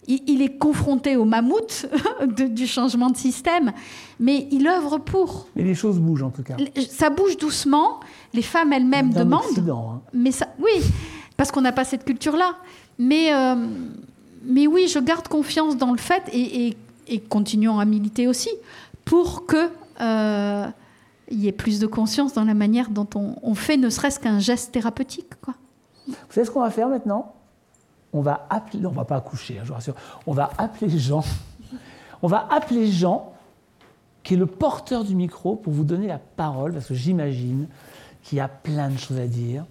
Il, 0.07 0.41
est 0.41 0.57
confronté 0.57 1.15
au 1.15 1.23
mammouth 1.23 1.85
du 2.27 2.67
changement 2.67 3.09
de 3.09 3.15
système, 3.15 3.71
mais 4.19 4.49
il 4.51 4.67
œuvre 4.67 4.97
pour. 4.97 5.47
Mais 5.55 5.63
les 5.63 5.75
choses 5.75 5.97
bougent 5.97 6.23
en 6.23 6.29
tout 6.29 6.43
cas. 6.43 6.57
Ça 6.89 7.09
bouge 7.09 7.37
doucement. 7.37 8.01
Les 8.33 8.41
femmes 8.41 8.73
elles-mêmes 8.73 9.13
demandent. 9.13 9.69
Hein. 9.69 10.01
Mais 10.13 10.31
ça, 10.31 10.49
oui, 10.59 10.83
parce 11.37 11.51
qu'on 11.51 11.61
n'a 11.61 11.71
pas 11.71 11.85
cette 11.85 12.03
culture-là. 12.03 12.57
Mais, 12.99 13.33
euh, 13.33 13.55
mais 14.43 14.67
oui, 14.67 14.89
je 14.89 14.99
garde 14.99 15.29
confiance 15.29 15.77
dans 15.77 15.91
le 15.91 15.97
fait 15.97 16.23
et, 16.33 16.75
continuons 17.29 17.79
à 17.79 17.85
militer 17.85 18.27
aussi 18.27 18.49
pour 19.05 19.45
que 19.45 19.69
euh, 20.01 20.67
il 21.33 21.39
y 21.39 21.47
ait 21.47 21.51
plus 21.51 21.79
de 21.79 21.87
conscience 21.87 22.33
dans 22.33 22.45
la 22.45 22.53
manière 22.53 22.89
dont 22.89 23.07
on, 23.15 23.55
fait 23.55 23.77
ne 23.77 23.89
serait-ce 23.89 24.19
qu'un 24.19 24.39
geste 24.39 24.71
thérapeutique. 24.71 25.33
Quoi. 25.41 25.55
Vous 26.07 26.15
savez 26.29 26.45
ce 26.45 26.51
qu'on 26.51 26.61
va 26.61 26.69
faire 26.69 26.87
maintenant? 26.87 27.33
On 28.13 28.21
va 28.21 28.45
appeler, 28.49 28.85
on 28.85 28.91
va 28.91 29.05
pas 29.05 29.15
accoucher, 29.15 29.57
hein, 29.57 29.61
je 29.63 29.69
vous 29.69 29.73
rassure, 29.73 29.95
on 30.27 30.33
va 30.33 30.51
appeler 30.57 30.99
Jean. 30.99 31.23
On 32.21 32.27
va 32.27 32.47
appeler 32.51 32.91
Jean, 32.91 33.33
qui 34.21 34.35
est 34.35 34.37
le 34.37 34.45
porteur 34.45 35.03
du 35.03 35.15
micro, 35.15 35.55
pour 35.55 35.73
vous 35.73 35.83
donner 35.83 36.07
la 36.07 36.19
parole, 36.19 36.73
parce 36.73 36.85
que 36.85 36.93
j'imagine 36.93 37.67
qu'il 38.21 38.37
y 38.37 38.41
a 38.41 38.47
plein 38.47 38.89
de 38.89 38.97
choses 38.97 39.19
à 39.19 39.27
dire. 39.27 39.65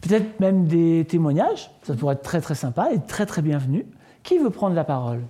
Peut-être 0.00 0.40
même 0.40 0.66
des 0.66 1.06
témoignages, 1.08 1.70
ça 1.84 1.94
pourrait 1.94 2.14
être 2.14 2.22
très 2.22 2.40
très 2.40 2.56
sympa 2.56 2.88
et 2.92 3.00
très 3.00 3.26
très 3.26 3.42
bienvenu. 3.42 3.86
Qui 4.22 4.38
veut 4.38 4.50
prendre 4.50 4.74
la 4.74 4.84
parole? 4.84 5.22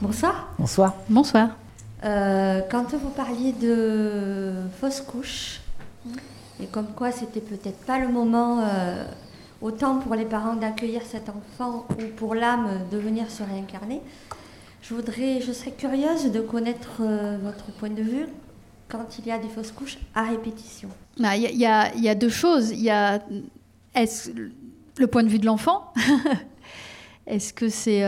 Bonsoir. 0.00 0.48
Bonsoir. 0.58 0.94
Bonsoir. 1.08 1.50
Euh, 2.04 2.60
quand 2.70 2.94
vous 2.94 3.08
parliez 3.08 3.52
de 3.52 4.52
fausse 4.78 5.00
couche, 5.00 5.60
et 6.62 6.66
comme 6.66 6.88
quoi 6.94 7.10
c'était 7.10 7.40
peut-être 7.40 7.78
pas 7.86 7.98
le 7.98 8.08
moment, 8.08 8.60
euh, 8.60 9.04
autant 9.62 9.98
pour 9.98 10.14
les 10.14 10.26
parents 10.26 10.54
d'accueillir 10.54 11.02
cet 11.02 11.30
enfant 11.30 11.86
ou 11.98 12.06
pour 12.16 12.34
l'âme 12.34 12.68
de 12.92 12.98
venir 12.98 13.30
se 13.30 13.42
réincarner, 13.42 14.02
je, 14.82 14.94
voudrais, 14.94 15.40
je 15.40 15.50
serais 15.52 15.70
curieuse 15.70 16.30
de 16.30 16.40
connaître 16.40 17.00
euh, 17.00 17.38
votre 17.42 17.72
point 17.78 17.90
de 17.90 18.02
vue 18.02 18.26
quand 18.88 19.18
il 19.18 19.26
y 19.26 19.30
a 19.30 19.38
des 19.38 19.48
fausses 19.48 19.72
couches 19.72 19.98
à 20.14 20.24
répétition. 20.24 20.90
Ah, 21.22 21.38
il 21.38 21.44
y, 21.44 21.60
y, 21.60 22.08
a 22.08 22.14
deux 22.14 22.28
choses. 22.28 22.70
Il 22.70 22.82
y 22.82 22.90
a 22.90 23.20
le 24.98 25.06
point 25.06 25.22
de 25.22 25.28
vue 25.28 25.38
de 25.38 25.46
l'enfant? 25.46 25.90
Est-ce 27.26 27.54
que 27.54 27.70
c'est 27.70 28.02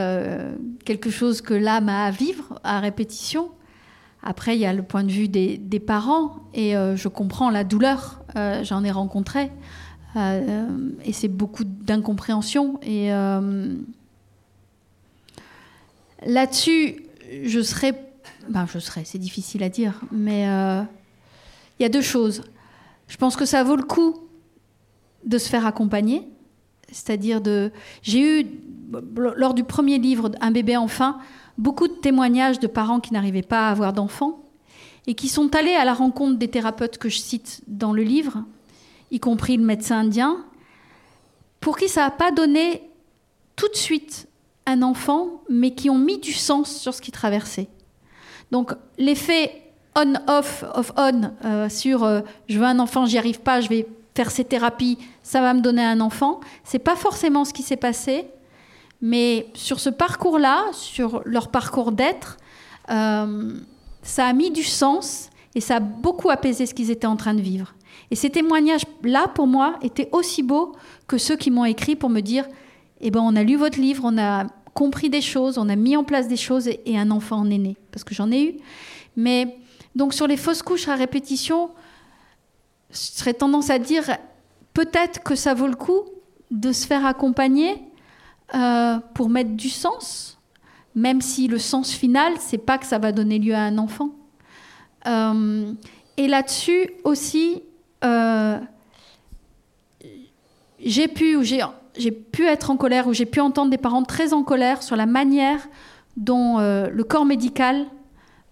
quelque 0.85 1.09
chose 1.09 1.41
que 1.41 1.55
l'âme 1.55 1.89
a 1.89 2.05
à 2.05 2.11
vivre 2.11 2.61
à 2.63 2.81
répétition? 2.81 3.51
Après, 4.27 4.57
il 4.57 4.61
y 4.61 4.67
a 4.67 4.73
le 4.73 4.83
point 4.83 5.05
de 5.05 5.13
vue 5.13 5.29
des, 5.29 5.81
parents 5.81 6.35
et 6.53 6.77
euh, 6.77 6.97
je 6.97 7.07
comprends 7.07 7.49
la 7.49 7.63
douleur. 7.63 8.25
Euh, 8.35 8.65
j'en 8.65 8.83
ai 8.83 8.91
rencontré 8.91 9.53
euh, 10.17 10.67
et 11.05 11.13
c'est 11.13 11.29
beaucoup 11.29 11.63
d'incompréhension. 11.63 12.81
Et 12.83 13.11
là-dessus, 16.27 17.05
je 17.45 17.61
serais, 17.61 17.95
ben, 18.49 18.67
je 18.67 18.81
serais, 18.81 19.05
c'est 19.05 19.19
difficile 19.19 19.63
à 19.63 19.69
dire, 19.69 20.01
mais 20.11 20.43
il 20.43 21.83
y 21.83 21.87
a 21.87 21.89
deux 21.89 22.03
choses. 22.03 22.43
Je 23.07 23.17
pense 23.19 23.37
que 23.37 23.45
ça 23.45 23.63
vaut 23.63 23.77
le 23.77 23.85
coup 23.85 24.17
de 25.25 25.39
se 25.39 25.49
faire 25.49 25.67
accompagner, 25.67 26.27
c'est-à-dire 26.91 27.41
de. 27.41 27.71
J'ai 28.03 28.41
eu 28.41 28.47
lors 29.37 29.55
du 29.55 29.63
premier 29.63 29.99
livre, 29.99 30.33
Un 30.41 30.51
bébé 30.51 30.77
enfin 30.77 31.21
beaucoup 31.59 31.89
de 31.89 31.95
témoignages 31.95 32.61
de 32.61 32.67
parents 32.67 33.01
qui 33.01 33.13
n'arrivaient 33.13 33.43
pas 33.43 33.69
à 33.69 33.71
avoir 33.71 33.93
d'enfants 33.93 34.41
et 35.07 35.15
qui 35.15 35.29
sont 35.29 35.55
allés 35.55 35.75
à 35.75 35.85
la 35.85 35.95
rencontre 35.95 36.39
des 36.39 36.49
thérapeutes 36.49 36.99
que 36.99 37.09
je 37.09 37.19
cite 37.19 37.63
dans 37.67 37.93
le 37.93 38.03
livre, 38.03 38.45
y 39.11 39.21
compris 39.21 39.57
le 39.57 39.65
médecin 39.65 40.01
indien, 40.01 40.45
pour 41.61 41.77
qui 41.77 41.89
ça 41.89 42.03
n'a 42.03 42.11
pas 42.11 42.33
donné 42.33 42.83
tout 43.55 43.69
de 43.69 43.77
suite 43.77 44.29
un 44.67 44.83
enfant, 44.83 45.43
mais 45.49 45.75
qui 45.75 45.91
ont 45.91 45.99
mis 45.99 46.19
du 46.19 46.33
sens 46.33 46.77
sur 46.77 46.93
ce 46.93 47.01
qu'ils 47.01 47.15
traversaient. 47.15 47.69
Donc 48.51 48.73
l'effet 48.99 49.63
on-off, 49.97 50.65
off-on, 50.75 51.33
euh, 51.45 51.69
sur 51.69 52.05
euh, 52.05 52.21
je 52.49 52.59
veux 52.59 52.65
un 52.65 52.79
enfant, 52.79 53.07
j'y 53.07 53.17
arrive 53.17 53.41
pas, 53.41 53.61
je 53.61 53.69
vais 53.69 53.87
faire 54.15 54.31
ces 54.31 54.45
thérapies, 54.45 54.99
ça 55.23 55.41
va 55.41 55.55
me 55.55 55.61
donner 55.61 55.85
un 55.85 56.01
enfant, 56.01 56.41
c'est 56.65 56.79
pas 56.79 56.97
forcément 56.97 57.45
ce 57.45 57.53
qui 57.53 57.63
s'est 57.63 57.77
passé. 57.77 58.27
Mais 59.01 59.49
sur 59.55 59.81
ce 59.81 59.91
parcours-là, 59.91 60.65
sur 60.73 61.23
leur 61.25 61.49
parcours 61.51 61.93
d'être, 61.93 62.39
euh, 62.91 63.55
ça 64.03 64.27
a 64.27 64.33
mis 64.33 64.51
du 64.51 64.63
sens 64.63 65.31
et 65.55 65.61
ça 65.61 65.77
a 65.77 65.81
beaucoup 65.81 66.31
apaisé 66.31 66.67
ce 66.67 66.75
qu'ils 66.75 66.91
étaient 66.91 67.07
en 67.07 67.17
train 67.17 67.35
de 67.35 67.41
vivre. 67.41 67.75
Et 68.11 68.15
ces 68.15 68.31
témoignages-là, 68.31 69.29
pour 69.29 69.47
moi, 69.47 69.79
étaient 69.83 70.09
aussi 70.13 70.43
beaux 70.43 70.73
que 71.07 71.19
ceux 71.19 71.37
qui 71.37 71.51
m'ont 71.51 71.65
écrit 71.65 71.97
pour 71.97 72.11
me 72.11 72.21
dire, 72.21 72.47
eh 73.01 73.11
ben, 73.11 73.21
on 73.21 73.37
a 73.37 73.43
lu 73.43 73.57
votre 73.57 73.81
livre, 73.81 74.03
on 74.05 74.19
a 74.19 74.47
compris 74.75 75.11
des 75.11 75.23
choses, 75.23 75.59
on 75.59 75.69
a 75.69 75.77
mis 75.77 75.97
en 75.97 76.05
place 76.05 76.29
des 76.29 76.37
choses 76.37 76.69
et, 76.69 76.99
un 76.99 77.11
enfant 77.11 77.37
en 77.37 77.51
est 77.51 77.59
né. 77.59 77.77
Parce 77.91 78.05
que 78.05 78.15
j'en 78.15 78.31
ai 78.31 78.43
eu. 78.43 78.55
Mais 79.17 79.57
donc 79.95 80.15
sur 80.15 80.27
les 80.27 80.37
fausses 80.37 80.63
couches 80.63 80.89
à 80.89 80.95
répétition, 80.95 81.71
je 82.91 82.99
serais 82.99 83.35
tendance 83.35 83.71
à 83.71 83.79
dire 83.79 84.05
peut-être 84.75 85.23
que 85.23 85.35
ça 85.35 85.55
vaut 85.55 85.67
le 85.67 85.75
coup 85.75 86.03
de 86.51 86.73
se 86.73 86.87
faire 86.87 87.07
accompagner 87.07 87.83
euh, 88.55 88.99
pour 89.15 89.29
mettre 89.29 89.51
du 89.51 89.69
sens, 89.69 90.39
même 90.95 91.21
si 91.21 91.49
le 91.49 91.59
sens 91.59 91.93
final, 91.93 92.35
c'est 92.39 92.59
pas 92.59 92.79
que 92.79 92.87
ça 92.87 92.99
va 92.99 93.11
donner 93.11 93.41
lieu 93.41 93.55
à 93.55 93.63
un 93.63 93.77
enfant. 93.77 94.11
Euh, 95.07 95.73
et 96.17 96.29
là-dessus 96.29 96.91
aussi, 97.03 97.63
euh, 98.05 98.59
j'ai 100.79 101.09
pu, 101.09 101.39
j'ai 101.45 102.13
pu 102.13 102.47
être 102.47 102.71
en 102.71 102.77
colère 102.77 103.09
ou 103.09 103.13
j'ai 103.13 103.27
pu 103.27 103.41
entendre 103.41 103.71
des 103.71 103.79
parents 103.79 104.05
très 104.05 104.33
en 104.33 104.45
colère 104.45 104.83
sur 104.83 104.95
la 104.95 105.07
manière 105.07 105.67
dont 106.17 106.59
le 106.59 107.03
corps 107.03 107.27
médical 107.27 107.85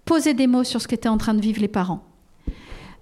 posait 0.04 0.34
des 0.34 0.46
mots 0.46 0.64
sur 0.64 0.82
ce 0.82 0.88
qu'étaient 0.88 1.08
en 1.08 1.18
train 1.18 1.34
de 1.34 1.40
vivre 1.40 1.60
les 1.60 1.68
parents. 1.68 2.04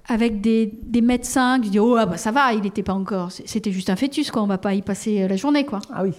Avec 0.07 0.41
des, 0.41 0.73
médecins 1.03 1.59
qui 1.59 1.71
disent 1.71 1.81
Oh, 1.81 1.97
ah 1.99 2.07
bah 2.07 2.17
ça 2.17 2.31
va, 2.31 2.53
il 2.53 2.61
n'était 2.61 2.83
pas 2.83 2.93
encore. 2.93 3.33
C'était 3.33 3.73
juste 3.73 3.89
un 3.89 3.97
fœtus, 3.97 4.31
quoi. 4.31 4.43
On 4.43 4.47
va 4.47 4.59
pas 4.59 4.75
y 4.75 4.83
passer 4.83 5.27
la 5.27 5.37
journée, 5.37 5.65
quoi. 5.65 5.81
Ah 5.93 6.03
oui. 6.05 6.13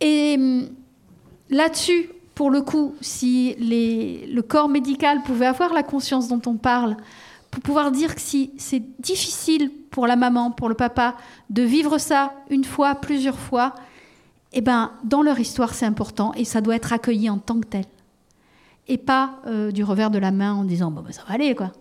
Et 0.00 0.36
hum, 0.38 0.68
là-dessus, 1.48 2.10
pour 2.34 2.50
le 2.50 2.62
coup, 2.62 2.94
si 3.00 3.54
le 3.58 4.40
corps 4.40 4.68
médical 4.68 5.22
pouvait 5.22 5.46
avoir 5.46 5.72
la 5.72 5.82
conscience 5.82 6.28
dont 6.28 6.40
on 6.46 6.56
parle, 6.56 6.96
pour 7.50 7.62
pouvoir 7.62 7.90
dire 7.90 8.14
que 8.14 8.20
si 8.20 8.52
c'est 8.56 8.82
difficile 9.00 9.70
pour 9.90 10.06
la 10.06 10.16
maman, 10.16 10.50
pour 10.50 10.68
le 10.68 10.74
papa, 10.74 11.16
de 11.50 11.62
vivre 11.62 11.98
ça 11.98 12.32
une 12.48 12.64
fois, 12.64 12.94
plusieurs 12.94 13.38
fois, 13.38 13.74
eh 14.52 14.60
ben, 14.60 14.92
dans 15.04 15.22
leur 15.22 15.38
histoire, 15.38 15.74
c'est 15.74 15.86
important 15.86 16.32
et 16.34 16.44
ça 16.44 16.60
doit 16.60 16.76
être 16.76 16.92
accueilli 16.92 17.28
en 17.28 17.38
tant 17.38 17.60
que 17.60 17.66
tel. 17.66 17.84
Et 18.88 18.98
pas 18.98 19.40
euh, 19.46 19.70
du 19.70 19.84
revers 19.84 20.10
de 20.10 20.18
la 20.18 20.30
main 20.30 20.54
en 20.54 20.64
disant 20.64 20.90
bon, 20.90 21.02
ben, 21.02 21.12
ça 21.12 21.22
va 21.28 21.34
aller, 21.34 21.54
quoi. 21.54 21.72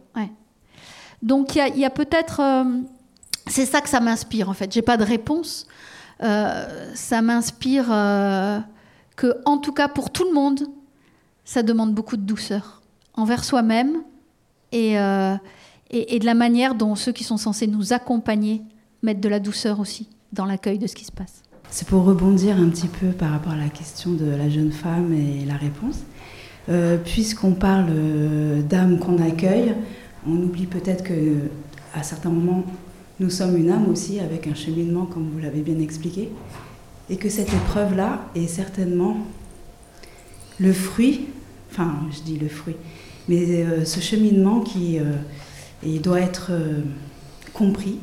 Donc 1.21 1.55
il 1.55 1.77
y 1.77 1.85
a, 1.85 1.89
peut-être. 1.89 2.39
Euh, 2.39 2.63
c'est 3.47 3.65
ça 3.65 3.81
que 3.81 3.89
ça 3.89 3.99
m'inspire, 3.99 4.49
en 4.49 4.53
fait. 4.53 4.71
J'ai 4.71 4.81
pas 4.81 4.97
de 4.97 5.03
réponse. 5.03 5.67
Euh, 6.21 6.91
ça 6.95 7.21
m'inspire 7.21 7.87
euh, 7.91 8.59
que, 9.15 9.37
en 9.45 9.57
tout 9.57 9.71
cas 9.71 9.87
pour 9.87 10.11
tout 10.11 10.25
le 10.25 10.33
monde, 10.33 10.61
ça 11.45 11.63
demande 11.63 11.93
beaucoup 11.93 12.17
de 12.17 12.23
douceur 12.23 12.81
envers 13.13 13.43
soi-même 13.43 14.03
euh, 14.73 15.35
et, 15.89 16.19
de 16.19 16.25
la 16.25 16.33
manière 16.33 16.75
dont 16.75 16.95
ceux 16.95 17.11
qui 17.11 17.23
sont 17.23 17.37
censés 17.37 17.67
nous 17.67 17.93
accompagner 17.93 18.61
mettent 19.01 19.21
de 19.21 19.29
la 19.29 19.39
douceur 19.39 19.79
aussi 19.79 20.09
dans 20.33 20.45
l'accueil 20.45 20.77
de 20.77 20.87
ce 20.87 20.95
qui 20.95 21.05
se 21.05 21.11
passe. 21.11 21.41
C'est 21.69 21.87
pour 21.87 22.03
rebondir 22.03 22.57
un 22.57 22.69
petit 22.69 22.87
peu 22.87 23.07
par 23.07 23.31
rapport 23.31 23.53
à 23.53 23.57
la 23.57 23.69
question 23.69 24.11
de 24.11 24.25
la 24.25 24.49
jeune 24.49 24.71
femme 24.71 25.13
et 25.13 25.45
la 25.45 25.55
réponse. 25.55 25.99
Puisqu'on 27.03 27.53
parle 27.53 27.87
d'âme 28.67 28.99
qu'on 28.99 29.17
accueille, 29.17 29.73
on 30.27 30.33
oublie 30.33 30.67
peut-être 30.67 31.03
que 31.03 31.37
à 31.95 32.03
certains 32.03 32.29
moments, 32.29 32.63
nous 33.19 33.29
sommes 33.29 33.57
une 33.57 33.69
âme 33.69 33.89
aussi 33.89 34.19
avec 34.19 34.47
un 34.47 34.55
cheminement, 34.55 35.05
comme 35.05 35.29
vous 35.29 35.39
l'avez 35.39 35.61
bien 35.61 35.79
expliqué, 35.79 36.29
et 37.09 37.17
que 37.17 37.29
cette 37.29 37.53
épreuve-là 37.53 38.29
est 38.35 38.47
certainement 38.47 39.17
le 40.59 40.73
fruit, 40.73 41.27
enfin, 41.71 41.95
je 42.11 42.21
dis 42.21 42.37
le 42.37 42.47
fruit, 42.47 42.75
mais 43.27 43.63
euh, 43.63 43.85
ce 43.85 43.99
cheminement 43.99 44.61
qui 44.61 44.99
il 45.83 46.01
doit 46.01 46.19
être 46.19 46.51
compris 47.53 47.99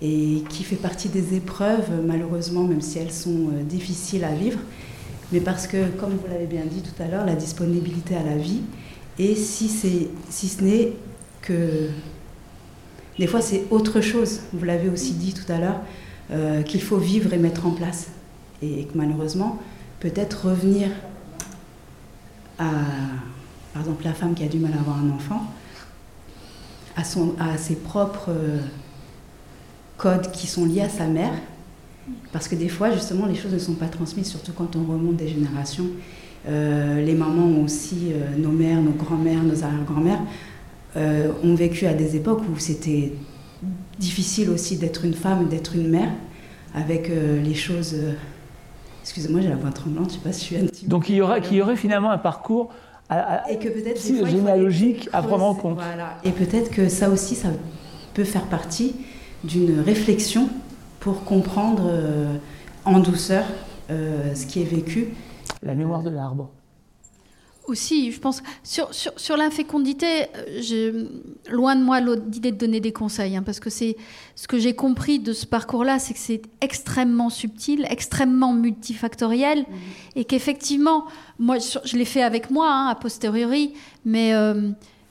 et 0.00 0.42
qui 0.48 0.64
fait 0.64 0.76
partie 0.76 1.08
des 1.08 1.34
épreuves, 1.34 1.90
malheureusement, 2.04 2.64
même 2.64 2.80
si 2.80 2.98
elles 2.98 3.12
sont 3.12 3.50
difficiles 3.68 4.24
à 4.24 4.34
vivre, 4.34 4.58
mais 5.32 5.40
parce 5.40 5.66
que, 5.66 5.88
comme 5.98 6.10
vous 6.10 6.26
l'avez 6.28 6.46
bien 6.46 6.64
dit 6.64 6.82
tout 6.82 7.02
à 7.02 7.08
l'heure, 7.08 7.24
la 7.24 7.34
disponibilité 7.34 8.14
à 8.16 8.22
la 8.22 8.36
vie, 8.36 8.60
et 9.18 9.34
si, 9.34 9.68
si 9.68 10.48
ce 10.48 10.62
n'est 10.62 10.92
que 11.40 11.88
des 13.18 13.26
fois 13.26 13.40
c'est 13.40 13.64
autre 13.70 14.00
chose, 14.00 14.40
vous 14.52 14.64
l'avez 14.64 14.88
aussi 14.88 15.12
dit 15.12 15.34
tout 15.34 15.50
à 15.50 15.58
l'heure, 15.58 15.80
euh, 16.30 16.62
qu'il 16.62 16.80
faut 16.80 16.96
vivre 16.96 17.34
et 17.34 17.36
mettre 17.36 17.66
en 17.66 17.72
place. 17.72 18.08
Et 18.62 18.84
que 18.84 18.96
malheureusement, 18.96 19.58
peut-être 20.00 20.46
revenir 20.48 20.88
à, 22.58 22.70
par 23.74 23.82
exemple, 23.82 24.04
la 24.04 24.14
femme 24.14 24.34
qui 24.34 24.42
a 24.44 24.48
du 24.48 24.58
mal 24.58 24.72
à 24.72 24.80
avoir 24.80 24.98
un 24.98 25.10
enfant, 25.10 25.42
à, 26.96 27.04
ses 27.58 27.76
propres 27.76 28.30
euh, 28.30 28.60
codes 29.98 30.30
qui 30.30 30.46
sont 30.46 30.64
liés 30.64 30.80
à 30.80 30.88
sa 30.88 31.06
mère, 31.06 31.32
parce 32.32 32.48
que 32.48 32.54
des 32.54 32.68
fois, 32.68 32.92
justement, 32.92 33.26
les 33.26 33.34
choses 33.34 33.52
ne 33.52 33.58
sont 33.58 33.74
pas 33.74 33.88
transmises, 33.88 34.28
surtout 34.28 34.52
quand 34.52 34.74
on 34.76 34.84
remonte 34.84 35.16
des 35.16 35.28
générations. 35.28 35.86
Euh, 36.48 37.04
les 37.04 37.14
mamans 37.14 37.44
ont 37.44 37.64
aussi, 37.64 38.12
nos 38.38 38.50
mères, 38.50 38.80
nos 38.80 38.92
grands-mères, 38.92 39.42
nos 39.42 39.64
arrière-grands-mères, 39.64 40.22
euh, 40.96 41.32
ont 41.42 41.54
vécu 41.54 41.86
à 41.86 41.94
des 41.94 42.16
époques 42.16 42.42
où 42.42 42.58
c'était 42.58 43.12
difficile 43.98 44.50
aussi 44.50 44.76
d'être 44.76 45.04
une 45.04 45.14
femme, 45.14 45.48
d'être 45.48 45.76
une 45.76 45.88
mère, 45.88 46.10
avec 46.74 47.08
les 47.08 47.54
choses. 47.54 47.94
Excusez-moi, 49.02 49.40
j'ai 49.40 49.48
la 49.48 49.56
voix 49.56 49.70
tremblante, 49.70 50.10
je 50.10 50.16
ne 50.16 50.18
sais 50.20 50.24
pas 50.24 50.32
si 50.32 50.40
je 50.40 50.44
suis 50.46 50.56
un 50.56 50.66
petit 50.66 50.86
Donc 50.86 51.08
il 51.08 51.16
y, 51.16 51.20
aura, 51.20 51.38
y 51.38 51.60
aurait 51.60 51.76
finalement 51.76 52.10
un 52.10 52.18
parcours 52.18 52.70
et 53.50 53.58
que 53.58 53.68
peut-être 53.68 54.00
généalogique 54.26 55.08
à 55.12 55.22
prendre 55.22 55.44
en 55.44 55.54
compte. 55.54 55.74
Voilà. 55.74 56.18
Et 56.24 56.30
peut-être 56.30 56.70
que 56.70 56.88
ça 56.88 57.10
aussi, 57.10 57.34
ça 57.34 57.48
peut 58.14 58.24
faire 58.24 58.46
partie 58.46 58.94
d'une 59.44 59.80
réflexion 59.80 60.48
pour 61.00 61.24
comprendre 61.24 61.84
euh, 61.86 62.36
en 62.84 63.00
douceur 63.00 63.44
euh, 63.90 64.34
ce 64.34 64.46
qui 64.46 64.62
est 64.62 64.66
vécu. 64.66 65.08
La 65.62 65.74
mémoire 65.74 66.02
de 66.02 66.10
l'arbre. 66.10 66.50
Aussi, 67.66 68.10
je 68.10 68.18
pense, 68.18 68.42
sur, 68.64 68.92
sur, 68.92 69.12
sur 69.16 69.36
l'infécondité, 69.36 70.26
euh, 70.36 71.04
loin 71.48 71.76
de 71.76 71.82
moi 71.82 72.00
l'idée 72.00 72.50
de 72.50 72.56
donner 72.56 72.80
des 72.80 72.92
conseils, 72.92 73.36
hein, 73.36 73.42
parce 73.44 73.60
que 73.60 73.70
c'est 73.70 73.96
ce 74.34 74.48
que 74.48 74.58
j'ai 74.58 74.74
compris 74.74 75.20
de 75.20 75.32
ce 75.32 75.46
parcours-là, 75.46 76.00
c'est 76.00 76.14
que 76.14 76.20
c'est 76.20 76.42
extrêmement 76.60 77.30
subtil, 77.30 77.86
extrêmement 77.88 78.52
multifactoriel, 78.52 79.60
mmh. 79.60 79.64
et 80.16 80.24
qu'effectivement, 80.24 81.06
moi, 81.38 81.58
je, 81.58 81.96
l'ai 81.96 82.04
fait 82.04 82.22
avec 82.22 82.50
moi, 82.50 82.68
hein, 82.68 82.88
a 82.88 82.96
posteriori, 82.96 83.74
mais 84.04 84.34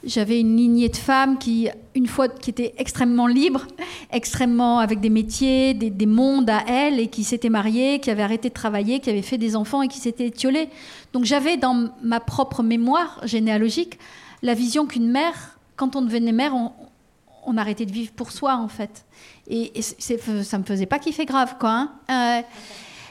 j'avais 0.04 0.40
une 0.40 0.58
lignée 0.58 0.90
de 0.90 0.96
femmes 0.96 1.38
qui, 1.38 1.70
une 1.96 2.08
fois, 2.08 2.28
qui 2.28 2.50
étaient 2.50 2.74
extrêmement 2.78 3.28
libres, 3.28 3.68
extrêmement 4.12 4.80
avec 4.80 5.00
des 5.00 5.10
métiers, 5.10 5.74
des, 5.74 6.06
mondes 6.06 6.50
à 6.50 6.64
elles, 6.68 7.00
et 7.00 7.08
qui 7.08 7.24
s'étaient 7.24 7.50
mariées, 7.50 8.00
qui 8.00 8.10
avaient 8.10 8.24
arrêté 8.24 8.50
de 8.50 8.54
travailler, 8.54 9.00
qui 9.00 9.10
avaient 9.10 9.22
fait 9.22 9.38
des 9.38 9.56
enfants 9.56 9.82
et 9.82 9.88
qui 9.88 10.00
s'étaient 10.00 10.28
étiolées. 10.28 10.70
Donc 11.14 11.26
j'avais 11.26 11.58
dans 11.58 11.90
ma 12.02 12.20
propre 12.20 12.64
mémoire 12.64 13.20
généalogique 13.24 14.00
la 14.42 14.54
vision 14.54 14.88
qu'une 14.88 15.12
mère, 15.12 15.60
quand 15.76 15.96
on 15.96 16.02
devenait 16.02 16.32
mère, 16.32 16.54
on, 16.56 17.58
arrêtait 17.58 17.86
de 17.86 17.92
vivre 17.92 18.12
pour 18.14 18.32
soi 18.32 18.56
en 18.56 18.68
fait. 18.68 19.06
Et, 19.48 19.78
et 19.78 19.82
ça 19.82 20.58
me 20.58 20.64
faisait 20.64 20.86
pas 20.86 21.00
kiffer 21.00 21.26
grave 21.26 21.56
quoi. 21.60 21.70
Hein. 21.70 21.92
Euh, 22.10 22.42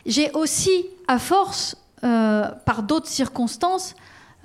j'ai 0.06 0.30
aussi, 0.32 0.86
à 1.06 1.18
force, 1.18 1.76
euh, 2.02 2.48
par 2.64 2.82
d'autres 2.82 3.08
circonstances, 3.08 3.94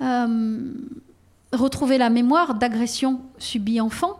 euh, 0.02 0.70
retrouver 1.56 1.98
la 1.98 2.10
mémoire 2.10 2.54
d'agressions 2.54 3.20
subies 3.38 3.80
enfant. 3.80 4.18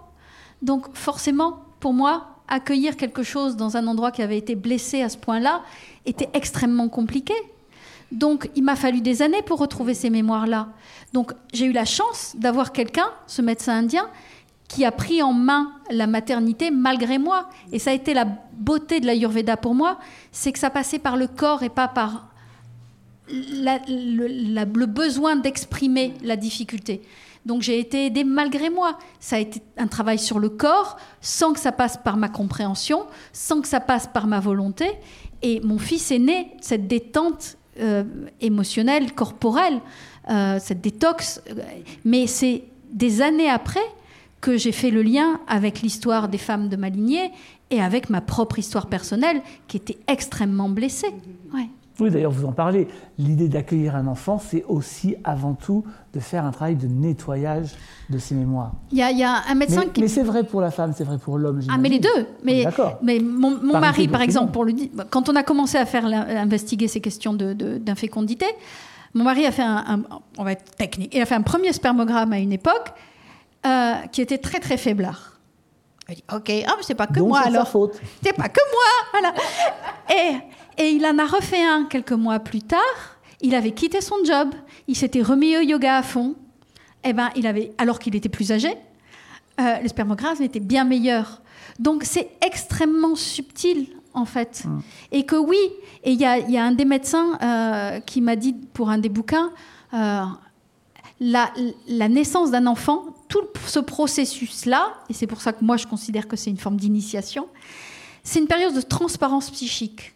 Donc 0.62 0.86
forcément, 0.94 1.64
pour 1.80 1.92
moi, 1.92 2.36
accueillir 2.48 2.96
quelque 2.96 3.22
chose 3.22 3.56
dans 3.56 3.76
un 3.76 3.86
endroit 3.86 4.10
qui 4.10 4.22
avait 4.22 4.38
été 4.38 4.54
blessé 4.54 5.02
à 5.02 5.08
ce 5.08 5.18
point-là 5.18 5.62
était 6.04 6.28
extrêmement 6.34 6.88
compliqué. 6.88 7.34
Donc 8.12 8.50
il 8.54 8.62
m'a 8.62 8.76
fallu 8.76 9.00
des 9.00 9.22
années 9.22 9.42
pour 9.42 9.58
retrouver 9.58 9.94
ces 9.94 10.10
mémoires-là. 10.10 10.68
Donc 11.12 11.32
j'ai 11.52 11.66
eu 11.66 11.72
la 11.72 11.84
chance 11.84 12.34
d'avoir 12.38 12.72
quelqu'un, 12.72 13.08
ce 13.26 13.42
médecin 13.42 13.78
indien, 13.78 14.08
qui 14.68 14.84
a 14.84 14.92
pris 14.92 15.22
en 15.22 15.32
main 15.32 15.72
la 15.90 16.06
maternité 16.06 16.70
malgré 16.70 17.18
moi. 17.18 17.48
Et 17.72 17.78
ça 17.78 17.90
a 17.90 17.94
été 17.94 18.14
la 18.14 18.24
beauté 18.24 19.00
de 19.00 19.06
l'Ayurveda 19.06 19.56
pour 19.56 19.74
moi, 19.74 19.98
c'est 20.32 20.52
que 20.52 20.58
ça 20.58 20.70
passait 20.70 20.98
par 20.98 21.16
le 21.16 21.26
corps 21.26 21.62
et 21.62 21.68
pas 21.68 21.88
par 21.88 22.28
le, 23.28 24.84
besoin 24.84 25.36
d'exprimer 25.36 26.14
la 26.22 26.36
difficulté. 26.36 27.02
Donc 27.46 27.62
j'ai 27.62 27.78
été 27.78 28.06
aidée 28.06 28.24
malgré 28.24 28.68
moi. 28.68 28.98
Ça 29.20 29.36
a 29.36 29.38
été 29.38 29.62
un 29.78 29.86
travail 29.86 30.18
sur 30.18 30.38
le 30.38 30.48
corps, 30.48 30.98
sans 31.20 31.52
que 31.52 31.60
ça 31.60 31.72
passe 31.72 31.96
par 31.96 32.16
ma 32.16 32.28
compréhension, 32.28 33.06
sans 33.32 33.62
que 33.62 33.68
ça 33.68 33.80
passe 33.80 34.08
par 34.08 34.26
ma 34.26 34.40
volonté. 34.40 34.90
Et 35.42 35.60
mon 35.60 35.78
fils 35.78 36.10
est 36.10 36.18
né 36.18 36.52
cette 36.60 36.88
détente 36.88 37.56
euh, 37.78 38.04
émotionnelle, 38.40 39.12
corporelle, 39.14 39.80
euh, 40.28 40.58
cette 40.60 40.80
détox. 40.80 41.40
Mais 42.04 42.26
c'est 42.26 42.64
des 42.90 43.22
années 43.22 43.48
après 43.48 43.86
que 44.40 44.56
j'ai 44.56 44.72
fait 44.72 44.90
le 44.90 45.02
lien 45.02 45.40
avec 45.46 45.82
l'histoire 45.82 46.28
des 46.28 46.38
femmes 46.38 46.68
de 46.68 46.76
ma 46.76 46.88
lignée 46.88 47.30
et 47.70 47.80
avec 47.80 48.10
ma 48.10 48.20
propre 48.20 48.58
histoire 48.58 48.86
personnelle, 48.86 49.40
qui 49.68 49.76
était 49.76 49.98
extrêmement 50.08 50.68
blessée. 50.68 51.14
Ouais. 51.54 51.68
Oui, 51.98 52.10
d'ailleurs, 52.10 52.30
vous 52.30 52.44
en 52.44 52.52
parlez. 52.52 52.88
L'idée 53.18 53.48
d'accueillir 53.48 53.96
un 53.96 54.06
enfant, 54.06 54.38
c'est 54.38 54.64
aussi 54.68 55.16
avant 55.24 55.54
tout 55.54 55.84
de 56.12 56.20
faire 56.20 56.44
un 56.44 56.50
travail 56.50 56.76
de 56.76 56.86
nettoyage 56.86 57.74
de 58.10 58.18
ses 58.18 58.34
mémoires. 58.34 58.72
Il 58.92 58.98
y, 58.98 59.02
a, 59.02 59.42
un 59.48 59.54
médecin 59.54 59.82
mais, 59.86 59.92
qui. 59.92 60.00
Mais 60.02 60.08
c'est 60.08 60.22
vrai 60.22 60.44
pour 60.44 60.60
la 60.60 60.70
femme, 60.70 60.92
c'est 60.94 61.04
vrai 61.04 61.18
pour 61.18 61.38
l'homme. 61.38 61.60
Ah, 61.70 61.78
mais 61.78 61.88
les 61.88 61.98
deux. 61.98 62.26
Mais, 62.44 62.64
mais 63.02 63.18
mon, 63.18 63.58
mari, 63.78 64.08
par 64.08 64.20
exemple, 64.20 64.52
pour 64.52 64.64
le, 64.64 64.74
quand 65.10 65.28
on 65.28 65.36
a 65.36 65.42
commencé 65.42 65.78
à 65.78 65.86
faire 65.86 66.04
investiguer 66.04 66.88
ces 66.88 67.00
questions 67.00 67.32
d'infécondité, 67.32 68.46
de, 68.46 69.18
mon 69.18 69.24
mari 69.24 69.46
a 69.46 69.52
fait 69.52 69.62
un, 69.62 70.02
on 70.36 70.44
va 70.44 70.52
être 70.52 70.76
technique, 70.76 71.14
il 71.14 71.22
a 71.22 71.26
fait 71.26 71.34
un 71.34 71.42
premier 71.42 71.72
spermogramme 71.72 72.34
à 72.34 72.38
une 72.38 72.52
époque 72.52 72.92
euh, 73.66 73.94
qui 74.12 74.20
était 74.20 74.38
très 74.38 74.60
très 74.60 74.76
faiblard. 74.76 75.32
Il 76.08 76.16
dit, 76.16 76.24
ok, 76.32 76.52
ah, 76.68 76.76
c'est 76.82 76.94
pas 76.94 77.06
que 77.06 77.20
moi 77.20 77.40
alors. 77.40 77.66
C'est 78.22 78.32
pas 78.34 78.48
que 78.48 78.60
moi, 78.70 79.10
voilà. 79.12 79.34
Et 80.10 80.36
et 80.78 80.90
il 80.90 81.04
en 81.06 81.18
a 81.18 81.24
refait 81.24 81.64
un 81.64 81.84
quelques 81.84 82.12
mois 82.12 82.38
plus 82.38 82.62
tard. 82.62 82.80
Il 83.40 83.54
avait 83.54 83.72
quitté 83.72 84.00
son 84.00 84.16
job, 84.24 84.54
il 84.88 84.96
s'était 84.96 85.22
remis 85.22 85.56
au 85.56 85.60
yoga 85.60 85.98
à 85.98 86.02
fond. 86.02 86.34
Eh 87.04 87.12
ben, 87.12 87.30
il 87.36 87.46
avait, 87.46 87.72
alors 87.78 87.98
qu'il 87.98 88.16
était 88.16 88.28
plus 88.28 88.50
âgé, 88.50 88.74
euh, 89.60 89.78
le 89.80 89.88
spermographe 89.88 90.40
était 90.40 90.60
bien 90.60 90.84
meilleur. 90.84 91.40
Donc 91.78 92.04
c'est 92.04 92.30
extrêmement 92.44 93.14
subtil 93.14 93.88
en 94.14 94.24
fait. 94.24 94.62
Hum. 94.64 94.82
Et 95.12 95.24
que 95.24 95.36
oui, 95.36 95.58
et 96.02 96.12
il 96.12 96.20
y, 96.20 96.24
a, 96.24 96.64
un 96.64 96.72
des 96.72 96.84
médecins 96.84 97.38
euh, 97.42 98.00
qui 98.00 98.20
m'a 98.20 98.34
dit 98.34 98.54
pour 98.72 98.88
un 98.88 98.98
des 98.98 99.10
bouquins, 99.10 99.52
euh, 99.92 100.22
la, 101.20 101.52
la, 101.86 102.08
naissance 102.08 102.50
d'un 102.50 102.66
enfant, 102.66 103.04
tout 103.28 103.44
ce 103.66 103.78
processus-là, 103.78 104.94
et 105.10 105.12
c'est 105.12 105.26
pour 105.26 105.40
ça 105.40 105.52
que 105.52 105.64
moi 105.64 105.76
je 105.76 105.86
considère 105.86 106.28
que 106.28 106.36
c'est 106.36 106.50
une 106.50 106.58
forme 106.58 106.76
d'initiation, 106.76 107.46
c'est 108.22 108.40
une 108.40 108.46
période 108.46 108.74
de 108.74 108.80
transparence 108.80 109.50
psychique 109.50 110.15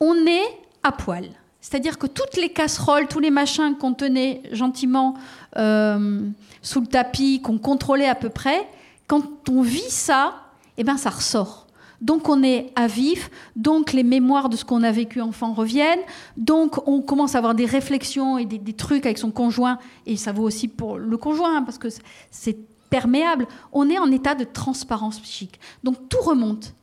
on 0.00 0.14
est 0.26 0.58
à 0.82 0.92
poil. 0.92 1.28
C'est-à-dire 1.60 1.98
que 1.98 2.06
toutes 2.06 2.36
les 2.36 2.50
casseroles, 2.50 3.08
tous 3.08 3.18
les 3.18 3.30
machins 3.30 3.76
qu'on 3.76 3.92
tenait 3.92 4.42
gentiment 4.52 5.14
euh, 5.56 6.20
sous 6.62 6.80
le 6.80 6.86
tapis, 6.86 7.40
qu'on 7.42 7.58
contrôlait 7.58 8.08
à 8.08 8.14
peu 8.14 8.28
près, 8.28 8.68
quand 9.08 9.48
on 9.50 9.62
vit 9.62 9.90
ça, 9.90 10.44
eh 10.76 10.84
ben 10.84 10.96
ça 10.96 11.10
ressort. 11.10 11.66
Donc 12.00 12.28
on 12.28 12.42
est 12.42 12.72
à 12.76 12.86
vif, 12.86 13.30
donc 13.56 13.92
les 13.92 14.02
mémoires 14.02 14.48
de 14.48 14.56
ce 14.56 14.64
qu'on 14.64 14.82
a 14.82 14.92
vécu 14.92 15.20
enfant 15.20 15.54
reviennent, 15.54 16.00
donc 16.36 16.86
on 16.86 17.00
commence 17.00 17.34
à 17.34 17.38
avoir 17.38 17.54
des 17.54 17.64
réflexions 17.64 18.36
et 18.36 18.44
des, 18.44 18.72
trucs 18.74 19.06
avec 19.06 19.16
son 19.18 19.30
conjoint, 19.30 19.78
et 20.04 20.16
ça 20.16 20.32
vaut 20.32 20.42
aussi 20.42 20.68
pour 20.68 20.98
le 20.98 21.16
conjoint, 21.16 21.56
hein, 21.56 21.62
parce 21.62 21.78
que 21.78 21.88
c'est 22.30 22.58
perméable. 22.90 23.48
On 23.72 23.88
est 23.88 23.98
en 23.98 24.10
état 24.12 24.34
de 24.34 24.44
transparence 24.44 25.18
psychique. 25.20 25.58
Donc 25.84 26.08
tout 26.08 26.20
remonte. 26.20 26.74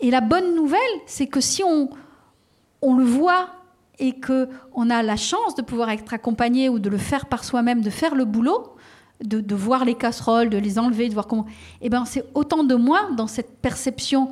Et 0.00 0.10
la 0.10 0.20
bonne 0.20 0.54
nouvelle, 0.56 0.80
c'est 1.06 1.26
que 1.26 1.40
si 1.40 1.62
on, 1.62 1.90
on 2.82 2.96
le 2.96 3.04
voit 3.04 3.48
et 3.98 4.12
que 4.12 4.48
on 4.74 4.90
a 4.90 5.02
la 5.02 5.16
chance 5.16 5.54
de 5.54 5.62
pouvoir 5.62 5.90
être 5.90 6.12
accompagné 6.12 6.68
ou 6.68 6.78
de 6.78 6.90
le 6.90 6.98
faire 6.98 7.26
par 7.26 7.44
soi-même, 7.44 7.80
de 7.80 7.90
faire 7.90 8.14
le 8.14 8.24
boulot, 8.24 8.74
de, 9.22 9.54
voir 9.54 9.84
les 9.84 9.94
casseroles, 9.94 10.50
de 10.50 10.58
les 10.58 10.78
enlever, 10.78 11.08
de 11.08 11.14
voir 11.14 11.26
comment. 11.26 11.46
Eh 11.80 11.88
ben, 11.88 12.04
c'est 12.04 12.24
autant 12.34 12.64
de 12.64 12.74
moins 12.74 13.12
dans 13.12 13.26
cette 13.26 13.58
perception 13.58 14.30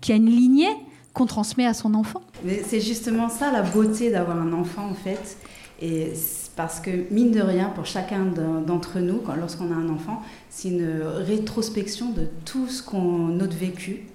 qui 0.00 0.12
a 0.12 0.14
une 0.14 0.30
lignée 0.30 0.74
qu'on 1.12 1.26
transmet 1.26 1.66
à 1.66 1.74
son 1.74 1.94
enfant. 1.94 2.22
c'est 2.66 2.80
justement 2.80 3.28
ça 3.28 3.50
la 3.50 3.62
beauté 3.62 4.10
d'avoir 4.10 4.38
un 4.38 4.52
enfant 4.52 4.86
en 4.88 4.94
fait, 4.94 5.36
Et 5.82 6.12
parce 6.56 6.80
que, 6.80 6.90
mine 7.10 7.32
de 7.32 7.40
rien, 7.40 7.70
pour 7.70 7.86
chacun 7.86 8.26
d'entre 8.66 9.00
nous, 9.00 9.20
lorsqu'on 9.38 9.72
a 9.72 9.74
un 9.74 9.88
enfant, 9.88 10.22
c'est 10.50 10.68
une 10.68 11.02
rétrospection 11.02 12.10
de 12.10 12.26
tout 12.44 12.68
ce 12.68 12.82
qu'on 12.82 13.28
notre 13.28 13.56
vécu. 13.56 14.06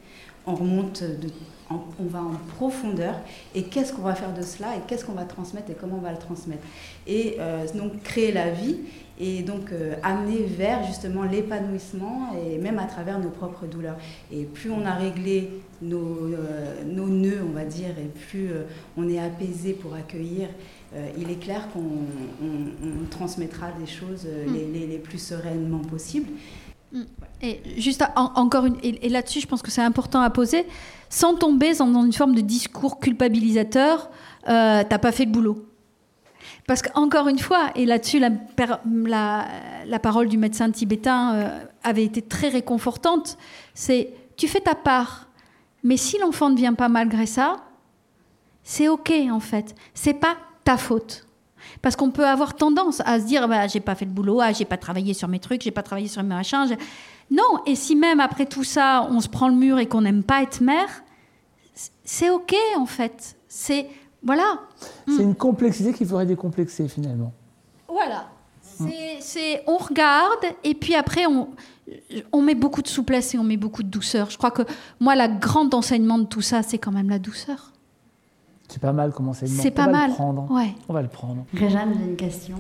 On 0.46 0.56
remonte, 0.56 1.02
de, 1.02 1.30
on 1.70 2.06
va 2.06 2.20
en 2.20 2.34
profondeur. 2.56 3.16
Et 3.54 3.64
qu'est-ce 3.64 3.94
qu'on 3.94 4.04
va 4.04 4.16
faire 4.16 4.34
de 4.34 4.42
cela 4.42 4.76
Et 4.76 4.80
qu'est-ce 4.88 5.06
qu'on 5.06 5.14
va 5.14 5.26
transmettre 5.26 5.72
Et 5.72 5.74
comment 5.74 5.98
on 5.98 6.02
va 6.02 6.12
le 6.12 6.18
transmettre 6.18 6.64
Et 7.08 7.38
euh, 7.40 7.66
donc, 7.76 8.02
créer 8.04 8.32
la 8.32 8.52
vie 8.52 8.78
et 9.18 9.44
donc 9.44 9.72
euh, 9.72 9.96
amener 10.04 10.44
vers 10.44 10.86
justement 10.86 11.24
l'épanouissement 11.24 12.34
et 12.46 12.58
même 12.58 12.80
à 12.80 12.86
travers 12.86 13.18
nos 13.20 13.30
propres 13.30 13.66
douleurs. 13.66 13.98
Et 14.32 14.44
plus 14.44 14.70
on 14.70 14.86
a 14.86 14.94
réglé 14.94 15.50
nos, 15.82 16.34
euh, 16.34 16.84
nos 16.86 17.08
nœuds, 17.08 17.42
on 17.48 17.54
va 17.54 17.66
dire, 17.66 17.92
et 17.98 18.10
plus 18.28 18.50
on 18.98 19.10
est 19.10 19.20
apaisé 19.20 19.74
pour 19.74 19.94
accueillir 19.94 20.50
il 21.18 21.30
est 21.30 21.42
clair 21.42 21.68
qu'on 21.74 23.08
transmettra 23.10 23.68
des 23.78 23.86
choses 23.86 24.26
mm. 24.26 24.54
les, 24.74 24.98
plus 24.98 25.18
sereinement 25.18 25.80
possibles. 25.80 26.30
Mm. 26.94 27.02
Et 27.42 27.60
juste 27.78 28.02
encore 28.16 28.66
une, 28.66 28.78
et, 28.82 29.10
là-dessus, 29.10 29.42
je 29.42 29.48
pense 29.48 29.62
que 29.62 29.70
c'est 29.70 29.82
important 29.82 30.22
à 30.22 30.30
poser, 30.30 30.66
sans 31.10 31.36
tomber 31.36 31.74
dans 31.76 32.04
une 32.04 32.14
forme 32.14 32.36
de 32.36 32.42
discours 32.42 33.00
culpabilisateur, 33.00 34.10
euh, 34.48 34.84
t'as 34.88 34.98
pas 34.98 35.12
fait 35.12 35.26
le 35.26 35.32
boulot. 35.32 35.66
Parce 36.68 36.82
qu'encore 36.82 37.28
une 37.28 37.40
fois, 37.40 37.70
et 37.76 37.86
là-dessus, 37.86 38.20
la, 38.20 40.00
parole 40.02 40.28
du 40.28 40.38
médecin 40.38 40.72
tibétain 40.72 41.36
euh, 41.36 41.60
avait 41.84 42.04
été 42.04 42.22
très 42.22 42.50
réconfortante, 42.50 43.38
c'est 43.74 44.14
tu 44.36 44.48
fais 44.48 44.60
ta 44.60 44.76
part, 44.76 45.30
mais 45.84 45.98
si 45.98 46.18
l'enfant 46.18 46.50
ne 46.50 46.58
vient 46.58 46.74
pas 46.74 46.90
malgré 46.90 47.26
ça, 47.26 47.58
c'est 48.64 48.88
ok 48.88 49.14
en 49.32 49.40
fait. 49.40 49.76
C'est 49.94 50.16
pas 50.16 50.38
ta 50.64 50.78
faute. 50.78 51.28
Parce 51.82 51.96
qu'on 51.96 52.12
peut 52.12 52.26
avoir 52.26 52.56
tendance 52.56 53.02
à 53.06 53.20
se 53.20 53.26
dire 53.26 53.48
bah, 53.48 53.68
j'ai 53.68 53.80
pas 53.80 53.96
fait 53.96 54.06
le 54.06 54.12
boulot, 54.12 54.42
ah, 54.42 54.52
j'ai 54.52 54.66
pas 54.66 54.78
travaillé 54.78 55.14
sur 55.14 55.28
mes 55.28 55.40
trucs, 55.40 55.62
j'ai 55.62 55.72
pas 55.72 55.84
travaillé 55.84 56.08
sur 56.08 56.24
mes 56.24 56.36
machins. 56.36 56.66
Non, 57.32 57.64
et 57.66 57.76
si 57.76 57.96
même 57.96 58.20
après 58.20 58.46
tout 58.46 58.64
ça, 58.64 59.08
on 59.10 59.20
se 59.20 59.28
prend 59.28 59.48
le 59.48 59.56
mur 59.56 59.80
et 59.80 59.88
qu'on 59.88 60.02
n'aime 60.02 60.24
pas 60.24 60.44
être 60.44 60.62
mère, 60.62 61.04
c'est 62.04 62.30
OK 62.30 62.56
en 62.78 62.86
fait. 62.86 63.36
C'est. 63.48 63.88
Voilà. 64.24 64.60
C'est 65.08 65.22
une 65.22 65.36
complexité 65.36 65.94
qu'il 65.94 66.08
faudrait 66.08 66.26
décomplexer 66.26 66.88
finalement. 66.88 67.32
Voilà. 67.88 68.30
C'est, 69.22 69.64
on 69.68 69.78
regarde 69.78 70.46
et 70.64 70.74
puis 70.74 70.96
après 70.96 71.26
on, 71.28 71.50
on 72.34 72.42
met 72.42 72.56
beaucoup 72.56 72.82
de 72.82 72.88
souplesse 72.88 73.34
et 73.36 73.38
on 73.38 73.44
met 73.44 73.58
beaucoup 73.58 73.84
de 73.84 73.88
douceur. 73.88 74.30
Je 74.30 74.38
crois 74.38 74.52
que 74.52 74.64
moi, 75.00 75.16
la 75.16 75.28
grande 75.28 75.74
enseignement 75.74 76.18
de 76.18 76.26
tout 76.26 76.42
ça, 76.42 76.64
c'est 76.64 76.78
quand 76.78 76.92
même 76.92 77.10
la 77.10 77.20
douceur. 77.20 77.72
C'est 78.68 78.82
pas 78.82 78.94
mal 78.94 79.12
comment 79.14 79.34
c'est. 79.34 79.48
C'est 79.48 79.72
pas 79.72 79.88
mal. 79.88 80.10
Le 80.10 80.16
prendre. 80.16 80.52
Ouais. 80.52 80.74
On 80.90 80.94
va 80.94 81.02
le 81.04 81.08
prendre. 81.08 81.46
Réjeanne, 81.54 81.94
j'ai 81.98 82.06
une 82.06 82.16
question. 82.16 82.58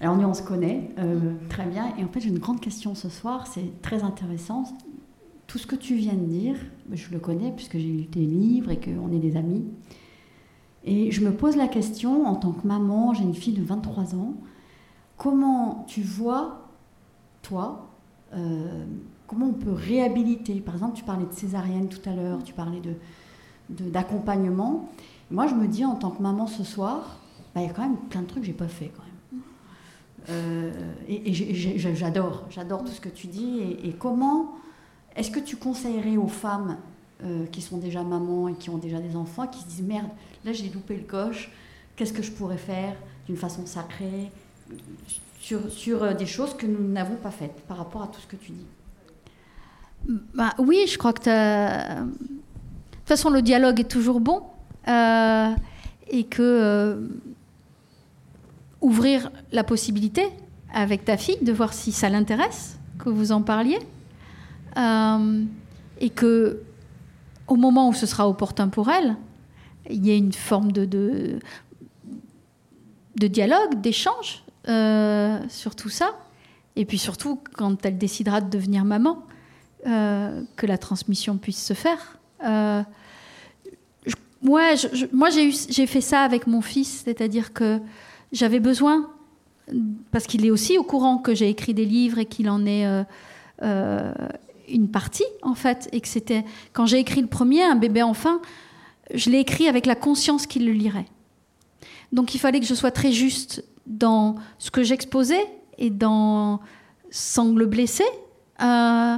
Alors 0.00 0.16
nous, 0.16 0.26
on 0.26 0.34
se 0.34 0.42
connaît 0.42 0.90
euh, 0.98 1.32
très 1.48 1.66
bien. 1.66 1.94
Et 1.98 2.04
en 2.04 2.08
fait, 2.08 2.20
j'ai 2.20 2.28
une 2.28 2.38
grande 2.38 2.60
question 2.60 2.94
ce 2.94 3.08
soir. 3.08 3.46
C'est 3.46 3.80
très 3.82 4.02
intéressant. 4.02 4.64
Tout 5.46 5.58
ce 5.58 5.66
que 5.66 5.76
tu 5.76 5.94
viens 5.94 6.14
de 6.14 6.24
dire, 6.24 6.56
je 6.92 7.10
le 7.10 7.18
connais 7.18 7.52
puisque 7.52 7.78
j'ai 7.78 7.88
lu 7.88 8.06
tes 8.06 8.20
livres 8.20 8.70
et 8.70 8.78
qu'on 8.78 9.12
est 9.12 9.18
des 9.18 9.36
amis. 9.36 9.64
Et 10.84 11.10
je 11.10 11.24
me 11.24 11.32
pose 11.32 11.56
la 11.56 11.66
question, 11.66 12.26
en 12.26 12.36
tant 12.36 12.52
que 12.52 12.66
maman, 12.66 13.14
j'ai 13.14 13.24
une 13.24 13.34
fille 13.34 13.54
de 13.54 13.62
23 13.62 14.14
ans, 14.14 14.34
comment 15.16 15.84
tu 15.88 16.00
vois, 16.00 16.68
toi, 17.42 17.88
euh, 18.34 18.84
comment 19.26 19.46
on 19.46 19.52
peut 19.52 19.72
réhabiliter? 19.72 20.60
Par 20.60 20.74
exemple, 20.74 20.96
tu 20.96 21.02
parlais 21.02 21.26
de 21.26 21.32
césarienne 21.32 21.88
tout 21.88 22.08
à 22.08 22.14
l'heure, 22.14 22.42
tu 22.44 22.54
parlais 22.54 22.80
de 22.80 22.94
d'accompagnement. 23.68 24.88
Moi, 25.32 25.48
je 25.48 25.54
me 25.56 25.66
dis, 25.66 25.84
en 25.84 25.96
tant 25.96 26.10
que 26.10 26.22
maman 26.22 26.46
ce 26.46 26.62
soir, 26.62 27.18
bah, 27.52 27.62
il 27.62 27.66
y 27.66 27.70
a 27.70 27.72
quand 27.72 27.82
même 27.82 27.96
plein 27.96 28.22
de 28.22 28.26
trucs 28.26 28.42
que 28.42 28.46
j'ai 28.46 28.52
pas 28.52 28.68
fait. 28.68 28.92
Euh, 30.28 30.70
et, 31.08 31.32
j'adore, 31.32 32.44
j'adore 32.50 32.84
tout 32.84 32.92
ce 32.92 33.00
que 33.00 33.08
tu 33.08 33.26
dis. 33.26 33.76
Et, 33.84 33.92
comment 33.92 34.54
est-ce 35.14 35.30
que 35.30 35.40
tu 35.40 35.56
conseillerais 35.56 36.16
aux 36.16 36.28
femmes 36.28 36.76
euh, 37.24 37.46
qui 37.46 37.62
sont 37.62 37.78
déjà 37.78 38.02
mamans 38.02 38.48
et 38.48 38.54
qui 38.54 38.70
ont 38.70 38.78
déjà 38.78 39.00
des 39.00 39.16
enfants, 39.16 39.46
qui 39.46 39.60
se 39.60 39.66
disent 39.66 39.82
merde, 39.82 40.08
là 40.44 40.52
j'ai 40.52 40.68
loupé 40.68 40.96
le 40.96 41.04
coche, 41.04 41.50
qu'est-ce 41.94 42.12
que 42.12 42.22
je 42.22 42.30
pourrais 42.30 42.58
faire 42.58 42.94
d'une 43.26 43.36
façon 43.36 43.64
sacrée 43.64 44.30
sur, 45.40 45.70
sur 45.70 46.02
euh, 46.02 46.12
des 46.12 46.26
choses 46.26 46.54
que 46.54 46.66
nous 46.66 46.86
n'avons 46.86 47.16
pas 47.16 47.30
faites 47.30 47.62
par 47.66 47.78
rapport 47.78 48.02
à 48.02 48.08
tout 48.08 48.20
ce 48.20 48.26
que 48.26 48.36
tu 48.36 48.52
dis? 48.52 48.66
Bah, 50.34 50.52
Oui, 50.58 50.84
je 50.88 50.98
crois 50.98 51.12
que. 51.12 51.20
De 51.24 52.10
toute 53.10 53.18
façon, 53.18 53.30
le 53.30 53.40
dialogue 53.40 53.80
est 53.80 53.90
toujours 53.90 54.20
bon. 54.20 54.42
Et 56.08 56.24
que 56.24 57.08
ouvrir 58.86 59.32
la 59.50 59.64
possibilité 59.64 60.28
avec 60.72 61.04
ta 61.04 61.16
fille 61.16 61.38
de 61.42 61.52
voir 61.52 61.72
si 61.72 61.90
ça 61.90 62.08
l'intéresse 62.08 62.78
que 63.00 63.08
vous 63.08 63.32
en 63.32 63.42
parliez 63.42 63.80
euh, 64.76 65.42
et 66.00 66.10
que 66.10 66.62
au 67.48 67.56
moment 67.56 67.88
où 67.88 67.94
ce 67.94 68.06
sera 68.06 68.28
opportun 68.28 68.68
pour 68.68 68.88
elle, 68.88 69.16
il 69.90 70.06
y 70.06 70.12
ait 70.12 70.18
une 70.18 70.32
forme 70.32 70.70
de, 70.70 71.40
dialogue, 73.16 73.80
d'échange 73.80 74.44
sur 75.48 75.74
tout 75.76 75.88
ça. 75.88 76.10
Et 76.76 76.84
puis 76.84 76.98
surtout, 76.98 77.40
quand 77.56 77.84
elle 77.86 77.98
décidera 77.98 78.40
de 78.40 78.50
devenir 78.50 78.84
maman, 78.84 79.22
que 79.84 80.66
la 80.66 80.78
transmission 80.78 81.38
puisse 81.38 81.64
se 81.64 81.74
faire. 81.74 82.18
Moi, 84.42 84.62
moi 85.12 85.30
j'ai 85.30 85.86
fait 85.86 86.00
ça 86.00 86.22
avec 86.22 86.48
mon 86.48 86.60
fils, 86.62 87.02
c'est-à-dire 87.04 87.52
que 87.52 87.80
j'avais 88.36 88.60
besoin, 88.60 89.10
parce 90.12 90.26
qu'il 90.26 90.44
est 90.44 90.50
aussi 90.50 90.78
au 90.78 90.84
courant 90.84 91.18
que 91.18 91.34
j'ai 91.34 91.48
écrit 91.48 91.74
des 91.74 91.84
livres 91.84 92.18
et 92.18 92.26
qu'il 92.26 92.48
en 92.48 92.64
est 92.66 92.86
euh, 92.86 93.02
euh, 93.62 94.12
une 94.68 94.88
partie, 94.88 95.24
en 95.42 95.54
fait, 95.54 95.88
et 95.92 96.00
que 96.00 96.08
c'était 96.08 96.44
quand 96.72 96.86
j'ai 96.86 96.98
écrit 96.98 97.20
le 97.20 97.26
premier, 97.26 97.62
un 97.62 97.76
bébé 97.76 98.02
enfin, 98.02 98.40
je 99.14 99.30
l'ai 99.30 99.38
écrit 99.38 99.68
avec 99.68 99.86
la 99.86 99.94
conscience 99.94 100.46
qu'il 100.46 100.66
le 100.66 100.72
lirait. 100.72 101.06
Donc 102.12 102.34
il 102.34 102.38
fallait 102.38 102.60
que 102.60 102.66
je 102.66 102.74
sois 102.74 102.90
très 102.90 103.12
juste 103.12 103.64
dans 103.86 104.36
ce 104.58 104.70
que 104.70 104.82
j'exposais 104.82 105.44
et 105.78 105.90
dans 105.90 106.60
sans 107.10 107.54
le 107.54 107.66
blesser, 107.66 108.04
euh, 108.62 109.16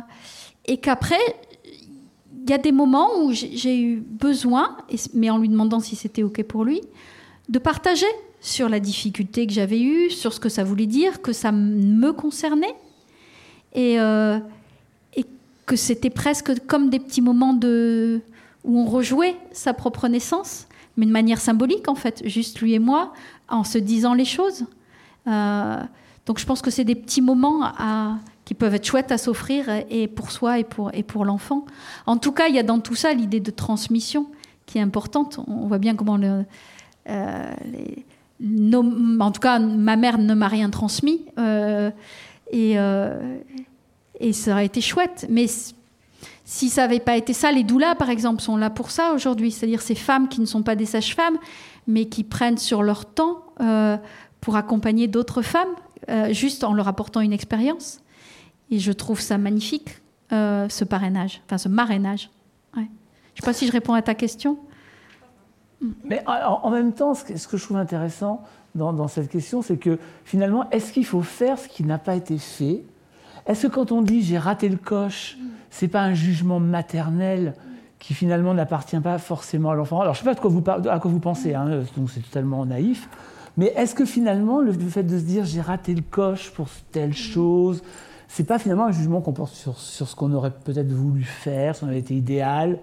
et 0.67 0.79
qu'après 0.79 1.19
il 1.65 2.51
y 2.51 2.55
a 2.55 2.59
des 2.59 2.73
moments 2.73 3.11
où 3.23 3.33
j'ai 3.33 3.79
eu 3.79 3.97
besoin, 4.01 4.79
mais 5.13 5.29
en 5.29 5.37
lui 5.37 5.51
demandant 5.51 5.81
si 5.81 5.97
c'était 5.97 6.23
OK 6.23 6.43
pour 6.45 6.65
lui, 6.65 6.81
de 7.51 7.59
partager 7.59 8.07
sur 8.41 8.69
la 8.69 8.81
difficulté 8.81 9.47
que 9.47 9.53
j'avais 9.53 9.81
eue, 9.81 10.11
sur 10.11 10.33
ce 10.33 10.41
que 10.41 10.49
ça 10.49 10.65
voulait 10.65 10.87
dire, 10.87 11.23
que 11.23 11.33
ça 11.33 11.53
me 11.53 12.13
concernait, 12.13 12.75
et, 13.75 14.01
euh, 14.01 14.39
et 15.15 15.25
que 15.67 15.77
c'était 15.77 16.11
presque 16.11 16.67
comme 16.67 16.91
des 16.91 16.99
petits 16.99 17.21
moments 17.21 17.55
de, 17.55 18.21
où 18.65 18.79
on 18.79 18.87
rejouait 18.87 19.37
sa 19.53 19.75
propre 19.75 20.09
naissance, 20.09 20.67
mais 20.97 21.07
de 21.07 21.11
manière 21.11 21.41
symbolique 21.41 21.89
en 21.89 21.95
fait, 21.95 22.23
juste 22.27 22.61
lui 22.61 22.75
et 22.75 22.79
moi, 22.79 23.13
en 23.49 23.65
se 23.65 23.79
disant 23.79 24.15
les 24.15 24.25
choses. 24.25 24.67
Euh, 25.27 25.83
donc 26.27 26.39
je 26.39 26.47
pense 26.47 26.63
que 26.63 26.71
c'est 26.71 26.85
des 26.85 26.95
petits 26.95 27.23
moments 27.23 27.73
qui 28.45 28.55
peuvent 28.55 28.75
être 28.75 28.85
chouettes 28.85 29.13
à 29.13 29.19
s'offrir 29.19 29.67
et 29.91 30.09
pour 30.09 30.31
soi 30.31 30.59
et 30.59 30.65
pour, 30.65 30.91
et 30.95 31.03
pour 31.03 31.25
l'enfant. 31.25 31.65
En 32.07 32.19
tout 32.19 32.33
cas, 32.33 32.49
il 32.49 32.55
y 32.55 32.59
a 32.59 32.63
dans 32.63 32.81
tout 32.81 32.95
ça 32.95 33.13
l'idée 33.13 33.41
de 33.41 33.51
transmission 33.51 34.27
qui 34.67 34.79
est 34.79 34.83
importante. 34.83 35.41
On 35.47 35.67
voit 35.67 35.79
bien 35.79 35.95
comment 35.95 36.19
euh, 36.21 37.55
en 38.41 39.31
tout 39.33 39.41
cas, 39.41 39.59
ma 39.59 39.97
mère 39.97 40.19
ne 40.19 40.35
m'a 40.35 40.49
rien 40.49 40.71
transmis 40.71 41.25
euh, 41.39 41.91
et, 42.51 42.79
euh, 42.79 43.39
et 44.21 44.33
ça 44.33 44.53
aurait 44.53 44.67
été 44.67 44.81
chouette. 44.81 45.27
Mais 45.29 45.47
si 46.45 46.69
ça 46.69 46.83
n'avait 46.83 47.01
pas 47.01 47.17
été 47.17 47.33
ça, 47.33 47.51
les 47.53 47.65
doulas, 47.65 47.95
par 47.95 48.11
exemple, 48.11 48.41
sont 48.41 48.57
là 48.57 48.71
pour 48.71 48.91
ça 48.91 49.13
aujourd'hui. 49.13 49.51
C'est-à-dire 49.51 49.83
ces 49.83 49.95
femmes 49.95 50.29
qui 50.29 50.41
ne 50.41 50.47
sont 50.47 50.63
pas 50.63 50.77
des 50.77 50.87
sages-femmes, 50.87 51.39
mais 51.87 52.07
qui 52.07 52.25
prennent 52.25 52.59
sur 52.59 52.83
leur 52.83 53.07
temps 53.07 53.45
pour 54.41 54.57
accompagner 54.57 55.09
d'autres 55.09 55.43
femmes, 55.43 55.75
juste 56.31 56.63
en 56.65 56.75
leur 56.75 56.87
apportant 56.89 57.21
une 57.21 57.33
expérience. 57.33 58.01
Et 58.71 58.79
je 58.79 58.93
trouve 58.93 59.21
ça 59.21 59.39
magnifique, 59.39 59.99
euh, 60.33 60.69
ce 60.69 60.85
parrainage, 60.85 61.41
enfin 61.47 61.59
ce 61.59 61.69
marrainage. 61.69 62.31
Je 62.75 62.81
ne 62.81 62.87
sais 63.45 63.53
pas 63.53 63.53
si 63.53 63.67
je 63.69 63.73
réponds 63.73 63.95
à 63.95 64.03
ta 64.03 64.15
question. 64.15 64.59
Mais 66.05 66.23
en 66.27 66.71
même 66.71 66.93
temps, 66.93 67.15
ce 67.15 67.25
que 67.25 67.57
je 67.57 67.65
trouve 67.65 67.77
intéressant 67.77 68.43
dans, 68.75 69.09
cette 69.09 69.29
question, 69.29 69.63
c'est 69.63 69.77
que 69.77 69.99
finalement, 70.25 70.69
est-ce 70.71 70.93
qu'il 70.93 71.05
faut 71.05 71.23
faire 71.23 71.59
ce 71.59 71.69
qui 71.69 71.85
n'a 71.85 71.99
pas 71.99 72.15
été 72.15 72.39
fait? 72.39 72.85
Est-ce 73.47 73.67
que 73.67 73.73
quand 73.73 73.93
on 73.93 74.03
dit 74.03 74.23
j'ai 74.23 74.39
raté 74.39 74.69
le 74.69 74.77
coche, 74.77 75.37
c'est 75.71 75.89
pas 75.89 76.03
un 76.03 76.15
jugement 76.15 76.61
maternel 76.61 77.55
qui 77.99 78.15
finalement 78.15 78.55
n'appartient 78.55 79.01
pas 79.01 79.19
forcément 79.19 79.71
à 79.71 79.75
l'enfant? 79.75 80.01
Alors 80.01 80.15
je 80.15 80.21
ne 80.21 80.25
sais 80.25 80.35
pas 80.63 80.91
à 80.93 80.99
quoi 80.99 81.11
vous 81.11 81.21
pensez, 81.21 81.55
hein, 81.55 81.83
donc 81.97 82.11
c'est 82.11 82.21
totalement 82.21 82.65
naïf. 82.67 83.09
Mais 83.57 83.73
est-ce 83.77 83.95
que 83.95 84.05
finalement, 84.05 84.61
le 84.61 84.73
fait 84.73 85.03
de 85.03 85.19
se 85.19 85.25
dire 85.25 85.45
j'ai 85.45 85.61
raté 85.61 85.95
le 85.95 86.03
coche 86.03 86.51
pour 86.51 86.69
telle 86.93 87.15
chose, 87.15 87.83
c'est 88.29 88.45
pas 88.45 88.59
finalement 88.59 88.87
un 88.87 88.93
jugement 88.93 89.21
qu'on 89.21 89.33
porte 89.33 89.55
sur, 89.55 89.79
sur 89.79 90.07
ce 90.07 90.15
qu'on 90.15 90.33
aurait 90.33 90.53
peut-être 90.53 90.93
voulu 90.93 91.25
faire, 91.25 91.75
si 91.75 91.85
on 91.85 91.89
avait 91.89 91.99
été 91.99 92.15
idéal? 92.15 92.79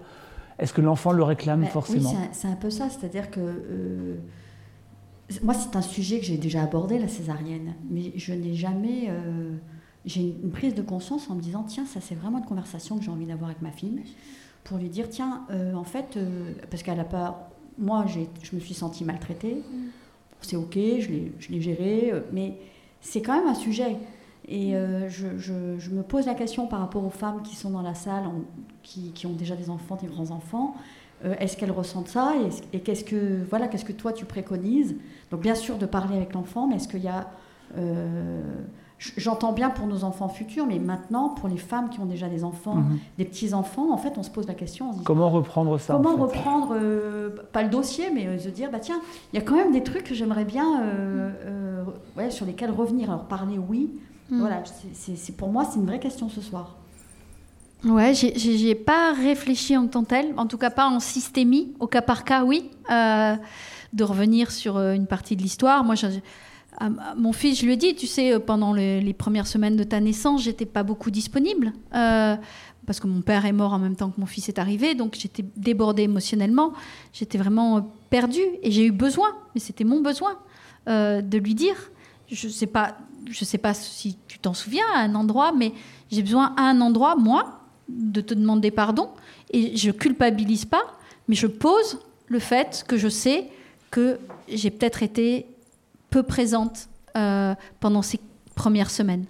Est-ce 0.58 0.72
que 0.72 0.80
l'enfant 0.80 1.12
le 1.12 1.22
réclame 1.22 1.64
forcément 1.66 2.10
Oui, 2.10 2.16
c'est 2.32 2.48
un, 2.48 2.54
peu 2.54 2.70
ça. 2.70 2.88
C'est-à-dire 2.88 3.30
que 3.30 3.40
euh, 3.40 4.16
moi, 5.42 5.54
c'est 5.54 5.76
un 5.76 5.82
sujet 5.82 6.18
que 6.18 6.24
j'ai 6.24 6.38
déjà 6.38 6.62
abordé, 6.62 6.98
la 6.98 7.08
césarienne, 7.08 7.74
mais 7.90 8.12
je 8.16 8.32
n'ai 8.32 8.54
jamais. 8.54 9.06
euh, 9.08 9.52
j'ai 10.04 10.20
une 10.42 10.50
prise 10.50 10.74
de 10.74 10.82
conscience 10.82 11.28
en 11.30 11.34
me 11.34 11.40
disant 11.42 11.64
tiens, 11.64 11.84
ça, 11.84 12.00
c'est 12.00 12.14
vraiment 12.14 12.38
une 12.38 12.44
conversation 12.44 12.96
que 12.96 13.04
j'ai 13.04 13.10
envie 13.10 13.26
d'avoir 13.26 13.50
avec 13.50 13.60
ma 13.60 13.72
fille, 13.72 14.00
pour 14.64 14.78
lui 14.78 14.88
dire 14.88 15.08
tiens, 15.10 15.44
euh, 15.50 15.74
en 15.74 15.84
fait, 15.84 16.16
euh, 16.16 16.52
parce 16.70 16.82
qu'elle 16.82 17.00
a 17.00 17.04
pas. 17.04 17.50
Moi, 17.78 18.04
j'ai- 18.06 18.28
je 18.42 18.54
me 18.54 18.60
suis 18.60 18.74
sentie 18.74 19.04
maltraitée. 19.04 19.62
C'est 20.40 20.56
ok, 20.56 20.74
je 20.74 21.08
l'ai 21.08 21.32
je 21.40 21.48
l'ai 21.50 21.60
géré, 21.60 22.12
mais 22.32 22.56
c'est 23.00 23.20
quand 23.20 23.36
même 23.36 23.48
un 23.48 23.54
sujet. 23.54 23.96
Et 24.48 24.76
euh, 24.76 25.08
je, 25.08 25.26
je- 25.38 25.76
je 25.78 25.90
me 25.90 26.02
pose 26.02 26.26
la 26.26 26.34
question 26.34 26.66
par 26.68 26.80
rapport 26.80 27.04
aux 27.04 27.10
femmes 27.10 27.42
qui 27.42 27.56
sont 27.56 27.70
dans 27.70 27.82
la 27.82 27.94
salle, 27.94 28.26
en- 28.26 28.42
qui, 28.82 29.10
qui 29.12 29.26
ont 29.26 29.32
déjà 29.32 29.56
des 29.56 29.70
enfants, 29.70 29.96
des 30.00 30.06
grands-enfants. 30.06 30.74
Euh, 31.24 31.34
Est-ce 31.40 31.56
qu'elles 31.56 31.72
ressentent 31.72 32.08
ça 32.08 32.34
Et, 32.40 32.46
est-ce- 32.46 32.62
et 32.72 32.80
qu'est-ce 32.80 33.02
que 33.04 33.42
voilà, 33.50 33.66
qu'est-ce 33.68 33.84
que 33.84 33.92
toi 33.92 34.12
tu 34.12 34.24
préconises? 34.24 34.94
Donc 35.30 35.40
bien 35.40 35.54
sûr 35.56 35.78
de 35.78 35.86
parler 35.86 36.16
avec 36.16 36.32
l'enfant, 36.34 36.66
mais 36.68 36.76
est-ce 36.76 36.86
qu'il 36.88 37.02
y 37.02 37.08
a 37.08 37.26
euh, 37.76 38.40
J'entends 38.98 39.52
bien 39.52 39.68
pour 39.68 39.86
nos 39.86 40.04
enfants 40.04 40.28
futurs, 40.30 40.64
mais 40.66 40.78
maintenant 40.78 41.28
pour 41.28 41.48
les 41.50 41.58
femmes 41.58 41.90
qui 41.90 42.00
ont 42.00 42.06
déjà 42.06 42.28
des 42.30 42.44
enfants, 42.44 42.76
Mhm. 42.76 42.98
des 43.18 43.24
petits 43.26 43.52
enfants, 43.52 43.92
en 43.92 43.98
fait, 43.98 44.16
on 44.16 44.22
se 44.22 44.30
pose 44.30 44.46
la 44.46 44.54
question. 44.54 44.88
On 44.88 44.92
se 44.94 44.98
dit, 45.00 45.04
Comment 45.04 45.28
reprendre 45.28 45.78
ça 45.78 45.94
en 45.94 46.00
Comment 46.00 46.14
fait 46.16 46.22
reprendre, 46.38 46.74
euh, 46.80 47.28
pas 47.52 47.62
le 47.62 47.68
dossier, 47.68 48.10
mais 48.14 48.38
se 48.38 48.48
dire, 48.48 48.70
bah 48.70 48.78
tiens, 48.78 49.00
il 49.32 49.38
y 49.38 49.42
a 49.42 49.44
quand 49.44 49.56
même 49.56 49.70
des 49.72 49.82
trucs 49.82 50.04
que 50.04 50.14
j'aimerais 50.14 50.46
bien, 50.46 50.82
ouais, 52.16 52.30
sur 52.30 52.46
lesquels 52.46 52.70
revenir. 52.70 53.10
Alors 53.10 53.24
parler, 53.24 53.58
oui. 53.58 53.90
Mm. 54.30 54.40
Voilà, 54.40 54.62
c'est- 54.92 55.36
pour 55.36 55.48
moi, 55.48 55.64
c'est 55.70 55.78
une 55.78 55.86
vraie 55.86 56.00
question 56.00 56.28
ce 56.28 56.40
soir. 56.40 56.74
Ouais, 57.84 58.14
j'ai- 58.14 58.36
j'ai 58.36 58.56
j'ai 58.58 58.74
pas 58.74 59.12
réfléchi 59.12 59.76
en 59.76 59.86
tant 59.86 60.02
que 60.02 60.08
tel, 60.08 60.34
en 60.36 60.46
tout 60.46 60.58
cas 60.58 60.70
pas 60.70 60.88
en 60.88 60.98
systémie, 60.98 61.74
au 61.78 61.86
cas 61.86 62.02
par 62.02 62.24
cas, 62.24 62.42
oui, 62.44 62.70
euh, 62.90 63.36
de 63.92 64.02
revenir 64.04 64.50
sur 64.50 64.76
euh, 64.76 64.94
une 64.94 65.06
partie 65.06 65.36
de 65.36 65.42
l'histoire. 65.42 65.84
Moi, 65.84 65.94
je- 65.94 66.06
à- 66.78 66.86
à 66.86 67.14
mon 67.16 67.32
fils, 67.32 67.60
je 67.60 67.66
lui 67.66 67.74
ai 67.74 67.76
dit, 67.76 67.94
tu 67.94 68.06
sais, 68.06 68.32
euh, 68.32 68.38
pendant 68.40 68.72
le- 68.72 68.98
les 69.00 69.12
premières 69.12 69.46
semaines 69.46 69.76
de 69.76 69.84
ta 69.84 70.00
naissance, 70.00 70.42
j'étais 70.42 70.66
pas 70.66 70.82
beaucoup 70.82 71.10
disponible. 71.10 71.72
euh, 71.94 72.36
parce 72.86 73.00
que 73.00 73.08
mon 73.08 73.20
père 73.20 73.44
est 73.46 73.52
mort 73.52 73.72
en 73.72 73.80
même 73.80 73.96
temps 73.96 74.10
que 74.10 74.20
mon 74.20 74.26
fils 74.26 74.48
est 74.48 74.60
arrivé, 74.60 74.94
donc 74.94 75.16
j'étais 75.18 75.44
débordée 75.56 76.02
émotionnellement, 76.04 76.72
j'étais 77.12 77.36
vraiment 77.36 77.78
euh, 77.78 77.80
perdue 78.10 78.46
et 78.62 78.70
j'ai 78.70 78.86
eu 78.86 78.92
besoin, 78.92 79.28
mais 79.54 79.60
c'était 79.60 79.82
mon 79.84 80.00
besoin 80.00 80.36
euh, 80.88 81.20
de 81.20 81.36
lui 81.38 81.54
dire. 81.56 81.74
Je 82.30 82.48
sais 82.48 82.66
pas, 82.66 82.96
je 83.30 83.44
sais 83.44 83.58
pas 83.58 83.74
si 83.74 84.18
tu 84.26 84.38
t'en 84.38 84.54
souviens 84.54 84.84
à 84.94 85.00
un 85.00 85.14
endroit, 85.14 85.52
mais 85.52 85.72
j'ai 86.10 86.22
besoin 86.22 86.54
à 86.56 86.62
un 86.62 86.80
endroit, 86.80 87.16
moi, 87.16 87.60
de 87.88 88.20
te 88.20 88.34
demander 88.34 88.70
pardon 88.70 89.10
et 89.52 89.76
je 89.76 89.90
culpabilise 89.90 90.64
pas, 90.64 90.82
mais 91.28 91.34
je 91.34 91.46
pose 91.46 92.00
le 92.26 92.38
fait 92.38 92.84
que 92.88 92.96
je 92.96 93.08
sais 93.08 93.48
que 93.90 94.18
j'ai 94.48 94.70
peut-être 94.70 95.02
été 95.02 95.46
peu 96.10 96.22
présente 96.22 96.88
euh, 97.16 97.54
pendant 97.80 98.02
ces 98.02 98.18
premières 98.54 98.90
semaines. 98.90 99.26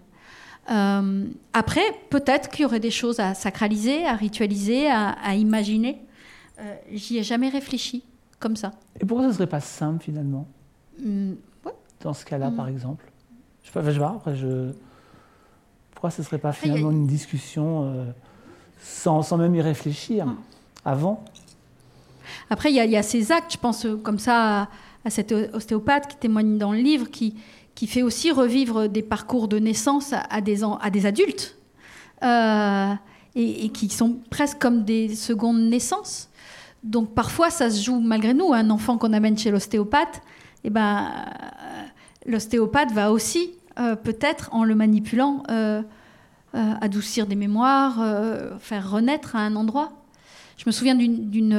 Euh, 0.70 1.26
après, 1.52 1.84
peut-être 2.10 2.48
qu'il 2.50 2.62
y 2.62 2.64
aurait 2.64 2.80
des 2.80 2.90
choses 2.90 3.20
à 3.20 3.34
sacraliser, 3.34 4.04
à 4.06 4.14
ritualiser, 4.14 4.88
à, 4.88 5.10
à 5.10 5.34
imaginer. 5.34 6.00
Euh, 6.58 6.74
J'y 6.92 7.18
ai 7.18 7.22
jamais 7.22 7.48
réfléchi 7.48 8.02
comme 8.40 8.56
ça. 8.56 8.72
Et 9.00 9.04
pourquoi 9.04 9.28
ça 9.28 9.34
serait 9.34 9.46
pas 9.46 9.60
simple 9.60 10.02
finalement? 10.02 10.48
Hum, 11.04 11.30
ouais. 11.30 11.36
Dans 12.02 12.14
ce 12.14 12.24
cas-là, 12.24 12.50
Mm. 12.50 12.56
par 12.56 12.68
exemple 12.68 13.04
Je 13.62 13.68
sais 13.68 13.72
pas, 13.72 13.90
je 13.90 13.98
voir, 13.98 14.14
après 14.16 14.36
je. 14.36 14.70
Pourquoi 15.92 16.10
ce 16.10 16.22
serait 16.22 16.38
pas 16.38 16.50
a- 16.50 16.52
finalement 16.52 16.90
une 16.90 17.06
discussion 17.06 17.84
euh, 17.84 18.04
sans, 18.80 19.22
sans 19.22 19.36
même 19.38 19.54
y 19.54 19.60
réfléchir 19.62 20.26
Mm. 20.26 20.36
avant? 20.84 21.24
Après, 22.50 22.70
il 22.70 22.76
y, 22.76 22.80
a- 22.80 22.84
il 22.84 22.90
y 22.90 22.96
a 22.96 23.02
ces 23.02 23.32
actes, 23.32 23.52
je 23.52 23.58
pense 23.58 23.86
euh, 23.86 23.96
comme 23.96 24.18
ça 24.18 24.62
à, 24.62 24.68
à 25.04 25.10
cet 25.10 25.32
ostéopathe 25.32 26.08
qui 26.08 26.16
témoigne 26.16 26.58
dans 26.58 26.72
le 26.72 26.78
livre, 26.78 27.10
qui, 27.10 27.34
qui 27.74 27.86
fait 27.86 28.02
aussi 28.02 28.30
revivre 28.30 28.88
des 28.88 29.02
parcours 29.02 29.48
de 29.48 29.58
naissance 29.58 30.12
à, 30.30 30.40
des, 30.40 30.62
à 30.64 30.90
des 30.90 31.06
adultes, 31.06 31.56
euh, 32.22 32.92
et, 33.34 33.66
et 33.66 33.68
qui 33.68 33.88
sont 33.88 34.16
presque 34.30 34.58
comme 34.58 34.84
des 34.84 35.14
secondes 35.14 35.60
naissances. 35.60 36.28
Donc 36.82 37.14
parfois, 37.14 37.50
ça 37.50 37.68
se 37.70 37.82
joue 37.82 38.00
malgré 38.00 38.32
nous. 38.34 38.52
Un 38.52 38.70
enfant 38.70 38.96
qu'on 38.96 39.12
amène 39.12 39.36
chez 39.36 39.50
l'ostéopathe, 39.50 40.22
eh 40.66 40.70
ben, 40.70 41.06
euh, 41.06 41.82
l'ostéopathe 42.26 42.90
va 42.90 43.12
aussi, 43.12 43.52
euh, 43.78 43.94
peut-être 43.94 44.48
en 44.52 44.64
le 44.64 44.74
manipulant, 44.74 45.44
euh, 45.48 45.82
adoucir 46.52 47.26
des 47.26 47.36
mémoires, 47.36 48.02
faire 48.60 48.90
renaître 48.90 49.36
à 49.36 49.40
un 49.40 49.56
endroit. 49.56 49.92
Je 50.56 50.64
me 50.64 50.72
souviens 50.72 50.94
d'une- 50.94 51.52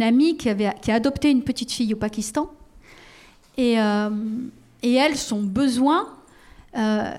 amie 0.00 0.36
qui, 0.36 0.48
avait, 0.48 0.72
qui 0.80 0.92
a 0.92 0.94
adopté 0.94 1.30
une 1.30 1.42
petite 1.42 1.72
fille 1.72 1.92
au 1.92 1.96
Pakistan. 1.96 2.48
Et, 3.58 3.72
et 4.82 4.94
elle, 4.94 5.16
son 5.16 5.42
besoin, 5.42 6.06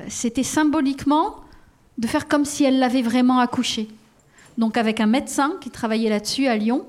c'était 0.07 0.43
symboliquement 0.43 1.35
de 1.97 2.07
faire 2.07 2.29
comme 2.29 2.45
si 2.45 2.63
elle 2.63 2.79
l'avait 2.79 3.01
vraiment 3.01 3.39
accouchée. 3.39 3.89
Donc 4.57 4.77
avec 4.77 5.01
un 5.01 5.07
médecin 5.07 5.55
qui 5.59 5.71
travaillait 5.71 6.09
là-dessus 6.09 6.47
à 6.47 6.55
Lyon, 6.55 6.85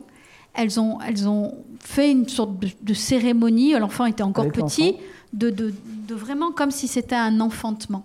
elles 0.55 0.79
ont, 0.79 1.01
elles 1.01 1.29
ont 1.29 1.55
fait 1.81 2.11
une 2.11 2.29
sorte 2.29 2.59
de, 2.59 2.69
de 2.83 2.95
cérémonie, 2.95 3.73
l'enfant 3.79 4.07
était 4.07 4.23
encore 4.23 4.45
Avec 4.45 4.55
petit, 4.55 4.97
de, 5.33 5.51
de, 5.51 5.73
de 6.09 6.15
vraiment 6.15 6.53
comme 6.53 6.71
si 6.71 6.89
c'était 6.89 7.15
un 7.17 7.41
enfantement, 7.41 8.05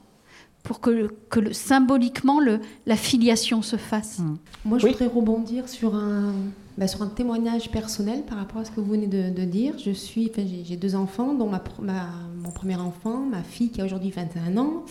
pour 0.63 0.79
que, 0.79 0.89
le- 0.89 1.09
que 1.29 1.39
le, 1.39 1.53
symboliquement 1.53 2.39
le, 2.39 2.59
la 2.85 2.95
filiation 2.95 3.61
se 3.61 3.75
fasse. 3.77 4.19
Mm. 4.19 4.37
Moi, 4.65 4.77
je 4.79 4.85
Oui. 4.85 4.91
voudrais 4.91 5.07
rebondir 5.07 5.67
sur 5.69 5.95
un, 5.95 6.33
bah, 6.77 6.87
sur 6.87 7.01
un 7.01 7.07
témoignage 7.07 7.69
personnel 7.71 8.23
par 8.23 8.37
rapport 8.37 8.61
à 8.61 8.65
ce 8.65 8.71
que 8.71 8.79
vous 8.79 8.91
venez 8.91 9.07
de, 9.07 9.29
de 9.29 9.43
dire. 9.45 9.73
Je 9.83 9.91
suis, 9.91 10.29
enfin, 10.31 10.43
j'ai, 10.63 10.75
deux 10.77 10.95
enfants, 10.95 11.33
dont 11.33 11.49
ma, 11.49 11.61
ma- 11.81 12.09
mon 12.43 12.51
premier 12.51 12.75
enfant, 12.75 13.19
ma 13.29 13.43
fille 13.43 13.69
qui 13.69 13.81
a 13.81 13.85
aujourd'hui 13.85 14.11
21 14.11 14.57
ans. 14.57 14.83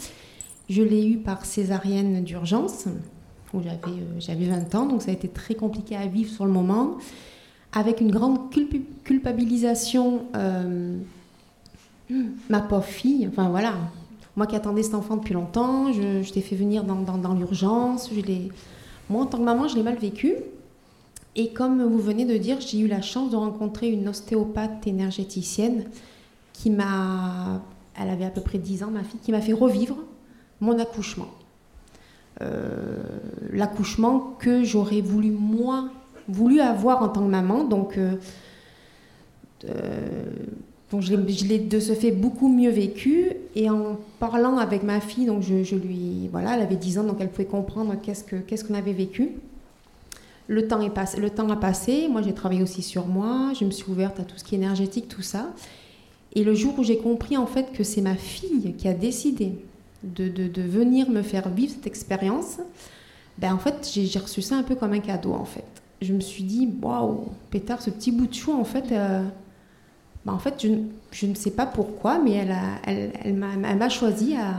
Je 0.69 0.83
l'ai 0.83 1.05
eu 1.07 1.19
par 1.19 1.45
césarienne 1.45 2.23
d'urgence, 2.23 2.85
où 3.53 3.61
j'avais, 3.61 3.77
euh, 3.99 4.21
j'avais 4.21 4.47
20 4.47 4.73
ans, 4.77 4.87
donc 4.87 5.03
ça 5.03 5.11
a 5.11 5.15
été 5.15 5.27
très 5.29 5.55
compliqué 5.55 5.97
à 5.97 6.07
vivre 6.07 6.31
sur 6.33 6.47
le 6.47 6.53
moment, 6.53 6.97
avec 7.73 8.01
une 8.01 8.11
grande 8.11 8.51
culpabilisation. 9.05 10.25
euh, 10.35 10.97
ma 12.49 12.61
pauvre 12.61 12.85
fille, 12.85 13.29
enfin 13.29 13.49
voilà, 13.49 13.75
moi 14.37 14.47
qui 14.47 14.57
attendais 14.57 14.83
cet 14.83 14.95
enfant 14.95 15.17
depuis 15.17 15.35
longtemps, 15.35 15.93
je, 15.93 16.23
je 16.23 16.33
t'ai 16.33 16.41
fait 16.41 16.57
venir 16.57 16.85
dans, 16.85 17.35
l'urgence. 17.35 18.11
Moi, 19.09 19.23
en 19.23 19.27
tant 19.27 19.39
que 19.39 19.43
maman, 19.43 19.69
je 19.69 19.77
l'ai 19.77 19.83
mal 19.83 19.97
vécu. 19.97 20.35
Et 21.37 21.53
comme 21.53 21.83
vous 21.83 21.99
venez 21.99 22.25
de 22.25 22.37
dire, 22.37 22.61
j'ai 22.61 22.81
eu 22.81 22.89
la 22.89 23.03
chance 23.03 23.31
de 23.31 23.37
rencontrer 23.37 23.91
une 23.91 24.09
ostéopathe 24.09 24.87
énergéticienne 24.87 25.85
qui 26.53 26.71
m'a... 26.71 27.63
Elle 28.01 28.09
avait 28.09 28.25
à 28.25 28.31
peu 28.31 28.41
près 28.41 28.59
10 28.59 28.85
ans, 28.85 28.91
ma 28.91 29.05
fille, 29.05 29.21
qui 29.21 29.31
m'a 29.31 29.41
fait 29.41 29.53
revivre 29.53 29.97
mon 30.61 30.79
accouchement. 30.79 31.29
Euh, 32.41 32.97
l'accouchement 33.53 34.37
que 34.39 34.65
j'aurais 34.65 35.01
voulu, 35.01 35.31
moi, 35.31 35.91
voulu 36.31 36.61
avoir 36.61 37.03
en 37.03 37.09
tant 37.09 37.21
que 37.23 37.31
maman. 37.31 37.65
Donc, 37.65 37.99
euh, 37.99 38.15
euh, 39.69 40.25
donc 40.91 41.03
je 41.03 41.15
l'ai- 41.15 41.59
de 41.59 41.79
ce 41.81 41.93
fait 41.93 42.11
beaucoup 42.11 42.49
mieux 42.49 42.71
vécu. 42.71 43.33
Et 43.55 43.71
en 43.71 43.99
parlant 44.19 44.59
avec 44.59 44.83
ma 44.83 45.01
fille, 45.01 45.27
donc 45.27 45.43
je, 45.43 45.63
je 45.63 45.77
lui... 45.77 46.29
Voilà, 46.33 46.57
elle 46.57 46.63
avait 46.63 46.77
10 46.77 46.99
ans, 46.99 47.05
donc 47.05 47.19
elle 47.21 47.29
pouvait 47.31 47.45
comprendre 47.47 47.95
qu'est-ce 48.03 48.25
que- 48.25 48.37
qu'est-ce 48.37 48.65
qu'on 48.65 48.75
avait 48.75 48.93
vécu. 48.93 49.31
Le 50.49 50.67
temps, 50.67 50.81
est 50.81 50.91
passé, 50.91 51.21
le 51.21 51.31
temps 51.31 51.49
a 51.51 51.57
passé, 51.57 52.09
moi 52.11 52.23
j'ai 52.23 52.33
travaillé 52.33 52.61
aussi 52.63 52.83
sur 52.83 53.07
moi, 53.07 53.53
je 53.59 53.65
me 53.65 53.71
suis 53.71 53.89
ouverte 53.89 54.19
à 54.19 54.25
tout 54.25 54.37
ce 54.37 54.43
qui 54.43 54.57
est 54.57 54.59
énergétique, 54.59 55.07
tout 55.07 55.23
ça. 55.23 55.53
Et 56.35 56.43
le 56.43 56.55
jour 56.55 56.77
où 56.79 56.83
j'ai 56.83 56.99
compris 56.99 57.37
en 57.37 57.47
fait 57.47 57.71
que 57.73 57.85
c'est 57.85 58.01
ma 58.01 58.17
fille 58.17 58.75
qui 58.77 58.89
a 58.89 58.93
décidé 58.93 59.53
de, 60.03 60.27
de- 60.29 60.49
de 60.49 60.63
venir 60.63 61.09
me 61.09 61.23
faire 61.23 61.49
vivre 61.51 61.73
cette 61.75 61.87
expérience, 61.87 62.57
ben 63.39 63.55
en 63.55 63.59
fait 63.59 63.89
j'ai 63.95 64.19
reçu 64.19 64.43
ça 64.43 64.57
un 64.57 64.65
peu 64.65 64.75
comme 64.75 64.93
un 64.93 64.99
cadeau 64.99 65.33
en 65.35 65.45
fait. 65.45 65.63
Je 66.01 66.13
me 66.13 66.21
suis 66.21 66.45
dit, 66.45 66.69
waouh, 66.81 67.27
pétard, 67.51 67.83
ce 67.83 67.91
petit 67.91 68.13
bout 68.13 68.27
de 68.27 68.35
chou 68.35 68.53
en 68.53 68.65
fait, 68.65 68.91
euh, 68.93 69.23
ben, 70.25 70.33
en 70.33 70.39
fait 70.39 70.55
je, 70.59 70.69
je 71.13 71.27
ne 71.27 71.35
sais 71.35 71.51
pas 71.51 71.67
pourquoi, 71.67 72.19
mais 72.19 72.33
elle, 72.33 72.57
elle, 72.87 73.13
elle 73.25 73.35
m'a 73.35 73.89
choisi 73.89 74.35
à, 74.37 74.55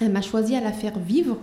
elle 0.00 0.12
m'a 0.12 0.22
choisi 0.22 0.54
à 0.54 0.60
la 0.60 0.72
faire 0.72 0.98
vivre. 0.98 1.36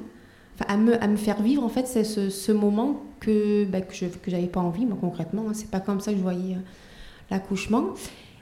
À, 0.67 0.75
me, 0.75 1.01
à 1.01 1.07
me 1.07 1.15
faire 1.15 1.41
vivre 1.41 1.63
en 1.63 1.69
fait 1.69 1.87
c'est 1.87 2.03
ce, 2.03 2.29
ce 2.29 2.51
moment 2.51 3.01
que 3.21 3.63
bah, 3.63 3.79
que 3.79 3.95
je 3.95 4.07
que 4.07 4.29
j'avais 4.29 4.47
pas 4.47 4.59
envie 4.59 4.85
moi 4.85 4.97
concrètement 4.99 5.45
hein. 5.47 5.53
c'est 5.53 5.71
pas 5.71 5.79
comme 5.79 6.01
ça 6.01 6.11
que 6.11 6.17
je 6.17 6.21
voyais 6.21 6.55
euh, 6.55 6.59
l'accouchement. 7.31 7.93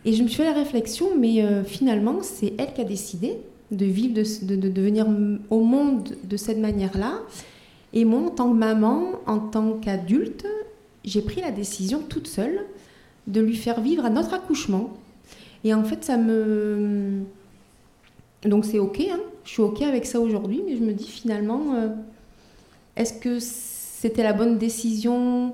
Et 0.04 0.14
je 0.14 0.24
me 0.24 0.28
suis 0.28 0.38
fait 0.38 0.46
la 0.46 0.54
réflexion 0.54 1.10
mais 1.16 1.44
euh, 1.44 1.64
finalement 1.64 2.24
c'est 2.24 2.54
elle 2.58 2.74
qui 2.74 2.82
a 2.82 2.86
décidé 2.86 3.38
de 3.70 3.86
vivre 3.86 4.16
de, 4.16 4.56
de, 4.56 4.82
venir 4.82 5.06
au 5.52 5.62
monde 5.62 6.16
de 6.24 6.38
cette 6.38 6.58
manière 6.58 6.98
là 6.98 7.20
et 7.94 8.06
moi 8.06 8.22
en 8.22 8.30
tant 8.30 8.50
que 8.52 8.56
maman 8.58 9.12
en 9.26 9.40
tant 9.40 9.74
qu'adulte 9.74 10.46
j'ai 11.06 11.22
pris 11.22 11.42
la 11.42 11.52
décision 11.52 12.02
toute 12.08 12.28
seule 12.28 12.66
de 13.28 13.42
lui 13.42 13.56
faire 13.56 13.82
vivre 13.82 14.06
à 14.06 14.10
notre 14.10 14.34
accouchement 14.34 14.90
et 15.64 15.74
en 15.74 15.84
fait 15.84 16.04
ça 16.04 16.18
me 16.18 17.22
donc 18.44 18.66
c'est 18.66 18.80
ok, 18.80 19.02
hein. 19.12 19.20
je 19.44 19.50
suis 19.50 19.62
ok 19.64 19.82
avec 19.82 20.06
ça 20.06 20.20
aujourd'hui, 20.20 20.62
mais 20.66 20.78
je 20.78 20.84
me 20.84 20.94
dis 20.94 21.08
finalement, 21.08 21.74
euh, 21.74 21.90
est-ce 22.96 23.14
que 23.14 23.40
c'était 23.40 24.22
la 24.24 24.32
bonne 24.32 24.58
décision 24.60 25.54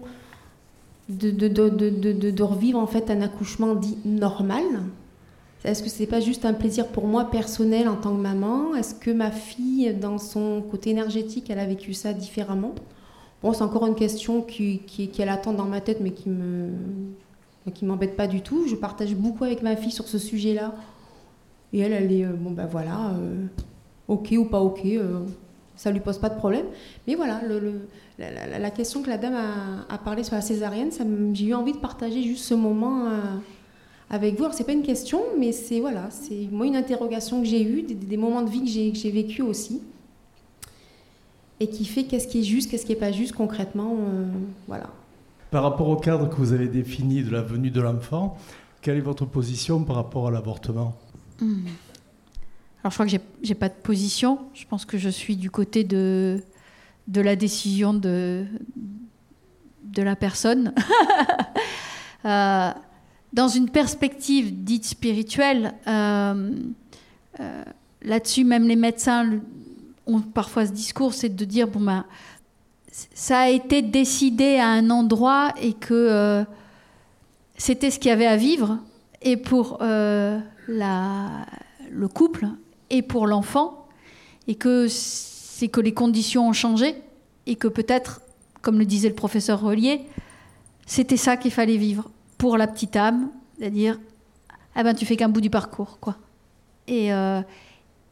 de- 1.09 1.31
de 1.31 2.43
revivre 2.43 2.77
en 2.77 2.85
fait 2.87 3.09
un 3.09 3.21
accouchement 3.21 3.73
dit 3.73 3.97
normal? 4.05 4.63
Est-ce 5.63 5.81
que 5.81 5.89
c'est 5.89 6.07
pas 6.07 6.19
juste 6.19 6.43
un 6.43 6.53
plaisir 6.53 6.87
pour 6.87 7.07
moi 7.07 7.25
personnel 7.25 7.87
en 7.87 7.95
tant 7.95 8.13
que 8.13 8.21
maman? 8.21 8.75
Est-ce 8.75 8.93
que 8.93 9.11
ma 9.11 9.31
fille, 9.31 9.93
dans 9.93 10.17
son 10.17 10.61
côté 10.61 10.89
énergétique, 10.89 11.49
elle 11.49 11.59
a 11.59 11.65
vécu 11.65 11.93
ça 11.93 12.11
différemment? 12.11 12.75
Bon, 13.41 13.53
c'est 13.53 13.63
encore 13.63 13.85
une 13.87 13.95
question 13.95 14.41
qui, 14.41 14.79
qui, 14.79 15.09
est 15.17 15.25
latente 15.25 15.55
dans 15.55 15.65
ma 15.65 15.81
tête, 15.81 15.99
mais 16.01 16.11
qui 16.11 16.29
me 16.29 16.69
qui 17.73 17.85
m'embête 17.85 18.17
pas 18.17 18.27
du 18.27 18.41
tout. 18.41 18.67
Je 18.67 18.75
partage 18.75 19.15
beaucoup 19.15 19.45
avec 19.45 19.61
ma 19.61 19.77
fille 19.77 19.91
sur 19.91 20.09
ce 20.09 20.17
sujet-là. 20.17 20.73
Et 21.71 21.79
elle, 21.79 21.93
elle 21.93 22.11
est, 22.11 22.25
euh, 22.25 22.33
bon 22.33 22.51
ben 22.51 22.65
voilà, 22.65 23.11
euh, 23.11 23.45
ok 24.09 24.33
ou 24.37 24.45
pas 24.45 24.59
ok, 24.59 24.81
euh, 24.85 25.21
ça 25.77 25.91
lui 25.91 26.01
pose 26.01 26.19
pas 26.19 26.29
de 26.29 26.35
problème. 26.35 26.65
Mais 27.07 27.15
voilà, 27.15 27.41
la, 28.19 28.69
question 28.69 29.01
que 29.01 29.09
la 29.09 29.17
dame 29.17 29.35
a, 29.35 29.93
a 29.93 29.97
parlé 29.97 30.23
sur 30.23 30.35
la 30.35 30.41
césarienne, 30.41 30.91
j'ai 31.33 31.45
eu 31.45 31.53
envie 31.53 31.71
de 31.71 31.77
partager 31.77 32.21
juste 32.21 32.43
ce 32.43 32.53
moment 32.53 33.07
avec 34.13 34.35
vous. 34.37 34.43
Alors 34.43 34.53
c'est 34.53 34.63
pas 34.63 34.73
une 34.73 34.83
question, 34.83 35.23
mais 35.39 35.51
c'est 35.51 35.79
voilà, 35.79 36.07
c'est 36.11 36.47
moi 36.51 36.67
une 36.67 36.75
interrogation 36.75 37.41
que 37.41 37.47
j'ai 37.47 37.63
eue, 37.63 37.81
des, 37.81 38.15
moments 38.15 38.43
de 38.43 38.49
vie 38.49 38.91
que 38.91 38.97
j'ai 38.97 39.11
vécu 39.11 39.41
aussi, 39.41 39.81
et 41.59 41.67
qui 41.67 41.83
fait 41.83 42.03
qu'est-ce 42.03 42.27
qui 42.27 42.41
est 42.41 42.43
juste, 42.43 42.69
qu'est-ce 42.69 42.85
qui 42.85 42.91
est 42.91 42.97
pas 42.97 43.11
juste 43.11 43.33
concrètement, 43.33 43.97
euh, 43.99 44.25
voilà. 44.67 44.87
Par 45.49 45.63
rapport 45.63 45.89
au 45.89 45.95
cadre 45.95 46.29
que 46.29 46.35
vous 46.35 46.53
avez 46.53 46.67
défini 46.67 47.23
de 47.23 47.31
la 47.31 47.41
venue 47.41 47.71
de 47.71 47.81
l'enfant, 47.81 48.37
quelle 48.81 48.97
est 48.97 49.01
votre 49.01 49.25
position 49.25 49.83
par 49.83 49.95
rapport 49.95 50.27
à 50.27 50.31
l'avortement? 50.31 50.95
Hmm. 51.41 51.65
Alors 52.83 52.91
je 52.91 52.95
crois 52.95 53.05
que 53.07 53.17
j'ai 53.41 53.55
pas 53.55 53.69
de 53.69 53.73
position. 53.81 54.39
Je 54.53 54.65
pense 54.65 54.85
que 54.85 54.99
je 54.99 55.09
suis 55.09 55.37
du 55.37 55.49
côté 55.49 55.83
de 55.83 56.43
de 57.07 57.21
la 57.21 57.35
décision 57.35 57.95
de 57.95 58.45
de 59.85 60.03
la 60.03 60.15
personne. 60.15 60.73
euh, 62.25 62.71
dans 63.33 63.47
une 63.47 63.69
perspective 63.69 64.63
dite 64.63 64.85
spirituelle, 64.85 65.73
euh, 65.87 66.51
euh, 67.39 67.63
là-dessus, 68.03 68.43
même 68.43 68.67
les 68.67 68.75
médecins 68.75 69.39
ont 70.05 70.21
parfois 70.21 70.67
ce 70.67 70.71
discours, 70.71 71.13
c'est 71.13 71.35
de 71.35 71.45
dire 71.45 71.67
bon 71.67 71.81
ben, 71.81 72.05
ça 72.91 73.39
a 73.39 73.49
été 73.49 73.81
décidé 73.81 74.57
à 74.57 74.67
un 74.67 74.91
endroit 74.91 75.51
et 75.59 75.73
que 75.73 75.93
euh, 75.93 76.43
c'était 77.57 77.89
ce 77.89 77.97
qu'il 77.97 78.09
y 78.09 78.11
avait 78.11 78.27
à 78.27 78.37
vivre, 78.37 78.77
et 79.23 79.37
pour 79.37 79.79
le 79.79 80.41
couple 82.13 82.47
et 82.89 83.01
pour 83.01 83.25
l'enfant, 83.25 83.87
et 84.47 84.55
que 84.55 84.87
c'est 84.89 85.69
que 85.69 85.79
les 85.79 85.93
conditions 85.93 86.49
ont 86.49 86.53
changé, 86.53 86.95
et 87.47 87.55
que 87.55 87.67
peut-être, 87.67 88.21
comme 88.61 88.77
le 88.79 88.85
disait 88.85 89.09
le 89.09 89.15
professeur 89.15 89.61
Relier, 89.61 90.01
c'était 90.85 91.17
ça 91.17 91.37
qu'il 91.37 91.51
fallait 91.51 91.77
vivre 91.77 92.09
pour 92.43 92.57
la 92.57 92.67
petite 92.67 92.97
âme, 92.97 93.29
c'est-à-dire, 93.57 93.97
ah 94.75 94.83
ben 94.83 94.93
tu 94.93 95.05
fais 95.05 95.15
qu'un 95.15 95.29
bout 95.29 95.39
du 95.39 95.49
parcours, 95.49 95.97
quoi. 96.01 96.17
Et, 96.89 97.13
euh, 97.13 97.41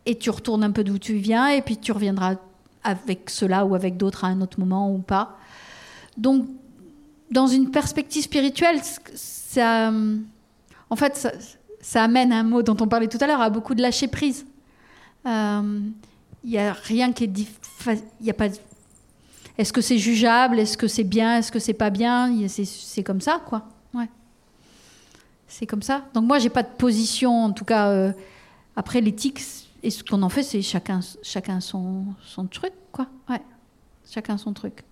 et 0.05 0.17
tu 0.17 0.29
retournes 0.29 0.63
un 0.63 0.71
peu 0.71 0.85
d'où 0.85 0.97
tu 0.97 1.15
viens, 1.15 1.49
et 1.49 1.61
puis 1.61 1.75
tu 1.75 1.91
reviendras 1.91 2.35
avec 2.81 3.29
cela 3.29 3.65
ou 3.65 3.75
avec 3.75 3.97
d'autres 3.97 4.23
à 4.23 4.29
un 4.29 4.39
autre 4.39 4.57
moment 4.57 4.89
ou 4.89 4.99
pas. 4.99 5.37
Donc, 6.15 6.47
dans 7.29 7.45
une 7.45 7.71
perspective 7.71 8.23
spirituelle, 8.23 8.79
ça, 9.15 9.91
en 10.89 10.95
fait, 10.95 11.27
ça, 11.81 12.01
amène 12.01 12.31
un 12.31 12.43
mot 12.43 12.63
dont 12.63 12.77
on 12.79 12.87
parlait 12.87 13.09
tout 13.09 13.17
à 13.19 13.27
l'heure, 13.27 13.41
à 13.41 13.49
beaucoup 13.49 13.75
de 13.75 13.81
lâcher 13.81 14.07
prise. 14.07 14.45
Il 15.25 15.29
euh, 15.29 15.79
n'y 16.45 16.57
a 16.57 16.71
rien 16.71 17.11
qui 17.11 17.25
est... 17.25 17.47
Il 18.21 18.29
a 18.29 18.33
pas... 18.33 18.47
Est-ce 19.57 19.73
que 19.73 19.81
c'est 19.81 19.97
jugeable 19.97 20.57
Est-ce 20.57 20.77
que 20.77 20.87
c'est 20.87 21.03
bien 21.03 21.37
Est-ce 21.39 21.51
que 21.51 21.59
c'est 21.59 21.73
pas 21.73 21.89
bien 21.89 22.33
C'est 22.47 23.03
comme 23.03 23.19
ça, 23.19 23.41
quoi. 23.45 23.67
Ouais. 23.93 24.07
C'est 25.51 25.67
comme 25.67 25.81
ça. 25.81 26.05
Donc 26.13 26.23
moi, 26.23 26.39
j'ai 26.39 26.49
pas 26.49 26.63
de 26.63 26.69
position, 26.77 27.43
en 27.43 27.51
tout 27.51 27.65
cas. 27.65 27.89
Euh, 27.89 28.13
après, 28.77 29.01
l'éthique, 29.01 29.41
et 29.83 29.89
ce 29.89 30.01
qu'on 30.01 30.23
en 30.23 30.29
fait, 30.29 30.43
c'est 30.43 30.61
chacun, 30.61 31.01
chacun 31.21 31.59
son, 31.59 32.05
son 32.25 32.45
truc, 32.45 32.71
quoi. 32.93 33.07
Ouais. 33.29 33.41
Chacun 34.09 34.37
son 34.37 34.53
truc. 34.53 34.85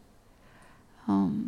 Hum. 1.07 1.45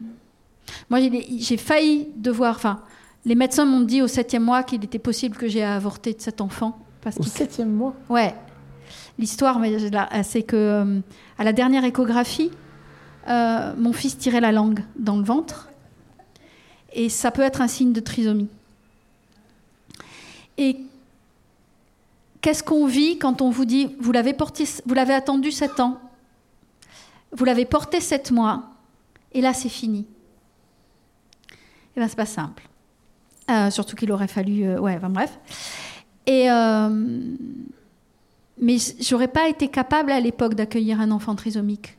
Moi, 0.90 1.00
j'ai 1.40 1.58
failli 1.58 2.08
devoir. 2.16 2.56
Enfin, 2.56 2.84
les 3.26 3.36
médecins 3.36 3.66
m'ont 3.66 3.82
dit 3.82 4.02
au 4.02 4.08
septième 4.08 4.44
mois 4.44 4.64
qu'il 4.64 4.82
était 4.86 4.98
possible 4.98 5.36
que 5.36 5.50
j'ai 5.50 5.64
avorté 5.64 6.14
de 6.14 6.22
cet 6.22 6.40
enfant. 6.40 6.80
Parce 7.02 7.18
au 7.18 7.24
septième 7.24 7.74
mois? 7.74 7.94
Ouais. 8.08 8.34
L'histoire, 9.20 9.60
c'est 10.24 10.44
que 10.44 10.56
euh, 10.56 11.00
à 11.38 11.44
la 11.44 11.52
dernière 11.52 11.84
échographie, 11.84 12.50
euh, 13.28 13.74
mon 13.78 13.92
fils 13.92 14.18
tirait 14.18 14.40
la 14.40 14.54
langue 14.54 14.86
dans 14.96 15.18
le 15.18 15.24
ventre. 15.24 15.68
Et 16.94 17.10
ça 17.10 17.30
peut 17.30 17.42
être 17.42 17.60
un 17.60 17.68
signe 17.68 17.92
de 17.92 18.00
trisomie. 18.00 18.48
Et 20.58 20.78
qu'est-ce 22.42 22.64
qu'on 22.64 22.86
vit 22.86 23.18
quand 23.18 23.42
on 23.42 23.50
vous 23.50 23.66
dit, 23.66 23.96
vous 24.00 24.12
l'avez, 24.12 24.34
attendu 25.14 25.52
sept 25.52 25.80
ans, 25.80 26.00
vous 27.32 27.46
l'avez 27.46 27.66
porté 27.66 28.02
sept 28.02 28.32
mois, 28.32 28.64
et 29.32 29.42
là 29.42 29.54
c'est 29.54 29.70
fini 29.70 30.06
Eh 31.96 32.00
bien, 32.00 32.08
c'est 32.08 32.16
pas 32.16 32.26
simple. 32.26 32.68
Euh, 33.50 33.70
surtout 33.70 33.96
qu'il 33.96 34.12
aurait 34.12 34.28
fallu. 34.28 34.64
Euh, 34.64 34.80
ouais, 34.80 34.96
enfin 34.96 35.10
bref. 35.10 35.40
Et. 36.26 36.50
Euh, 36.50 36.90
mais 38.62 38.78
j'aurais 39.00 39.28
pas 39.28 39.50
été 39.50 39.68
capable 39.68 40.12
à 40.12 40.20
l'époque 40.20 40.54
d'accueillir 40.54 41.02
un 41.02 41.10
enfant 41.10 41.36
trisomique. 41.36 41.98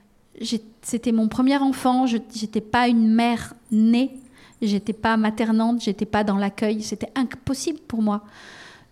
C'était 0.80 1.12
mon 1.12 1.28
premier 1.28 1.56
enfant, 1.58 2.06
je 2.06 2.16
n'étais 2.16 2.60
pas 2.60 2.88
une 2.88 3.12
mère 3.12 3.54
née 3.72 4.16
J'étais 4.62 4.92
pas 4.92 5.16
maternante, 5.16 5.82
j'étais 5.82 6.06
pas 6.06 6.24
dans 6.24 6.36
l'accueil, 6.36 6.82
c'était 6.82 7.10
impossible 7.16 7.80
pour 7.80 8.00
moi. 8.00 8.22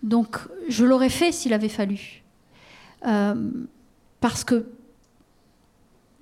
Donc 0.02 0.38
je 0.68 0.84
l'aurais 0.84 1.09
fait 1.09 1.32
s'il 1.32 1.52
avait 1.52 1.68
fallu. 1.68 2.22
Euh, 3.06 3.51
parce 4.20 4.44
que 4.44 4.66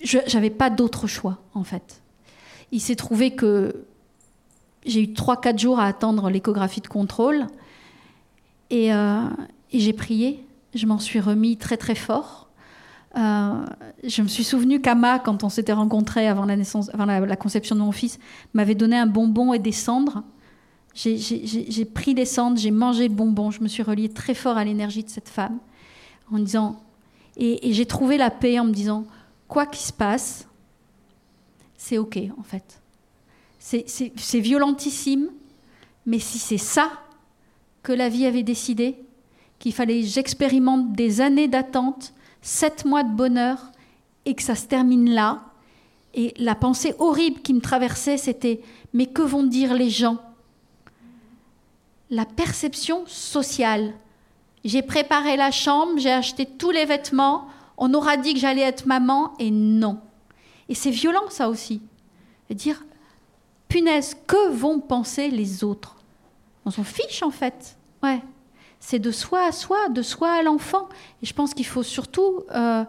je 0.04 0.18
n'avais 0.34 0.50
pas 0.50 0.70
d'autre 0.70 1.06
choix, 1.06 1.38
en 1.54 1.64
fait. 1.64 2.02
Il 2.70 2.80
s'est 2.80 2.94
trouvé 2.94 3.32
que 3.32 3.84
j'ai 4.86 5.02
eu 5.02 5.12
3-4 5.12 5.58
jours 5.58 5.80
à 5.80 5.86
attendre 5.86 6.30
l'échographie 6.30 6.80
de 6.80 6.88
contrôle. 6.88 7.46
Et, 8.70 8.92
euh, 8.92 9.28
et 9.72 9.80
j'ai 9.80 9.92
prié. 9.92 10.44
Je 10.74 10.86
m'en 10.86 10.98
suis 10.98 11.20
remis 11.20 11.56
très 11.56 11.76
très 11.76 11.94
fort. 11.94 12.47
Euh, 13.16 13.64
je 14.04 14.22
me 14.22 14.28
suis 14.28 14.44
souvenu 14.44 14.80
qu'Ama, 14.80 15.18
quand 15.18 15.42
on 15.42 15.48
s'était 15.48 15.72
rencontrés 15.72 16.28
avant 16.28 16.44
la 16.44 16.56
naissance, 16.56 16.90
avant 16.92 17.06
la, 17.06 17.36
conception 17.36 17.74
de 17.74 17.80
mon 17.80 17.92
fils, 17.92 18.18
m'avait 18.52 18.74
donné 18.74 18.96
un 18.96 19.06
bonbon 19.06 19.54
et 19.54 19.58
des 19.58 19.72
cendres. 19.72 20.22
J'ai 20.94 21.84
pris 21.84 22.14
les 22.14 22.24
cendres, 22.24 22.58
j'ai 22.58 22.70
mangé 22.70 23.08
le 23.08 23.14
bonbon. 23.14 23.50
Je 23.50 23.62
me 23.62 23.68
suis 23.68 23.82
reliée 23.82 24.08
très 24.08 24.34
fort 24.34 24.58
à 24.58 24.64
l'énergie 24.64 25.04
de 25.04 25.08
cette 25.08 25.28
femme, 25.28 25.58
en 26.32 26.38
disant 26.38 26.80
et, 27.38 27.72
j'ai 27.72 27.86
trouvé 27.86 28.18
la 28.18 28.30
paix 28.30 28.58
en 28.58 28.64
me 28.64 28.72
disant 28.72 29.04
quoi 29.46 29.64
qu'il 29.64 29.86
se 29.86 29.92
passe, 29.92 30.48
c'est 31.76 31.96
ok 31.96 32.18
en 32.36 32.42
fait. 32.42 32.82
C'est 33.60 34.40
violentissime, 34.40 35.30
mais 36.04 36.18
si 36.18 36.38
c'est 36.38 36.58
ça 36.58 36.90
que 37.82 37.92
la 37.92 38.08
vie 38.08 38.26
avait 38.26 38.42
décidé, 38.42 38.96
qu'il 39.58 39.72
fallait 39.72 40.02
j'expérimente 40.02 40.92
des 40.92 41.20
années 41.20 41.48
d'attente 41.48 42.12
sept 42.42 42.84
mois 42.84 43.02
de 43.02 43.14
bonheur 43.14 43.58
et 44.24 44.34
que 44.34 44.42
ça 44.42 44.54
se 44.54 44.66
termine 44.66 45.10
là. 45.10 45.42
Et 46.14 46.34
la 46.38 46.54
pensée 46.54 46.94
horrible 46.98 47.40
qui 47.40 47.54
me 47.54 47.60
traversait, 47.60 48.16
c'était 48.16 48.60
mais 48.92 49.06
que 49.06 49.22
vont 49.22 49.44
dire 49.44 49.74
les 49.74 49.90
gens? 49.90 50.18
La 52.10 52.24
perception 52.24 53.04
sociale. 53.06 53.94
J'ai 54.64 54.82
préparé 54.82 55.36
la 55.36 55.50
chambre, 55.50 55.98
j'ai 55.98 56.10
acheté 56.10 56.46
tous 56.46 56.70
les 56.70 56.84
vêtements, 56.84 57.46
on 57.76 57.94
aura 57.94 58.16
dit 58.16 58.34
que 58.34 58.40
j'allais 58.40 58.62
être 58.62 58.86
maman 58.86 59.34
et 59.38 59.50
non. 59.50 60.00
Et 60.68 60.74
c'est 60.74 60.90
violent 60.90 61.28
ça 61.30 61.48
aussi. 61.48 61.80
Dire 62.50 62.82
punaise, 63.68 64.16
que 64.26 64.50
vont 64.50 64.80
penser 64.80 65.28
les 65.28 65.62
autres? 65.62 65.96
On 66.64 66.70
s'en 66.70 66.84
fiche 66.84 67.22
en 67.22 67.30
fait. 67.30 67.76
Ouais 68.02 68.22
c'est 68.88 68.98
de 68.98 69.10
soi 69.10 69.46
à 69.46 69.52
soi, 69.52 69.90
de 69.90 70.00
soi 70.00 70.32
à 70.32 70.42
l'enfant. 70.42 70.88
Et 71.22 71.26
je 71.26 71.34
pense 71.34 71.52
qu'il 71.52 71.66
faut 71.66 71.82
surtout 71.82 72.44
euh, 72.54 72.84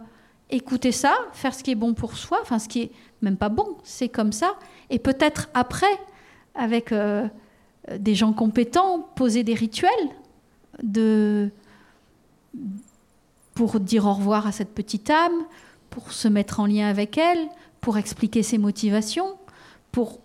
écouter 0.49 0.93
ça, 0.93 1.13
faire 1.33 1.53
ce 1.53 1.61
qui 1.61 1.71
est 1.71 1.75
bon 1.75 1.93
pour 1.93 2.15
soi, 2.15 2.39
enfin 2.41 2.57
ce 2.57 2.69
qui 2.69 2.83
est 2.83 2.91
même 3.21 3.35
pas 3.35 3.49
bon, 3.49 3.75
c'est 3.83 4.07
comme 4.07 4.31
ça. 4.31 4.55
Et 4.89 4.97
peut-être 4.97 5.49
après, 5.53 5.91
avec 6.55 6.93
euh, 6.93 7.27
des 7.97 8.15
gens 8.15 8.31
compétents, 8.31 9.09
poser 9.15 9.43
des 9.43 9.53
rituels 9.53 9.89
de 10.81 11.49
pour 13.53 13.81
dire 13.81 14.05
au 14.05 14.13
revoir 14.13 14.47
à 14.47 14.53
cette 14.53 14.73
petite 14.73 15.09
âme, 15.09 15.43
pour 15.89 16.13
se 16.13 16.29
mettre 16.29 16.61
en 16.61 16.65
lien 16.65 16.87
avec 16.87 17.17
elle, 17.17 17.49
pour 17.81 17.97
expliquer 17.97 18.41
ses 18.41 18.57
motivations, 18.57 19.35
pour 19.91 20.21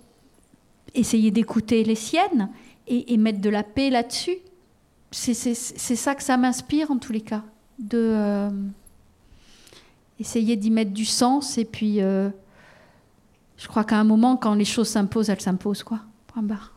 essayer 0.94 1.32
d'écouter 1.32 1.82
les 1.82 1.96
siennes 1.96 2.48
et, 2.86 3.12
et 3.12 3.16
mettre 3.16 3.40
de 3.40 3.50
la 3.50 3.64
paix 3.64 3.90
là-dessus 3.90 4.38
c'est 5.14 5.96
ça 5.96 6.14
que 6.14 6.22
ça 6.22 6.36
m'inspire 6.36 6.90
en 6.90 6.98
tous 6.98 7.12
les 7.12 7.20
cas, 7.20 7.44
de 7.78 7.98
euh, 7.98 8.50
essayer 10.18 10.56
d'y 10.56 10.70
mettre 10.70 10.92
du 10.92 11.04
sens 11.04 11.56
et 11.58 11.64
puis 11.64 12.00
euh, 12.00 12.28
je 13.56 13.68
crois 13.68 13.84
qu'à 13.84 13.98
un 13.98 14.04
moment 14.04 14.36
quand 14.36 14.54
les 14.54 14.64
choses 14.64 14.88
s'imposent, 14.88 15.30
elles 15.30 15.40
s'imposent 15.40 15.82
quoi. 15.82 16.00
Point 16.26 16.42
barre. 16.42 16.72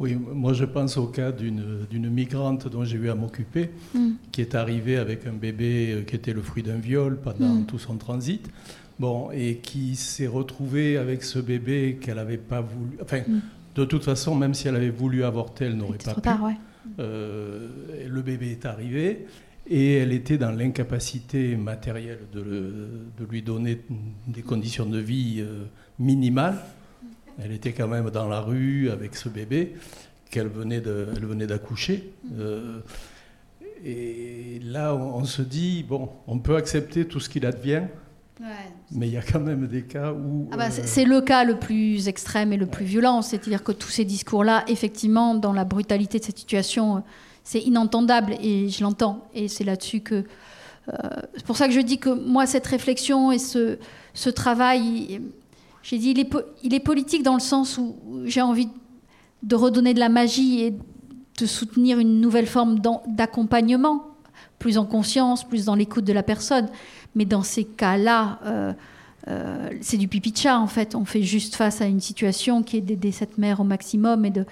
Oui, 0.00 0.14
moi 0.14 0.54
je 0.54 0.64
pense 0.64 0.96
au 0.96 1.06
cas 1.06 1.30
d'une 1.32 2.10
migrante 2.10 2.68
dont 2.68 2.84
j'ai 2.84 2.96
eu 2.96 3.10
à 3.10 3.14
m'occuper, 3.14 3.70
mm. 3.94 4.10
qui 4.32 4.40
est 4.40 4.54
arrivée 4.54 4.96
avec 4.96 5.26
un 5.26 5.32
bébé 5.32 5.92
euh, 5.92 6.02
qui 6.02 6.16
était 6.16 6.32
le 6.32 6.40
fruit 6.40 6.62
d'un 6.62 6.78
viol 6.78 7.18
pendant 7.20 7.54
mm. 7.54 7.66
tout 7.66 7.78
son 7.78 7.96
transit. 7.96 8.48
Bon, 8.98 9.30
et 9.30 9.58
qui 9.58 9.94
s'est 9.94 10.26
retrouvée 10.26 10.96
avec 10.96 11.22
ce 11.22 11.38
bébé 11.38 11.98
qu'elle 12.00 12.16
n'avait 12.16 12.38
pas 12.38 12.60
voulu. 12.60 12.96
Enfin, 13.02 13.20
mm. 13.26 13.40
de 13.74 13.84
toute 13.84 14.04
façon, 14.04 14.34
même 14.34 14.54
si 14.54 14.68
elle 14.68 14.76
avait 14.76 14.90
voulu 14.90 15.22
avorter, 15.22 15.66
elle 15.66 15.76
n'aurait 15.76 15.98
pas 15.98 16.14
pu. 16.14 16.20
Tard, 16.20 16.44
ouais. 16.44 16.56
Euh, 16.98 17.68
le 18.08 18.22
bébé 18.22 18.52
est 18.52 18.66
arrivé 18.66 19.26
et 19.70 19.96
elle 19.96 20.12
était 20.12 20.38
dans 20.38 20.50
l'incapacité 20.50 21.56
matérielle 21.56 22.20
de, 22.32 23.24
lui 23.28 23.42
donner 23.42 23.80
des 24.26 24.42
conditions 24.42 24.86
de 24.86 24.98
vie 24.98 25.40
euh, 25.40 25.64
minimales. 25.98 26.58
Elle 27.40 27.52
était 27.52 27.72
quand 27.72 27.88
même 27.88 28.10
dans 28.10 28.28
la 28.28 28.40
rue 28.40 28.90
avec 28.90 29.14
ce 29.14 29.28
bébé 29.28 29.74
qu'elle 30.30 30.48
venait 30.48 30.80
d'accoucher. 31.46 32.12
Euh, 32.38 32.80
et 33.84 34.60
là, 34.64 34.94
on, 34.94 35.24
se 35.24 35.42
dit, 35.42 35.84
bon, 35.86 36.10
on 36.26 36.38
peut 36.38 36.56
accepter 36.56 37.06
tout 37.06 37.20
ce 37.20 37.28
qu'il 37.28 37.46
advient, 37.46 37.82
mais 38.92 39.08
il 39.08 39.14
y 39.14 39.16
a 39.16 39.22
quand 39.22 39.40
même 39.40 39.66
des 39.66 39.82
cas 39.82 40.12
où... 40.12 40.48
Ah 40.52 40.56
bah, 40.56 40.66
euh, 40.66 40.82
c'est 40.84 41.04
le 41.04 41.20
cas 41.20 41.44
le 41.44 41.58
plus 41.58 42.08
extrême 42.08 42.52
et 42.52 42.56
le 42.56 42.66
plus 42.66 42.84
violent, 42.84 43.22
c'est-à-dire 43.22 43.62
que 43.62 43.72
tous 43.72 43.90
ces 43.90 44.04
discours-là, 44.04 44.64
effectivement, 44.68 45.34
dans 45.34 45.52
la 45.52 45.64
brutalité 45.64 46.18
de 46.18 46.24
cette 46.24 46.38
situation, 46.38 47.02
c'est 47.44 47.60
inentendable 47.60 48.34
et 48.40 48.68
je 48.68 48.82
l'entends. 48.82 49.26
Et 49.34 49.48
c'est 49.48 49.64
là-dessus 49.64 50.00
que... 50.00 50.24
Euh, 50.88 50.92
c'est 51.36 51.44
pour 51.44 51.56
ça 51.56 51.66
que 51.66 51.74
je 51.74 51.80
dis 51.80 51.98
que 51.98 52.10
moi, 52.10 52.46
cette 52.46 52.66
réflexion 52.66 53.32
et 53.32 53.38
ce, 53.38 53.78
ce 54.14 54.30
travail 54.30 55.20
j'ai 55.82 55.98
dit, 55.98 56.10
il 56.10 56.20
est, 56.20 56.30
il 56.62 56.74
est, 56.74 56.80
politique 56.80 57.22
dans 57.22 57.34
le 57.34 57.40
sens 57.40 57.78
où 57.78 57.96
j'ai 58.24 58.42
envie 58.42 58.68
de 59.42 59.56
redonner 59.56 59.94
de 59.94 60.00
la 60.00 60.08
magie 60.10 60.60
et 60.60 60.74
de 61.38 61.46
soutenir 61.46 61.98
une 61.98 62.20
nouvelle 62.20 62.46
forme 62.46 62.80
d'accompagnement, 63.06 64.07
plus 64.58 64.78
en 64.78 64.84
conscience, 64.84 65.44
plus 65.44 65.64
dans 65.64 65.74
l'écoute 65.74 66.04
de 66.04 66.12
la 66.12 66.22
personne. 66.22 66.68
Mais 67.14 67.24
dans 67.24 67.42
ces 67.42 67.64
cas-là, 67.64 68.38
euh, 68.44 68.72
euh, 69.28 69.70
c'est 69.80 69.96
du 69.96 70.08
pipi 70.08 70.32
de 70.32 70.36
chat, 70.36 70.58
en 70.58 70.66
fait. 70.66 70.94
On 70.94 71.04
fait 71.04 71.22
juste 71.22 71.54
face 71.54 71.80
à 71.80 71.86
une 71.86 72.00
situation 72.00 72.62
qui 72.62 72.76
est 72.76 72.80
d'aider 72.80 73.12
cette 73.12 73.38
mère 73.38 73.60
au 73.60 73.64
maximum 73.64 74.24
et 74.24 74.30
de... 74.30 74.44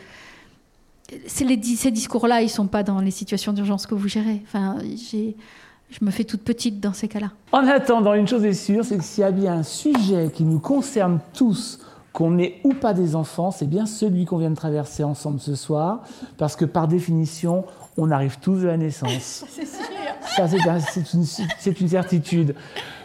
Ces 1.26 1.90
discours-là, 1.92 2.40
ils 2.40 2.46
ne 2.46 2.50
sont 2.50 2.66
pas 2.66 2.82
dans 2.82 3.00
les 3.00 3.12
situations 3.12 3.52
d'urgence 3.52 3.86
que 3.86 3.94
vous 3.94 4.08
gérez. 4.08 4.42
Enfin, 4.44 4.78
je 4.82 6.04
me 6.04 6.10
fais 6.10 6.24
toute 6.24 6.42
petite 6.42 6.80
dans 6.80 6.92
ces 6.92 7.06
cas-là. 7.06 7.30
En 7.52 7.64
attendant, 7.68 8.14
une 8.14 8.26
chose 8.26 8.44
est 8.44 8.54
sûre, 8.54 8.84
c'est 8.84 8.98
que 8.98 9.04
s'il 9.04 9.22
y 9.22 9.24
a 9.24 9.30
bien 9.30 9.58
un 9.58 9.62
sujet 9.62 10.32
qui 10.34 10.42
nous 10.42 10.58
concerne 10.58 11.20
tous, 11.32 11.78
qu'on 12.12 12.38
ait 12.38 12.60
ou 12.64 12.72
pas 12.72 12.92
des 12.94 13.14
enfants, 13.14 13.50
c'est 13.50 13.68
bien 13.68 13.86
celui 13.86 14.24
qu'on 14.24 14.38
vient 14.38 14.50
de 14.50 14.56
traverser 14.56 15.04
ensemble 15.04 15.38
ce 15.38 15.54
soir, 15.54 16.02
parce 16.38 16.56
que 16.56 16.64
par 16.64 16.88
définition, 16.88 17.64
on 17.96 18.10
arrive 18.10 18.38
tous 18.40 18.56
de 18.56 18.66
la 18.66 18.76
naissance. 18.76 19.44
c'est 19.48 19.66
sûr. 19.66 19.84
Ça, 20.36 20.46
c'est 20.48 21.12
une, 21.14 21.24
une, 21.80 21.88
certitude. 21.88 22.54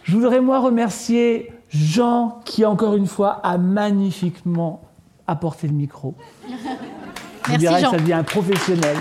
Je 0.04 0.14
voudrais, 0.14 0.42
moi, 0.42 0.60
remercier 0.60 1.54
Jean, 1.70 2.42
qui, 2.44 2.66
encore 2.66 2.96
une 2.96 3.08
fois, 3.08 3.40
a 3.44 3.58
magnifiquement 3.58 4.82
apporté 5.28 5.68
le 5.68 5.74
micro. 5.74 6.16
Merci, 7.48 7.66
Jean. 7.66 7.92
ça 7.92 7.98
devient 7.98 8.14
un 8.14 8.24
professionnel. 8.24 8.98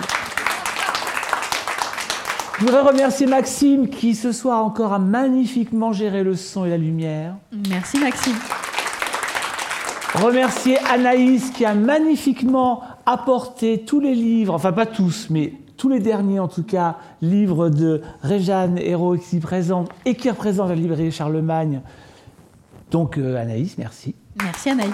Je 2.61 2.67
voudrais 2.67 2.83
remercier 2.83 3.27
Maxime 3.27 3.89
qui 3.89 4.15
ce 4.15 4.33
soir 4.33 4.63
encore 4.63 4.93
a 4.93 4.99
magnifiquement 4.99 5.95
géré 5.95 6.23
le 6.23 6.37
son 6.37 6.67
et 6.67 6.71
la 6.71 6.77
lumière. 6.77 7.35
Merci 7.71 7.99
Maxime. 7.99 8.37
Remercier 10.15 10.77
Anaïs 10.93 11.51
qui 11.51 11.65
a 11.65 11.73
magnifiquement 11.73 12.83
apporté 13.07 13.83
tous 13.87 13.99
les 13.99 14.15
livres, 14.15 14.53
enfin 14.53 14.73
pas 14.73 14.85
tous, 14.85 15.29
mais 15.31 15.55
tous 15.81 15.89
les 15.89 15.99
derniers 15.99 16.39
en 16.39 16.47
tout 16.47 16.63
cas, 16.63 16.99
livres 17.23 17.71
de 17.71 18.03
Réjeanne 18.21 18.77
Hérault 18.77 19.15
ici 19.15 19.41
présente 19.41 19.89
et 20.05 20.15
qui 20.15 20.29
représente 20.29 20.69
la 20.69 20.75
librairie 20.75 21.11
Charlemagne. 21.11 21.81
Donc 22.91 23.17
euh, 23.17 23.41
Anaïs, 23.41 23.79
merci. 23.79 24.15
Merci 24.43 24.69
Anaïs. 24.69 24.93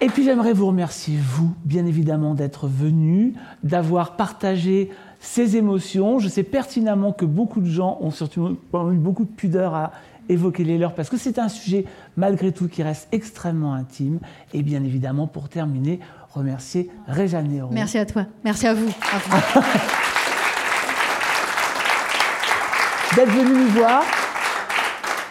Et 0.00 0.08
puis 0.08 0.24
j'aimerais 0.24 0.54
vous 0.54 0.68
remercier, 0.68 1.18
vous, 1.20 1.52
bien 1.66 1.84
évidemment, 1.84 2.32
d'être 2.32 2.66
venu, 2.66 3.34
d'avoir 3.62 4.16
partagé 4.16 4.90
ces 5.20 5.58
émotions. 5.58 6.18
Je 6.18 6.28
sais 6.28 6.44
pertinemment 6.44 7.12
que 7.12 7.26
beaucoup 7.26 7.60
de 7.60 7.68
gens 7.68 7.98
ont 8.00 8.10
surtout 8.10 8.56
eu 8.72 8.96
beaucoup 8.96 9.24
de 9.24 9.30
pudeur 9.30 9.74
à 9.74 9.92
évoquer 10.30 10.64
les 10.64 10.78
leurs, 10.78 10.94
parce 10.94 11.10
que 11.10 11.18
c'est 11.18 11.38
un 11.38 11.50
sujet, 11.50 11.84
malgré 12.16 12.52
tout, 12.52 12.68
qui 12.68 12.82
reste 12.82 13.08
extrêmement 13.12 13.74
intime. 13.74 14.20
Et 14.54 14.62
bien 14.62 14.82
évidemment, 14.82 15.26
pour 15.26 15.50
terminer, 15.50 16.00
remercier 16.34 16.90
Réjeanne 17.06 17.68
Merci 17.70 17.98
à 17.98 18.06
toi. 18.06 18.26
Merci 18.44 18.66
à 18.66 18.74
vous. 18.74 18.88
d'être 23.16 23.30
venu 23.30 23.64
nous 23.64 23.68
voir 23.68 24.02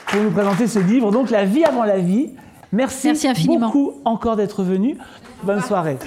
pour 0.08 0.22
nous 0.22 0.32
présenter 0.32 0.68
ce 0.68 0.80
livre, 0.80 1.12
donc 1.12 1.30
La 1.30 1.44
vie 1.46 1.66
avant 1.66 1.84
la 1.84 2.00
vie, 2.00 2.32
Merci, 2.72 3.08
Merci 3.08 3.28
infiniment. 3.28 3.68
beaucoup 3.68 3.94
encore 4.06 4.36
d'être 4.36 4.64
venu. 4.64 4.98
Bonne 5.44 5.62
soirée. 5.62 5.98